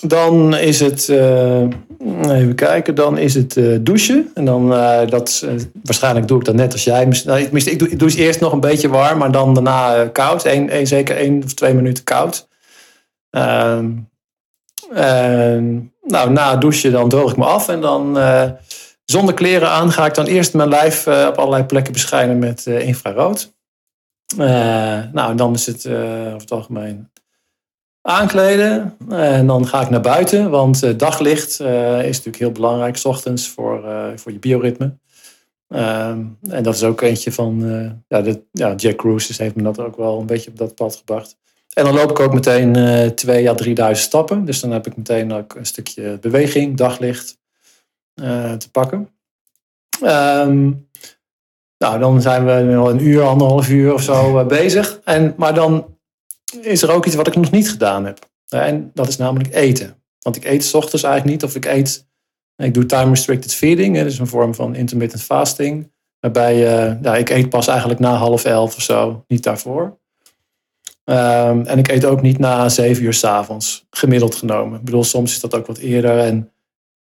dan 0.02 0.56
is 0.56 0.80
het, 0.80 1.10
even 1.10 2.56
kijken, 2.56 2.96
dan 2.96 3.18
is 3.18 3.34
het 3.34 3.60
douchen. 3.86 4.32
En 4.34 4.46
dan, 4.46 4.70
dat, 5.10 5.48
waarschijnlijk 5.84 6.28
doe 6.28 6.40
ik 6.40 6.46
dat 6.46 6.56
net 6.56 6.74
als 6.74 6.84
jij. 6.84 7.06
Nou, 7.26 7.40
ik, 7.40 8.00
doe, 8.00 8.10
ik 8.10 8.18
eerst 8.18 8.40
nog 8.40 8.54
een 8.54 8.60
beetje 8.60 8.90
warm, 8.90 9.18
maar 9.18 9.32
dan 9.32 9.54
daarna 9.54 10.08
koud. 10.08 10.46
Eén, 10.46 10.70
één, 10.70 10.88
zeker 10.88 11.16
één 11.16 11.44
of 11.44 11.54
twee 11.54 11.74
minuten 11.74 12.04
koud. 12.04 12.48
Ehm, 13.30 13.86
en, 13.86 14.15
nou, 16.02 16.30
na 16.30 16.56
douchen 16.56 16.92
dan 16.92 17.10
droog 17.10 17.32
ik 17.32 17.38
me 17.38 17.46
af 17.46 17.70
en 17.70 17.82
dan 17.82 18.18
zonder 19.06 19.34
kleren 19.34 19.70
aan 19.70 19.92
ga 19.92 20.06
ik 20.06 20.14
dan 20.14 20.26
eerst 20.26 20.54
mijn 20.54 20.70
lijf 20.70 21.08
uh, 21.08 21.26
op 21.30 21.38
allerlei 21.38 21.64
plekken 21.64 21.94
beschijnen 21.94 22.40
met 22.40 22.66
uh, 22.66 22.88
infrarood. 22.88 23.54
Nou, 25.12 25.36
dan 25.36 25.54
is 25.54 25.66
het 25.66 25.88
over 25.88 26.40
het 26.40 26.52
algemeen 26.52 27.12
aankleden. 28.02 28.98
En 29.10 29.48
dan 29.48 29.68
ga 29.68 29.82
ik 29.82 29.90
naar 29.90 30.02
buiten, 30.02 30.50
want 30.50 31.00
daglicht 31.00 31.60
is 31.60 32.18
natuurlijk 32.18 32.38
heel 32.38 32.52
belangrijk, 32.52 32.98
s 32.98 33.06
ochtends 33.06 33.50
voor, 33.50 33.84
voor 34.16 34.32
je 34.32 34.40
bioritme. 34.40 34.98
Ehm, 35.68 36.26
en 36.50 36.64
dat 36.64 36.76
is 36.76 36.84
ook 36.84 37.02
eentje 37.02 37.32
van, 37.32 37.60
ja, 38.08 38.24
ja, 38.52 38.74
Jack 38.76 38.96
Cruises 38.96 39.38
heeft 39.38 39.56
me 39.56 39.64
dat 39.64 39.80
ook 39.80 39.96
wel 39.96 40.20
een 40.20 40.26
beetje 40.26 40.50
op 40.50 40.58
dat 40.58 40.76
pad 40.76 40.96
gebracht. 40.96 41.38
En 41.76 41.84
dan 41.84 41.94
loop 41.94 42.10
ik 42.10 42.20
ook 42.20 42.34
meteen 42.34 42.78
uh, 42.78 43.08
2 43.08 43.50
à 43.50 43.54
3000 43.54 44.08
stappen. 44.08 44.46
Dus 44.46 44.60
dan 44.60 44.72
heb 44.72 44.88
ik 44.88 44.98
meteen 44.98 45.34
ook 45.34 45.56
een 45.56 45.66
stukje 45.66 46.18
beweging, 46.22 46.78
daglicht. 46.78 47.38
Eh, 48.16 48.54
te 48.54 48.72
pakken. 48.72 49.10
Ehm, 50.02 50.72
nou, 51.78 52.00
dan 52.00 52.22
zijn 52.22 52.46
we 52.46 52.76
al 52.76 52.90
een 52.90 53.02
uur, 53.02 53.24
anderhalf 53.24 53.70
uur 53.70 53.94
of 53.94 54.02
zo 54.02 54.40
eh, 54.40 54.48
bezig. 54.48 55.00
En, 55.04 55.34
maar 55.38 55.54
dan 55.54 55.98
is 56.62 56.82
er 56.82 56.92
ook 56.92 57.06
iets 57.06 57.16
wat 57.16 57.28
ik 57.28 57.36
nog 57.36 57.52
niet 57.52 57.70
gedaan 57.70 58.06
heb. 58.06 58.30
En 58.48 58.92
dat 58.94 59.08
is 59.08 59.18
namelijk 59.18 59.54
eten. 59.54 60.04
Want 60.20 60.36
ik 60.36 60.46
eet 60.46 60.64
s 60.64 60.74
ochtends 60.74 61.04
eigenlijk 61.04 61.34
niet. 61.36 61.44
Of 61.44 61.56
ik 61.56 61.66
eet, 61.66 62.08
ik 62.56 62.74
doe 62.74 62.86
time 62.86 63.10
restricted 63.10 63.54
feeding. 63.54 63.98
Dat 63.98 64.06
is 64.06 64.20
een 64.20 64.28
vorm 64.28 64.56
van 64.56 64.76
intermittent 64.76 65.24
fasting. 65.24 65.92
Waarbij 66.20 66.58
ja, 67.02 67.16
ik 67.16 67.30
eet 67.30 67.50
pas 67.50 67.68
eigenlijk 67.68 68.00
na 68.00 68.14
half 68.14 68.46
elf 68.46 68.76
of 68.76 68.82
zo. 68.82 69.24
Niet 69.28 69.44
daarvoor. 69.44 70.00
Um, 71.06 71.66
en 71.66 71.78
ik 71.78 71.88
eet 71.88 72.06
ook 72.06 72.22
niet 72.22 72.38
na 72.38 72.70
zeven 72.70 73.04
uur 73.04 73.14
s 73.14 73.24
avonds. 73.24 73.86
Gemiddeld 73.90 74.36
genomen. 74.36 74.80
Ik 74.80 74.86
bedoel, 74.86 75.04
soms 75.04 75.32
is 75.32 75.40
dat 75.40 75.56
ook 75.56 75.68
wat 75.68 75.78
eerder. 75.78 76.20
En 76.20 76.52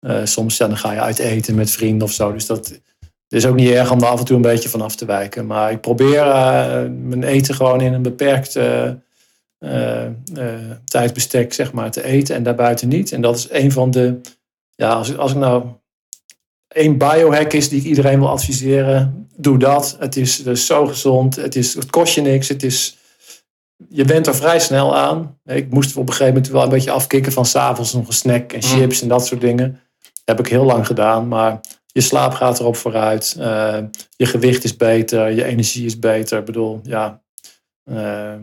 uh, 0.01 0.21
soms 0.25 0.57
dan 0.57 0.77
ga 0.77 0.93
je 0.93 1.01
uit 1.01 1.19
eten 1.19 1.55
met 1.55 1.71
vrienden 1.71 2.07
of 2.07 2.13
zo. 2.13 2.33
Dus 2.33 2.47
dat 2.47 2.81
is 3.29 3.47
ook 3.47 3.55
niet 3.55 3.71
erg 3.71 3.91
om 3.91 4.01
er 4.01 4.07
af 4.07 4.19
en 4.19 4.25
toe 4.25 4.37
een 4.37 4.43
beetje 4.43 4.69
van 4.69 4.81
af 4.81 4.97
te 4.97 5.05
wijken. 5.05 5.47
Maar 5.47 5.71
ik 5.71 5.81
probeer 5.81 6.27
uh, 6.27 6.83
mijn 7.01 7.23
eten 7.23 7.55
gewoon 7.55 7.81
in 7.81 7.93
een 7.93 8.03
beperkt 8.03 8.57
uh, 8.57 8.91
tijdsbestek 10.85 11.53
zeg 11.53 11.73
maar, 11.73 11.91
te 11.91 12.05
eten 12.05 12.35
en 12.35 12.43
daarbuiten 12.43 12.89
niet. 12.89 13.13
En 13.13 13.21
dat 13.21 13.37
is 13.37 13.49
een 13.51 13.73
van 13.73 13.91
de. 13.91 14.21
Ja, 14.75 14.93
als, 14.93 15.17
als 15.17 15.31
ik 15.31 15.37
nou 15.37 15.65
één 16.69 16.99
biohack 16.99 17.53
is 17.53 17.69
die 17.69 17.81
ik 17.81 17.87
iedereen 17.87 18.19
wil 18.19 18.29
adviseren, 18.29 19.29
doe 19.37 19.59
dat. 19.59 19.97
Het 19.99 20.17
is 20.17 20.43
dus 20.43 20.67
zo 20.67 20.87
gezond. 20.87 21.37
Het, 21.37 21.57
is, 21.57 21.75
het 21.75 21.91
kost 21.91 22.15
je 22.15 22.21
niks. 22.21 22.49
Het 22.49 22.63
is, 22.63 22.99
je 23.95 24.05
bent 24.05 24.27
er 24.27 24.35
vrij 24.35 24.61
snel 24.61 24.97
aan. 24.97 25.39
Ik 25.45 25.71
moest 25.71 25.97
op 25.97 26.07
een 26.07 26.13
gegeven 26.13 26.35
moment 26.35 26.53
wel 26.53 26.63
een 26.63 26.69
beetje 26.69 26.91
afkicken 26.91 27.33
van 27.33 27.47
s'avonds 27.47 27.93
nog 27.93 28.07
een 28.07 28.13
snack 28.13 28.53
en 28.53 28.59
mm. 28.59 28.63
chips 28.63 29.03
en 29.03 29.09
dat 29.09 29.27
soort 29.27 29.41
dingen 29.41 29.81
heb 30.25 30.39
ik 30.39 30.47
heel 30.47 30.65
lang 30.65 30.87
gedaan, 30.87 31.29
maar 31.29 31.61
je 31.87 32.01
slaap 32.01 32.33
gaat 32.33 32.61
erop 32.61 32.77
vooruit. 32.77 33.37
Uh, 33.39 33.79
je 34.17 34.27
gewicht 34.27 34.65
is 34.65 34.77
beter, 34.77 35.33
je 35.33 35.45
energie 35.45 35.85
is 35.85 35.99
beter. 35.99 36.39
Ik 36.39 36.45
bedoel, 36.45 36.81
ja. 36.83 37.23
Uh, 37.91 38.35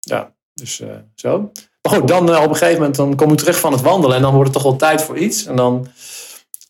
ja, 0.00 0.34
dus 0.54 0.80
uh, 0.80 0.88
zo. 1.14 1.52
Maar 1.82 1.92
goed, 1.92 2.08
dan 2.08 2.36
op 2.36 2.48
een 2.48 2.56
gegeven 2.56 2.78
moment 2.78 2.96
dan 2.96 3.16
kom 3.16 3.32
ik 3.32 3.38
terug 3.38 3.60
van 3.60 3.72
het 3.72 3.80
wandelen 3.80 4.16
en 4.16 4.22
dan 4.22 4.34
wordt 4.34 4.54
het 4.54 4.62
toch 4.62 4.70
wel 4.70 4.76
tijd 4.76 5.02
voor 5.02 5.18
iets. 5.18 5.46
En 5.46 5.56
dan 5.56 5.86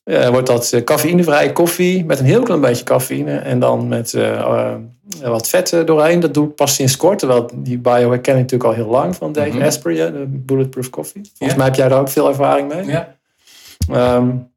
wordt 0.04 0.46
dat 0.46 0.80
cafeïnevrije 0.84 1.52
koffie 1.52 2.04
met 2.04 2.18
een 2.18 2.24
heel 2.24 2.42
klein 2.42 2.60
beetje 2.60 2.84
cafeïne 2.84 3.36
en 3.36 3.58
dan 3.58 3.88
met 3.88 4.16
wat 5.22 5.48
vet 5.48 5.82
doorheen. 5.84 6.20
Dat 6.20 6.34
doe 6.34 6.48
ik 6.48 6.54
pas 6.54 6.74
sinds 6.74 6.96
kort, 6.96 7.18
terwijl 7.18 7.50
die 7.54 7.78
bio 7.78 8.08
ken 8.08 8.18
ik 8.18 8.40
natuurlijk 8.40 8.64
al 8.64 8.72
heel 8.72 8.90
lang 8.90 9.16
van 9.16 9.32
Dave 9.32 9.56
mm 9.56 9.62
Asprey, 9.62 9.94
de 9.94 10.24
Bulletproof 10.28 10.90
Coffee. 10.90 11.30
Volgens 11.34 11.58
mij 11.58 11.66
heb 11.66 11.76
jij 11.76 11.88
daar 11.88 12.00
ook 12.00 12.08
veel 12.08 12.28
ervaring 12.28 12.74
mee. 12.74 12.84
Ja. 12.84 13.16
Um, 14.16 14.50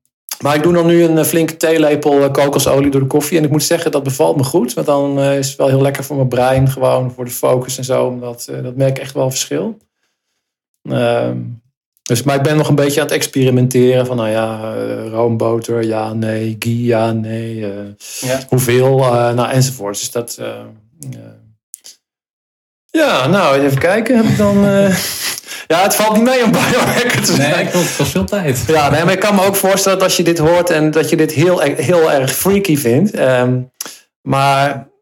maar 0.43 0.55
ik 0.55 0.63
doe 0.63 0.73
dan 0.73 0.85
nu 0.85 1.03
een 1.03 1.17
eh, 1.17 1.23
flinke 1.23 1.57
theelepel 1.57 2.23
eh, 2.23 2.31
kokosolie 2.31 2.91
door 2.91 3.01
de 3.01 3.07
koffie. 3.07 3.37
En 3.37 3.43
ik 3.43 3.49
moet 3.49 3.63
zeggen, 3.63 3.91
dat 3.91 4.03
bevalt 4.03 4.37
me 4.37 4.43
goed. 4.43 4.73
Want 4.73 4.87
dan 4.87 5.19
eh, 5.19 5.37
is 5.37 5.47
het 5.47 5.57
wel 5.57 5.67
heel 5.67 5.81
lekker 5.81 6.03
voor 6.03 6.15
mijn 6.15 6.27
brein. 6.27 6.69
Gewoon 6.69 7.11
voor 7.11 7.25
de 7.25 7.31
focus 7.31 7.77
en 7.77 7.83
zo. 7.83 8.05
Omdat, 8.05 8.51
dat 8.63 8.75
merk 8.75 8.97
ik 8.97 9.03
echt 9.03 9.13
wel 9.13 9.29
verschil. 9.29 9.77
Ehm, 10.81 11.37
dus, 12.03 12.23
maar 12.23 12.35
ik 12.35 12.41
ben 12.41 12.57
nog 12.57 12.69
een 12.69 12.75
beetje 12.75 12.99
aan 12.99 13.05
het 13.05 13.15
experimenteren. 13.15 14.05
Van 14.05 14.17
nou 14.17 14.29
ja, 14.29 14.73
roomboter, 15.09 15.83
ja, 15.83 16.13
nee. 16.13 16.55
Ghee, 16.59 16.83
ja, 16.83 17.11
nee. 17.11 17.57
Ja. 18.19 18.39
Hoeveel, 18.49 18.97
nou 19.33 19.49
enzovoort. 19.49 19.99
Dus 19.99 20.11
dat... 20.11 20.39
ja, 22.85 23.27
nou, 23.27 23.59
even 23.59 23.79
kijken. 23.79 24.15
Heb 24.15 24.25
ik 24.25 24.37
dan... 24.37 24.65
Ja, 25.67 25.81
het 25.81 25.95
valt 25.95 26.13
niet 26.15 26.23
mee 26.23 26.43
om 26.43 26.51
biohacker 26.61 27.21
te 27.21 27.33
zijn. 27.33 27.51
Nee, 27.51 27.65
het 27.65 27.95
kost 27.95 28.11
veel 28.11 28.25
tijd. 28.25 28.63
Ja, 28.67 28.89
nee, 28.89 29.03
maar 29.03 29.13
ik 29.13 29.19
kan 29.19 29.35
me 29.35 29.45
ook 29.45 29.55
voorstellen 29.55 29.97
dat 29.97 30.07
als 30.07 30.17
je 30.17 30.23
dit 30.23 30.37
hoort 30.37 30.69
en 30.69 30.91
dat 30.91 31.09
je 31.09 31.15
dit 31.15 31.31
heel, 31.31 31.59
heel 31.59 32.11
erg 32.11 32.35
freaky 32.35 32.77
vindt. 32.77 33.11
Ehm, 33.11 33.59
maar 34.21 34.69
uh, 34.69 34.92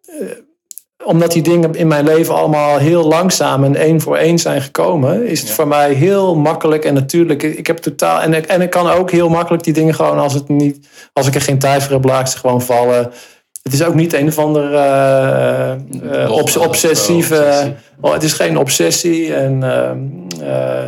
omdat 1.03 1.31
die 1.31 1.41
dingen 1.41 1.75
in 1.75 1.87
mijn 1.87 2.05
leven 2.05 2.35
allemaal 2.35 2.77
heel 2.77 3.07
langzaam 3.07 3.63
en 3.63 3.75
één 3.75 4.01
voor 4.01 4.17
één 4.17 4.39
zijn 4.39 4.61
gekomen, 4.61 5.27
is 5.27 5.39
het 5.41 5.49
voor 5.49 5.67
mij 5.67 5.93
heel 5.93 6.35
makkelijk 6.35 6.85
en 6.85 6.93
natuurlijk. 6.93 7.43
Ik 7.43 7.67
heb 7.67 7.77
totaal. 7.77 8.21
En 8.21 8.33
ik, 8.33 8.45
en 8.45 8.61
ik 8.61 8.69
kan 8.69 8.89
ook 8.89 9.11
heel 9.11 9.29
makkelijk 9.29 9.63
die 9.63 9.73
dingen 9.73 9.93
gewoon 9.93 10.19
als 10.19 10.33
het 10.33 10.47
niet. 10.47 10.87
Als 11.13 11.27
ik 11.27 11.35
er 11.35 11.41
geen 11.41 11.59
tijd 11.59 11.83
voor 11.83 11.93
heb, 11.93 12.03
laat 12.05 12.31
ze 12.31 12.37
gewoon 12.37 12.61
vallen. 12.61 13.11
Het 13.61 13.73
is 13.73 13.83
ook 13.83 13.95
niet 13.95 14.13
een 14.13 14.27
of 14.27 14.37
andere 14.37 14.77
uh, 16.03 16.25
uh, 16.25 16.31
obsessieve. 16.57 17.73
Oh, 18.01 18.13
het 18.13 18.23
is 18.23 18.33
geen 18.33 18.57
obsessie. 18.57 19.33
En 19.33 19.61
uh, 20.41 20.83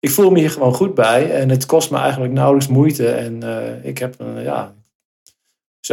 ik 0.00 0.10
voel 0.10 0.30
me 0.30 0.38
hier 0.38 0.50
gewoon 0.50 0.74
goed 0.74 0.94
bij. 0.94 1.30
En 1.30 1.48
het 1.48 1.66
kost 1.66 1.90
me 1.90 1.98
eigenlijk 1.98 2.32
nauwelijks 2.32 2.68
moeite. 2.68 3.08
En 3.08 3.42
ik 3.82 3.98
heb 3.98 4.14
een, 4.18 4.42
ja. 4.42 4.72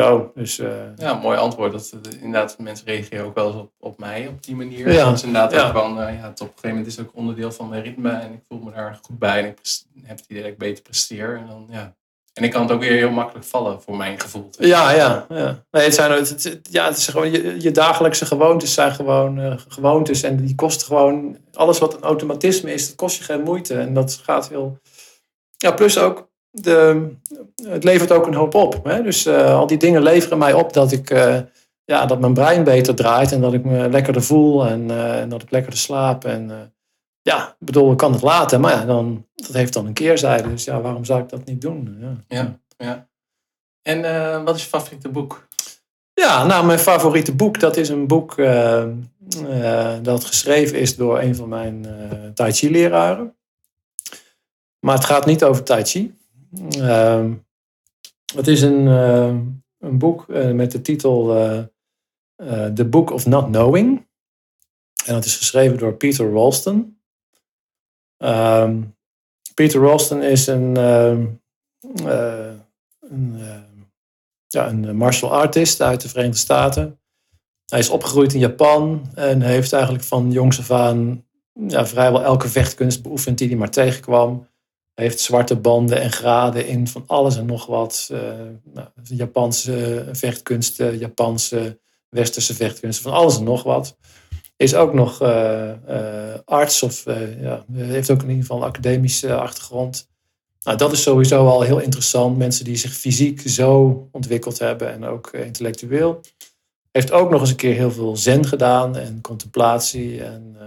Zo. 0.03 0.31
Dus, 0.35 0.61
ja, 0.97 1.13
mooi 1.13 1.37
antwoord. 1.37 1.71
Dat, 1.71 1.91
inderdaad, 2.21 2.57
mensen 2.57 2.85
reageren 2.85 3.25
ook 3.25 3.35
wel 3.35 3.47
eens 3.47 3.55
op, 3.55 3.71
op 3.79 3.99
mij 3.99 4.27
op 4.27 4.43
die 4.43 4.55
manier. 4.55 4.91
Ja. 4.91 5.05
Dat 5.05 5.13
is 5.13 5.23
inderdaad 5.23 5.51
ja. 5.51 5.67
ook 5.67 5.73
van, 5.73 5.95
ja, 5.95 6.05
het 6.05 6.41
op 6.41 6.47
een 6.47 6.53
gegeven 6.53 6.69
moment 6.69 6.87
is 6.87 6.95
het 6.95 7.07
ook 7.07 7.15
onderdeel 7.15 7.51
van 7.51 7.69
mijn 7.69 7.83
ritme. 7.83 8.11
En 8.11 8.33
ik 8.33 8.41
voel 8.47 8.59
me 8.59 8.71
daar 8.71 8.99
goed 9.01 9.19
bij. 9.19 9.39
En 9.39 9.45
ik 9.45 9.57
heb 10.03 10.17
het 10.17 10.25
idee 10.27 10.41
dat 10.41 10.51
ik 10.51 10.57
beter 10.57 10.83
presteer. 10.83 11.37
En 11.37 11.47
dan, 11.47 11.67
ja, 11.69 11.95
en 12.39 12.45
ik 12.45 12.51
kan 12.51 12.61
het 12.61 12.71
ook 12.71 12.79
weer 12.79 12.91
heel 12.91 13.11
makkelijk 13.11 13.45
vallen, 13.45 13.81
voor 13.81 13.97
mijn 13.97 14.19
gevoel. 14.19 14.49
Ja, 14.51 14.91
ja. 14.91 15.25
ja. 15.29 15.63
Nee, 15.71 15.83
het, 15.83 15.93
zijn, 15.93 16.11
het, 16.11 16.59
ja, 16.61 16.85
het 16.85 16.97
is 16.97 17.07
gewoon, 17.07 17.31
je, 17.31 17.61
je 17.61 17.71
dagelijkse 17.71 18.25
gewoontes 18.25 18.73
zijn 18.73 18.91
gewoon 18.91 19.39
uh, 19.39 19.53
gewoontes. 19.67 20.23
En 20.23 20.35
die 20.35 20.55
kosten 20.55 20.87
gewoon, 20.87 21.37
alles 21.53 21.79
wat 21.79 21.93
een 21.93 22.01
automatisme 22.01 22.73
is, 22.73 22.87
dat 22.87 22.95
kost 22.95 23.17
je 23.17 23.23
geen 23.23 23.41
moeite. 23.41 23.75
En 23.75 23.93
dat 23.93 24.19
gaat 24.23 24.49
heel... 24.49 24.79
Ja, 25.57 25.71
plus 25.71 25.97
ook, 25.97 26.28
de, 26.51 27.07
het 27.63 27.83
levert 27.83 28.11
ook 28.11 28.27
een 28.27 28.33
hoop 28.33 28.53
op. 28.53 28.83
Hè? 28.83 29.03
Dus 29.03 29.27
uh, 29.27 29.57
al 29.57 29.67
die 29.67 29.77
dingen 29.77 30.01
leveren 30.01 30.37
mij 30.37 30.53
op 30.53 30.73
dat 30.73 30.91
ik... 30.91 31.09
Uh, 31.09 31.37
ja, 31.85 32.05
dat 32.05 32.19
mijn 32.19 32.33
brein 32.33 32.63
beter 32.63 32.95
draait 32.95 33.31
en 33.31 33.41
dat 33.41 33.53
ik 33.53 33.63
me 33.63 33.89
lekkerder 33.89 34.23
voel 34.23 34.65
en, 34.65 34.91
en 34.91 35.29
dat 35.29 35.41
ik 35.41 35.51
lekkerder 35.51 35.79
slaap. 35.79 36.25
En 36.25 36.73
ja, 37.21 37.47
ik 37.59 37.65
bedoel, 37.65 37.91
ik 37.91 37.97
kan 37.97 38.11
het 38.11 38.21
laten, 38.21 38.61
maar 38.61 38.71
ja, 38.71 38.85
dan, 38.85 39.25
dat 39.35 39.53
heeft 39.53 39.73
dan 39.73 39.85
een 39.85 39.93
keerzijde. 39.93 40.49
Dus 40.49 40.63
ja, 40.63 40.81
waarom 40.81 41.05
zou 41.05 41.21
ik 41.21 41.29
dat 41.29 41.45
niet 41.45 41.61
doen? 41.61 41.97
Ja, 41.99 42.37
ja. 42.37 42.59
ja. 42.77 43.07
En 43.81 44.43
wat 44.43 44.55
is 44.55 44.63
je 44.63 44.69
favoriete 44.69 45.09
boek? 45.09 45.47
Ja, 46.13 46.45
nou, 46.45 46.65
mijn 46.65 46.79
favoriete 46.79 47.35
boek, 47.35 47.59
dat 47.59 47.77
is 47.77 47.89
een 47.89 48.07
boek 48.07 48.35
dat 50.01 50.23
geschreven 50.23 50.79
is 50.79 50.95
door 50.95 51.19
een 51.19 51.35
van 51.35 51.49
mijn 51.49 51.87
Tai 52.33 52.51
Chi 52.51 52.71
leraren. 52.71 53.35
Maar 54.79 54.95
het 54.95 55.05
gaat 55.05 55.25
niet 55.25 55.43
over 55.43 55.63
Tai 55.63 55.83
Chi. 55.83 56.17
Ehm, 56.69 57.33
het 58.35 58.47
is 58.47 58.61
een, 58.61 58.85
een 59.77 59.97
boek 59.97 60.27
met 60.27 60.71
de 60.71 60.81
titel 60.81 61.25
The 62.75 62.85
Book 62.89 63.11
of 63.11 63.25
Not 63.25 63.45
Knowing. 63.45 64.07
En 65.05 65.13
dat 65.13 65.25
is 65.25 65.37
geschreven 65.37 65.77
door 65.77 65.93
Peter 65.93 66.31
Ralston. 66.31 67.01
Um, 68.17 68.97
Peter 69.53 69.81
Ralston 69.81 70.21
is 70.21 70.47
een, 70.47 70.75
een, 70.75 71.41
ja, 74.47 74.67
een 74.67 74.95
martial 74.95 75.33
artist 75.33 75.81
uit 75.81 76.01
de 76.01 76.09
Verenigde 76.09 76.37
Staten. 76.37 76.99
Hij 77.69 77.79
is 77.79 77.89
opgegroeid 77.89 78.33
in 78.33 78.39
Japan 78.39 79.11
en 79.13 79.41
heeft 79.41 79.73
eigenlijk 79.73 80.03
van 80.03 80.31
jongs 80.31 80.59
af 80.59 80.71
aan 80.71 81.25
ja, 81.67 81.85
vrijwel 81.85 82.23
elke 82.23 82.49
vechtkunst 82.49 83.01
beoefend 83.03 83.37
die 83.37 83.47
hij 83.47 83.57
maar 83.57 83.69
tegenkwam. 83.69 84.47
Heeft 84.99 85.19
zwarte 85.19 85.55
banden 85.55 86.01
en 86.01 86.11
graden 86.11 86.67
in 86.67 86.87
van 86.87 87.03
alles 87.07 87.37
en 87.37 87.45
nog 87.45 87.65
wat. 87.65 88.09
Uh, 88.11 88.19
nou, 88.73 88.87
Japanse 89.03 90.05
vechtkunsten, 90.11 90.97
Japanse 90.97 91.79
westerse 92.09 92.55
vechtkunsten, 92.55 93.03
van 93.03 93.13
alles 93.13 93.37
en 93.37 93.43
nog 93.43 93.63
wat. 93.63 93.97
Is 94.55 94.75
ook 94.75 94.93
nog 94.93 95.21
arts 96.45 96.83
of 96.83 97.05
ja, 97.39 97.65
heeft 97.71 98.11
ook 98.11 98.21
in 98.21 98.27
ieder 98.27 98.41
geval 98.41 98.57
een 98.57 98.67
academische 98.67 99.35
achtergrond. 99.35 100.09
Nou, 100.63 100.77
dat 100.77 100.91
is 100.91 101.01
sowieso 101.01 101.47
al 101.47 101.61
heel 101.61 101.79
interessant. 101.79 102.37
Mensen 102.37 102.65
die 102.65 102.77
zich 102.77 102.93
fysiek 102.93 103.41
zo 103.41 104.07
ontwikkeld 104.11 104.59
hebben 104.59 104.91
en 104.91 105.05
ook 105.05 105.31
intellectueel. 105.31 106.21
Heeft 106.91 107.11
ook 107.11 107.29
nog 107.29 107.41
eens 107.41 107.49
een 107.49 107.55
keer 107.55 107.75
heel 107.75 107.91
veel 107.91 108.17
zen 108.17 108.45
gedaan 108.45 108.97
en 108.97 109.21
contemplatie. 109.21 110.23
En, 110.23 110.57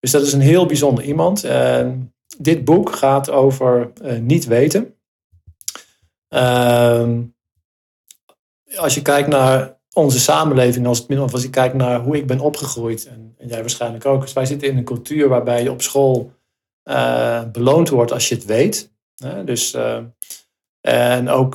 dus 0.00 0.10
dat 0.10 0.22
is 0.22 0.32
een 0.32 0.40
heel 0.40 0.66
bijzonder 0.66 1.04
iemand. 1.04 1.44
En 1.44 2.14
dit 2.40 2.64
boek 2.64 2.96
gaat 2.96 3.30
over 3.30 3.92
niet 4.20 4.44
weten. 4.44 4.94
Ehm, 6.28 7.22
als 8.76 8.94
je 8.94 9.02
kijkt 9.02 9.28
naar 9.28 9.78
onze 9.92 10.20
samenleving, 10.20 10.86
als, 10.86 11.04
het, 11.08 11.32
als 11.32 11.42
je 11.42 11.50
kijkt 11.50 11.74
naar 11.74 12.00
hoe 12.00 12.16
ik 12.16 12.26
ben 12.26 12.40
opgegroeid, 12.40 13.06
en, 13.06 13.34
en 13.38 13.48
jij 13.48 13.60
waarschijnlijk 13.60 14.06
ook. 14.06 14.20
Dus 14.20 14.32
wij 14.32 14.46
zitten 14.46 14.68
in 14.68 14.76
een 14.76 14.84
cultuur 14.84 15.28
waarbij 15.28 15.62
je 15.62 15.70
op 15.70 15.82
school 15.82 16.32
uh, 16.84 17.42
beloond 17.52 17.88
wordt 17.88 18.12
als 18.12 18.28
je 18.28 18.34
het 18.34 18.44
weet. 18.44 18.92
dus, 19.44 19.74
uh, 19.74 19.98
en 20.80 21.28
ook 21.28 21.54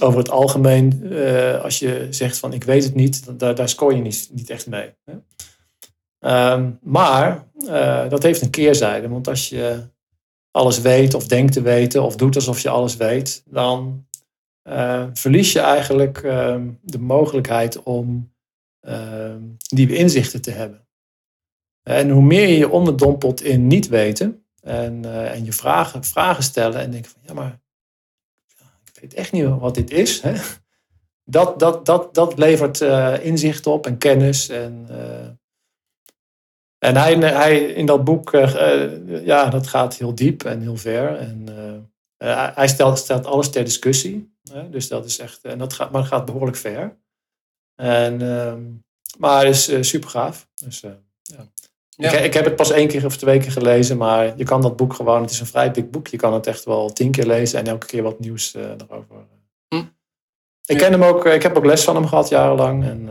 over 0.00 0.18
het 0.18 0.30
algemeen, 0.30 1.12
als 1.62 1.78
je 1.78 2.06
zegt 2.10 2.38
van 2.38 2.52
ik 2.52 2.64
weet 2.64 2.84
het 2.84 2.94
niet, 2.94 3.38
daar, 3.38 3.54
daar 3.54 3.68
scoor 3.68 3.94
je 3.94 4.00
niet, 4.00 4.28
niet 4.32 4.50
echt 4.50 4.66
mee. 4.66 4.94
Um, 6.26 6.78
maar 6.82 7.46
dat 8.08 8.22
heeft 8.22 8.42
een 8.42 8.50
keerzijde, 8.50 9.08
want 9.08 9.28
als 9.28 9.48
je 9.48 9.82
alles 10.50 10.80
weet 10.80 11.14
of 11.14 11.26
denkt 11.26 11.52
te 11.52 11.62
weten 11.62 12.02
of 12.02 12.16
doet 12.16 12.34
alsof 12.34 12.60
je 12.60 12.68
alles 12.68 12.96
weet, 12.96 13.42
dan 13.46 14.06
uh, 14.68 15.06
verlies 15.12 15.52
je 15.52 15.60
eigenlijk 15.60 16.22
uh, 16.22 16.56
de 16.82 16.98
mogelijkheid 16.98 17.82
om 17.82 18.32
uh, 18.88 19.34
nieuwe 19.68 19.96
inzichten 19.96 20.42
te 20.42 20.50
hebben. 20.50 20.86
En 21.82 22.10
hoe 22.10 22.22
meer 22.22 22.48
je 22.48 22.56
je 22.56 22.70
onderdompelt 22.70 23.42
in 23.42 23.66
niet 23.66 23.88
weten 23.88 24.46
en, 24.60 25.04
eh, 25.04 25.32
en 25.32 25.44
je 25.44 25.52
vragen, 25.52 26.04
vragen 26.04 26.42
stellen 26.42 26.80
en 26.80 26.90
denken 26.90 27.10
van 27.10 27.20
ja, 27.24 27.32
maar 27.32 27.60
ik 28.92 29.00
weet 29.00 29.14
echt 29.14 29.32
niet 29.32 29.44
wat 29.44 29.74
dit 29.74 29.90
is. 29.90 30.22
Hè? 30.22 30.34
Dat, 31.24 31.58
dat, 31.58 31.86
dat, 31.86 32.14
dat 32.14 32.38
levert 32.38 32.80
eh, 32.80 33.24
inzicht 33.24 33.66
op 33.66 33.86
en 33.86 33.98
kennis 33.98 34.48
en 34.48 34.86
en 36.86 36.96
hij, 36.96 37.14
hij 37.14 37.58
in 37.58 37.86
dat 37.86 38.04
boek, 38.04 38.32
uh, 38.32 39.24
ja, 39.24 39.48
dat 39.48 39.66
gaat 39.66 39.96
heel 39.96 40.14
diep 40.14 40.44
en 40.44 40.60
heel 40.60 40.76
ver. 40.76 41.16
En 41.16 41.46
uh, 42.18 42.54
hij 42.54 42.68
stelt, 42.68 42.98
stelt 42.98 43.26
alles 43.26 43.50
ter 43.50 43.64
discussie. 43.64 44.34
dus 44.70 44.88
dat 44.88 45.04
is 45.04 45.18
echt, 45.18 45.44
en 45.44 45.58
dat 45.58 45.72
gaat, 45.72 45.90
maar 45.90 46.00
dat 46.00 46.10
gaat 46.10 46.24
behoorlijk 46.24 46.56
ver. 46.56 46.96
En, 47.74 48.22
uh, 48.22 48.54
maar 49.18 49.44
het 49.44 49.68
is 49.68 49.88
super 49.88 50.08
gaaf. 50.08 50.48
Dus, 50.54 50.80
ja. 50.80 50.98
Ja. 51.98 52.12
Ik, 52.12 52.24
ik, 52.24 52.34
heb 52.34 52.44
het 52.44 52.56
pas 52.56 52.70
één 52.70 52.88
keer 52.88 53.04
of 53.04 53.16
twee 53.16 53.38
keer 53.38 53.52
gelezen, 53.52 53.96
maar 53.96 54.36
je 54.36 54.44
kan 54.44 54.60
dat 54.60 54.76
boek 54.76 54.94
gewoon, 54.94 55.20
het 55.20 55.30
is 55.30 55.40
een 55.40 55.46
vrij 55.46 55.70
dik 55.70 55.90
boek. 55.90 56.06
Je 56.06 56.16
kan 56.16 56.32
het 56.32 56.46
echt 56.46 56.64
wel 56.64 56.92
tien 56.92 57.10
keer 57.10 57.26
lezen 57.26 57.58
en 57.58 57.66
elke 57.66 57.86
keer 57.86 58.02
wat 58.02 58.20
nieuws 58.20 58.54
erover. 58.54 59.26
Hm. 59.68 59.84
Ik 60.64 60.76
ken 60.76 60.92
hem 60.92 61.02
ook, 61.02 61.26
ik 61.26 61.42
heb 61.42 61.56
ook 61.56 61.64
les 61.64 61.84
van 61.84 61.94
hem 61.94 62.06
gehad 62.06 62.28
jarenlang. 62.28 62.84
En, 62.84 63.06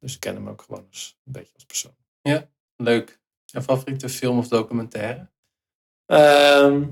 dus 0.00 0.14
ik 0.14 0.20
ken 0.20 0.34
hem 0.34 0.48
ook 0.48 0.62
gewoon 0.62 0.84
als, 0.90 1.18
een 1.24 1.32
beetje 1.32 1.54
als 1.54 1.64
persoon. 1.64 1.94
Ja. 2.22 2.50
Leuk. 2.82 3.20
Jouw 3.44 3.62
favoriete 3.62 4.08
film 4.08 4.38
of 4.38 4.48
documentaire? 4.48 5.28
Ehm, 6.06 6.82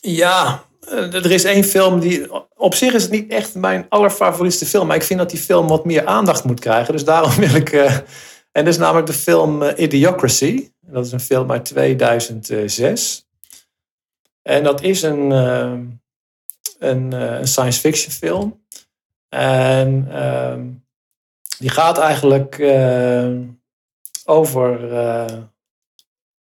ja, 0.00 0.64
eh, 0.80 1.14
er 1.14 1.30
is 1.30 1.44
één 1.44 1.64
film 1.64 2.00
die. 2.00 2.32
Op 2.54 2.74
zich 2.74 2.92
is 2.92 3.02
het 3.02 3.10
niet 3.10 3.30
echt 3.30 3.54
mijn 3.54 3.86
allerfavorietste 3.88 4.66
film. 4.66 4.86
Maar 4.86 4.96
ik 4.96 5.02
vind 5.02 5.18
dat 5.18 5.30
die 5.30 5.38
film 5.38 5.68
wat 5.68 5.84
meer 5.84 6.06
aandacht 6.06 6.44
moet 6.44 6.60
krijgen. 6.60 6.92
Dus 6.92 7.04
daarom 7.04 7.34
wil 7.44 7.54
ik. 7.54 7.72
Uh, 7.72 7.92
en 8.52 8.64
dat 8.64 8.66
is 8.66 8.78
namelijk 8.78 9.06
de 9.06 9.12
film 9.12 9.62
uh, 9.62 9.70
Idiocracy. 9.76 10.70
Dat 10.80 11.06
is 11.06 11.12
een 11.12 11.20
film 11.20 11.50
uit 11.50 11.64
2006. 11.64 13.26
En 14.42 14.62
dat 14.62 14.82
is 14.82 15.02
een, 15.02 15.30
een, 15.30 17.12
een 17.12 17.46
science 17.46 17.80
fiction 17.80 18.12
film. 18.12 18.64
En 19.28 20.06
ehm, 20.10 20.66
die 21.58 21.70
gaat 21.70 21.98
eigenlijk 21.98 22.58
over 24.24 24.92
uh, 24.92 25.38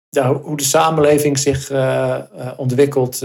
ja, 0.09 0.35
hoe 0.35 0.57
de 0.57 0.65
samenleving 0.65 1.39
zich 1.39 1.71
uh, 1.71 2.19
ontwikkelt 2.57 3.25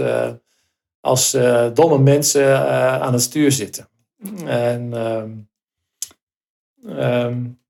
als 1.00 1.36
domme 1.74 1.98
mensen 1.98 2.70
aan 3.00 3.12
het 3.12 3.22
stuur 3.22 3.52
zitten. 3.52 3.88
En 4.46 4.92
um, 6.86 7.60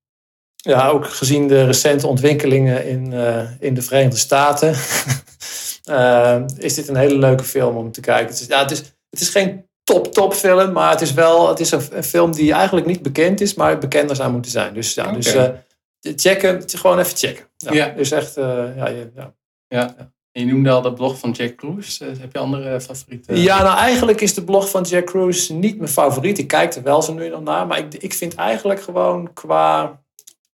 ja, 0.56 0.88
ook 0.88 1.06
gezien 1.06 1.48
de 1.48 1.64
recente 1.64 2.06
ontwikkelingen 2.06 2.86
in, 2.86 3.12
in 3.60 3.74
de 3.74 3.82
Verenigde 3.82 4.18
Staten, 4.18 4.74
is 6.66 6.74
dit 6.74 6.88
een 6.88 6.96
hele 6.96 7.18
leuke 7.18 7.44
film 7.44 7.76
om 7.76 7.92
te 7.92 8.00
kijken. 8.00 8.26
Het 8.26 8.40
is, 8.40 8.46
ja, 8.46 8.62
het 8.62 8.70
is, 8.70 8.78
het 9.10 9.20
is 9.20 9.28
geen 9.28 9.66
top-top 9.86 10.34
film, 10.34 10.72
maar 10.72 10.90
het 10.90 11.00
is 11.00 11.14
wel 11.14 11.48
het 11.48 11.60
is 11.60 11.70
een, 11.70 12.04
film 12.04 12.32
die 12.32 12.52
eigenlijk 12.52 12.86
niet 12.86 13.02
bekend 13.02 13.40
is, 13.40 13.54
maar 13.54 13.78
bekender 13.78 14.16
zou 14.16 14.32
moeten 14.32 14.50
zijn. 14.50 14.74
Dus 14.74 14.94
ja, 14.94 15.02
okay. 15.02 15.14
dus 15.14 15.34
checken, 16.00 16.62
gewoon 16.68 16.98
even 16.98 17.16
checken. 17.16 17.44
Ja, 17.56 17.72
ja. 17.72 17.88
Dus 17.88 18.10
echt, 18.10 18.36
uh, 18.36 18.76
ja, 18.76 18.88
ja, 18.88 19.34
ja. 19.68 20.12
En 20.32 20.46
je 20.46 20.52
noemde 20.52 20.70
al 20.70 20.82
de 20.82 20.92
blog 20.92 21.18
van 21.18 21.30
Jack 21.30 21.54
Cruise. 21.54 22.06
Uh, 22.06 22.18
heb 22.18 22.32
je 22.32 22.38
andere 22.38 22.80
favorieten? 22.80 23.36
Ja, 23.36 23.62
nou 23.62 23.76
eigenlijk 23.76 24.20
is 24.20 24.34
de 24.34 24.44
blog 24.44 24.70
van 24.70 24.82
Jack 24.82 25.06
Cruise 25.06 25.52
niet 25.52 25.76
mijn 25.76 25.88
favoriet. 25.88 26.38
Ik 26.38 26.48
kijk 26.48 26.74
er 26.74 26.82
wel 26.82 27.02
zo 27.02 27.14
nu 27.14 27.24
en 27.24 27.30
dan 27.30 27.42
naar. 27.42 27.66
Maar 27.66 27.78
ik, 27.78 27.94
ik 27.94 28.14
vind 28.14 28.34
eigenlijk 28.34 28.80
gewoon 28.82 29.32
qua 29.32 30.02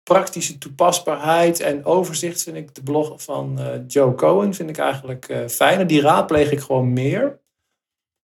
praktische 0.03 0.57
toepasbaarheid 0.57 1.59
en 1.59 1.85
overzicht... 1.85 2.43
vind 2.43 2.57
ik 2.57 2.75
de 2.75 2.83
blog 2.83 3.21
van 3.23 3.59
uh, 3.59 3.67
Joe 3.87 4.15
Cohen 4.15 4.53
vind 4.53 4.69
ik 4.69 4.77
eigenlijk 4.77 5.45
fijner. 5.47 5.87
Die 5.87 6.01
raadpleeg 6.01 6.51
ik 6.51 6.59
gewoon 6.59 6.93
meer. 6.93 7.39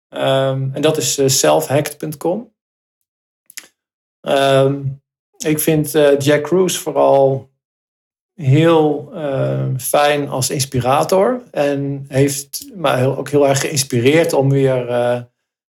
Um, 0.09 0.71
en 0.73 0.81
dat 0.81 0.97
is 0.97 1.39
selfhacked.com. 1.39 2.53
Um, 4.21 5.02
ik 5.44 5.60
vind 5.60 5.95
uh, 5.95 6.20
Jack 6.20 6.44
Cruise 6.44 6.80
vooral 6.80 7.52
heel 8.36 9.11
uh, 9.14 9.65
fijn 9.78 10.30
als 10.30 10.49
inspirator. 10.49 11.41
En 11.52 12.06
heeft 12.07 12.65
me 12.74 12.95
heel, 12.95 13.18
ook 13.18 13.30
heel 13.30 13.48
erg 13.48 13.60
geïnspireerd 13.60 14.34
om 14.34 14.49
weer, 14.49 14.90
uh, 14.90 15.20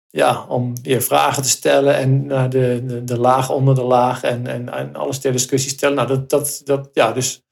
ja, 0.09 0.45
om 0.47 0.73
weer 0.81 1.01
vragen 1.01 1.43
te 1.43 1.49
stellen. 1.49 1.95
En 1.95 2.25
naar 2.25 2.49
de, 2.49 2.81
de, 2.85 3.03
de, 3.03 3.19
laag 3.19 3.49
onder 3.49 3.75
de 3.75 3.83
laag. 3.83 4.23
En, 4.23 4.47
en, 4.47 4.73
en 4.73 4.95
alles 4.95 5.19
ter 5.19 5.31
discussie 5.31 5.71
stellen. 5.71 5.95
Nou, 5.95 6.07
dat, 6.07 6.29
dat, 6.29 6.61
dat, 6.65 6.89
ja, 6.93 7.11
dus, 7.11 7.43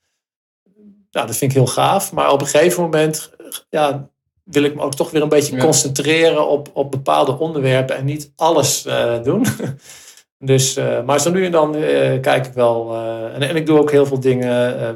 nou, 1.11 1.27
dat 1.27 1.37
vind 1.37 1.51
ik 1.51 1.57
heel 1.57 1.67
gaaf. 1.67 2.11
Maar 2.11 2.31
op 2.31 2.41
een 2.41 2.47
gegeven 2.47 2.83
moment 2.83 3.31
ja, 3.69 4.09
wil 4.43 4.63
ik 4.63 4.75
me 4.75 4.81
ook 4.81 4.95
toch 4.95 5.11
weer 5.11 5.21
een 5.21 5.29
beetje 5.29 5.57
concentreren 5.57 6.47
op, 6.47 6.69
op 6.73 6.91
bepaalde 6.91 7.39
onderwerpen. 7.39 7.95
En 7.95 8.05
niet 8.05 8.31
alles 8.35 8.85
uh, 8.85 9.23
doen. 9.23 9.45
Dus, 10.39 10.77
uh, 10.77 11.03
maar 11.03 11.19
zo 11.19 11.31
nu 11.31 11.45
en 11.45 11.51
dan 11.51 11.75
uh, 11.75 12.19
kijk 12.21 12.45
ik 12.45 12.53
wel. 12.53 12.93
Uh, 12.93 13.35
en, 13.35 13.41
en, 13.41 13.55
ik 13.55 13.65
doe 13.65 13.79
ook 13.79 13.91
heel 13.91 14.05
veel 14.05 14.19
dingen 14.19 14.47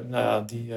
nou 0.10 0.24
ja, 0.24 0.40
die, 0.40 0.74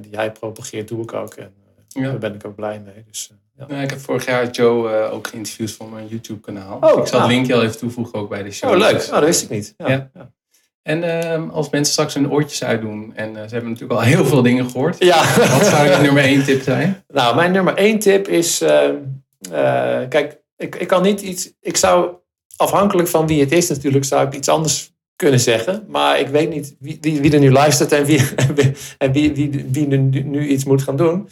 die 0.00 0.16
hij 0.16 0.32
propageert, 0.32 0.88
doe 0.88 1.02
ik 1.02 1.12
ook. 1.12 1.34
En 1.34 1.52
daar 1.92 2.18
ben 2.18 2.34
ik 2.34 2.46
ook 2.46 2.54
blij 2.54 2.80
mee. 2.84 3.04
Dus, 3.06 3.30
ja. 3.68 3.80
ik 3.80 3.90
heb 3.90 3.98
vorig 3.98 4.26
jaar 4.26 4.50
Joe 4.50 5.10
ook 5.10 5.26
geïnterviewd 5.26 5.72
voor 5.72 5.88
mijn 5.88 6.06
YouTube 6.06 6.40
kanaal. 6.40 6.78
Oh, 6.80 7.00
ik 7.00 7.06
zal 7.06 7.20
het 7.20 7.28
linkje 7.28 7.54
al 7.54 7.62
even 7.62 7.78
toevoegen 7.78 8.18
ook 8.18 8.28
bij 8.28 8.42
de 8.42 8.50
show. 8.50 8.70
Oh, 8.70 8.76
leuk. 8.76 8.92
Dus, 8.92 9.06
oh, 9.06 9.12
dat 9.12 9.24
wist 9.24 9.42
ik 9.42 9.48
niet. 9.48 9.74
Ja. 9.76 9.88
ja. 9.88 10.32
En 10.82 11.02
ehm, 11.02 11.48
als 11.48 11.70
mensen 11.70 11.92
straks 11.92 12.14
hun 12.14 12.30
oortjes 12.30 12.64
uitdoen 12.64 13.12
en 13.14 13.34
ze 13.34 13.54
hebben 13.54 13.70
natuurlijk 13.70 14.00
al 14.00 14.06
heel 14.06 14.24
veel 14.24 14.42
dingen 14.42 14.70
gehoord. 14.70 15.04
Ja. 15.04 15.16
Wat 15.58 15.66
zou 15.66 15.90
je 15.90 15.96
nummer 15.96 16.22
één 16.22 16.44
tip 16.44 16.62
zijn? 16.62 17.02
Nou, 17.08 17.36
mijn 17.36 17.52
nummer 17.52 17.74
één 17.74 17.98
tip 17.98 18.28
is... 18.28 18.60
Ehm, 18.60 18.94
kijk, 20.08 20.40
ik, 20.56 20.76
ik 20.76 20.88
kan 20.88 21.02
niet 21.02 21.20
iets... 21.20 21.52
Ik 21.60 21.76
zou 21.76 22.10
afhankelijk 22.56 23.08
van 23.08 23.26
wie 23.26 23.40
het 23.40 23.52
is 23.52 23.68
natuurlijk, 23.68 24.04
zou 24.04 24.26
ik 24.26 24.34
iets 24.34 24.48
anders 24.48 24.92
kunnen 25.16 25.40
zeggen. 25.40 25.84
Maar 25.88 26.18
ik 26.18 26.28
weet 26.28 26.50
niet 26.50 26.76
wie, 26.78 26.98
wie, 27.00 27.32
er 27.32 27.38
nu 27.38 27.52
luistert 27.52 27.92
en 27.92 28.04
wie, 28.04 28.20
en 28.98 29.12
wie, 29.12 29.32
wie, 29.70 29.86
nu, 29.86 30.46
iets 30.46 30.64
moet 30.64 30.82
gaan 30.82 30.96
doen. 30.96 31.28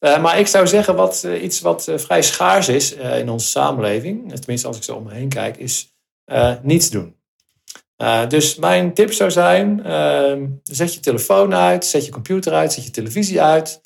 Uh, 0.00 0.22
maar 0.22 0.38
ik 0.38 0.46
zou 0.46 0.66
zeggen, 0.66 0.96
wat, 0.96 1.22
uh, 1.26 1.42
iets 1.42 1.60
wat 1.60 1.86
uh, 1.88 1.98
vrij 1.98 2.22
schaars 2.22 2.68
is 2.68 2.92
in 2.92 3.28
onze 3.28 3.46
samenleving, 3.46 4.34
tenminste 4.34 4.66
als 4.66 4.76
ik 4.76 4.82
zo 4.82 4.94
om 4.94 5.02
me 5.02 5.12
heen 5.12 5.28
kijk, 5.28 5.56
is 5.56 5.92
niets 6.62 6.90
doen. 6.90 7.16
dus 8.28 8.56
mijn 8.56 8.94
tip 8.94 9.12
zou 9.12 9.30
zijn, 9.30 9.84
ehm, 9.84 10.46
zet 10.62 10.94
je 10.94 11.00
telefoon 11.00 11.54
uit, 11.54 11.84
zet 11.84 12.04
je 12.04 12.10
computer 12.10 12.52
uit, 12.52 12.72
zet 12.72 12.84
je 12.84 12.90
televisie 12.90 13.42
uit. 13.42 13.80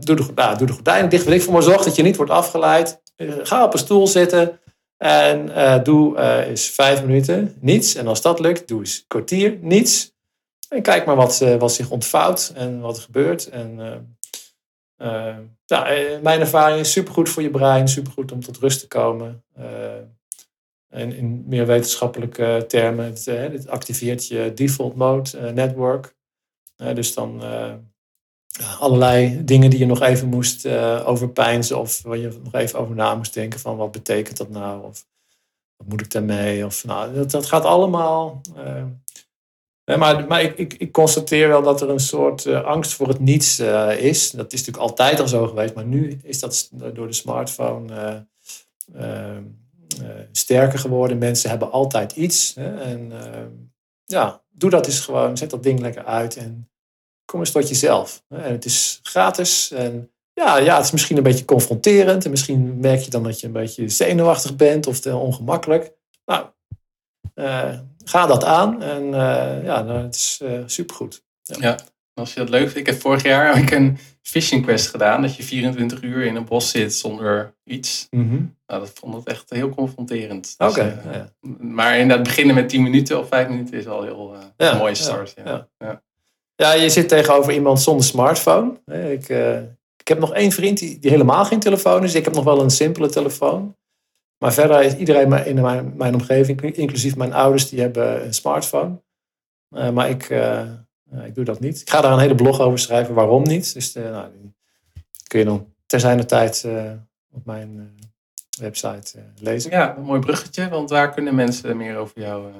doe, 0.00 0.16
de, 0.16 0.26
nou, 0.34 0.58
doe 0.58 0.66
de 0.66 0.72
gordijnen 0.72 1.10
dicht. 1.10 1.24
Wil 1.24 1.34
ik 1.34 1.42
voor 1.42 1.54
me 1.54 1.62
zorg 1.62 1.84
dat 1.84 1.96
je 1.96 2.02
niet 2.02 2.16
wordt 2.16 2.32
afgeleid. 2.32 3.00
ga 3.42 3.64
op 3.64 3.72
een 3.72 3.78
stoel 3.78 4.06
zitten. 4.06 4.60
En 4.98 5.48
uh, 5.48 5.82
doe 5.82 6.16
uh, 6.16 6.46
eens 6.46 6.68
vijf 6.68 7.02
minuten 7.02 7.56
niets. 7.60 7.94
En 7.94 8.06
als 8.06 8.22
dat 8.22 8.40
lukt, 8.40 8.68
doe 8.68 8.78
eens 8.78 8.98
een 8.98 9.04
kwartier 9.06 9.58
niets. 9.60 10.12
En 10.68 10.82
kijk 10.82 11.06
maar 11.06 11.16
wat, 11.16 11.40
uh, 11.42 11.56
wat 11.56 11.72
zich 11.72 11.90
ontvouwt 11.90 12.52
en 12.54 12.80
wat 12.80 12.96
er 12.96 13.02
gebeurt. 13.02 13.48
En 13.48 13.78
ja, 15.64 15.82
mijn 16.22 16.40
ervaring 16.40 16.80
is 16.80 16.92
supergoed 16.92 17.28
voor 17.28 17.42
je 17.42 17.50
brein, 17.50 17.88
supergoed 17.88 18.32
om 18.32 18.40
tot 18.40 18.58
rust 18.58 18.80
te 18.80 18.88
komen. 18.88 19.44
in, 20.90 21.12
in 21.12 21.44
meer 21.46 21.66
wetenschappelijke 21.66 22.64
termen, 22.68 23.04
het, 23.04 23.24
het 23.24 23.68
activeert 23.68 24.28
je 24.28 24.52
default 24.54 24.96
mode 24.96 25.52
network. 25.54 26.14
dus 26.76 27.14
dan 27.14 27.42
allerlei 28.78 29.44
dingen 29.44 29.70
die 29.70 29.78
je 29.78 29.86
nog 29.86 30.00
even 30.02 30.28
moest 30.28 30.66
overpijnzen 31.04 31.78
of 31.78 32.02
waar 32.02 32.16
je 32.16 32.38
nog 32.42 32.54
even 32.54 32.78
over 32.78 32.94
na 32.94 33.14
moest 33.14 33.34
denken 33.34 33.60
van 33.60 33.76
wat 33.76 33.92
betekent 33.92 34.36
dat 34.36 34.48
nou? 34.48 34.84
Of 34.84 35.04
wat 35.76 35.88
moet 35.88 36.00
ik 36.00 36.10
daarmee? 36.10 36.66
Of, 36.66 36.84
nou, 36.84 37.26
dat, 37.26 37.46
gaat 37.46 37.64
allemaal 37.64 38.40
maar 39.96 40.26
maar 40.26 40.42
ik, 40.42 40.74
ik, 40.74 40.92
constateer 40.92 41.48
wel 41.48 41.62
dat 41.62 41.80
er 41.80 41.90
een 41.90 42.00
soort 42.00 42.44
uh, 42.44 42.64
angst 42.64 42.94
voor 42.94 43.08
het 43.08 43.20
niets 43.20 43.60
uh, 43.60 43.98
is. 43.98 44.30
Dat 44.30 44.52
is 44.52 44.58
natuurlijk 44.58 44.90
altijd 44.90 45.20
al 45.20 45.28
zo 45.28 45.46
geweest, 45.46 45.74
maar 45.74 45.84
nu 45.84 46.18
is 46.22 46.40
dat 46.40 46.70
door 46.94 47.06
de 47.06 47.12
smartphone 47.12 48.24
uh, 48.96 49.36
sterker 50.32 50.78
geworden. 50.78 51.18
Mensen 51.18 51.50
hebben 51.50 51.70
altijd 51.70 52.12
iets. 52.12 52.54
Hè? 52.54 52.80
En 52.80 53.12
ja, 54.04 54.42
doe 54.48 54.70
dat 54.70 54.86
eens 54.86 55.00
gewoon. 55.00 55.36
Zet 55.36 55.50
dat 55.50 55.62
ding 55.62 55.80
lekker 55.80 56.04
uit 56.04 56.36
en 56.36 56.70
kom 57.30 57.40
eens 57.40 57.50
tot 57.50 57.68
jezelf. 57.68 58.22
En 58.28 58.52
het 58.52 58.64
is 58.64 59.00
gratis. 59.02 59.70
En 59.70 60.10
ja, 60.32 60.56
ja, 60.56 60.76
het 60.76 60.84
is 60.84 60.90
misschien 60.90 61.16
een 61.16 61.22
beetje 61.22 61.44
confronterend. 61.44 62.24
En 62.24 62.30
misschien 62.30 62.80
merk 62.80 63.00
je 63.00 63.10
dan 63.10 63.22
dat 63.22 63.40
je 63.40 63.46
een 63.46 63.52
beetje 63.52 63.88
zenuwachtig 63.88 64.56
bent 64.56 64.86
of 64.86 65.00
te 65.00 65.16
ongemakkelijk. 65.16 65.92
Nou, 66.24 66.46
ga 68.04 68.26
dat 68.26 68.44
aan. 68.44 68.82
En 68.82 69.04
uh, 69.04 69.64
ja, 69.64 69.82
nou, 69.82 70.02
het 70.02 70.14
is 70.14 70.40
uh, 70.42 70.60
supergoed. 70.66 71.22
Ja. 71.42 71.56
ja. 71.60 71.78
als 72.14 72.34
je 72.34 72.40
dat 72.40 72.48
leuk 72.48 72.62
vindt. 72.62 72.76
Ik 72.76 72.86
heb 72.86 73.00
vorig 73.00 73.22
jaar 73.22 73.54
heb 73.54 73.62
ik 73.62 73.70
een 73.70 73.98
fishing 74.22 74.64
quest 74.64 74.88
gedaan. 74.88 75.22
Dat 75.22 75.36
je 75.36 75.42
24 75.42 76.02
uur 76.02 76.24
in 76.24 76.36
een 76.36 76.44
bos 76.44 76.70
zit 76.70 76.94
zonder 76.94 77.54
iets. 77.64 78.06
Mm 78.10 78.28
-hmm. 78.28 78.56
nou, 78.66 78.80
dat 78.80 78.92
vond 78.94 79.14
ik 79.14 79.28
echt 79.28 79.50
heel 79.50 79.68
confronterend. 79.68 80.54
Dus, 80.58 80.68
Oké. 80.68 80.80
Okay, 80.80 80.98
uh, 81.06 81.14
ja. 81.14 81.32
Maar 81.58 81.98
inderdaad 81.98 82.26
beginnen 82.26 82.54
met 82.54 82.68
10 82.68 82.82
minuten 82.82 83.18
of 83.18 83.28
5 83.28 83.48
minuten 83.48 83.78
is 83.78 83.86
al 83.86 84.02
heel 84.02 84.36
mooie 84.78 84.94
start. 84.94 85.34
Ja, 85.44 85.68
ja. 86.58 86.72
Ja. 86.72 86.82
je 86.82 86.88
zit 86.88 87.08
tegenover 87.08 87.52
iemand 87.52 87.80
zonder 87.80 88.04
smartphone. 88.04 88.80
Ik, 88.86 89.28
ik 89.96 90.08
heb 90.08 90.18
nog 90.18 90.32
één 90.32 90.52
vriend 90.52 90.78
die, 90.78 90.98
die 90.98 91.10
helemaal 91.10 91.44
geen 91.44 91.60
telefoon 91.60 92.04
is. 92.04 92.14
Ik 92.14 92.24
heb 92.24 92.34
nog 92.34 92.44
wel 92.44 92.62
een 92.62 92.70
simpele 92.70 93.08
telefoon. 93.08 93.76
Maar 94.38 94.52
verder 94.52 94.82
is 94.82 94.96
iedereen 94.96 95.46
in 95.46 95.60
mijn, 95.60 95.96
mijn 95.96 96.14
omgeving, 96.14 96.60
inclusief 96.60 97.16
mijn 97.16 97.32
ouders, 97.32 97.68
die 97.68 97.80
hebben 97.80 98.24
een 98.24 98.34
smartphone. 98.34 99.00
Uh, 99.70 99.90
maar 99.90 100.10
ik, 100.10 100.30
uh, 100.30 100.72
ik 101.24 101.34
doe 101.34 101.44
dat 101.44 101.60
niet. 101.60 101.80
Ik 101.80 101.90
ga 101.90 102.00
daar 102.00 102.12
een 102.12 102.18
hele 102.18 102.34
blog 102.34 102.60
over 102.60 102.78
schrijven 102.78 103.14
waarom 103.14 103.42
niet. 103.42 103.74
Dus 103.74 103.92
nou, 103.92 104.30
kun 105.26 105.38
je 105.38 105.44
dan 105.44 105.74
ter 105.86 106.00
zijner 106.00 106.26
tijd 106.26 106.66
op 107.32 107.44
mijn 107.44 107.98
website 108.60 109.22
lezen. 109.40 109.70
Ja, 109.70 109.96
een 109.96 110.02
mooi 110.02 110.20
bruggetje. 110.20 110.68
Want 110.68 110.90
waar 110.90 111.12
kunnen 111.14 111.34
mensen 111.34 111.76
meer 111.76 111.96
over 111.96 112.20
jou 112.20 112.52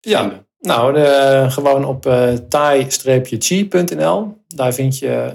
ja, 0.00 0.20
vinden? 0.20 0.46
Nou, 0.64 1.06
gewoon 1.50 1.84
op 1.84 2.06
uh, 2.06 2.32
thai-chi.nl. 2.48 4.36
Daar 4.48 4.74
vind 4.74 4.98
je, 4.98 5.34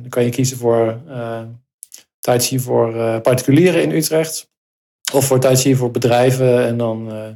dan 0.00 0.08
kan 0.08 0.24
je 0.24 0.30
kiezen 0.30 0.56
voor 0.56 1.00
Tai 2.20 2.38
Chi 2.38 2.60
voor 2.60 3.20
particulieren 3.20 3.82
in 3.82 3.90
Utrecht. 3.90 4.50
Of 5.12 5.24
voor 5.24 5.40
Tai 5.40 5.56
Chi 5.56 5.76
voor 5.76 5.90
bedrijven 5.90 6.66
en 6.66 6.76
dan 6.76 7.12
eh, 7.12 7.28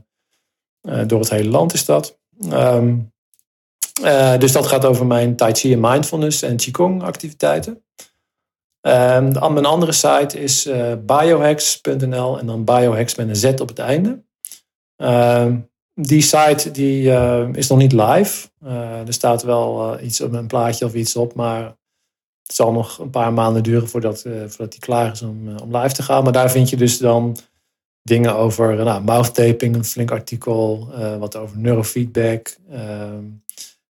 eh, 0.81 1.09
door 1.09 1.21
het 1.21 1.31
hele 1.31 1.49
land 1.49 1.73
is 1.73 1.85
dat. 1.85 2.19
Ehm, 2.51 2.97
eh, 4.03 4.39
dus 4.39 4.53
dat 4.53 4.67
gaat 4.67 4.85
over 4.85 5.07
mijn 5.07 5.37
Tai 5.37 5.53
Chi 5.53 5.73
en 5.73 5.81
mindfulness 5.81 6.43
en 6.43 6.57
Qigong 6.57 7.03
activiteiten. 7.03 7.83
Um, 8.87 9.53
mijn 9.53 9.65
andere 9.65 9.93
site 9.93 10.41
is 10.41 10.69
biohacks.nl 11.07 12.39
en 12.39 12.47
dan 12.47 12.65
biohacks 12.65 13.15
met 13.15 13.29
een 13.29 13.37
Z 13.37 13.45
op 13.45 13.69
het 13.69 13.79
einde. 13.79 14.23
Ehm, 14.97 15.59
die 15.95 16.23
site 16.23 16.71
die, 16.71 17.11
is 17.53 17.69
nog 17.69 17.79
niet 17.79 17.93
live. 17.93 18.49
er 19.07 19.13
staat 19.13 19.43
wel 19.43 20.01
iets 20.01 20.21
op 20.21 20.33
een 20.33 20.47
plaatje 20.47 20.85
of 20.85 20.95
iets 20.95 21.17
op, 21.17 21.35
maar 21.35 21.63
het 22.43 22.55
zal 22.55 22.73
nog 22.73 22.99
een 22.99 23.11
paar 23.11 23.33
maanden 23.33 23.63
duren 23.63 23.89
voordat, 23.89 24.21
voordat 24.21 24.71
die 24.71 24.81
klaar 24.81 25.13
is 25.13 25.23
om, 25.23 25.57
om 25.57 25.77
live 25.77 25.95
te 25.95 26.03
gaan. 26.03 26.23
Maar 26.25 26.33
daar 26.33 26.51
vind 26.51 26.71
je 26.71 26.77
dus 26.77 26.99
dan 26.99 27.37
dingen 28.03 28.35
over 28.35 28.75
nou, 28.85 29.03
mouthtaping, 29.03 29.75
een 29.75 29.85
flink 29.85 30.11
artikel, 30.11 30.89
wat 31.19 31.37
over 31.37 31.59
neurofeedback. 31.59 32.57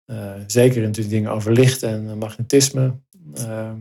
Uh, 0.10 0.34
zeker 0.48 0.82
natuurlijk 0.82 1.10
dingen 1.10 1.32
over 1.32 1.52
licht 1.52 1.84
en 1.84 2.18
magnetisme. 2.18 2.94
Ehm, 3.34 3.78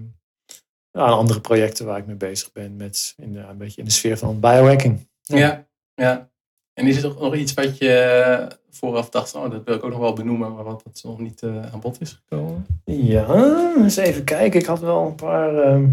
ja, 0.91 1.05
andere 1.05 1.41
projecten 1.41 1.87
waar 1.87 1.99
ik 1.99 2.07
mee 2.07 2.17
bezig 2.17 2.53
ben, 2.53 2.77
met 2.77 3.15
in 3.17 3.37
een 3.37 3.57
beetje 3.57 3.81
in 3.81 3.87
de 3.87 3.93
sfeer 3.93 4.19
van 4.19 4.41
biohacking. 4.41 5.09
Ja, 5.23 5.67
ja. 5.95 6.31
En 6.77 6.87
is 6.87 7.03
er 7.03 7.15
nog 7.21 7.35
iets 7.35 7.55
wat 7.55 7.79
je 7.79 8.49
vooraf 8.71 9.11
dacht, 9.11 9.35
oh, 9.35 9.51
dat 9.51 9.65
wil 9.65 9.75
ik 9.75 9.85
ook 9.85 9.91
nog 9.91 9.99
wel 9.99 10.13
benoemen, 10.13 10.55
maar 10.55 10.65
wat 10.65 10.83
dat 10.85 11.03
nog 11.05 11.19
niet 11.19 11.43
aan 11.43 11.81
bod 11.81 12.01
is 12.01 12.13
gekomen? 12.13 12.67
Ja, 12.85 13.75
eens 13.77 13.97
even 13.97 14.25
kijken. 14.25 14.61
Ik 14.61 14.67
had 14.67 14.81
wel 14.81 15.07
een 15.07 15.15
paar 15.15 15.59
ehm, 15.59 15.93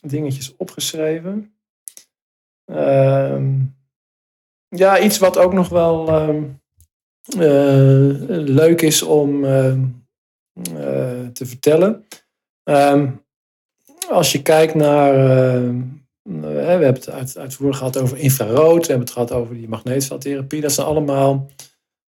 dingetjes 0.00 0.56
opgeschreven. 0.56 1.54
Ehm, 2.64 3.60
ja, 4.68 5.00
iets 5.00 5.18
wat 5.18 5.38
ook 5.38 5.52
nog 5.52 5.68
wel 5.68 6.08
ehm, 6.08 6.42
eh, 7.38 8.28
leuk 8.46 8.82
is 8.82 9.02
om 9.02 9.44
eh, 9.44 9.76
te 11.32 11.46
vertellen. 11.46 12.06
als 14.08 14.32
je 14.32 14.42
kijkt 14.42 14.74
naar. 14.74 15.14
We 16.24 16.46
hebben 16.46 16.88
het 16.88 17.10
uit, 17.10 17.38
uitvoerig 17.38 17.76
gehad 17.76 17.96
over 17.96 18.18
infrarood, 18.18 18.80
we 18.80 18.92
hebben 18.92 19.06
het 19.06 19.10
gehad 19.10 19.32
over 19.32 19.54
die 19.54 19.68
magneetveldtherapie. 19.68 20.60
Dat 20.60 20.72
zijn 20.72 20.86
allemaal 20.86 21.50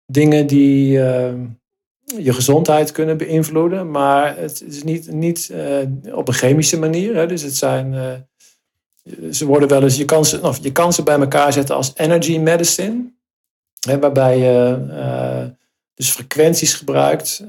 dingen 0.06 0.46
die 0.46 0.90
je 2.16 2.32
gezondheid 2.32 2.92
kunnen 2.92 3.16
beïnvloeden, 3.16 3.90
maar 3.90 4.36
het 4.36 4.62
is 4.66 4.82
niet, 4.82 5.12
niet 5.12 5.48
uh, 5.52 6.16
op 6.16 6.28
een 6.28 6.34
chemische 6.34 6.78
manier. 6.78 7.14
Hè. 7.14 7.26
Dus 7.26 7.42
het 7.42 7.56
zijn 7.56 7.94
ze 9.30 9.46
worden 9.46 9.68
wel 9.68 9.82
eens, 9.82 9.96
je 9.96 10.04
kan 10.04 10.24
ze, 10.24 10.40
of 10.42 10.58
je 10.62 10.72
kan 10.72 10.92
ze 10.92 11.02
bij 11.02 11.18
elkaar 11.18 11.52
zetten 11.52 11.74
als 11.74 11.92
energy 11.96 12.38
medicine. 12.38 13.12
Hè, 13.80 13.98
waarbij 13.98 14.38
je 14.38 15.54
dus 15.94 16.10
frequenties 16.10 16.74
gebruikt. 16.74 17.44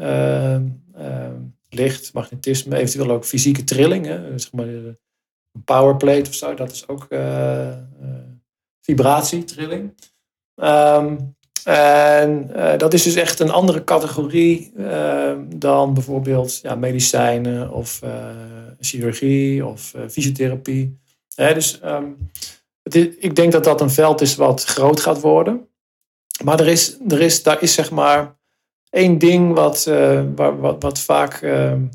Licht, 1.70 2.14
magnetisme, 2.14 2.76
eventueel 2.76 3.12
ook 3.12 3.26
fysieke 3.26 3.64
trilling. 3.64 4.06
Hè, 4.06 4.40
zeg 4.40 4.52
maar 4.52 4.66
een 5.54 5.64
powerplate 5.64 6.30
of 6.30 6.34
zo, 6.34 6.54
dat 6.54 6.72
is 6.72 6.88
ook 6.88 7.08
vibratietrilling. 8.82 9.94
Um, 10.56 11.38
en 11.64 12.52
dat 12.78 12.94
is 12.94 13.04
dus 13.04 13.16
echt 13.16 13.40
een 13.40 13.52
andere 13.52 13.84
categorie 13.84 14.74
dan 15.56 15.94
bijvoorbeeld 15.94 16.60
ja, 16.62 16.76
medicijnen 16.76 17.72
of 17.72 18.02
chirurgie 18.80 19.66
of 19.66 19.94
fysiotherapie 20.10 21.00
dus 21.48 21.80
ehm, 21.80 22.12
ik 23.20 23.36
denk 23.36 23.52
dat 23.52 23.64
dat 23.64 23.82
een 23.82 23.90
veld 23.90 24.22
is 24.22 24.36
wat 24.36 24.64
groot 24.64 25.00
gaat 25.00 25.22
worden. 25.22 25.68
Maar 26.44 26.60
er 26.60 26.68
is, 26.68 26.98
er 27.08 27.22
is, 27.22 27.44
daar 27.44 27.62
is 27.62 27.74
zeg 27.74 27.92
maar 27.92 28.38
één 28.90 29.18
ding 29.18 29.54
wat, 29.54 29.84
wat, 30.36 30.82
wat, 30.84 31.00
vaak, 31.00 31.40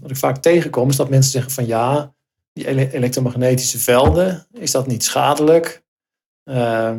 wat 0.00 0.10
ik 0.10 0.16
vaak 0.16 0.36
tegenkom. 0.36 0.88
Is 0.88 0.96
dat 0.96 1.08
mensen 1.08 1.30
zeggen 1.30 1.52
van 1.52 1.66
ja, 1.66 2.13
die 2.54 2.92
elektromagnetische 2.92 3.78
velden, 3.78 4.46
is 4.52 4.70
dat 4.70 4.86
niet 4.86 5.04
schadelijk? 5.04 5.82
Uh, 6.44 6.92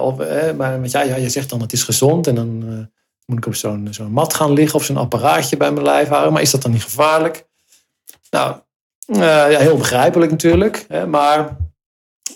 of, 0.00 0.16
maar 0.56 0.78
ja, 0.82 1.02
ja, 1.02 1.16
je 1.16 1.28
zegt 1.28 1.50
dan 1.50 1.60
het 1.60 1.72
is 1.72 1.82
gezond 1.82 2.26
en 2.26 2.34
dan 2.34 2.64
eh, 2.68 2.98
moet 3.26 3.38
ik 3.38 3.46
op 3.46 3.54
zo'n 3.54 3.88
zo'n 3.90 4.12
mat 4.12 4.34
gaan 4.34 4.52
liggen 4.52 4.78
of 4.78 4.84
zo'n 4.84 4.96
apparaatje 4.96 5.56
bij 5.56 5.72
mijn 5.72 5.84
lijf 5.84 6.08
houden. 6.08 6.32
Maar 6.32 6.42
is 6.42 6.50
dat 6.50 6.62
dan 6.62 6.70
niet 6.70 6.82
gevaarlijk? 6.82 7.46
Nou, 8.30 8.56
ja, 9.06 9.58
heel 9.58 9.76
begrijpelijk 9.76 10.30
natuurlijk. 10.30 10.84
Hè, 10.88 11.06
maar 11.06 11.56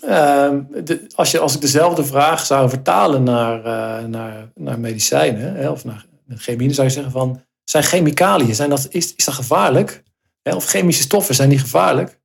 uh, 0.03 0.49
de, 0.83 1.07
als, 1.15 1.31
je, 1.31 1.39
als 1.39 1.55
ik 1.55 1.61
dezelfde 1.61 2.05
vraag 2.05 2.45
zou 2.45 2.69
vertalen 2.69 3.23
naar, 3.23 3.61
naar, 4.09 4.51
naar 4.55 4.79
medicijnen 4.79 5.55
hè, 5.55 5.69
of 5.69 5.85
naar 5.85 6.05
chemie, 6.27 6.73
zou 6.73 6.87
je 6.87 6.93
zeggen 6.93 7.11
van, 7.11 7.41
zijn 7.63 7.83
chemicaliën, 7.83 8.55
zijn 8.55 8.69
dat, 8.69 8.87
is, 8.89 9.15
is 9.15 9.25
dat 9.25 9.33
gevaarlijk? 9.33 10.03
Hè, 10.41 10.55
of 10.55 10.65
chemische 10.65 11.03
stoffen, 11.03 11.35
zijn 11.35 11.49
die 11.49 11.59
gevaarlijk? 11.59 12.19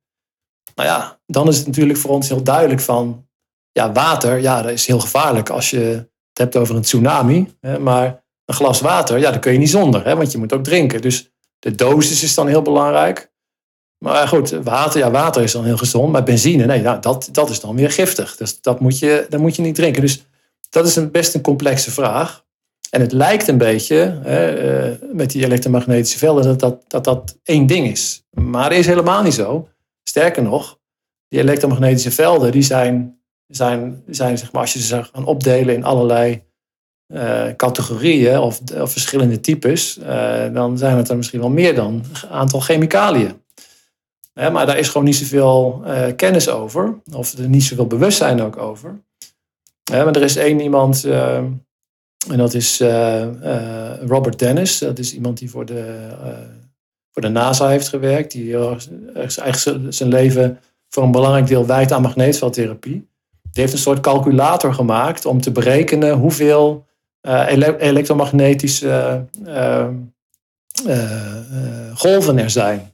Nou 0.81 0.93
ja, 0.93 1.19
dan 1.25 1.47
is 1.47 1.57
het 1.57 1.65
natuurlijk 1.65 1.99
voor 1.99 2.11
ons 2.11 2.29
heel 2.29 2.43
duidelijk 2.43 2.81
van, 2.81 3.27
ja, 3.71 3.91
water, 3.91 4.39
ja, 4.39 4.61
dat 4.61 4.71
is 4.71 4.87
heel 4.87 4.99
gevaarlijk 4.99 5.49
als 5.49 5.69
je 5.69 5.77
het 5.77 6.37
hebt 6.37 6.55
over 6.55 6.75
een 6.75 6.81
tsunami. 6.81 7.55
Hè, 7.59 7.79
maar 7.79 8.23
een 8.45 8.55
glas 8.55 8.81
water, 8.81 9.19
ja, 9.19 9.31
dat 9.31 9.39
kun 9.39 9.51
je 9.51 9.57
niet 9.57 9.69
zonder, 9.69 10.05
hè, 10.05 10.15
want 10.15 10.31
je 10.31 10.37
moet 10.37 10.53
ook 10.53 10.63
drinken. 10.63 11.01
Dus 11.01 11.31
de 11.59 11.75
dosis 11.75 12.23
is 12.23 12.33
dan 12.35 12.47
heel 12.47 12.61
belangrijk. 12.61 13.31
Maar 13.97 14.27
goed, 14.27 14.49
water, 14.49 14.99
ja, 14.99 15.11
water 15.11 15.43
is 15.43 15.51
dan 15.51 15.65
heel 15.65 15.77
gezond. 15.77 16.11
Maar 16.11 16.23
benzine, 16.23 16.65
nee, 16.65 16.81
nou, 16.81 17.01
dat, 17.01 17.29
dat 17.31 17.49
is 17.49 17.59
dan 17.59 17.75
weer 17.75 17.91
giftig. 17.91 18.35
Dus 18.35 18.61
dat 18.61 18.79
moet 18.79 18.99
je, 18.99 19.25
dat 19.29 19.39
moet 19.39 19.55
je 19.55 19.61
niet 19.61 19.75
drinken. 19.75 20.01
Dus 20.01 20.25
dat 20.69 20.87
is 20.87 20.95
een, 20.95 21.11
best 21.11 21.33
een 21.33 21.41
complexe 21.41 21.91
vraag. 21.91 22.45
En 22.89 23.01
het 23.01 23.11
lijkt 23.11 23.47
een 23.47 23.57
beetje 23.57 24.19
hè, 24.23 24.55
eh, 24.55 24.97
met 25.13 25.31
die 25.31 25.43
elektromagnetische 25.43 26.17
velden 26.17 26.43
dat 26.43 26.59
dat, 26.59 26.83
dat 26.87 27.03
dat 27.03 27.37
één 27.43 27.67
ding 27.67 27.87
is. 27.87 28.23
Maar 28.29 28.69
dat 28.69 28.77
is 28.77 28.85
helemaal 28.85 29.23
niet 29.23 29.33
zo. 29.33 29.67
Sterker 30.03 30.43
nog, 30.43 30.79
die 31.27 31.39
elektromagnetische 31.39 32.11
velden 32.11 32.51
die 32.51 32.61
zijn 32.61 33.21
zijn, 33.51 34.03
zijn 34.07 34.37
zeg 34.37 34.51
maar, 34.51 34.61
als 34.61 34.73
je 34.73 34.81
ze 34.81 35.03
gaan 35.03 35.25
opdelen 35.25 35.75
in 35.75 35.83
allerlei 35.83 36.43
uh, 37.13 37.47
categorieën 37.55 38.39
of, 38.39 38.61
of, 38.71 38.91
verschillende 38.91 39.39
types, 39.39 39.97
uh, 39.97 40.53
dan 40.53 40.77
zijn 40.77 40.97
het 40.97 41.09
er 41.09 41.17
misschien 41.17 41.39
wel 41.39 41.49
meer 41.49 41.75
dan 41.75 41.93
een 41.93 42.29
aantal 42.29 42.59
chemicaliën. 42.59 43.41
maar 44.33 44.65
daar 44.65 44.77
is 44.77 44.87
gewoon 44.87 45.07
niet 45.07 45.15
zoveel 45.15 45.81
uh, 45.85 46.05
kennis 46.15 46.49
over, 46.49 47.01
of 47.13 47.33
er 47.33 47.49
niet 47.49 47.63
zoveel 47.63 47.87
bewustzijn 47.87 48.41
ook 48.41 48.57
over. 48.57 49.01
maar 49.91 50.15
er 50.15 50.21
is 50.21 50.35
één 50.35 50.59
iemand, 50.59 51.03
en 51.03 52.37
dat 52.37 52.53
is 52.53 52.79
Robert 54.05 54.39
Dennis, 54.39 54.77
dat 54.77 54.99
is 54.99 55.13
iemand 55.13 55.37
die 55.37 55.49
voor 55.49 55.65
de, 55.65 56.09
voor 57.11 57.21
de 57.21 57.29
NASA 57.29 57.67
heeft 57.67 57.87
gewerkt, 57.87 58.31
die 58.31 58.57
eigenlijk 59.15 59.93
zijn 59.93 60.09
leven 60.09 60.59
voor 60.89 61.03
een 61.03 61.11
belangrijk 61.11 61.47
deel 61.47 61.65
wijdt 61.65 61.91
aan 61.91 62.01
magneetveldtherapie. 62.01 63.09
Die 63.41 63.61
heeft 63.61 63.73
een 63.73 63.79
soort 63.79 63.99
calculator 63.99 64.73
gemaakt 64.73 65.25
om 65.25 65.41
te 65.41 65.51
berekenen 65.51 66.17
hoeveel 66.17 66.85
uh, 67.21 67.45
elektromagnetische 67.79 69.25
uh, 69.45 69.87
golven 71.93 72.37
er 72.37 72.49
zijn. 72.49 72.93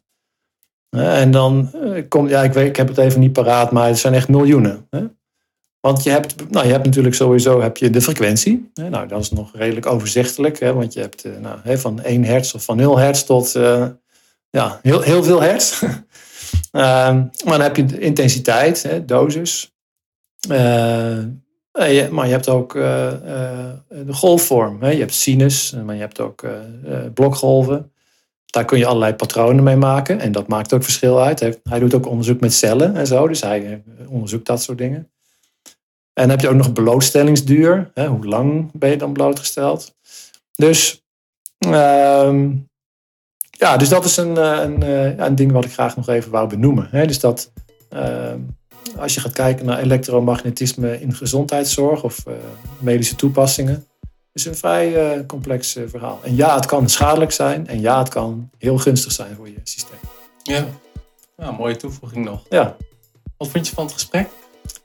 en 0.90 1.32
dan 1.32 1.72
komt, 2.10 2.30
ja, 2.30 2.44
ik, 2.44 2.54
weet, 2.54 2.68
ik 2.68 2.76
heb 2.76 2.88
het 2.88 2.98
even 2.98 3.20
niet 3.20 3.34
paraat, 3.34 3.72
maar 3.72 3.88
het 3.88 3.98
zijn 3.98 4.14
echt 4.14 4.28
miljoenen. 4.28 4.88
Hè? 4.90 5.06
Want 5.80 6.04
je 6.04 6.10
hebt, 6.10 6.50
nou, 6.52 6.66
je 6.66 6.72
hebt 6.72 6.86
natuurlijk 6.86 7.16
sowieso 7.16 7.62
heb 7.62 7.78
je 7.78 7.90
de 7.90 8.02
frequentie. 8.02 8.72
Nou, 8.74 9.08
dat 9.08 9.20
is 9.20 9.32
nog 9.32 9.52
redelijk 9.54 9.86
overzichtelijk, 9.86 10.60
hè? 10.60 10.74
want 10.74 10.94
je 10.94 11.00
hebt 11.00 11.26
nou, 11.42 11.78
van 11.78 12.02
1 12.02 12.24
hertz 12.24 12.54
of 12.54 12.64
van 12.64 12.78
0 12.78 12.98
hertz 12.98 13.24
tot 13.24 13.56
ja, 14.50 14.80
heel, 14.82 15.02
heel 15.02 15.24
veel 15.24 15.42
hertz. 15.42 15.82
Ehm, 16.72 17.16
maar 17.46 17.58
dan 17.58 17.62
heb 17.62 17.76
je 17.76 18.00
intensiteit, 18.00 18.84
hè, 18.84 19.06
dosis. 19.06 19.72
Uh, 20.52 22.10
maar 22.10 22.26
je 22.26 22.32
hebt 22.32 22.50
ook 22.50 22.76
uh, 22.76 22.84
uh, 22.84 23.66
de 23.88 24.14
golfvorm. 24.14 24.82
Hè. 24.82 24.90
Je 24.90 25.00
hebt 25.00 25.14
sinus, 25.14 25.76
maar 25.86 25.96
je 25.96 26.02
hebt 26.02 26.20
ook 26.20 26.46
blokgolven. 27.14 27.92
Daar 28.46 28.66
kun 28.66 28.78
je 28.78 28.86
allerlei 28.86 29.14
patronen 29.14 29.64
mee 29.64 29.76
maken. 29.76 30.20
En 30.20 30.32
dat 30.32 30.48
maakt 30.48 30.74
ook 30.74 30.84
verschil 30.84 31.22
uit. 31.22 31.60
Hij 31.64 31.80
doet 31.80 31.94
ook 31.94 32.08
onderzoek 32.08 32.40
met 32.40 32.54
cellen 32.54 32.96
en 32.96 33.08
zo. 33.08 33.28
Dus 33.28 33.42
hij 33.42 33.84
onderzoekt 34.08 34.46
dat 34.46 34.62
soort 34.62 34.78
dingen. 34.78 35.12
En 36.14 36.24
dan 36.24 36.30
heb 36.30 36.42
je 36.42 36.50
ook 36.50 36.56
nog 36.56 36.74
blootstellingsduur. 36.74 37.92
Hè. 37.94 38.08
Hoe 38.08 38.26
lang 38.26 38.72
ben 38.74 38.90
je 38.90 38.98
dan 38.98 39.14
blootgesteld? 39.14 39.96
Dus 40.56 41.04
ehm, 41.60 42.52
ja, 43.58 43.78
dus 43.78 43.90
dat 43.90 44.06
is 44.06 44.18
een, 44.18 44.38
eh, 44.38 44.60
een, 44.62 44.84
eh, 44.84 45.26
een 45.26 45.36
ding 45.36 45.52
wat 45.52 45.66
ik 45.66 45.74
graag 45.74 45.96
nog 45.96 46.10
even 46.10 46.32
wou 46.32 46.50
benoemen. 46.50 46.90
Dus 46.92 47.20
dat 47.20 47.52
ehm, 47.90 48.40
als 48.98 49.14
je 49.14 49.20
gaat 49.20 49.34
kijken 49.34 49.66
naar 49.66 49.80
elektromagnetisme 49.80 51.02
in 51.02 51.14
gezondheidszorg 51.14 52.04
of 52.04 52.26
eh, 52.26 52.34
medische 52.80 53.16
toepassingen, 53.16 53.86
is 54.34 54.46
een 54.46 54.56
vrij 54.56 55.26
complex 55.26 55.78
verhaal. 55.88 56.20
En 56.24 56.36
ja, 56.36 56.56
het 56.56 56.66
kan 56.66 56.90
schadelijk 56.90 57.32
zijn 57.32 57.68
en 57.68 57.82
ja, 57.82 58.00
het 58.00 58.10
kan 58.10 58.50
heel 58.58 58.78
gunstig 58.78 59.12
zijn 59.12 59.36
voor 59.36 59.48
je 59.48 59.60
systeem. 59.64 60.00
Ja, 60.44 60.66
nou, 61.38 61.56
mooie 61.56 61.76
toevoeging 61.76 62.26
nog. 62.26 62.46
Ja. 62.50 62.76
Wat 63.38 63.48
vond 63.48 63.68
je 63.68 63.74
van 63.74 63.84
het 63.84 63.94
gesprek? 63.94 64.30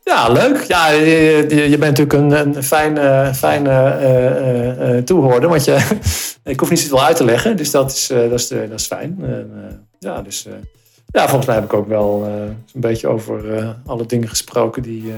Ja, 0.04 0.28
leuk. 0.28 0.62
Ja, 0.62 0.88
je, 0.88 1.76
bent 1.78 1.98
natuurlijk 1.98 2.12
een, 2.12 2.56
een 2.56 2.62
fijne, 2.62 3.30
fijne 3.34 3.98
uh, 4.00 4.94
uh, 4.94 5.02
toehoorder. 5.02 5.48
Want 5.48 5.64
je, 5.64 5.98
ik 6.44 6.60
hoef 6.60 6.70
niet 6.70 6.80
zoveel 6.80 7.02
uit 7.02 7.16
te 7.16 7.24
leggen. 7.24 7.56
Dus 7.56 7.70
dat 7.70 7.90
is, 7.90 8.06
dat 8.06 8.32
is, 8.32 8.48
dat 8.48 8.80
is 8.80 8.86
fijn. 8.86 9.18
ja, 9.98 10.22
dus, 10.22 10.46
ja, 11.06 11.22
volgens 11.22 11.46
mij 11.46 11.54
heb 11.54 11.64
ik 11.64 11.72
ook 11.72 11.88
wel 11.88 12.24
een 12.74 12.80
beetje 12.80 13.08
over 13.08 13.64
alle 13.86 14.06
dingen 14.06 14.28
gesproken 14.28 14.82
die, 14.82 15.12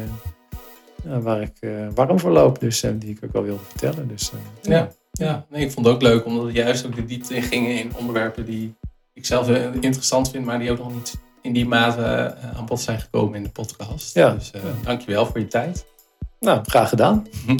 waar 1.04 1.40
ik 1.40 1.70
warm 1.94 2.20
voor 2.20 2.30
loop. 2.30 2.60
Dus 2.60 2.80
die 2.80 3.10
ik 3.10 3.18
ook 3.24 3.32
wel 3.32 3.42
wilde 3.42 3.64
vertellen. 3.68 4.08
Dus, 4.08 4.32
ja, 4.62 4.88
ja. 5.12 5.46
Ik 5.50 5.70
vond 5.70 5.86
het 5.86 5.94
ook 5.94 6.02
leuk. 6.02 6.24
Omdat 6.24 6.44
het 6.44 6.54
juist 6.54 6.86
ook 6.86 6.96
de 6.96 7.04
diepte 7.04 7.34
in 7.34 7.42
gingen 7.42 7.78
in 7.78 7.92
onderwerpen 7.96 8.44
die 8.44 8.74
ik 9.12 9.26
zelf 9.26 9.48
interessant 9.80 10.30
vind. 10.30 10.44
Maar 10.44 10.58
die 10.58 10.70
ook 10.70 10.78
nog 10.78 10.94
niet 10.94 11.14
in 11.44 11.52
die 11.52 11.66
mate 11.66 12.00
uh, 12.00 12.58
aan 12.58 12.66
bod 12.66 12.80
zijn 12.80 13.00
gekomen 13.00 13.34
in 13.34 13.42
de 13.42 13.48
podcast. 13.48 14.14
Ja. 14.14 14.30
Dus 14.30 14.50
uh, 14.56 14.62
dankjewel 14.82 15.26
voor 15.26 15.40
je 15.40 15.46
tijd. 15.46 15.86
Nou, 16.40 16.60
graag 16.64 16.88
gedaan. 16.88 17.26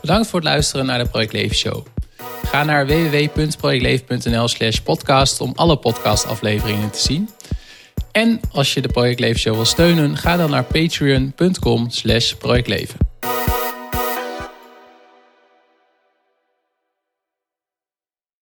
Bedankt 0.00 0.28
voor 0.28 0.40
het 0.40 0.48
luisteren 0.48 0.86
naar 0.86 0.98
de 0.98 1.08
Project 1.08 1.32
Leven 1.32 1.56
Show. 1.56 1.86
Ga 2.44 2.64
naar 2.64 2.86
www.projectleven.nl 2.86 4.48
slash 4.48 4.78
podcast 4.78 5.40
om 5.40 5.52
alle 5.54 5.76
podcastafleveringen 5.76 6.90
te 6.90 6.98
zien. 6.98 7.30
En 8.12 8.40
als 8.52 8.74
je 8.74 8.80
de 8.80 8.88
Project 8.88 9.20
Leven 9.20 9.40
Show 9.40 9.54
wil 9.54 9.64
steunen, 9.64 10.16
ga 10.16 10.36
dan 10.36 10.50
naar 10.50 10.64
patreon.com 10.64 11.90
slash 11.90 12.32
projectleven. 12.32 13.15